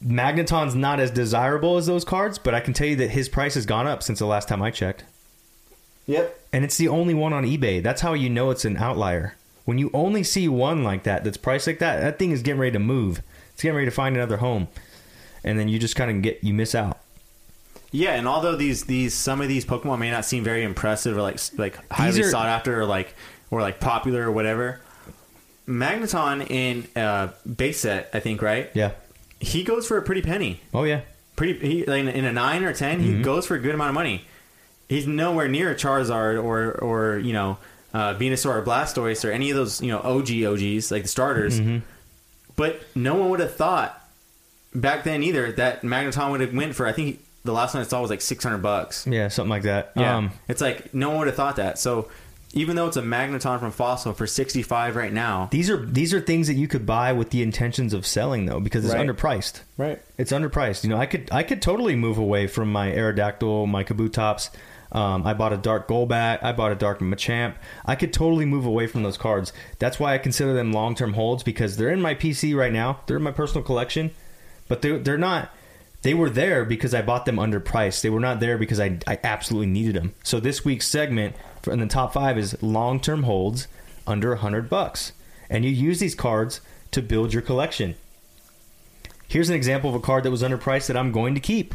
Magneton's 0.00 0.74
not 0.74 1.00
as 1.00 1.10
desirable 1.10 1.76
as 1.76 1.86
those 1.86 2.04
cards, 2.04 2.38
but 2.38 2.54
I 2.54 2.60
can 2.60 2.74
tell 2.74 2.86
you 2.86 2.96
that 2.96 3.10
his 3.10 3.28
price 3.28 3.54
has 3.54 3.66
gone 3.66 3.86
up 3.86 4.02
since 4.02 4.18
the 4.18 4.26
last 4.26 4.48
time 4.48 4.62
I 4.62 4.70
checked. 4.70 5.04
Yep. 6.06 6.38
And 6.52 6.64
it's 6.64 6.76
the 6.76 6.88
only 6.88 7.14
one 7.14 7.32
on 7.32 7.44
eBay. 7.44 7.82
That's 7.82 8.00
how 8.00 8.12
you 8.14 8.28
know 8.28 8.50
it's 8.50 8.64
an 8.64 8.76
outlier. 8.76 9.36
When 9.64 9.78
you 9.78 9.90
only 9.94 10.24
see 10.24 10.48
one 10.48 10.82
like 10.82 11.04
that 11.04 11.22
that's 11.22 11.36
priced 11.36 11.66
like 11.68 11.78
that, 11.78 12.00
that 12.00 12.18
thing 12.18 12.32
is 12.32 12.42
getting 12.42 12.60
ready 12.60 12.72
to 12.72 12.78
move. 12.80 13.22
It's 13.52 13.62
getting 13.62 13.76
ready 13.76 13.86
to 13.86 13.94
find 13.94 14.16
another 14.16 14.38
home. 14.38 14.66
And 15.44 15.58
then 15.58 15.68
you 15.68 15.78
just 15.78 15.96
kind 15.96 16.10
of 16.10 16.22
get 16.22 16.42
you 16.44 16.54
miss 16.54 16.74
out. 16.74 16.98
Yeah, 17.90 18.14
and 18.14 18.26
although 18.26 18.56
these 18.56 18.84
these 18.84 19.12
some 19.14 19.40
of 19.40 19.48
these 19.48 19.64
Pokemon 19.64 19.98
may 19.98 20.10
not 20.10 20.24
seem 20.24 20.42
very 20.44 20.62
impressive 20.64 21.16
or 21.16 21.22
like 21.22 21.38
like 21.58 21.92
highly 21.92 22.22
are- 22.22 22.30
sought 22.30 22.46
after 22.48 22.80
or 22.80 22.84
like 22.86 23.14
or 23.50 23.60
like 23.60 23.80
popular 23.80 24.22
or 24.28 24.32
whatever, 24.32 24.80
Magneton 25.68 26.48
in 26.50 26.86
uh, 27.00 27.28
base 27.56 27.80
set, 27.80 28.10
I 28.12 28.20
think, 28.20 28.42
right? 28.42 28.70
Yeah. 28.74 28.92
He 29.40 29.62
goes 29.64 29.86
for 29.86 29.96
a 29.98 30.02
pretty 30.02 30.22
penny. 30.22 30.60
Oh 30.72 30.84
yeah. 30.84 31.02
Pretty 31.36 31.58
he, 31.66 31.84
like, 31.84 32.04
in 32.14 32.24
a 32.24 32.32
nine 32.32 32.62
or 32.64 32.72
10 32.72 33.00
Mm-hmm. 33.00 33.16
he 33.18 33.22
goes 33.22 33.46
for 33.46 33.54
a 33.56 33.58
good 33.58 33.74
amount 33.74 33.88
of 33.88 33.94
money. 33.94 34.24
He's 34.88 35.06
nowhere 35.06 35.48
near 35.48 35.70
a 35.70 35.74
Charizard 35.74 36.42
or 36.42 36.72
or 36.72 37.18
you 37.18 37.32
know 37.32 37.58
uh, 37.94 38.14
Venusaur 38.14 38.56
or 38.56 38.62
Blastoise 38.62 39.26
or 39.28 39.32
any 39.32 39.50
of 39.50 39.56
those 39.56 39.80
you 39.82 39.88
know 39.88 39.98
OG 40.00 40.30
OGs 40.44 40.90
like 40.90 41.02
the 41.02 41.08
starters. 41.08 41.60
Mm-hmm. 41.60 41.78
But 42.56 42.82
no 42.94 43.14
one 43.14 43.30
would 43.30 43.40
have 43.40 43.54
thought 43.56 43.98
back 44.74 45.04
then 45.04 45.22
either 45.22 45.52
that 45.52 45.82
Magneton 45.82 46.30
would 46.30 46.40
have 46.40 46.54
went 46.54 46.74
for. 46.74 46.86
I 46.86 46.92
think 46.92 47.20
the 47.44 47.52
last 47.52 47.74
one 47.74 47.82
I 47.82 47.86
saw 47.86 48.00
was 48.00 48.10
like 48.10 48.20
six 48.20 48.42
hundred 48.44 48.58
bucks. 48.62 49.06
Yeah, 49.06 49.28
something 49.28 49.50
like 49.50 49.62
that. 49.62 49.92
Yeah, 49.96 50.16
Um, 50.16 50.32
it's 50.48 50.60
like 50.60 50.92
no 50.94 51.10
one 51.10 51.18
would 51.18 51.26
have 51.28 51.36
thought 51.36 51.56
that. 51.56 51.78
So 51.78 52.08
even 52.54 52.76
though 52.76 52.86
it's 52.86 52.98
a 52.98 53.02
Magneton 53.02 53.58
from 53.60 53.70
Fossil 53.72 54.12
for 54.12 54.26
sixty 54.26 54.62
five 54.62 54.94
right 54.94 55.12
now, 55.12 55.48
these 55.50 55.70
are 55.70 55.76
these 55.84 56.12
are 56.14 56.20
things 56.20 56.46
that 56.48 56.54
you 56.54 56.68
could 56.68 56.84
buy 56.86 57.12
with 57.12 57.30
the 57.30 57.42
intentions 57.42 57.94
of 57.94 58.06
selling 58.06 58.46
though, 58.46 58.60
because 58.60 58.84
it's 58.84 58.94
Right. 58.94 59.06
underpriced. 59.08 59.60
right? 59.78 60.00
It's 60.18 60.32
underpriced. 60.32 60.84
You 60.84 60.90
know, 60.90 60.98
I 60.98 61.06
could 61.06 61.28
I 61.32 61.42
could 61.42 61.62
totally 61.62 61.96
move 61.96 62.18
away 62.18 62.46
from 62.46 62.70
my 62.70 62.90
Aerodactyl, 62.90 63.66
my 63.68 63.84
Kabutops. 63.84 64.50
Um, 64.92 65.26
I 65.26 65.32
bought 65.32 65.54
a 65.54 65.56
Dark 65.56 65.88
Golbat. 65.88 66.40
I 66.44 66.52
bought 66.52 66.70
a 66.70 66.74
Dark 66.74 66.98
Machamp. 67.00 67.54
I 67.86 67.94
could 67.94 68.12
totally 68.12 68.44
move 68.44 68.66
away 68.66 68.86
from 68.86 69.02
those 69.02 69.16
cards. 69.16 69.50
That's 69.78 69.98
why 69.98 70.12
I 70.12 70.18
consider 70.18 70.52
them 70.52 70.70
long 70.70 70.94
term 70.94 71.14
holds 71.14 71.42
because 71.42 71.78
they're 71.78 71.88
in 71.88 72.02
my 72.02 72.14
PC 72.14 72.54
right 72.54 72.72
now. 72.72 73.00
They're 73.06 73.16
in 73.16 73.22
my 73.22 73.32
personal 73.32 73.62
collection, 73.64 74.10
but 74.68 74.82
they're 74.82 74.98
they're 74.98 75.18
not 75.18 75.50
they 76.02 76.14
were 76.14 76.30
there 76.30 76.64
because 76.64 76.94
I 76.94 77.02
bought 77.02 77.26
them 77.26 77.36
underpriced. 77.36 78.02
They 78.02 78.10
were 78.10 78.20
not 78.20 78.40
there 78.40 78.58
because 78.58 78.80
I, 78.80 78.98
I 79.06 79.18
absolutely 79.22 79.68
needed 79.68 79.94
them. 79.94 80.14
So 80.24 80.40
this 80.40 80.64
week's 80.64 80.88
segment 80.88 81.36
in 81.66 81.78
the 81.78 81.86
top 81.86 82.12
five 82.12 82.36
is 82.36 82.60
long 82.60 83.00
term 83.00 83.22
holds 83.22 83.68
under 84.06 84.32
a 84.32 84.38
hundred 84.38 84.68
bucks, 84.68 85.12
and 85.48 85.64
you 85.64 85.70
use 85.70 86.00
these 86.00 86.16
cards 86.16 86.60
to 86.90 87.02
build 87.02 87.32
your 87.32 87.42
collection. 87.42 87.94
Here's 89.28 89.48
an 89.48 89.54
example 89.54 89.88
of 89.88 89.96
a 89.96 90.00
card 90.00 90.24
that 90.24 90.30
was 90.30 90.42
underpriced 90.42 90.88
that 90.88 90.96
I'm 90.96 91.12
going 91.12 91.34
to 91.34 91.40
keep. 91.40 91.74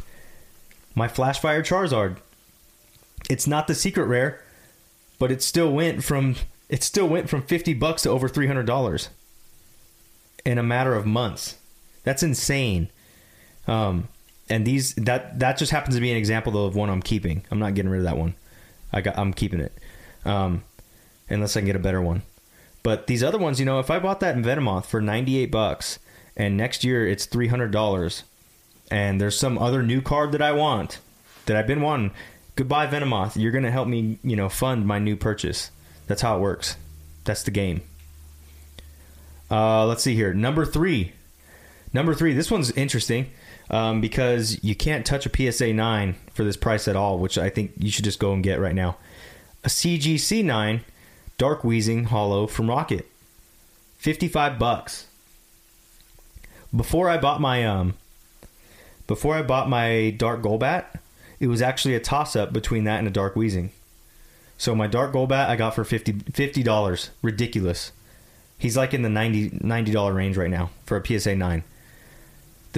My 0.94 1.08
Flashfire 1.08 1.62
Charizard. 1.62 2.18
It's 3.30 3.48
not 3.48 3.68
the 3.68 3.76
secret 3.76 4.06
rare, 4.06 4.44
but 5.20 5.32
it 5.32 5.42
still 5.42 5.72
went 5.72 6.04
from 6.04 6.36
it 6.70 6.84
still 6.84 7.08
went 7.08 7.30
from 7.30 7.42
50 7.42 7.74
bucks 7.76 8.02
to 8.04 8.10
over 8.10 8.28
$300 8.28 9.08
in 10.46 10.58
a 10.58 10.64
matter 10.64 10.94
of 10.94 11.06
months. 11.06 11.56
That's 12.08 12.24
insane. 12.24 12.90
Um, 13.68 14.08
and 14.50 14.66
these 14.66 14.96
that 14.96 15.40
that 15.40 15.58
just 15.58 15.74
happens 15.74 15.96
to 15.96 16.00
be 16.00 16.10
an 16.10 16.16
example 16.16 16.54
though 16.54 16.64
of 16.64 16.74
one 16.74 16.90
I'm 16.90 17.02
keeping. 17.02 17.44
I'm 17.52 17.60
not 17.60 17.74
getting 17.74 17.92
rid 17.92 17.98
of 17.98 18.06
that 18.06 18.16
one. 18.16 18.34
I 18.94 19.02
got 19.02 19.18
I'm 19.18 19.34
keeping 19.34 19.60
it. 19.60 19.74
Um, 20.24 20.64
unless 21.30 21.58
I 21.58 21.60
can 21.60 21.68
get 21.68 21.76
a 21.76 21.80
better 21.80 22.02
one. 22.02 22.22
But 22.82 23.08
these 23.08 23.24
other 23.24 23.38
ones, 23.38 23.60
you 23.60 23.66
know, 23.66 23.80
if 23.80 23.92
I 23.92 24.00
bought 24.00 24.22
that 24.22 24.38
in 24.38 24.42
Venomoth 24.42 24.86
for 24.86 25.02
98 25.02 25.52
bucks 25.52 26.00
and 26.38 26.56
next 26.56 26.86
year 26.86 27.06
it's 27.06 27.28
$300 27.28 28.24
and 28.90 29.20
there's 29.20 29.38
some 29.38 29.58
other 29.58 29.84
new 29.84 30.02
card 30.02 30.32
that 30.32 30.42
I 30.42 30.54
want 30.54 31.00
that 31.46 31.58
I've 31.58 31.68
been 31.68 31.82
wanting, 31.82 32.12
goodbye 32.56 32.88
Venomoth. 32.88 33.36
You're 33.36 33.52
going 33.52 33.66
to 33.66 33.72
help 33.72 33.90
me, 33.90 34.18
you 34.24 34.38
know, 34.38 34.48
fund 34.48 34.88
my 34.88 34.98
new 34.98 35.18
purchase. 35.18 35.72
That's 36.08 36.22
how 36.22 36.38
it 36.38 36.40
works. 36.40 36.78
That's 37.26 37.44
the 37.44 37.52
game. 37.52 37.82
Uh, 39.52 39.86
let's 39.86 40.04
see 40.04 40.16
here. 40.16 40.34
Number 40.34 40.66
three. 40.66 41.12
Number 41.94 42.14
three. 42.14 42.34
This 42.34 42.52
one's 42.52 42.72
interesting 42.72 43.28
um, 43.70 44.02
because 44.02 44.64
you 44.64 44.76
can't 44.76 45.06
touch 45.06 45.26
a 45.26 45.52
PSA 45.52 45.74
9 45.74 46.16
for 46.34 46.44
this 46.44 46.58
price 46.58 46.88
at 46.88 46.96
all, 46.96 47.18
which 47.18 47.38
I 47.38 47.50
think 47.50 47.72
you 47.78 47.90
should 47.90 48.06
just 48.06 48.20
go 48.20 48.34
and 48.34 48.44
get 48.44 48.60
right 48.60 48.76
now. 48.76 48.98
A 49.64 49.70
CGC 49.70 50.44
9 50.44 50.82
Dark 51.38 51.64
Wheezing 51.64 52.06
Hollow 52.06 52.48
from 52.48 52.70
Rocket. 52.70 53.08
55 53.98 54.58
bucks. 54.58 55.08
Before 56.76 57.10
I 57.10 57.18
bought 57.18 57.42
my 57.42 57.66
um 57.66 57.96
before 59.08 59.36
I 59.36 59.42
bought 59.42 59.70
my 59.70 60.14
Dark 60.18 60.42
Golbat, 60.42 60.86
it 61.40 61.48
was 61.48 61.62
actually 61.62 61.96
a 61.96 62.00
toss 62.00 62.36
up 62.36 62.52
between 62.52 62.84
that 62.84 63.00
and 63.00 63.08
a 63.08 63.12
Dark 63.12 63.36
Wheezing. 63.36 63.72
So 64.58 64.76
my 64.76 64.88
Dark 64.88 65.14
Golbat 65.14 65.48
I 65.48 65.56
got 65.56 65.76
for 65.76 65.84
50 65.84 66.64
dollars. 66.64 67.12
Ridiculous. 67.22 67.92
He's 68.58 68.76
like 68.76 68.94
in 68.94 69.04
the 69.04 69.10
90 69.10 69.92
dollar 69.92 70.14
range 70.14 70.36
right 70.38 70.50
now 70.50 70.72
for 70.86 70.98
a 70.98 71.06
PSA 71.06 71.36
9. 71.36 71.64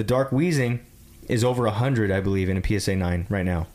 The 0.00 0.04
Dark 0.04 0.32
Wheezing 0.32 0.80
is 1.28 1.44
over 1.44 1.64
100 1.64 2.10
I 2.10 2.20
believe 2.20 2.48
in 2.48 2.56
a 2.56 2.66
PSA 2.66 2.96
9 2.96 3.26
right 3.28 3.44
now. 3.44 3.66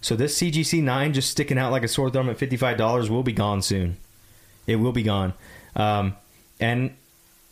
So 0.00 0.16
this 0.16 0.36
CGC 0.36 0.82
9 0.82 1.12
just 1.12 1.30
sticking 1.30 1.58
out 1.58 1.70
like 1.70 1.84
a 1.84 1.86
sore 1.86 2.10
thumb 2.10 2.28
at 2.28 2.38
$55 2.38 3.08
will 3.08 3.22
be 3.22 3.32
gone 3.32 3.62
soon. 3.62 3.96
It 4.66 4.74
will 4.74 4.90
be 4.90 5.04
gone. 5.04 5.32
Um, 5.76 6.16
and 6.58 6.96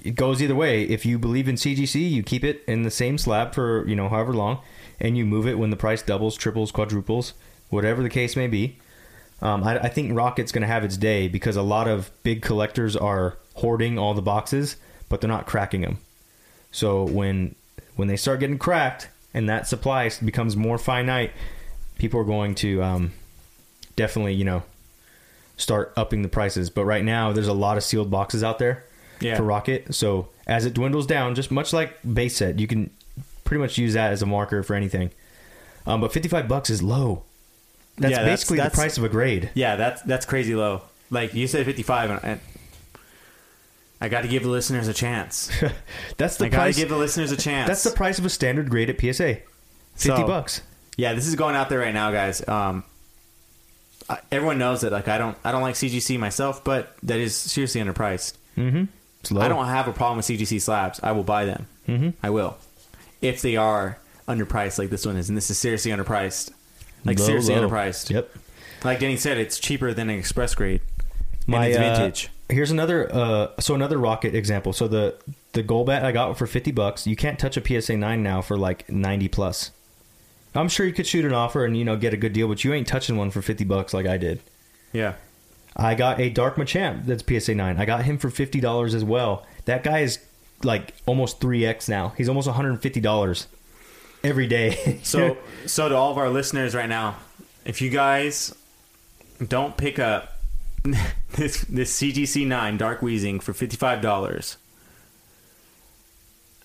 it 0.03 0.17
goes 0.17 0.43
either 0.43 0.57
way. 0.57 0.83
If 0.83 1.07
you 1.07 1.17
believe 1.17 1.47
in 1.47 1.55
CGC, 1.55 2.11
you 2.11 2.25
keep 2.25 2.43
it 2.43 2.65
in 2.67 2.83
the 2.83 2.91
same 2.91 3.19
slab 3.19 3.55
for, 3.55 3.87
you 3.87 3.95
know, 3.95 4.09
however 4.09 4.33
long 4.33 4.59
and 4.99 5.17
you 5.17 5.25
move 5.25 5.47
it 5.47 5.57
when 5.57 5.71
the 5.71 5.77
price 5.77 6.03
doubles, 6.03 6.37
triples, 6.37 6.73
quadruples, 6.73 7.35
whatever 7.71 8.03
the 8.03 8.11
case 8.11 8.35
may 8.35 8.49
be. 8.49 8.81
Um, 9.41 9.63
I, 9.63 9.79
I 9.79 9.89
think 9.89 10.13
Rocket's 10.13 10.51
going 10.51 10.63
to 10.63 10.67
have 10.67 10.83
its 10.85 10.97
day 10.97 11.29
because 11.29 11.55
a 11.55 11.63
lot 11.63 11.87
of 11.87 12.11
big 12.25 12.43
collectors 12.43 12.97
are 12.97 13.39
hoarding 13.55 13.97
all 13.97 14.13
the 14.13 14.23
boxes, 14.23 14.75
but 15.09 15.21
they're 15.21 15.31
not 15.31 15.47
cracking 15.47 15.83
them. 15.83 15.99
So 16.73 17.05
when 17.05 17.55
when 18.03 18.09
they 18.09 18.17
start 18.17 18.41
getting 18.41 18.59
cracked 18.59 19.09
and 19.33 19.49
that 19.49 19.69
supply 19.69 20.11
becomes 20.25 20.57
more 20.57 20.77
finite, 20.77 21.31
people 21.99 22.19
are 22.19 22.25
going 22.25 22.53
to 22.57 22.83
um, 22.83 23.13
definitely, 23.95 24.35
you 24.35 24.43
know, 24.45 24.65
start 25.57 25.93
upping 25.97 26.23
the 26.23 26.29
prices. 26.29 26.69
But 26.69 26.85
right 26.85 27.05
now, 27.05 27.33
there's 27.33 27.47
a 27.47 27.53
lot 27.53 27.77
of 27.77 27.85
sealed 27.85 28.11
boxes 28.11 28.43
out 28.43 28.59
there 28.59 28.83
Yeah. 29.21 29.37
for 29.37 29.45
Rocket. 29.45 29.95
So 29.95 30.31
as 30.49 30.67
it 30.67 30.75
dwindles 30.75 31.07
down, 31.07 31.37
just 31.37 31.53
much 31.53 31.73
like 31.73 31.97
base 32.13 32.37
set, 32.39 32.59
you 32.59 32.67
can 32.67 32.91
pretty 33.45 33.61
much 33.63 33.79
use 33.79 33.95
that 33.95 34.11
as 34.13 34.21
a 34.21 34.27
marker 34.27 34.65
for 34.65 34.75
anything. 34.75 35.13
Um, 35.87 36.01
but 36.01 36.13
55 36.13 36.49
bucks 36.49 36.69
is 36.71 36.83
low. 36.83 37.23
That's 37.99 38.11
Yeah, 38.11 38.17
that's- 38.19 38.41
basically 38.41 38.57
that's- 38.57 38.73
the 38.73 38.81
price 38.81 38.99
of 38.99 39.05
a 39.05 39.09
grade. 39.09 39.51
Yeah, 39.55 39.77
that's 39.77 40.03
that's 40.03 40.27
crazy 40.27 40.57
low. 40.57 40.83
Like 41.09 41.35
you 41.35 41.47
said, 41.47 41.65
fifty 41.67 41.83
five, 41.85 42.11
and, 42.11 42.21
and 42.25 42.41
I 44.03 44.09
got 44.09 44.23
to 44.23 44.29
give 44.29 44.43
the 44.43 44.49
listeners 44.49 44.89
a 44.89 44.93
chance. 44.95 45.49
That's 46.17 46.37
the 46.37 46.47
I 46.47 46.49
got 46.49 46.57
to 46.57 46.63
price. 46.65 46.77
give 46.77 46.89
the 46.89 46.97
listeners 46.97 47.31
a 47.31 47.37
chance. 47.37 47.69
That's 47.69 47.85
the 47.85 47.93
price 47.93 48.19
of 48.19 48.25
a 48.25 48.29
standard 48.29 48.69
grade 48.69 48.91
at 48.91 49.01
PSA. 49.01 49.35
50 49.37 49.43
So- 49.97 50.27
bucks. 50.27 50.61
yeah. 50.97 51.15
This 51.15 51.27
is 51.29 51.37
going 51.37 51.55
out 51.55 51.69
there 51.69 51.79
right 51.79 51.95
now, 51.95 52.11
guys. 52.11 52.47
Um, 52.49 52.83
I, 54.11 54.19
everyone 54.33 54.59
knows 54.59 54.81
that. 54.81 54.91
Like 54.93 55.07
I 55.09 55.19
don't, 55.19 55.39
I 55.45 55.53
don't 55.53 55.63
like 55.63 55.77
CGC 55.77 56.19
myself, 56.19 56.65
but 56.65 56.97
that 57.05 57.19
is 57.21 57.37
seriously 57.37 57.81
underpriced. 57.81 58.35
Mm-hmm. 58.59 58.85
It's 59.21 59.31
low. 59.31 59.41
I 59.41 59.47
don't 59.49 59.67
have 59.67 59.87
a 59.87 59.93
problem 59.93 60.17
with 60.17 60.27
CGC 60.27 60.61
slabs. 60.61 60.99
I 61.03 61.13
will 61.13 61.23
buy 61.23 61.45
them. 61.45 61.69
Mm-hmm. 61.87 62.11
I 62.25 62.31
will, 62.31 62.57
if 63.21 63.41
they 63.41 63.55
are 63.57 63.99
underpriced 64.27 64.79
like 64.79 64.91
this 64.91 65.07
one 65.07 65.17
is, 65.17 65.29
and 65.29 65.37
this 65.39 65.49
is 65.51 65.59
seriously 65.59 65.93
underpriced. 65.93 66.51
Like 67.05 67.19
Low, 67.21 67.27
seriously 67.27 67.55
low. 67.55 67.69
underpriced. 67.69 68.11
Yep. 68.11 68.31
Like 68.85 68.99
Danny 69.01 69.17
said, 69.17 69.39
it's 69.39 69.61
cheaper 69.61 69.95
than 69.95 70.11
an 70.11 70.19
express 70.19 70.55
grade. 70.57 70.81
My 71.47 71.67
and 71.67 71.67
it's 71.67 71.77
uh, 71.79 71.81
vintage. 72.03 72.29
Here's 72.49 72.71
another 72.71 73.13
uh, 73.13 73.49
so 73.61 73.75
another 73.75 73.99
rocket 73.99 74.35
example. 74.35 74.73
So 74.73 74.89
the 74.89 75.17
the 75.53 75.63
Golbat 75.63 76.03
I 76.03 76.13
got 76.13 76.37
for 76.39 76.47
50 76.47 76.73
bucks. 76.73 77.07
You 77.07 77.17
can't 77.17 77.39
touch 77.39 77.57
a 77.57 77.81
PSA 77.81 77.97
9 77.97 78.23
now 78.23 78.43
for 78.43 78.57
like 78.57 78.89
90 78.91 79.29
plus. 79.29 79.71
I'm 80.55 80.69
sure 80.69 80.87
you 80.87 80.93
could 80.93 81.07
shoot 81.07 81.25
an 81.25 81.33
offer 81.33 81.65
and 81.65 81.77
you 81.77 81.85
know 81.85 81.97
get 81.97 82.13
a 82.13 82.17
good 82.17 82.33
deal, 82.33 82.49
but 82.49 82.63
you 82.65 82.73
ain't 82.73 82.87
touching 82.87 83.17
one 83.17 83.31
for 83.31 83.43
50 83.43 83.65
bucks 83.65 83.95
like 83.95 84.07
I 84.07 84.19
did. 84.19 84.41
Yeah. 84.93 85.15
I 85.75 85.95
got 85.95 86.21
a 86.21 86.29
Dark 86.29 86.57
Machamp 86.57 87.07
that's 87.07 87.25
PSA 87.25 87.55
9. 87.55 87.79
I 87.79 87.85
got 87.87 88.05
him 88.05 88.19
for 88.19 88.29
$50 88.29 88.95
as 88.95 89.05
well. 89.05 89.47
That 89.65 89.83
guy 89.83 90.01
is 90.01 90.19
like 90.63 90.93
almost 91.07 91.41
3x 91.41 91.89
now. 91.89 92.11
He's 92.17 92.29
almost 92.29 92.49
$150 92.49 93.47
every 94.23 94.47
day. 94.47 95.01
So, 95.05 95.39
so 95.67 95.89
to 95.89 95.97
all 95.97 96.11
of 96.13 96.19
our 96.19 96.29
listeners 96.29 96.75
right 96.75 96.89
now, 96.89 97.17
if 97.65 97.81
you 97.81 97.91
guys 97.91 98.55
don't 99.49 99.77
pick 99.77 99.99
up 99.99 100.32
this 101.33 101.63
this 101.63 102.01
CGC 102.01 102.47
nine 102.47 102.77
Dark 102.77 103.03
Wheezing 103.03 103.41
for 103.41 103.53
fifty 103.53 103.77
five 103.77 104.01
dollars, 104.01 104.57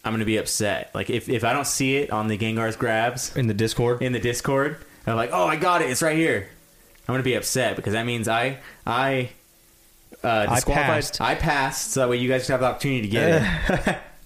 I'm 0.04 0.14
gonna 0.14 0.26
be 0.26 0.38
upset. 0.38 0.92
Like 0.96 1.10
if, 1.10 1.30
if 1.30 1.44
I 1.44 1.54
don't 1.54 1.68
see 1.68 1.98
it 1.98 2.12
on 2.12 2.28
the 2.28 2.38
Gengar's 2.38 2.76
grabs 2.76 3.36
in 3.36 3.48
the 3.48 3.54
Discord. 3.54 4.02
in 4.02 4.14
the 4.14 4.20
Discord, 4.20 4.78
I'm 5.06 5.16
like, 5.16 5.30
oh, 5.34 5.46
I 5.46 5.56
got 5.56 5.82
it, 5.82 5.90
it's 5.90 6.02
right 6.02 6.18
here. 6.18 6.50
I'm 7.08 7.14
gonna 7.14 7.24
be 7.24 7.36
upset 7.36 7.76
because 7.76 7.94
that 7.94 8.06
means 8.06 8.28
I 8.28 8.58
I 8.86 9.30
uh, 10.24 10.48
disqualified. 10.56 10.88
passed. 10.88 11.22
I 11.22 11.36
passed, 11.36 11.92
so 11.92 12.00
that 12.02 12.10
way 12.10 12.18
you 12.18 12.28
guys 12.28 12.48
have 12.48 12.62
the 12.62 12.66
opportunity 12.66 13.02
to 13.04 13.08
get 13.08 13.88
it. 13.88 13.98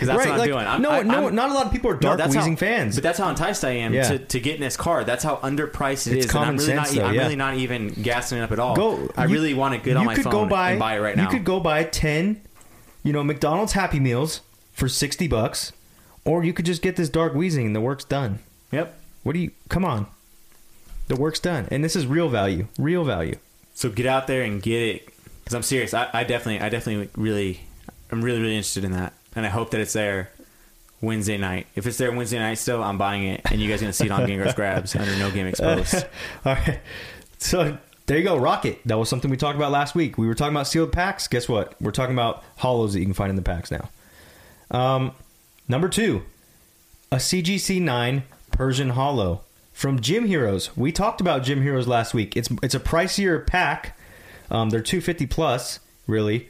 Because 0.00 0.16
that's 0.16 0.26
what 0.26 0.32
I'm 0.32 0.38
like, 0.38 0.48
doing. 0.50 0.66
I'm, 0.66 0.82
no, 0.82 0.90
I, 0.90 1.02
no, 1.02 1.24
I'm- 1.26 1.34
not 1.34 1.50
a 1.50 1.52
lot 1.54 1.66
of 1.66 1.72
people 1.72 1.90
are 1.90 1.94
Dark 1.96 2.18
that's 2.18 2.34
Wheezing 2.34 2.54
how, 2.54 2.58
fans. 2.60 2.94
But 2.96 3.02
that's 3.02 3.18
how 3.18 3.28
enticed 3.28 3.64
I 3.64 3.70
am 3.72 3.92
Yeah. 3.92 4.08
to, 4.08 4.18
to 4.18 4.50
in 4.50 4.60
this 4.60 4.76
car. 4.76 5.04
That's 5.04 5.22
how 5.22 5.36
underpriced 5.36 6.06
it 6.06 6.16
It's 6.16 6.26
is, 6.26 6.30
and 6.30 6.38
I'm 6.38 6.44
common 6.44 6.56
really 6.56 6.66
sense, 6.66 6.94
not. 6.94 7.02
though, 7.02 7.08
I'm 7.08 7.14
yeah. 7.14 7.22
really 7.22 7.36
not 7.36 7.54
even 7.54 7.88
gassing 7.88 8.38
it 8.38 8.42
up 8.42 8.52
at 8.52 8.58
all. 8.58 8.74
Go. 8.74 9.10
I 9.16 9.26
you- 9.26 9.34
really 9.34 9.54
want 9.54 9.74
to 9.74 9.80
get 9.80 9.96
on 9.96 10.06
my 10.06 10.14
could 10.14 10.24
phone 10.24 10.32
go 10.32 10.46
buy, 10.46 10.70
and 10.70 10.80
buy 10.80 10.96
it 10.96 11.00
right 11.00 11.16
now. 11.16 11.24
You 11.24 11.28
could 11.28 11.44
go 11.44 11.60
buy 11.60 11.84
ten, 11.84 12.40
you 13.02 13.12
know, 13.12 13.22
McDonald's 13.22 13.74
Happy 13.74 14.00
Meals 14.00 14.40
for 14.72 14.88
sixty 14.88 15.28
bucks, 15.28 15.72
or 16.24 16.42
you 16.44 16.52
could 16.52 16.64
just 16.66 16.82
get 16.82 16.96
this 16.96 17.08
Dark 17.08 17.34
Wheezing 17.34 17.66
and 17.66 17.76
the 17.76 17.80
work's 17.80 18.04
done. 18.04 18.38
Yep. 18.72 18.98
What 19.22 19.34
do 19.34 19.38
you? 19.38 19.50
Come 19.68 19.84
on, 19.84 20.06
the 21.08 21.16
work's 21.16 21.40
done, 21.40 21.68
and 21.70 21.84
this 21.84 21.94
is 21.94 22.06
real 22.06 22.28
value. 22.28 22.66
Real 22.78 23.04
value. 23.04 23.36
So 23.74 23.90
get 23.90 24.06
out 24.06 24.26
there 24.26 24.42
and 24.42 24.62
get 24.62 24.80
it. 24.82 25.06
Because 25.44 25.54
I'm 25.56 25.62
serious. 25.62 25.94
I, 25.94 26.08
I 26.12 26.22
definitely, 26.22 26.60
I 26.64 26.68
definitely, 26.68 27.08
really, 27.16 27.62
I'm 28.12 28.22
really, 28.22 28.40
really 28.40 28.54
interested 28.56 28.84
in 28.84 28.92
that, 28.92 29.14
and 29.34 29.46
I 29.46 29.48
hope 29.48 29.70
that 29.70 29.80
it's 29.80 29.92
there 29.92 30.30
Wednesday 31.00 31.38
night. 31.38 31.66
If 31.74 31.86
it's 31.86 31.98
there 31.98 32.12
Wednesday 32.12 32.38
night 32.38 32.54
still, 32.54 32.82
I'm 32.82 32.98
buying 32.98 33.24
it, 33.24 33.40
and 33.50 33.60
you 33.60 33.68
guys 33.68 33.80
are 33.80 33.84
gonna 33.84 33.92
see 33.92 34.06
it 34.06 34.12
on 34.12 34.26
Gengar's 34.26 34.54
Grabs 34.54 34.94
under 34.94 35.16
No 35.16 35.30
Game 35.30 35.46
Exposed. 35.46 36.04
All 36.44 36.54
right. 36.54 36.80
So 37.38 37.78
there 38.06 38.18
you 38.18 38.24
go, 38.24 38.36
Rocket. 38.36 38.80
That 38.84 38.98
was 38.98 39.08
something 39.08 39.30
we 39.30 39.36
talked 39.36 39.56
about 39.56 39.72
last 39.72 39.94
week. 39.94 40.18
We 40.18 40.26
were 40.26 40.34
talking 40.34 40.54
about 40.54 40.66
sealed 40.66 40.92
packs. 40.92 41.28
Guess 41.28 41.48
what? 41.48 41.80
We're 41.80 41.90
talking 41.92 42.14
about 42.14 42.42
hollows 42.56 42.92
that 42.92 42.98
you 42.98 43.06
can 43.06 43.14
find 43.14 43.30
in 43.30 43.36
the 43.36 43.42
packs 43.42 43.70
now. 43.70 43.88
Um, 44.70 45.12
number 45.68 45.88
two, 45.88 46.22
a 47.10 47.16
CGC 47.16 47.80
nine 47.80 48.24
Persian 48.52 48.90
Hollow 48.90 49.42
from 49.72 50.00
Gym 50.00 50.26
Heroes. 50.26 50.76
We 50.76 50.92
talked 50.92 51.20
about 51.20 51.42
Gym 51.42 51.62
Heroes 51.62 51.88
last 51.88 52.12
week. 52.12 52.36
It's 52.36 52.48
it's 52.62 52.74
a 52.74 52.80
pricier 52.80 53.46
pack. 53.46 53.96
Um, 54.50 54.70
they're 54.70 54.80
two 54.80 55.00
fifty 55.00 55.26
plus, 55.26 55.80
really, 56.06 56.48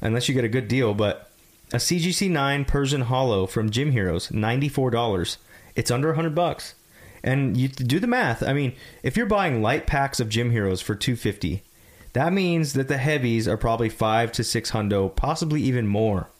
unless 0.00 0.28
you 0.28 0.34
get 0.34 0.44
a 0.44 0.48
good 0.48 0.68
deal. 0.68 0.94
But 0.94 1.27
a 1.72 1.76
CGC 1.76 2.30
nine 2.30 2.64
Persian 2.64 3.02
Hollow 3.02 3.46
from 3.46 3.70
Gym 3.70 3.92
Heroes, 3.92 4.30
ninety 4.30 4.68
four 4.68 4.90
dollars. 4.90 5.38
It's 5.74 5.90
under 5.90 6.14
hundred 6.14 6.34
bucks. 6.34 6.74
And 7.22 7.56
you 7.56 7.68
do 7.68 7.98
the 7.98 8.06
math. 8.06 8.42
I 8.42 8.52
mean, 8.52 8.74
if 9.02 9.16
you're 9.16 9.26
buying 9.26 9.60
light 9.60 9.86
packs 9.86 10.20
of 10.20 10.28
Gym 10.28 10.52
Heroes 10.52 10.80
for 10.80 10.94
250, 10.94 11.64
that 12.12 12.32
means 12.32 12.74
that 12.74 12.86
the 12.86 12.96
heavies 12.96 13.48
are 13.48 13.56
probably 13.56 13.88
5 13.88 14.30
to 14.32 14.44
6 14.44 14.70
hundo, 14.70 15.14
possibly 15.14 15.60
even 15.62 15.88
more. 15.88 16.30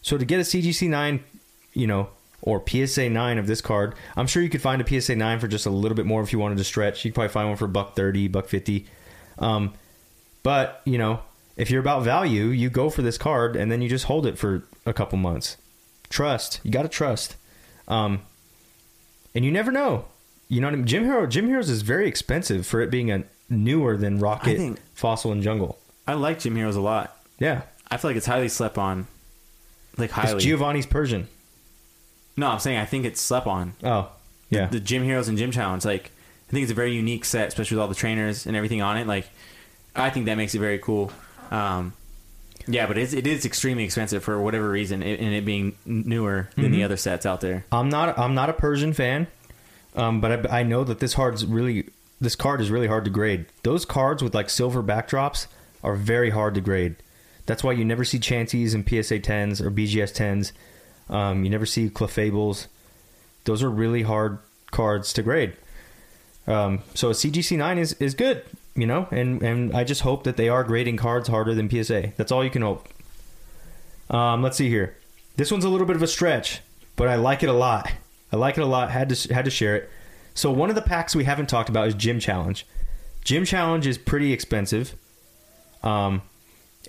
So 0.00 0.16
to 0.16 0.24
get 0.24 0.38
a 0.38 0.44
CGC9, 0.44 1.20
you 1.72 1.88
know, 1.88 2.08
or 2.40 2.62
PSA 2.66 3.10
9 3.10 3.38
of 3.38 3.46
this 3.46 3.60
card. 3.60 3.94
I'm 4.16 4.26
sure 4.26 4.42
you 4.42 4.48
could 4.48 4.62
find 4.62 4.80
a 4.80 5.00
PSA 5.00 5.16
9 5.16 5.40
for 5.40 5.48
just 5.48 5.66
a 5.66 5.70
little 5.70 5.96
bit 5.96 6.06
more 6.06 6.22
if 6.22 6.32
you 6.32 6.38
wanted 6.38 6.58
to 6.58 6.64
stretch. 6.64 7.04
You 7.04 7.10
could 7.10 7.16
probably 7.16 7.32
find 7.32 7.48
one 7.48 7.56
for 7.56 7.66
buck 7.66 7.96
30, 7.96 8.28
buck 8.28 8.48
50. 8.48 8.86
Um, 9.38 9.74
but, 10.42 10.80
you 10.84 10.98
know, 10.98 11.20
if 11.58 11.70
you're 11.70 11.80
about 11.80 12.02
value, 12.04 12.46
you 12.46 12.70
go 12.70 12.88
for 12.88 13.02
this 13.02 13.18
card 13.18 13.54
and 13.56 13.70
then 13.70 13.82
you 13.82 13.88
just 13.90 14.06
hold 14.06 14.24
it 14.26 14.38
for 14.38 14.62
a 14.86 14.94
couple 14.94 15.18
months. 15.18 15.58
Trust. 16.08 16.60
You 16.62 16.70
got 16.70 16.82
to 16.82 16.88
trust. 16.88 17.36
Um, 17.86 18.22
and 19.34 19.44
you 19.44 19.50
never 19.52 19.70
know. 19.70 20.06
You 20.48 20.62
know 20.62 20.68
what 20.68 20.72
I 20.72 20.76
mean? 20.76 20.86
Gym 20.86 21.04
Hero, 21.04 21.26
Gym 21.26 21.46
Heroes 21.46 21.68
is 21.68 21.82
very 21.82 22.08
expensive 22.08 22.66
for 22.66 22.80
it 22.80 22.90
being 22.90 23.10
a 23.10 23.24
newer 23.50 23.96
than 23.98 24.18
Rocket, 24.18 24.56
think- 24.56 24.80
Fossil, 24.94 25.32
and 25.32 25.42
Jungle. 25.42 25.78
I 26.06 26.14
like 26.14 26.38
Gym 26.38 26.56
Heroes 26.56 26.76
a 26.76 26.80
lot. 26.80 27.14
Yeah. 27.38 27.62
I 27.90 27.98
feel 27.98 28.10
like 28.10 28.16
it's 28.16 28.24
highly 28.26 28.48
slept 28.48 28.78
on. 28.78 29.06
Like 29.98 30.06
It's 30.10 30.14
highly. 30.14 30.40
Giovanni's 30.40 30.86
Persian. 30.86 31.28
no, 32.36 32.48
I'm 32.48 32.60
saying 32.60 32.78
I 32.78 32.84
think 32.86 33.04
it's 33.04 33.20
slept 33.20 33.46
on. 33.46 33.74
Oh, 33.82 34.10
yeah. 34.48 34.66
The 34.68 34.80
Gym 34.80 35.02
Heroes 35.02 35.28
and 35.28 35.36
Gym 35.36 35.50
Challenge. 35.50 35.84
Like 35.84 36.10
I 36.48 36.52
think 36.52 36.62
it's 36.62 36.72
a 36.72 36.74
very 36.74 36.94
unique 36.94 37.24
set, 37.26 37.48
especially 37.48 37.76
with 37.76 37.82
all 37.82 37.88
the 37.88 37.94
trainers 37.94 38.46
and 38.46 38.56
everything 38.56 38.80
on 38.80 38.96
it. 38.96 39.06
Like 39.06 39.28
I 39.94 40.08
think 40.10 40.26
that 40.26 40.36
makes 40.36 40.54
it 40.54 40.60
very 40.60 40.78
cool. 40.78 41.10
Um, 41.50 41.92
yeah, 42.66 42.86
but 42.86 42.98
it's, 42.98 43.12
it 43.14 43.26
is 43.26 43.46
extremely 43.46 43.84
expensive 43.84 44.22
for 44.22 44.40
whatever 44.40 44.68
reason, 44.68 45.02
it, 45.02 45.20
and 45.20 45.32
it 45.34 45.44
being 45.44 45.76
newer 45.86 46.50
than 46.54 46.64
Mm-hmm. 46.66 46.72
the 46.74 46.84
other 46.84 46.96
sets 46.96 47.24
out 47.24 47.40
there. 47.40 47.64
I'm 47.72 47.88
not. 47.88 48.18
I'm 48.18 48.34
not 48.34 48.50
a 48.50 48.52
Persian 48.52 48.92
fan, 48.92 49.26
um, 49.96 50.20
but 50.20 50.50
I, 50.50 50.60
I 50.60 50.62
know 50.64 50.84
that 50.84 50.98
this 51.00 51.14
card's 51.14 51.46
really. 51.46 51.88
This 52.20 52.34
card 52.34 52.60
is 52.60 52.70
really 52.70 52.88
hard 52.88 53.04
to 53.04 53.10
grade. 53.10 53.46
Those 53.62 53.84
cards 53.84 54.22
with 54.24 54.34
like 54.34 54.50
silver 54.50 54.82
backdrops 54.82 55.46
are 55.84 55.94
very 55.94 56.30
hard 56.30 56.54
to 56.56 56.60
grade. 56.60 56.96
That's 57.46 57.62
why 57.64 57.72
you 57.72 57.84
never 57.84 58.04
see 58.04 58.18
Chanseys 58.18 58.74
and 58.74 58.84
PSA 58.86 59.20
10s 59.20 59.60
or 59.60 59.70
BGS 59.70 60.12
10s. 61.08 61.14
Um, 61.14 61.44
you 61.44 61.50
never 61.50 61.64
see 61.64 61.88
Clefables. 61.88 62.66
Those 63.44 63.62
are 63.62 63.70
really 63.70 64.02
hard 64.02 64.38
cards 64.72 65.12
to 65.14 65.22
grade. 65.22 65.54
Um, 66.46 66.80
so 66.94 67.08
a 67.10 67.12
CGC 67.12 67.56
9 67.56 67.78
is, 67.78 67.92
is 67.94 68.14
good, 68.14 68.42
you 68.78 68.86
know, 68.86 69.08
and, 69.10 69.42
and 69.42 69.74
I 69.76 69.82
just 69.82 70.02
hope 70.02 70.22
that 70.22 70.36
they 70.36 70.48
are 70.48 70.62
grading 70.62 70.98
cards 70.98 71.28
harder 71.28 71.52
than 71.52 71.68
PSA. 71.68 72.12
That's 72.16 72.30
all 72.30 72.44
you 72.44 72.50
can 72.50 72.62
hope. 72.62 72.88
Um, 74.08 74.40
let's 74.40 74.56
see 74.56 74.68
here. 74.68 74.96
This 75.36 75.50
one's 75.50 75.64
a 75.64 75.68
little 75.68 75.86
bit 75.86 75.96
of 75.96 76.02
a 76.02 76.06
stretch, 76.06 76.60
but 76.94 77.08
I 77.08 77.16
like 77.16 77.42
it 77.42 77.48
a 77.48 77.52
lot. 77.52 77.90
I 78.32 78.36
like 78.36 78.56
it 78.56 78.62
a 78.62 78.66
lot. 78.66 78.92
Had 78.92 79.08
to 79.08 79.34
had 79.34 79.44
to 79.46 79.50
share 79.50 79.74
it. 79.74 79.90
So 80.34 80.52
one 80.52 80.68
of 80.68 80.76
the 80.76 80.82
packs 80.82 81.16
we 81.16 81.24
haven't 81.24 81.48
talked 81.48 81.68
about 81.68 81.88
is 81.88 81.94
Gym 81.94 82.20
Challenge. 82.20 82.64
Gym 83.24 83.44
Challenge 83.44 83.84
is 83.84 83.98
pretty 83.98 84.32
expensive. 84.32 84.94
Um, 85.82 86.22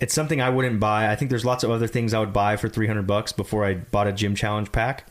it's 0.00 0.14
something 0.14 0.40
I 0.40 0.50
wouldn't 0.50 0.78
buy. 0.78 1.10
I 1.10 1.16
think 1.16 1.28
there's 1.28 1.44
lots 1.44 1.64
of 1.64 1.70
other 1.70 1.88
things 1.88 2.14
I 2.14 2.20
would 2.20 2.32
buy 2.32 2.56
for 2.56 2.68
300 2.68 3.06
bucks 3.06 3.32
before 3.32 3.64
I 3.64 3.74
bought 3.74 4.06
a 4.06 4.12
Gym 4.12 4.36
Challenge 4.36 4.70
pack. 4.70 5.06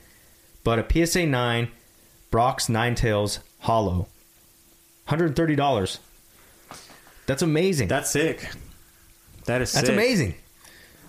But 0.63 0.79
a 0.79 1.05
PSA 1.05 1.25
9 1.25 1.67
Brock's 2.31 2.67
Ninetales 2.67 3.39
Hollow, 3.59 4.07
$130. 5.09 5.99
That's 7.29 7.43
amazing. 7.43 7.89
That's 7.89 8.09
sick. 8.09 8.49
That 9.45 9.61
is 9.61 9.71
That's 9.71 9.85
sick. 9.85 9.93
amazing. 9.93 10.33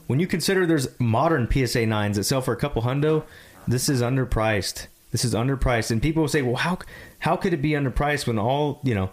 When 0.07 0.21
you 0.21 0.27
consider 0.27 0.67
there's 0.67 0.87
modern 1.01 1.47
PSA 1.51 1.85
9s 1.87 2.17
that 2.17 2.25
sell 2.25 2.43
for 2.43 2.53
a 2.53 2.59
couple 2.59 2.83
hundo, 2.83 3.25
this 3.67 3.89
is 3.89 4.03
underpriced. 4.03 4.89
This 5.13 5.25
is 5.25 5.33
underpriced. 5.33 5.91
And 5.91 6.03
people 6.03 6.21
will 6.21 6.29
say, 6.29 6.43
well, 6.43 6.57
how, 6.57 6.81
how 7.21 7.37
could 7.37 7.55
it 7.55 7.63
be 7.63 7.71
underpriced 7.71 8.27
when 8.27 8.39
all, 8.39 8.81
you 8.85 8.95
know, 8.95 9.09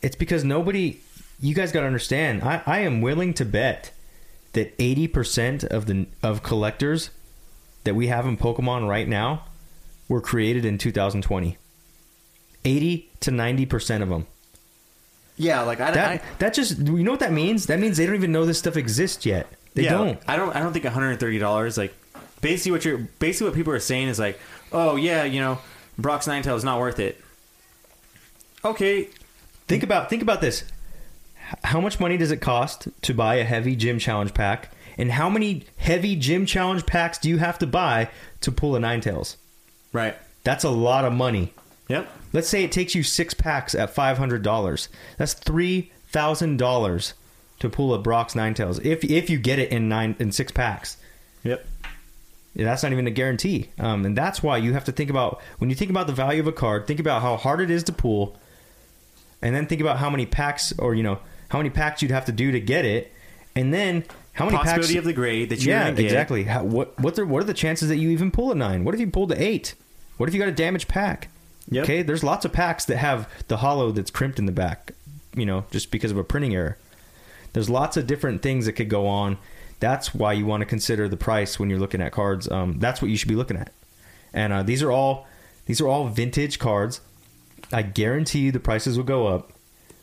it's 0.00 0.16
because 0.16 0.44
nobody, 0.44 0.98
you 1.40 1.54
guys 1.54 1.72
got 1.72 1.80
to 1.80 1.86
understand, 1.86 2.42
I, 2.42 2.62
I 2.64 2.78
am 2.78 3.02
willing 3.02 3.34
to 3.34 3.44
bet 3.44 3.92
that 4.54 4.78
80% 4.78 5.62
of 5.64 5.84
the 5.84 6.06
of 6.22 6.42
collectors 6.42 7.10
that 7.84 7.94
we 7.94 8.06
have 8.06 8.26
in 8.26 8.38
Pokemon 8.38 8.88
right 8.88 9.08
now 9.08 9.44
were 10.08 10.22
created 10.22 10.64
in 10.64 10.78
2020. 10.78 11.58
80 12.64 13.10
to 13.20 13.30
90% 13.30 14.00
of 14.00 14.08
them. 14.08 14.26
Yeah, 15.36 15.62
like 15.62 15.80
I, 15.80 15.90
That 15.90 16.10
I 16.10 16.20
that 16.38 16.54
just 16.54 16.78
you 16.78 17.02
know 17.02 17.10
what 17.10 17.20
that 17.20 17.32
means? 17.32 17.66
That 17.66 17.80
means 17.80 17.96
they 17.96 18.06
don't 18.06 18.14
even 18.14 18.32
know 18.32 18.46
this 18.46 18.58
stuff 18.58 18.76
exists 18.76 19.26
yet. 19.26 19.48
They 19.74 19.84
yeah, 19.84 19.90
don't. 19.90 20.20
I 20.28 20.36
don't. 20.36 20.54
I 20.54 20.60
don't 20.60 20.72
think 20.72 20.84
130 20.84 21.38
dollars. 21.38 21.76
Like 21.76 21.94
basically 22.40 22.72
what 22.72 22.84
you're 22.84 22.98
basically 22.98 23.48
what 23.48 23.56
people 23.56 23.72
are 23.72 23.80
saying 23.80 24.08
is 24.08 24.18
like, 24.18 24.38
oh 24.72 24.96
yeah, 24.96 25.24
you 25.24 25.40
know, 25.40 25.58
Brock's 25.98 26.26
Nine 26.26 26.42
Tail 26.42 26.54
is 26.54 26.64
not 26.64 26.78
worth 26.78 27.00
it. 27.00 27.20
Okay, 28.64 29.08
Think 29.66 29.82
about 29.82 30.10
think 30.10 30.22
about 30.22 30.40
this. 30.40 30.64
How 31.62 31.80
much 31.80 32.00
money 32.00 32.16
does 32.16 32.30
it 32.30 32.38
cost 32.38 32.88
to 33.02 33.14
buy 33.14 33.36
a 33.36 33.44
heavy 33.44 33.76
gym 33.76 33.98
challenge 33.98 34.34
pack? 34.34 34.70
And 34.96 35.10
how 35.10 35.28
many 35.28 35.64
heavy 35.76 36.16
gym 36.16 36.46
challenge 36.46 36.86
packs 36.86 37.18
do 37.18 37.28
you 37.28 37.38
have 37.38 37.58
to 37.58 37.66
buy 37.66 38.10
to 38.42 38.52
pull 38.52 38.76
a 38.76 38.80
Ninetales? 38.80 39.36
right. 39.92 40.16
That's 40.44 40.64
a 40.64 40.68
lot 40.68 41.06
of 41.06 41.12
money. 41.14 41.54
Yep. 41.88 42.06
Let's 42.34 42.48
say 42.48 42.64
it 42.64 42.72
takes 42.72 42.94
you 42.94 43.02
six 43.04 43.32
packs 43.32 43.74
at 43.74 43.94
five 43.94 44.18
hundred 44.18 44.42
dollars. 44.42 44.90
That's 45.16 45.32
three 45.32 45.92
thousand 46.08 46.58
dollars 46.58 47.14
to 47.60 47.70
pull 47.70 47.94
a 47.94 47.98
Brock's 47.98 48.34
Ninetales. 48.34 48.84
If 48.84 49.04
if 49.04 49.30
you 49.30 49.38
get 49.38 49.58
it 49.58 49.70
in 49.70 49.88
nine 49.88 50.16
in 50.18 50.32
six 50.32 50.52
packs. 50.52 50.98
Yep. 51.44 51.64
Yeah, 52.54 52.64
that's 52.64 52.82
not 52.82 52.92
even 52.92 53.06
a 53.06 53.10
guarantee. 53.10 53.70
Um, 53.78 54.04
and 54.04 54.16
that's 54.16 54.42
why 54.42 54.58
you 54.58 54.72
have 54.74 54.84
to 54.84 54.92
think 54.92 55.10
about 55.10 55.40
when 55.58 55.70
you 55.70 55.76
think 55.76 55.90
about 55.90 56.06
the 56.06 56.12
value 56.12 56.40
of 56.40 56.46
a 56.46 56.52
card, 56.52 56.86
think 56.86 57.00
about 57.00 57.22
how 57.22 57.36
hard 57.36 57.60
it 57.60 57.70
is 57.70 57.84
to 57.84 57.92
pull, 57.92 58.36
and 59.40 59.54
then 59.54 59.66
think 59.66 59.80
about 59.80 59.98
how 59.98 60.10
many 60.10 60.26
packs 60.26 60.72
or 60.78 60.94
you 60.94 61.02
know 61.04 61.20
how 61.48 61.58
many 61.58 61.70
packs 61.70 62.02
you'd 62.02 62.10
have 62.10 62.24
to 62.26 62.32
do 62.32 62.50
to 62.50 62.60
get 62.60 62.84
it, 62.84 63.12
and 63.54 63.72
then 63.72 64.04
how 64.32 64.44
many 64.44 64.56
Possibility 64.56 64.94
packs. 64.94 64.98
of 64.98 65.04
the 65.04 65.12
grade 65.12 65.50
that 65.50 65.64
you're 65.64 65.76
yeah, 65.76 65.86
exactly. 65.88 66.42
How, 66.42 66.64
what 66.64 66.98
what 66.98 67.16
are, 67.16 67.26
what 67.26 67.42
are 67.42 67.46
the 67.46 67.54
chances 67.54 67.88
that 67.90 67.96
you 67.96 68.10
even 68.10 68.32
pull 68.32 68.50
a 68.50 68.56
nine? 68.56 68.82
What 68.84 68.94
if 68.94 69.00
you 69.00 69.08
pulled 69.08 69.30
a 69.30 69.40
eight? 69.40 69.74
What 70.16 70.28
if 70.28 70.34
you 70.34 70.40
got 70.40 70.48
a 70.48 70.52
damaged 70.52 70.88
pack? 70.88 71.28
Yep. 71.70 71.84
Okay, 71.84 72.02
there's 72.02 72.22
lots 72.22 72.44
of 72.44 72.52
packs 72.52 72.84
that 72.86 72.98
have 72.98 73.28
the 73.48 73.58
hollow 73.58 73.90
that's 73.90 74.10
crimped 74.10 74.38
in 74.38 74.46
the 74.46 74.52
back, 74.52 74.92
you 75.34 75.46
know, 75.46 75.64
just 75.70 75.90
because 75.90 76.10
of 76.10 76.18
a 76.18 76.24
printing 76.24 76.54
error. 76.54 76.76
There's 77.52 77.70
lots 77.70 77.96
of 77.96 78.06
different 78.06 78.42
things 78.42 78.66
that 78.66 78.72
could 78.72 78.90
go 78.90 79.06
on. 79.06 79.38
That's 79.80 80.14
why 80.14 80.32
you 80.32 80.44
want 80.44 80.60
to 80.60 80.66
consider 80.66 81.08
the 81.08 81.16
price 81.16 81.58
when 81.58 81.70
you're 81.70 81.78
looking 81.78 82.02
at 82.02 82.12
cards. 82.12 82.50
Um, 82.50 82.78
that's 82.78 83.00
what 83.00 83.10
you 83.10 83.16
should 83.16 83.28
be 83.28 83.36
looking 83.36 83.56
at. 83.56 83.72
And 84.32 84.52
uh, 84.52 84.62
these 84.62 84.82
are 84.82 84.90
all 84.90 85.26
these 85.66 85.80
are 85.80 85.88
all 85.88 86.08
vintage 86.08 86.58
cards. 86.58 87.00
I 87.72 87.82
guarantee 87.82 88.40
you 88.40 88.52
the 88.52 88.60
prices 88.60 88.96
will 88.96 89.04
go 89.04 89.26
up. 89.26 89.52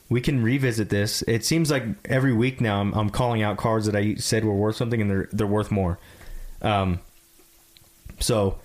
We 0.09 0.19
can 0.21 0.41
revisit 0.41 0.89
this. 0.89 1.21
It 1.23 1.45
seems 1.45 1.69
like 1.69 1.83
every 2.05 2.33
week 2.33 2.59
now 2.59 2.81
I'm, 2.81 2.93
I'm 2.93 3.09
calling 3.09 3.43
out 3.43 3.57
cards 3.57 3.85
that 3.85 3.95
I 3.95 4.15
said 4.15 4.43
were 4.43 4.53
worth 4.53 4.75
something 4.75 5.01
and 5.01 5.09
they're 5.09 5.29
they're 5.31 5.47
worth 5.47 5.71
more. 5.71 5.99
Um, 6.61 6.99
so 8.19 8.59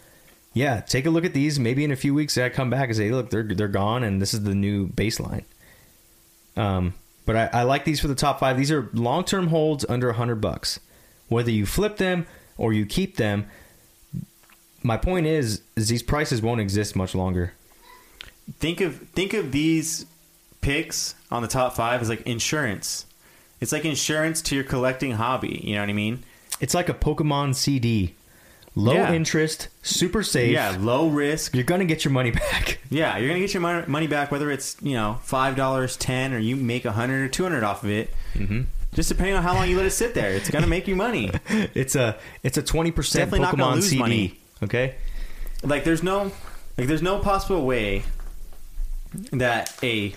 yeah, 0.57 0.81
take 0.81 1.05
a 1.05 1.11
look 1.11 1.27
at 1.27 1.35
these. 1.35 1.61
Maybe 1.61 1.85
in 1.85 1.91
a 1.93 1.97
few 1.97 2.15
weeks 2.15 2.39
I 2.39 2.49
come 2.49 2.71
back 2.71 2.89
and 2.89 2.97
say, 2.97 3.11
look, 3.11 3.29
they're 3.29 3.43
they're 3.43 3.69
gone, 3.69 4.03
and 4.03 4.23
this 4.23 4.33
is 4.33 4.43
the 4.43 4.55
new 4.55 4.89
baseline. 4.89 5.45
Um, 6.57 6.95
but 7.27 7.37
I, 7.37 7.61
I 7.61 7.63
like 7.65 7.85
these 7.85 8.01
for 8.01 8.09
the 8.09 8.15
top 8.15 8.41
five. 8.41 8.57
These 8.57 8.71
are 8.71 8.89
long 8.95 9.25
term 9.25 9.49
holds 9.49 9.85
under 9.87 10.09
a 10.09 10.15
hundred 10.15 10.37
bucks. 10.37 10.81
Whether 11.29 11.51
you 11.51 11.67
flip 11.67 11.99
them 11.99 12.27
or 12.57 12.73
you 12.73 12.87
keep 12.87 13.19
them, 13.19 13.51
my 14.83 14.97
point 14.97 15.27
is, 15.27 15.61
is 15.77 15.89
these 15.89 16.03
prices 16.03 16.41
won't 16.41 16.63
exist 16.63 16.97
much 16.97 17.15
longer. 17.15 17.53
Think 18.59 18.81
of 18.81 18.97
think 19.11 19.35
of 19.35 19.53
these 19.53 20.07
picks 20.63 21.17
on 21.31 21.43
the 21.43 21.49
top 21.49 21.77
five 21.77 22.01
as 22.01 22.09
like 22.09 22.23
insurance. 22.23 23.05
It's 23.61 23.73
like 23.73 23.85
insurance 23.85 24.41
to 24.43 24.55
your 24.55 24.65
collecting 24.65 25.13
hobby. 25.13 25.61
You 25.63 25.75
know 25.75 25.83
what 25.83 25.91
I 25.91 25.93
mean? 25.93 26.25
It's 26.61 26.73
like 26.73 26.89
a 26.89 26.95
Pokemon 26.95 27.57
CD, 27.57 28.15
low 28.77 28.93
Yeah. 28.95 29.13
interest, 29.13 29.67
super 29.83 30.23
safe. 30.23 30.53
Yeah, 30.53 30.77
low 30.79 31.09
risk. 31.09 31.55
You're 31.55 31.65
gonna 31.65 31.85
get 31.87 32.05
your 32.05 32.13
money 32.13 32.31
back. 32.43 32.79
Yeah, 32.91 33.19
you're 33.19 33.27
gonna 33.29 33.41
get 33.41 33.53
your 33.55 33.63
money 33.89 34.07
back 34.07 34.31
whether 34.31 34.51
it's 34.53 34.77
you 34.81 34.95
know 34.95 35.19
five 35.23 35.57
dollars, 35.57 35.97
ten, 35.97 36.33
or 36.33 36.39
you 36.39 36.55
make 36.55 36.85
a 36.85 36.93
hundred 36.93 37.23
or 37.25 37.29
two 37.29 37.43
hundred 37.43 37.65
off 37.65 37.83
of 37.83 37.91
it. 37.91 38.11
Mm-hmm. 38.35 38.63
Just 38.95 39.09
depending 39.09 39.35
on 39.35 39.43
how 39.43 39.53
long 39.55 39.69
you 39.69 39.77
let 39.77 39.85
it 39.87 39.91
sit 39.91 40.15
there, 40.15 40.31
it's 40.33 40.49
gonna 40.51 40.67
make 40.69 40.87
you 40.87 40.95
money. 40.97 41.31
it's 41.75 41.97
a 41.97 42.17
it's 42.43 42.57
a 42.57 42.63
twenty 42.63 42.91
percent 42.93 43.31
Definitely 43.31 43.41
not 43.41 43.57
gonna 43.57 43.73
Pokemon 43.73 43.75
lose 43.77 43.89
CD. 43.89 43.99
money. 44.01 44.41
Okay. 44.63 44.95
like 45.63 45.85
there's 45.85 46.03
no 46.03 46.31
like 46.79 46.87
there's 46.87 47.03
no 47.03 47.19
possible 47.19 47.65
way 47.67 48.05
that 49.33 49.77
a 49.83 50.15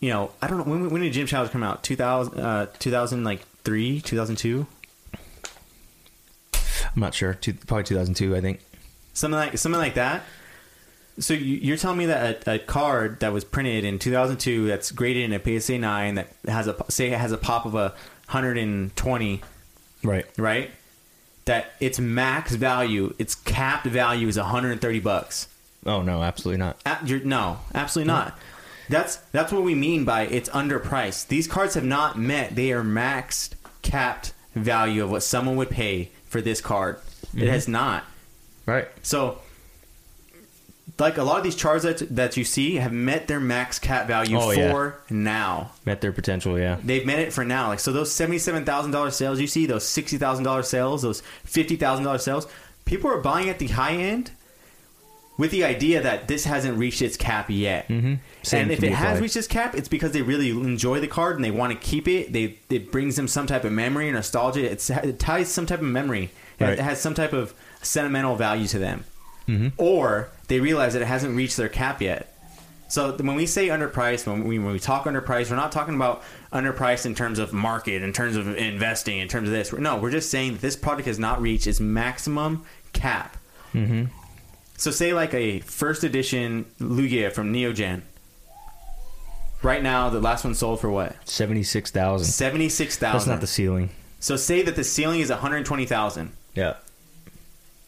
you 0.00 0.10
know 0.10 0.30
I 0.40 0.46
don't 0.46 0.58
know 0.58 0.64
when 0.64 0.90
when 0.90 1.02
did 1.02 1.12
Gym 1.12 1.26
Challenge 1.26 1.50
come 1.52 1.62
out 1.62 1.82
2000 1.82 2.38
uh 2.40 2.66
2000 2.78 3.24
like 3.24 3.40
3 3.64 4.00
2002 4.00 4.66
I'm 6.98 7.02
not 7.02 7.14
sure. 7.14 7.34
Two, 7.34 7.52
probably 7.54 7.84
2002, 7.84 8.34
I 8.34 8.40
think. 8.40 8.58
something 9.12 9.38
like 9.38 9.56
something 9.56 9.78
like 9.80 9.94
that 9.94 10.24
so 11.20 11.32
you, 11.34 11.56
you're 11.56 11.76
telling 11.76 11.98
me 11.98 12.06
that 12.06 12.46
a, 12.48 12.54
a 12.54 12.58
card 12.58 13.20
that 13.20 13.32
was 13.32 13.44
printed 13.44 13.84
in 13.84 13.98
2002 14.00 14.66
that's 14.66 14.90
graded 14.90 15.24
in 15.24 15.32
a 15.32 15.60
PSA 15.60 15.78
9 15.78 16.14
that 16.16 16.28
has 16.48 16.66
a 16.66 16.76
say 16.88 17.12
it 17.12 17.18
has 17.18 17.30
a 17.30 17.38
pop 17.38 17.66
of 17.66 17.74
a 17.76 17.94
120 18.30 19.40
Right. 20.02 20.26
right 20.36 20.70
that 21.44 21.72
its 21.80 21.98
max 22.00 22.54
value 22.54 23.14
its 23.18 23.34
capped 23.36 23.86
value 23.86 24.26
is 24.28 24.36
130 24.36 25.00
bucks 25.00 25.46
Oh 25.86 26.02
no, 26.02 26.22
absolutely 26.24 26.58
not. 26.58 26.76
A- 26.84 26.98
you're, 27.04 27.20
no, 27.20 27.58
absolutely 27.74 28.08
not. 28.12 28.36
That's 28.88 29.16
that's 29.32 29.52
what 29.52 29.62
we 29.62 29.74
mean 29.76 30.04
by 30.04 30.22
it's 30.22 30.48
underpriced. 30.50 31.28
These 31.28 31.46
cards 31.46 31.74
have 31.74 31.84
not 31.84 32.18
met 32.18 32.56
their 32.56 32.82
maxed 32.82 33.52
capped 33.82 34.32
value 34.56 35.04
of 35.04 35.10
what 35.10 35.22
someone 35.22 35.54
would 35.56 35.70
pay 35.70 36.10
for 36.28 36.40
this 36.40 36.60
card. 36.60 36.96
It 37.22 37.36
mm-hmm. 37.36 37.46
has 37.48 37.68
not. 37.68 38.04
Right. 38.66 38.88
So 39.02 39.38
like 40.98 41.16
a 41.18 41.22
lot 41.22 41.38
of 41.38 41.44
these 41.44 41.56
Charizards 41.56 42.06
that 42.10 42.36
you 42.36 42.44
see 42.44 42.76
have 42.76 42.92
met 42.92 43.28
their 43.28 43.40
max 43.40 43.78
cap 43.78 44.06
value 44.06 44.36
Oh, 44.38 44.52
for 44.52 45.00
yeah. 45.08 45.16
now. 45.16 45.72
Met 45.84 46.00
their 46.00 46.12
potential, 46.12 46.58
yeah. 46.58 46.78
They've 46.82 47.06
met 47.06 47.18
it 47.18 47.32
for 47.32 47.44
now. 47.44 47.68
Like 47.68 47.80
so, 47.80 47.92
those 47.92 48.12
seventy-seven 48.12 48.64
thousand 48.64 48.90
dollars 48.90 49.16
sales 49.16 49.40
you 49.40 49.46
see, 49.46 49.66
those 49.66 49.86
sixty 49.86 50.18
thousand 50.18 50.44
dollars 50.44 50.68
sales, 50.68 51.02
those 51.02 51.20
fifty 51.44 51.76
thousand 51.76 52.04
dollars 52.04 52.24
sales, 52.24 52.46
people 52.84 53.10
are 53.10 53.20
buying 53.20 53.48
at 53.48 53.58
the 53.58 53.68
high 53.68 53.94
end 53.94 54.30
with 55.38 55.50
the 55.52 55.64
idea 55.64 56.02
that 56.02 56.28
this 56.28 56.44
hasn't 56.44 56.76
reached 56.76 57.00
its 57.00 57.16
cap 57.16 57.48
yet. 57.48 57.88
Mm-hmm. 57.88 58.14
And 58.52 58.70
if 58.70 58.82
it 58.82 58.92
has 58.92 59.06
applied. 59.12 59.22
reached 59.22 59.36
its 59.36 59.46
cap, 59.46 59.74
it's 59.74 59.88
because 59.88 60.12
they 60.12 60.20
really 60.20 60.50
enjoy 60.50 61.00
the 61.00 61.06
card 61.08 61.36
and 61.36 61.44
they 61.44 61.50
want 61.50 61.72
to 61.72 61.78
keep 61.78 62.06
it. 62.08 62.32
They 62.32 62.58
it 62.68 62.92
brings 62.92 63.16
them 63.16 63.28
some 63.28 63.46
type 63.46 63.64
of 63.64 63.72
memory 63.72 64.10
or 64.10 64.12
nostalgia. 64.12 64.70
It's, 64.70 64.90
it 64.90 65.18
ties 65.18 65.48
some 65.48 65.64
type 65.64 65.78
of 65.80 65.86
memory. 65.86 66.24
It- 66.24 66.30
Right. 66.64 66.72
It 66.72 66.80
has 66.80 67.00
some 67.00 67.14
type 67.14 67.32
of 67.32 67.54
sentimental 67.82 68.34
value 68.34 68.66
to 68.66 68.78
them. 68.80 69.04
Or 69.78 70.28
they 70.48 70.58
realize 70.60 70.92
that 70.94 71.02
it 71.02 71.06
hasn't 71.06 71.36
reached 71.36 71.56
their 71.56 71.68
cap 71.68 72.02
yet. 72.02 72.34
So 72.88 73.12
when 73.16 73.36
we 73.36 73.46
say 73.46 73.68
underpriced, 73.68 74.26
when 74.26 74.42
we 74.44 74.58
when 74.58 74.72
we 74.72 74.78
talk 74.80 75.04
underpriced, 75.04 75.50
we're 75.50 75.56
not 75.56 75.70
talking 75.72 75.94
about 75.94 76.22
underpriced 76.52 77.06
in 77.06 77.14
terms 77.14 77.38
of 77.38 77.52
market, 77.52 78.02
in 78.02 78.12
terms 78.12 78.34
of 78.36 78.48
investing, 78.56 79.18
in 79.18 79.28
terms 79.28 79.48
of 79.48 79.54
this. 79.54 79.72
No, 79.72 79.96
we're 79.98 80.10
just 80.10 80.30
saying 80.30 80.54
that 80.54 80.60
this 80.62 80.74
product 80.74 81.06
has 81.06 81.18
not 81.18 81.40
reached 81.40 81.66
its 81.66 81.78
maximum 81.80 82.64
cap. 82.92 83.36
Mm-hmm. 83.72 84.06
So 84.78 84.90
say 84.90 85.12
like 85.12 85.34
a 85.34 85.60
first 85.60 86.04
edition 86.04 86.64
Lugia 86.80 87.30
from 87.32 87.52
Neogen. 87.52 88.02
Right 89.62 89.82
now, 89.82 90.08
the 90.08 90.20
last 90.20 90.44
one 90.44 90.54
sold 90.54 90.80
for 90.80 90.88
what? 90.88 91.16
Seventy 91.28 91.64
six 91.64 91.90
thousand. 91.90 92.26
Seventy 92.28 92.68
six 92.68 92.96
thousand. 92.96 93.18
That's 93.18 93.26
not 93.26 93.40
the 93.40 93.46
ceiling. 93.48 93.90
so 94.20 94.36
say 94.36 94.62
that 94.62 94.76
the 94.76 94.84
ceiling 94.84 95.20
is 95.20 95.30
one 95.30 95.40
hundred 95.40 95.66
twenty 95.66 95.84
thousand. 95.84 96.32
Yeah. 96.54 96.74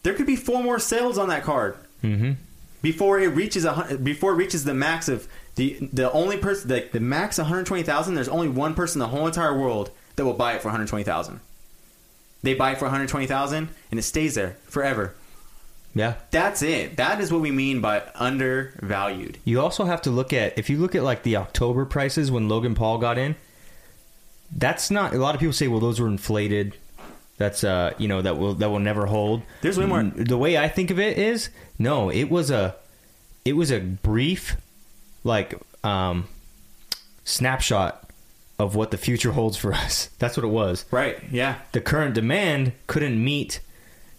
There 0.03 0.15
could 0.15 0.27
be 0.27 0.37
four 0.37 0.63
more 0.63 0.79
sales 0.79 1.17
on 1.17 1.29
that 1.29 1.45
card. 1.45 1.77
Mm-hmm. 2.03 2.33
before 2.81 3.21
it 3.21 3.29
reaches 3.29 3.67
a 3.67 3.99
before 4.03 4.33
it 4.33 4.37
reaches 4.37 4.65
the 4.65 4.73
max 4.73 5.09
of 5.09 5.29
the 5.57 5.77
the 5.93 6.11
only 6.13 6.39
person 6.39 6.69
the, 6.71 6.89
the 6.93 6.99
max 6.99 7.37
120,000 7.37 8.15
there's 8.15 8.27
only 8.27 8.49
one 8.49 8.75
person 8.75 9.03
in 9.03 9.11
the 9.11 9.15
whole 9.15 9.27
entire 9.27 9.55
world 9.55 9.91
that 10.17 10.25
will 10.25 10.33
buy 10.33 10.55
it 10.55 10.63
for 10.63 10.69
120,000 10.69 11.41
they 12.43 12.55
buy 12.55 12.73
it 12.73 12.79
for 12.79 12.87
120,000 12.87 13.69
and 13.91 14.01
it 14.01 14.03
stays 14.03 14.35
there 14.35 14.57
forever 14.65 15.15
Yeah. 15.95 16.15
that's 16.31 16.63
it 16.63 16.97
that 16.99 17.21
is 17.21 17.33
what 17.33 17.41
we 17.41 17.51
mean 17.51 17.81
by 17.81 18.03
undervalued 18.15 19.39
You 19.45 19.61
also 19.61 19.85
have 19.87 20.01
to 20.03 20.11
look 20.11 20.33
at 20.33 20.57
if 20.59 20.71
you 20.71 20.79
look 20.79 20.95
at 20.95 21.03
like 21.03 21.23
the 21.25 21.37
October 21.37 21.85
prices 21.85 22.31
when 22.31 22.49
Logan 22.49 22.75
Paul 22.75 22.99
got 22.99 23.19
in. 23.19 23.35
That's 24.57 24.91
not 24.91 25.15
a 25.15 25.19
lot 25.19 25.35
of 25.35 25.41
people 25.41 25.53
say, 25.53 25.69
well, 25.69 25.79
those 25.81 26.01
were 26.01 26.09
inflated. 26.09 26.77
That's 27.39 27.63
uh, 27.65 27.95
you 27.99 28.09
know, 28.09 28.21
that 28.23 28.37
will 28.37 28.55
that 28.55 28.69
will 28.69 28.81
never 28.81 29.07
hold. 29.07 29.43
There's 29.63 29.79
way 29.79 29.87
more- 29.87 30.03
The 30.03 30.37
way 30.39 30.59
I 30.59 30.69
think 30.69 30.91
of 30.91 30.99
it 30.99 31.17
is, 31.19 31.51
no, 31.79 32.11
it 32.11 32.25
was 32.31 32.51
a, 32.51 32.75
it 33.45 33.55
was 33.55 33.71
a 33.71 33.79
brief, 33.81 34.57
like 35.25 35.55
um, 35.85 36.27
snapshot 37.25 38.11
of 38.59 38.75
what 38.75 38.91
the 38.91 38.99
future 38.99 39.33
holds 39.33 39.57
for 39.57 39.73
us. 39.85 40.11
That's 40.19 40.37
what 40.37 40.45
it 40.45 40.49
was. 40.49 40.85
right 40.91 41.19
yeah 41.31 41.57
the 41.73 41.81
current 41.81 42.15
demand 42.15 42.73
couldn't 42.87 43.23
meet, 43.23 43.61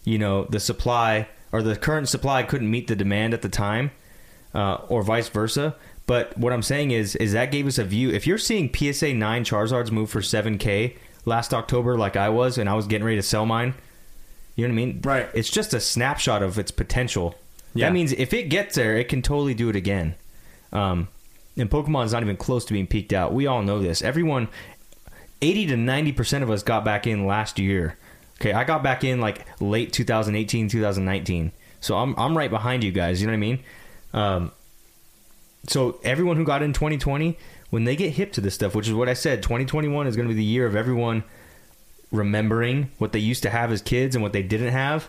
you 0.04 0.18
know, 0.18 0.44
the 0.44 0.60
supply 0.60 1.28
or 1.52 1.62
the 1.62 1.76
current 1.76 2.08
supply 2.08 2.42
couldn't 2.42 2.70
meet 2.70 2.88
the 2.88 2.96
demand 2.96 3.34
at 3.34 3.42
the 3.42 3.48
time, 3.48 3.90
uh, 4.54 4.78
or 4.88 5.02
vice 5.02 5.28
versa. 5.28 5.76
But 6.06 6.36
what 6.36 6.52
I'm 6.52 6.62
saying 6.62 6.90
is, 6.90 7.14
is 7.16 7.32
that 7.32 7.52
gave 7.52 7.66
us 7.66 7.78
a 7.78 7.84
view. 7.84 8.10
If 8.10 8.26
you're 8.26 8.38
seeing 8.38 8.74
PSA 8.74 9.14
nine 9.14 9.44
Charizards 9.44 9.90
move 9.90 10.10
for 10.10 10.20
7K 10.20 10.96
last 11.24 11.54
October, 11.54 11.96
like 11.96 12.16
I 12.16 12.28
was, 12.28 12.58
and 12.58 12.68
I 12.68 12.74
was 12.74 12.86
getting 12.86 13.04
ready 13.04 13.16
to 13.16 13.22
sell 13.22 13.46
mine, 13.46 13.74
you 14.56 14.66
know 14.66 14.74
what 14.74 14.80
I 14.80 14.84
mean? 14.84 15.00
Right. 15.02 15.28
It's 15.34 15.50
just 15.50 15.72
a 15.72 15.80
snapshot 15.80 16.42
of 16.42 16.58
its 16.58 16.70
potential. 16.70 17.34
Yeah. 17.74 17.86
That 17.86 17.92
means 17.92 18.12
if 18.12 18.32
it 18.32 18.44
gets 18.44 18.74
there, 18.74 18.96
it 18.96 19.08
can 19.08 19.22
totally 19.22 19.54
do 19.54 19.68
it 19.68 19.76
again. 19.76 20.14
Um, 20.72 21.08
and 21.56 21.70
Pokemon's 21.70 22.12
not 22.12 22.22
even 22.22 22.36
close 22.36 22.64
to 22.66 22.72
being 22.72 22.86
peaked 22.86 23.12
out. 23.12 23.32
We 23.32 23.46
all 23.46 23.62
know 23.62 23.78
this. 23.78 24.02
Everyone, 24.02 24.48
80 25.40 25.66
to 25.66 25.74
90% 25.74 26.42
of 26.42 26.50
us 26.50 26.62
got 26.62 26.84
back 26.84 27.06
in 27.06 27.26
last 27.26 27.58
year. 27.58 27.96
Okay, 28.42 28.52
I 28.52 28.64
got 28.64 28.82
back 28.82 29.04
in 29.04 29.20
like 29.20 29.46
late 29.60 29.92
2018, 29.92 30.68
2019. 30.68 31.52
So 31.80 31.96
I'm, 31.96 32.12
I'm 32.18 32.36
right 32.36 32.50
behind 32.50 32.82
you 32.82 32.90
guys. 32.90 33.20
You 33.20 33.28
know 33.28 33.34
what 33.34 33.36
I 33.36 33.40
mean? 33.40 33.60
Um, 34.12 34.52
so 35.68 36.00
everyone 36.02 36.36
who 36.36 36.42
got 36.42 36.60
in 36.60 36.72
2020, 36.72 37.38
when 37.70 37.84
they 37.84 37.94
get 37.94 38.14
hip 38.14 38.32
to 38.32 38.40
this 38.40 38.56
stuff, 38.56 38.74
which 38.74 38.88
is 38.88 38.94
what 38.94 39.08
I 39.08 39.14
said, 39.14 39.44
2021 39.44 40.08
is 40.08 40.16
going 40.16 40.26
to 40.26 40.34
be 40.34 40.36
the 40.36 40.44
year 40.44 40.66
of 40.66 40.74
everyone 40.74 41.22
remembering 42.10 42.90
what 42.98 43.12
they 43.12 43.20
used 43.20 43.44
to 43.44 43.50
have 43.50 43.70
as 43.70 43.80
kids 43.80 44.16
and 44.16 44.24
what 44.24 44.32
they 44.32 44.42
didn't 44.42 44.72
have. 44.72 45.08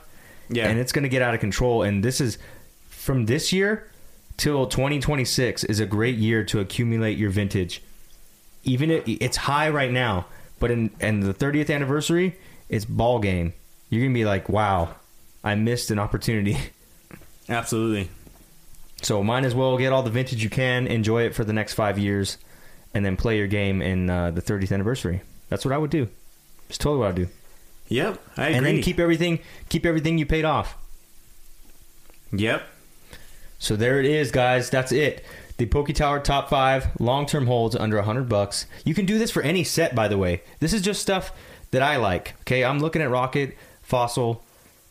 Yeah. 0.50 0.68
And 0.68 0.78
it's 0.78 0.92
going 0.92 1.02
to 1.02 1.10
get 1.10 1.24
out 1.24 1.34
of 1.34 1.40
control. 1.40 1.82
And 1.82 2.04
this 2.04 2.22
is 2.22 2.38
from 2.88 3.26
this 3.26 3.52
year 3.52 3.90
till 4.38 4.68
2026 4.68 5.64
is 5.64 5.80
a 5.80 5.88
great 5.88 6.18
year 6.18 6.44
to 6.44 6.60
accumulate 6.60 7.18
your 7.18 7.32
vintage. 7.32 7.82
Even 8.64 8.92
if 8.92 9.04
it's 9.08 9.38
high 9.38 9.72
right 9.72 9.92
now, 9.92 10.28
but 10.60 10.70
in 10.70 10.92
and 11.00 11.24
the 11.24 11.34
30th 11.34 11.74
anniversary, 11.74 12.38
it's 12.74 12.86
ball 12.86 13.20
game. 13.20 13.54
You're 13.90 14.02
gonna 14.04 14.14
be 14.14 14.26
like, 14.26 14.50
wow, 14.50 14.96
I 15.44 15.56
missed 15.56 15.92
an 15.92 16.00
opportunity. 16.00 16.58
absolutely 17.50 18.10
So 19.02 19.22
might 19.24 19.44
as 19.44 19.54
well 19.54 19.78
get 19.78 19.92
all 19.92 20.02
the 20.02 20.10
vintage 20.10 20.44
you 20.44 20.50
can, 20.50 20.88
enjoy 20.88 21.24
it 21.24 21.36
for 21.36 21.44
the 21.44 21.54
next 21.54 21.74
five 21.74 22.00
years, 22.00 22.38
and 22.94 23.06
then 23.06 23.18
play 23.18 23.38
your 23.38 23.48
game 23.48 23.82
in 23.82 24.10
uh, 24.10 24.32
the 24.32 24.42
30th 24.42 24.72
anniversary. 24.72 25.22
That's 25.50 25.66
what 25.66 25.74
I 25.74 25.78
would 25.78 25.92
do. 25.92 26.08
It's 26.70 26.78
totally 26.78 27.00
what 27.00 27.10
I 27.10 27.12
do. 27.12 27.28
yep 27.90 28.20
I 28.38 28.46
agree 28.46 28.58
And 28.58 28.66
then 28.66 28.82
keep 28.82 29.00
everything, 29.00 29.40
keep 29.70 29.86
everything 29.86 30.18
you 30.18 30.26
paid 30.26 30.46
off. 30.46 30.76
yep 32.32 32.64
So 33.60 33.76
there 33.76 34.00
it 34.00 34.06
is, 34.08 34.32
guys. 34.32 34.70
That's 34.72 34.92
it. 34.92 35.24
The 35.58 35.68
PokeTower 35.68 36.24
top 36.24 36.50
five 36.50 37.00
long 37.00 37.28
term 37.28 37.46
holds 37.46 37.76
under 37.76 38.02
hundred 38.02 38.28
bucks. 38.28 38.66
You 38.84 38.96
can 38.96 39.06
do 39.06 39.20
this 39.20 39.30
for 39.30 39.44
any 39.44 39.64
set, 39.64 39.94
by 39.94 40.08
the 40.08 40.18
way. 40.18 40.42
This 40.60 40.74
is 40.74 40.82
just 40.82 41.02
stuff 41.02 41.32
that 41.74 41.82
I 41.82 41.98
like. 41.98 42.36
Okay, 42.42 42.64
I'm 42.64 42.80
looking 42.80 43.02
at 43.02 43.10
Rocket, 43.10 43.58
Fossil, 43.82 44.44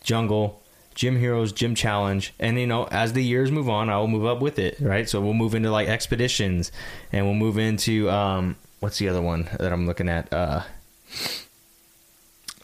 Jungle, 0.02 0.62
Gym 0.94 1.18
Heroes, 1.18 1.52
Gym 1.52 1.74
Challenge, 1.74 2.34
and 2.38 2.59
you 2.59 2.66
know, 2.66 2.86
as 2.90 3.14
the 3.14 3.24
years 3.24 3.50
move 3.50 3.68
on, 3.68 3.88
I 3.88 3.96
will 3.98 4.09
move 4.09 4.26
up 4.26 4.40
with 4.40 4.59
it. 4.59 4.76
Right. 4.80 5.09
So 5.09 5.20
we'll 5.20 5.32
move 5.32 5.54
into 5.54 5.70
like 5.70 5.88
expeditions, 5.88 6.70
and 7.10 7.24
we'll 7.24 7.34
move 7.34 7.59
into 7.59 8.10
um, 8.10 8.56
what's 8.80 8.98
the 8.98 9.09
other 9.09 9.22
one 9.22 9.48
that 9.59 9.72
I'm 9.72 9.86
looking 9.86 10.09
at? 10.09 10.32
Uh, 10.32 10.62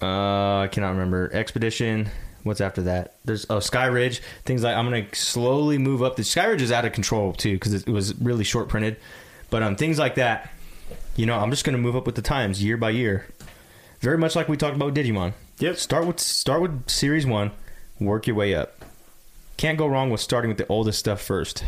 uh, 0.02 0.60
I 0.60 0.68
cannot 0.70 0.90
remember. 0.90 1.30
Expedition. 1.32 2.10
What's 2.44 2.60
after 2.60 2.82
that? 2.82 3.16
There's 3.24 3.46
oh 3.50 3.58
Skyridge. 3.58 4.20
Things 4.44 4.62
like 4.62 4.76
I'm 4.76 4.84
gonna 4.84 5.06
slowly 5.14 5.78
move 5.78 6.02
up. 6.02 6.16
The 6.16 6.22
Skyridge 6.22 6.60
is 6.60 6.72
out 6.72 6.84
of 6.84 6.92
control 6.92 7.32
too 7.32 7.54
because 7.54 7.74
it 7.74 7.88
was 7.88 8.18
really 8.20 8.44
short 8.44 8.68
printed. 8.68 8.96
But 9.50 9.62
um, 9.62 9.76
things 9.76 9.98
like 9.98 10.16
that. 10.16 10.50
You 11.16 11.26
know, 11.26 11.38
I'm 11.38 11.50
just 11.50 11.64
gonna 11.64 11.78
move 11.78 11.96
up 11.96 12.06
with 12.06 12.14
the 12.14 12.22
times 12.22 12.62
year 12.62 12.76
by 12.76 12.90
year. 12.90 13.26
Very 14.00 14.18
much 14.18 14.36
like 14.36 14.48
we 14.48 14.56
talked 14.56 14.76
about 14.76 14.94
Digimon. 14.94 15.32
Yep. 15.58 15.76
Start 15.76 16.06
with 16.06 16.20
start 16.20 16.62
with 16.62 16.88
Series 16.88 17.26
One, 17.26 17.50
work 17.98 18.26
your 18.26 18.36
way 18.36 18.54
up. 18.54 18.84
Can't 19.56 19.76
go 19.76 19.88
wrong 19.88 20.10
with 20.10 20.20
starting 20.20 20.48
with 20.48 20.58
the 20.58 20.66
oldest 20.68 21.00
stuff 21.00 21.20
first. 21.20 21.64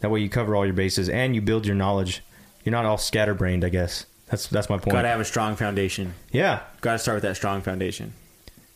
That 0.00 0.10
way 0.10 0.20
you 0.20 0.30
cover 0.30 0.56
all 0.56 0.64
your 0.64 0.74
bases 0.74 1.08
and 1.08 1.34
you 1.34 1.42
build 1.42 1.66
your 1.66 1.76
knowledge. 1.76 2.22
You're 2.64 2.72
not 2.72 2.84
all 2.84 2.98
scatterbrained, 2.98 3.64
I 3.64 3.68
guess. 3.68 4.06
That's 4.28 4.46
that's 4.48 4.68
my 4.68 4.78
point. 4.78 4.92
gotta 4.92 5.08
have 5.08 5.20
a 5.20 5.24
strong 5.24 5.54
foundation 5.54 6.14
yeah. 6.32 6.62
gotta 6.80 6.98
start 6.98 7.16
with 7.16 7.22
that 7.22 7.36
strong 7.36 7.60
foundation 7.60 8.12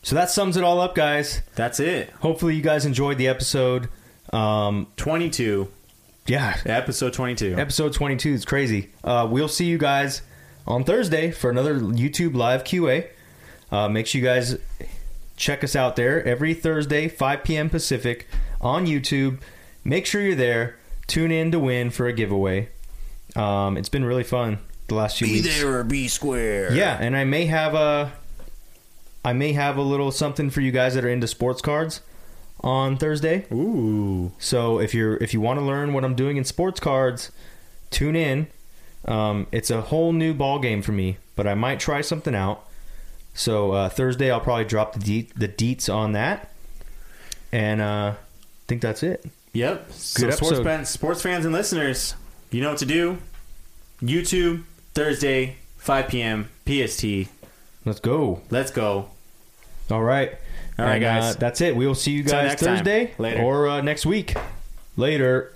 So 0.03 0.15
that 0.15 0.31
sums 0.31 0.57
it 0.57 0.63
all 0.63 0.81
up, 0.81 0.95
guys. 0.95 1.43
that's 1.57 1.81
it 1.81 2.11
Hopefully 2.21 2.55
you 2.55 2.63
guys 2.63 2.87
enjoyed 2.87 3.19
the 3.19 3.27
episode. 3.27 3.89
Um, 4.33 4.87
22 4.97 5.69
yeah, 6.27 6.57
episode 6.67 7.15
22 7.15 7.57
episode 7.57 7.93
22 7.93 8.31
is 8.33 8.45
crazy. 8.45 8.91
Uh, 9.03 9.27
we'll 9.29 9.49
see 9.49 9.65
you 9.65 9.79
guys 9.79 10.23
on 10.67 10.85
Thursday 10.85 11.31
for 11.31 11.51
another 11.51 11.79
YouTube 11.79 12.35
live 12.35 12.65
QA. 12.65 13.09
Uh, 13.71 13.89
make 13.89 14.07
sure 14.07 14.21
you 14.21 14.27
guys 14.27 14.57
check 15.37 15.65
us 15.65 15.75
out 15.75 15.97
there 15.97 16.25
every 16.25 16.55
Thursday, 16.55 17.09
5 17.09 17.45
p.m. 17.45 17.71
Pacific 17.71 18.27
on 18.61 18.87
YouTube. 18.87 19.41
Make 19.85 20.07
sure 20.07 20.21
you're 20.21 20.35
there. 20.35 20.77
Tune 21.07 21.33
in 21.33 21.51
to 21.53 21.59
win 21.59 21.91
for 21.91 22.07
a 22.07 22.13
giveaway. 22.13 22.69
Um, 23.37 23.77
it's 23.77 23.89
been 23.89 24.05
really 24.05 24.25
fun 24.25 24.59
the 24.89 24.95
last 24.95 25.19
few 25.19 25.27
weeks. 25.27 25.47
Be 25.47 25.53
there 25.53 25.79
or 25.79 25.85
be 25.85 26.09
square 26.09 26.73
Yeah, 26.73 26.99
and 27.01 27.17
I 27.17 27.25
may 27.25 27.47
have 27.47 27.75
a 27.75 28.13
I 29.25 29.33
may 29.33 29.53
have 29.53 29.77
a 29.77 29.83
little 29.83 30.11
something 30.11 30.51
for 30.51 30.61
you 30.61 30.73
guys 30.73 30.95
that 30.95 31.05
are 31.05 31.09
into 31.09 31.27
sports 31.27 31.63
cards 31.63 32.01
on 32.61 32.97
Thursday. 32.97 33.47
ooh 33.53 34.33
So 34.39 34.79
if 34.79 34.95
you're 34.95 35.17
if 35.17 35.33
you 35.33 35.41
want 35.41 35.59
to 35.59 35.65
learn 35.65 35.93
what 35.93 36.05
I'm 36.05 36.15
doing 36.15 36.37
in 36.37 36.45
sports 36.45 36.81
cards, 36.81 37.33
tune 37.91 38.17
in. 38.17 38.49
Um, 39.07 39.47
it's 39.53 39.71
a 39.71 39.81
whole 39.81 40.13
new 40.13 40.35
ball 40.35 40.59
game 40.59 40.83
for 40.83 40.93
me, 40.93 41.17
but 41.37 41.47
I 41.47 41.55
might 41.55 41.81
try 41.81 42.01
something 42.01 42.35
out. 42.35 42.67
So 43.35 43.73
uh, 43.73 43.89
Thursday 43.89 44.31
I'll 44.31 44.41
probably 44.41 44.65
drop 44.67 44.93
the 44.95 44.99
de- 45.01 45.31
the 45.37 45.49
deets 45.49 45.93
on 45.93 46.13
that, 46.13 46.51
and 47.53 47.81
uh, 47.81 48.15
I 48.17 48.17
think 48.69 48.83
that's 48.83 49.03
it. 49.03 49.25
Yep. 49.53 49.93
so 49.93 50.27
Good 50.27 50.35
sports 50.35 50.61
fans, 50.61 50.89
sports 50.89 51.23
fans 51.23 51.45
and 51.45 51.55
listeners, 51.55 52.15
you 52.51 52.61
know 52.61 52.71
what 52.71 52.79
to 52.79 52.87
do. 52.87 53.19
YouTube 54.03 54.65
Thursday, 54.95 55.57
5 55.79 56.09
p.m. 56.09 56.49
PST. 56.67 57.05
Let's 57.85 58.01
go. 58.01 58.43
Let's 58.51 58.71
go. 58.71 59.11
All 59.91 60.03
right. 60.03 60.33
All 60.79 60.85
right, 60.85 60.97
And, 60.97 61.05
uh, 61.05 61.21
guys. 61.21 61.37
that's 61.37 61.61
it. 61.61 61.75
We 61.77 61.87
will 61.87 61.95
see 61.95 62.13
you 62.13 62.23
guys 62.23 62.49
next 62.49 62.63
time. 62.63 62.77
Thursday 62.79 63.13
Later. 63.19 63.43
or 63.43 63.69
uh, 63.69 63.81
next 63.81 64.07
week. 64.07 64.35
Later. 64.97 65.53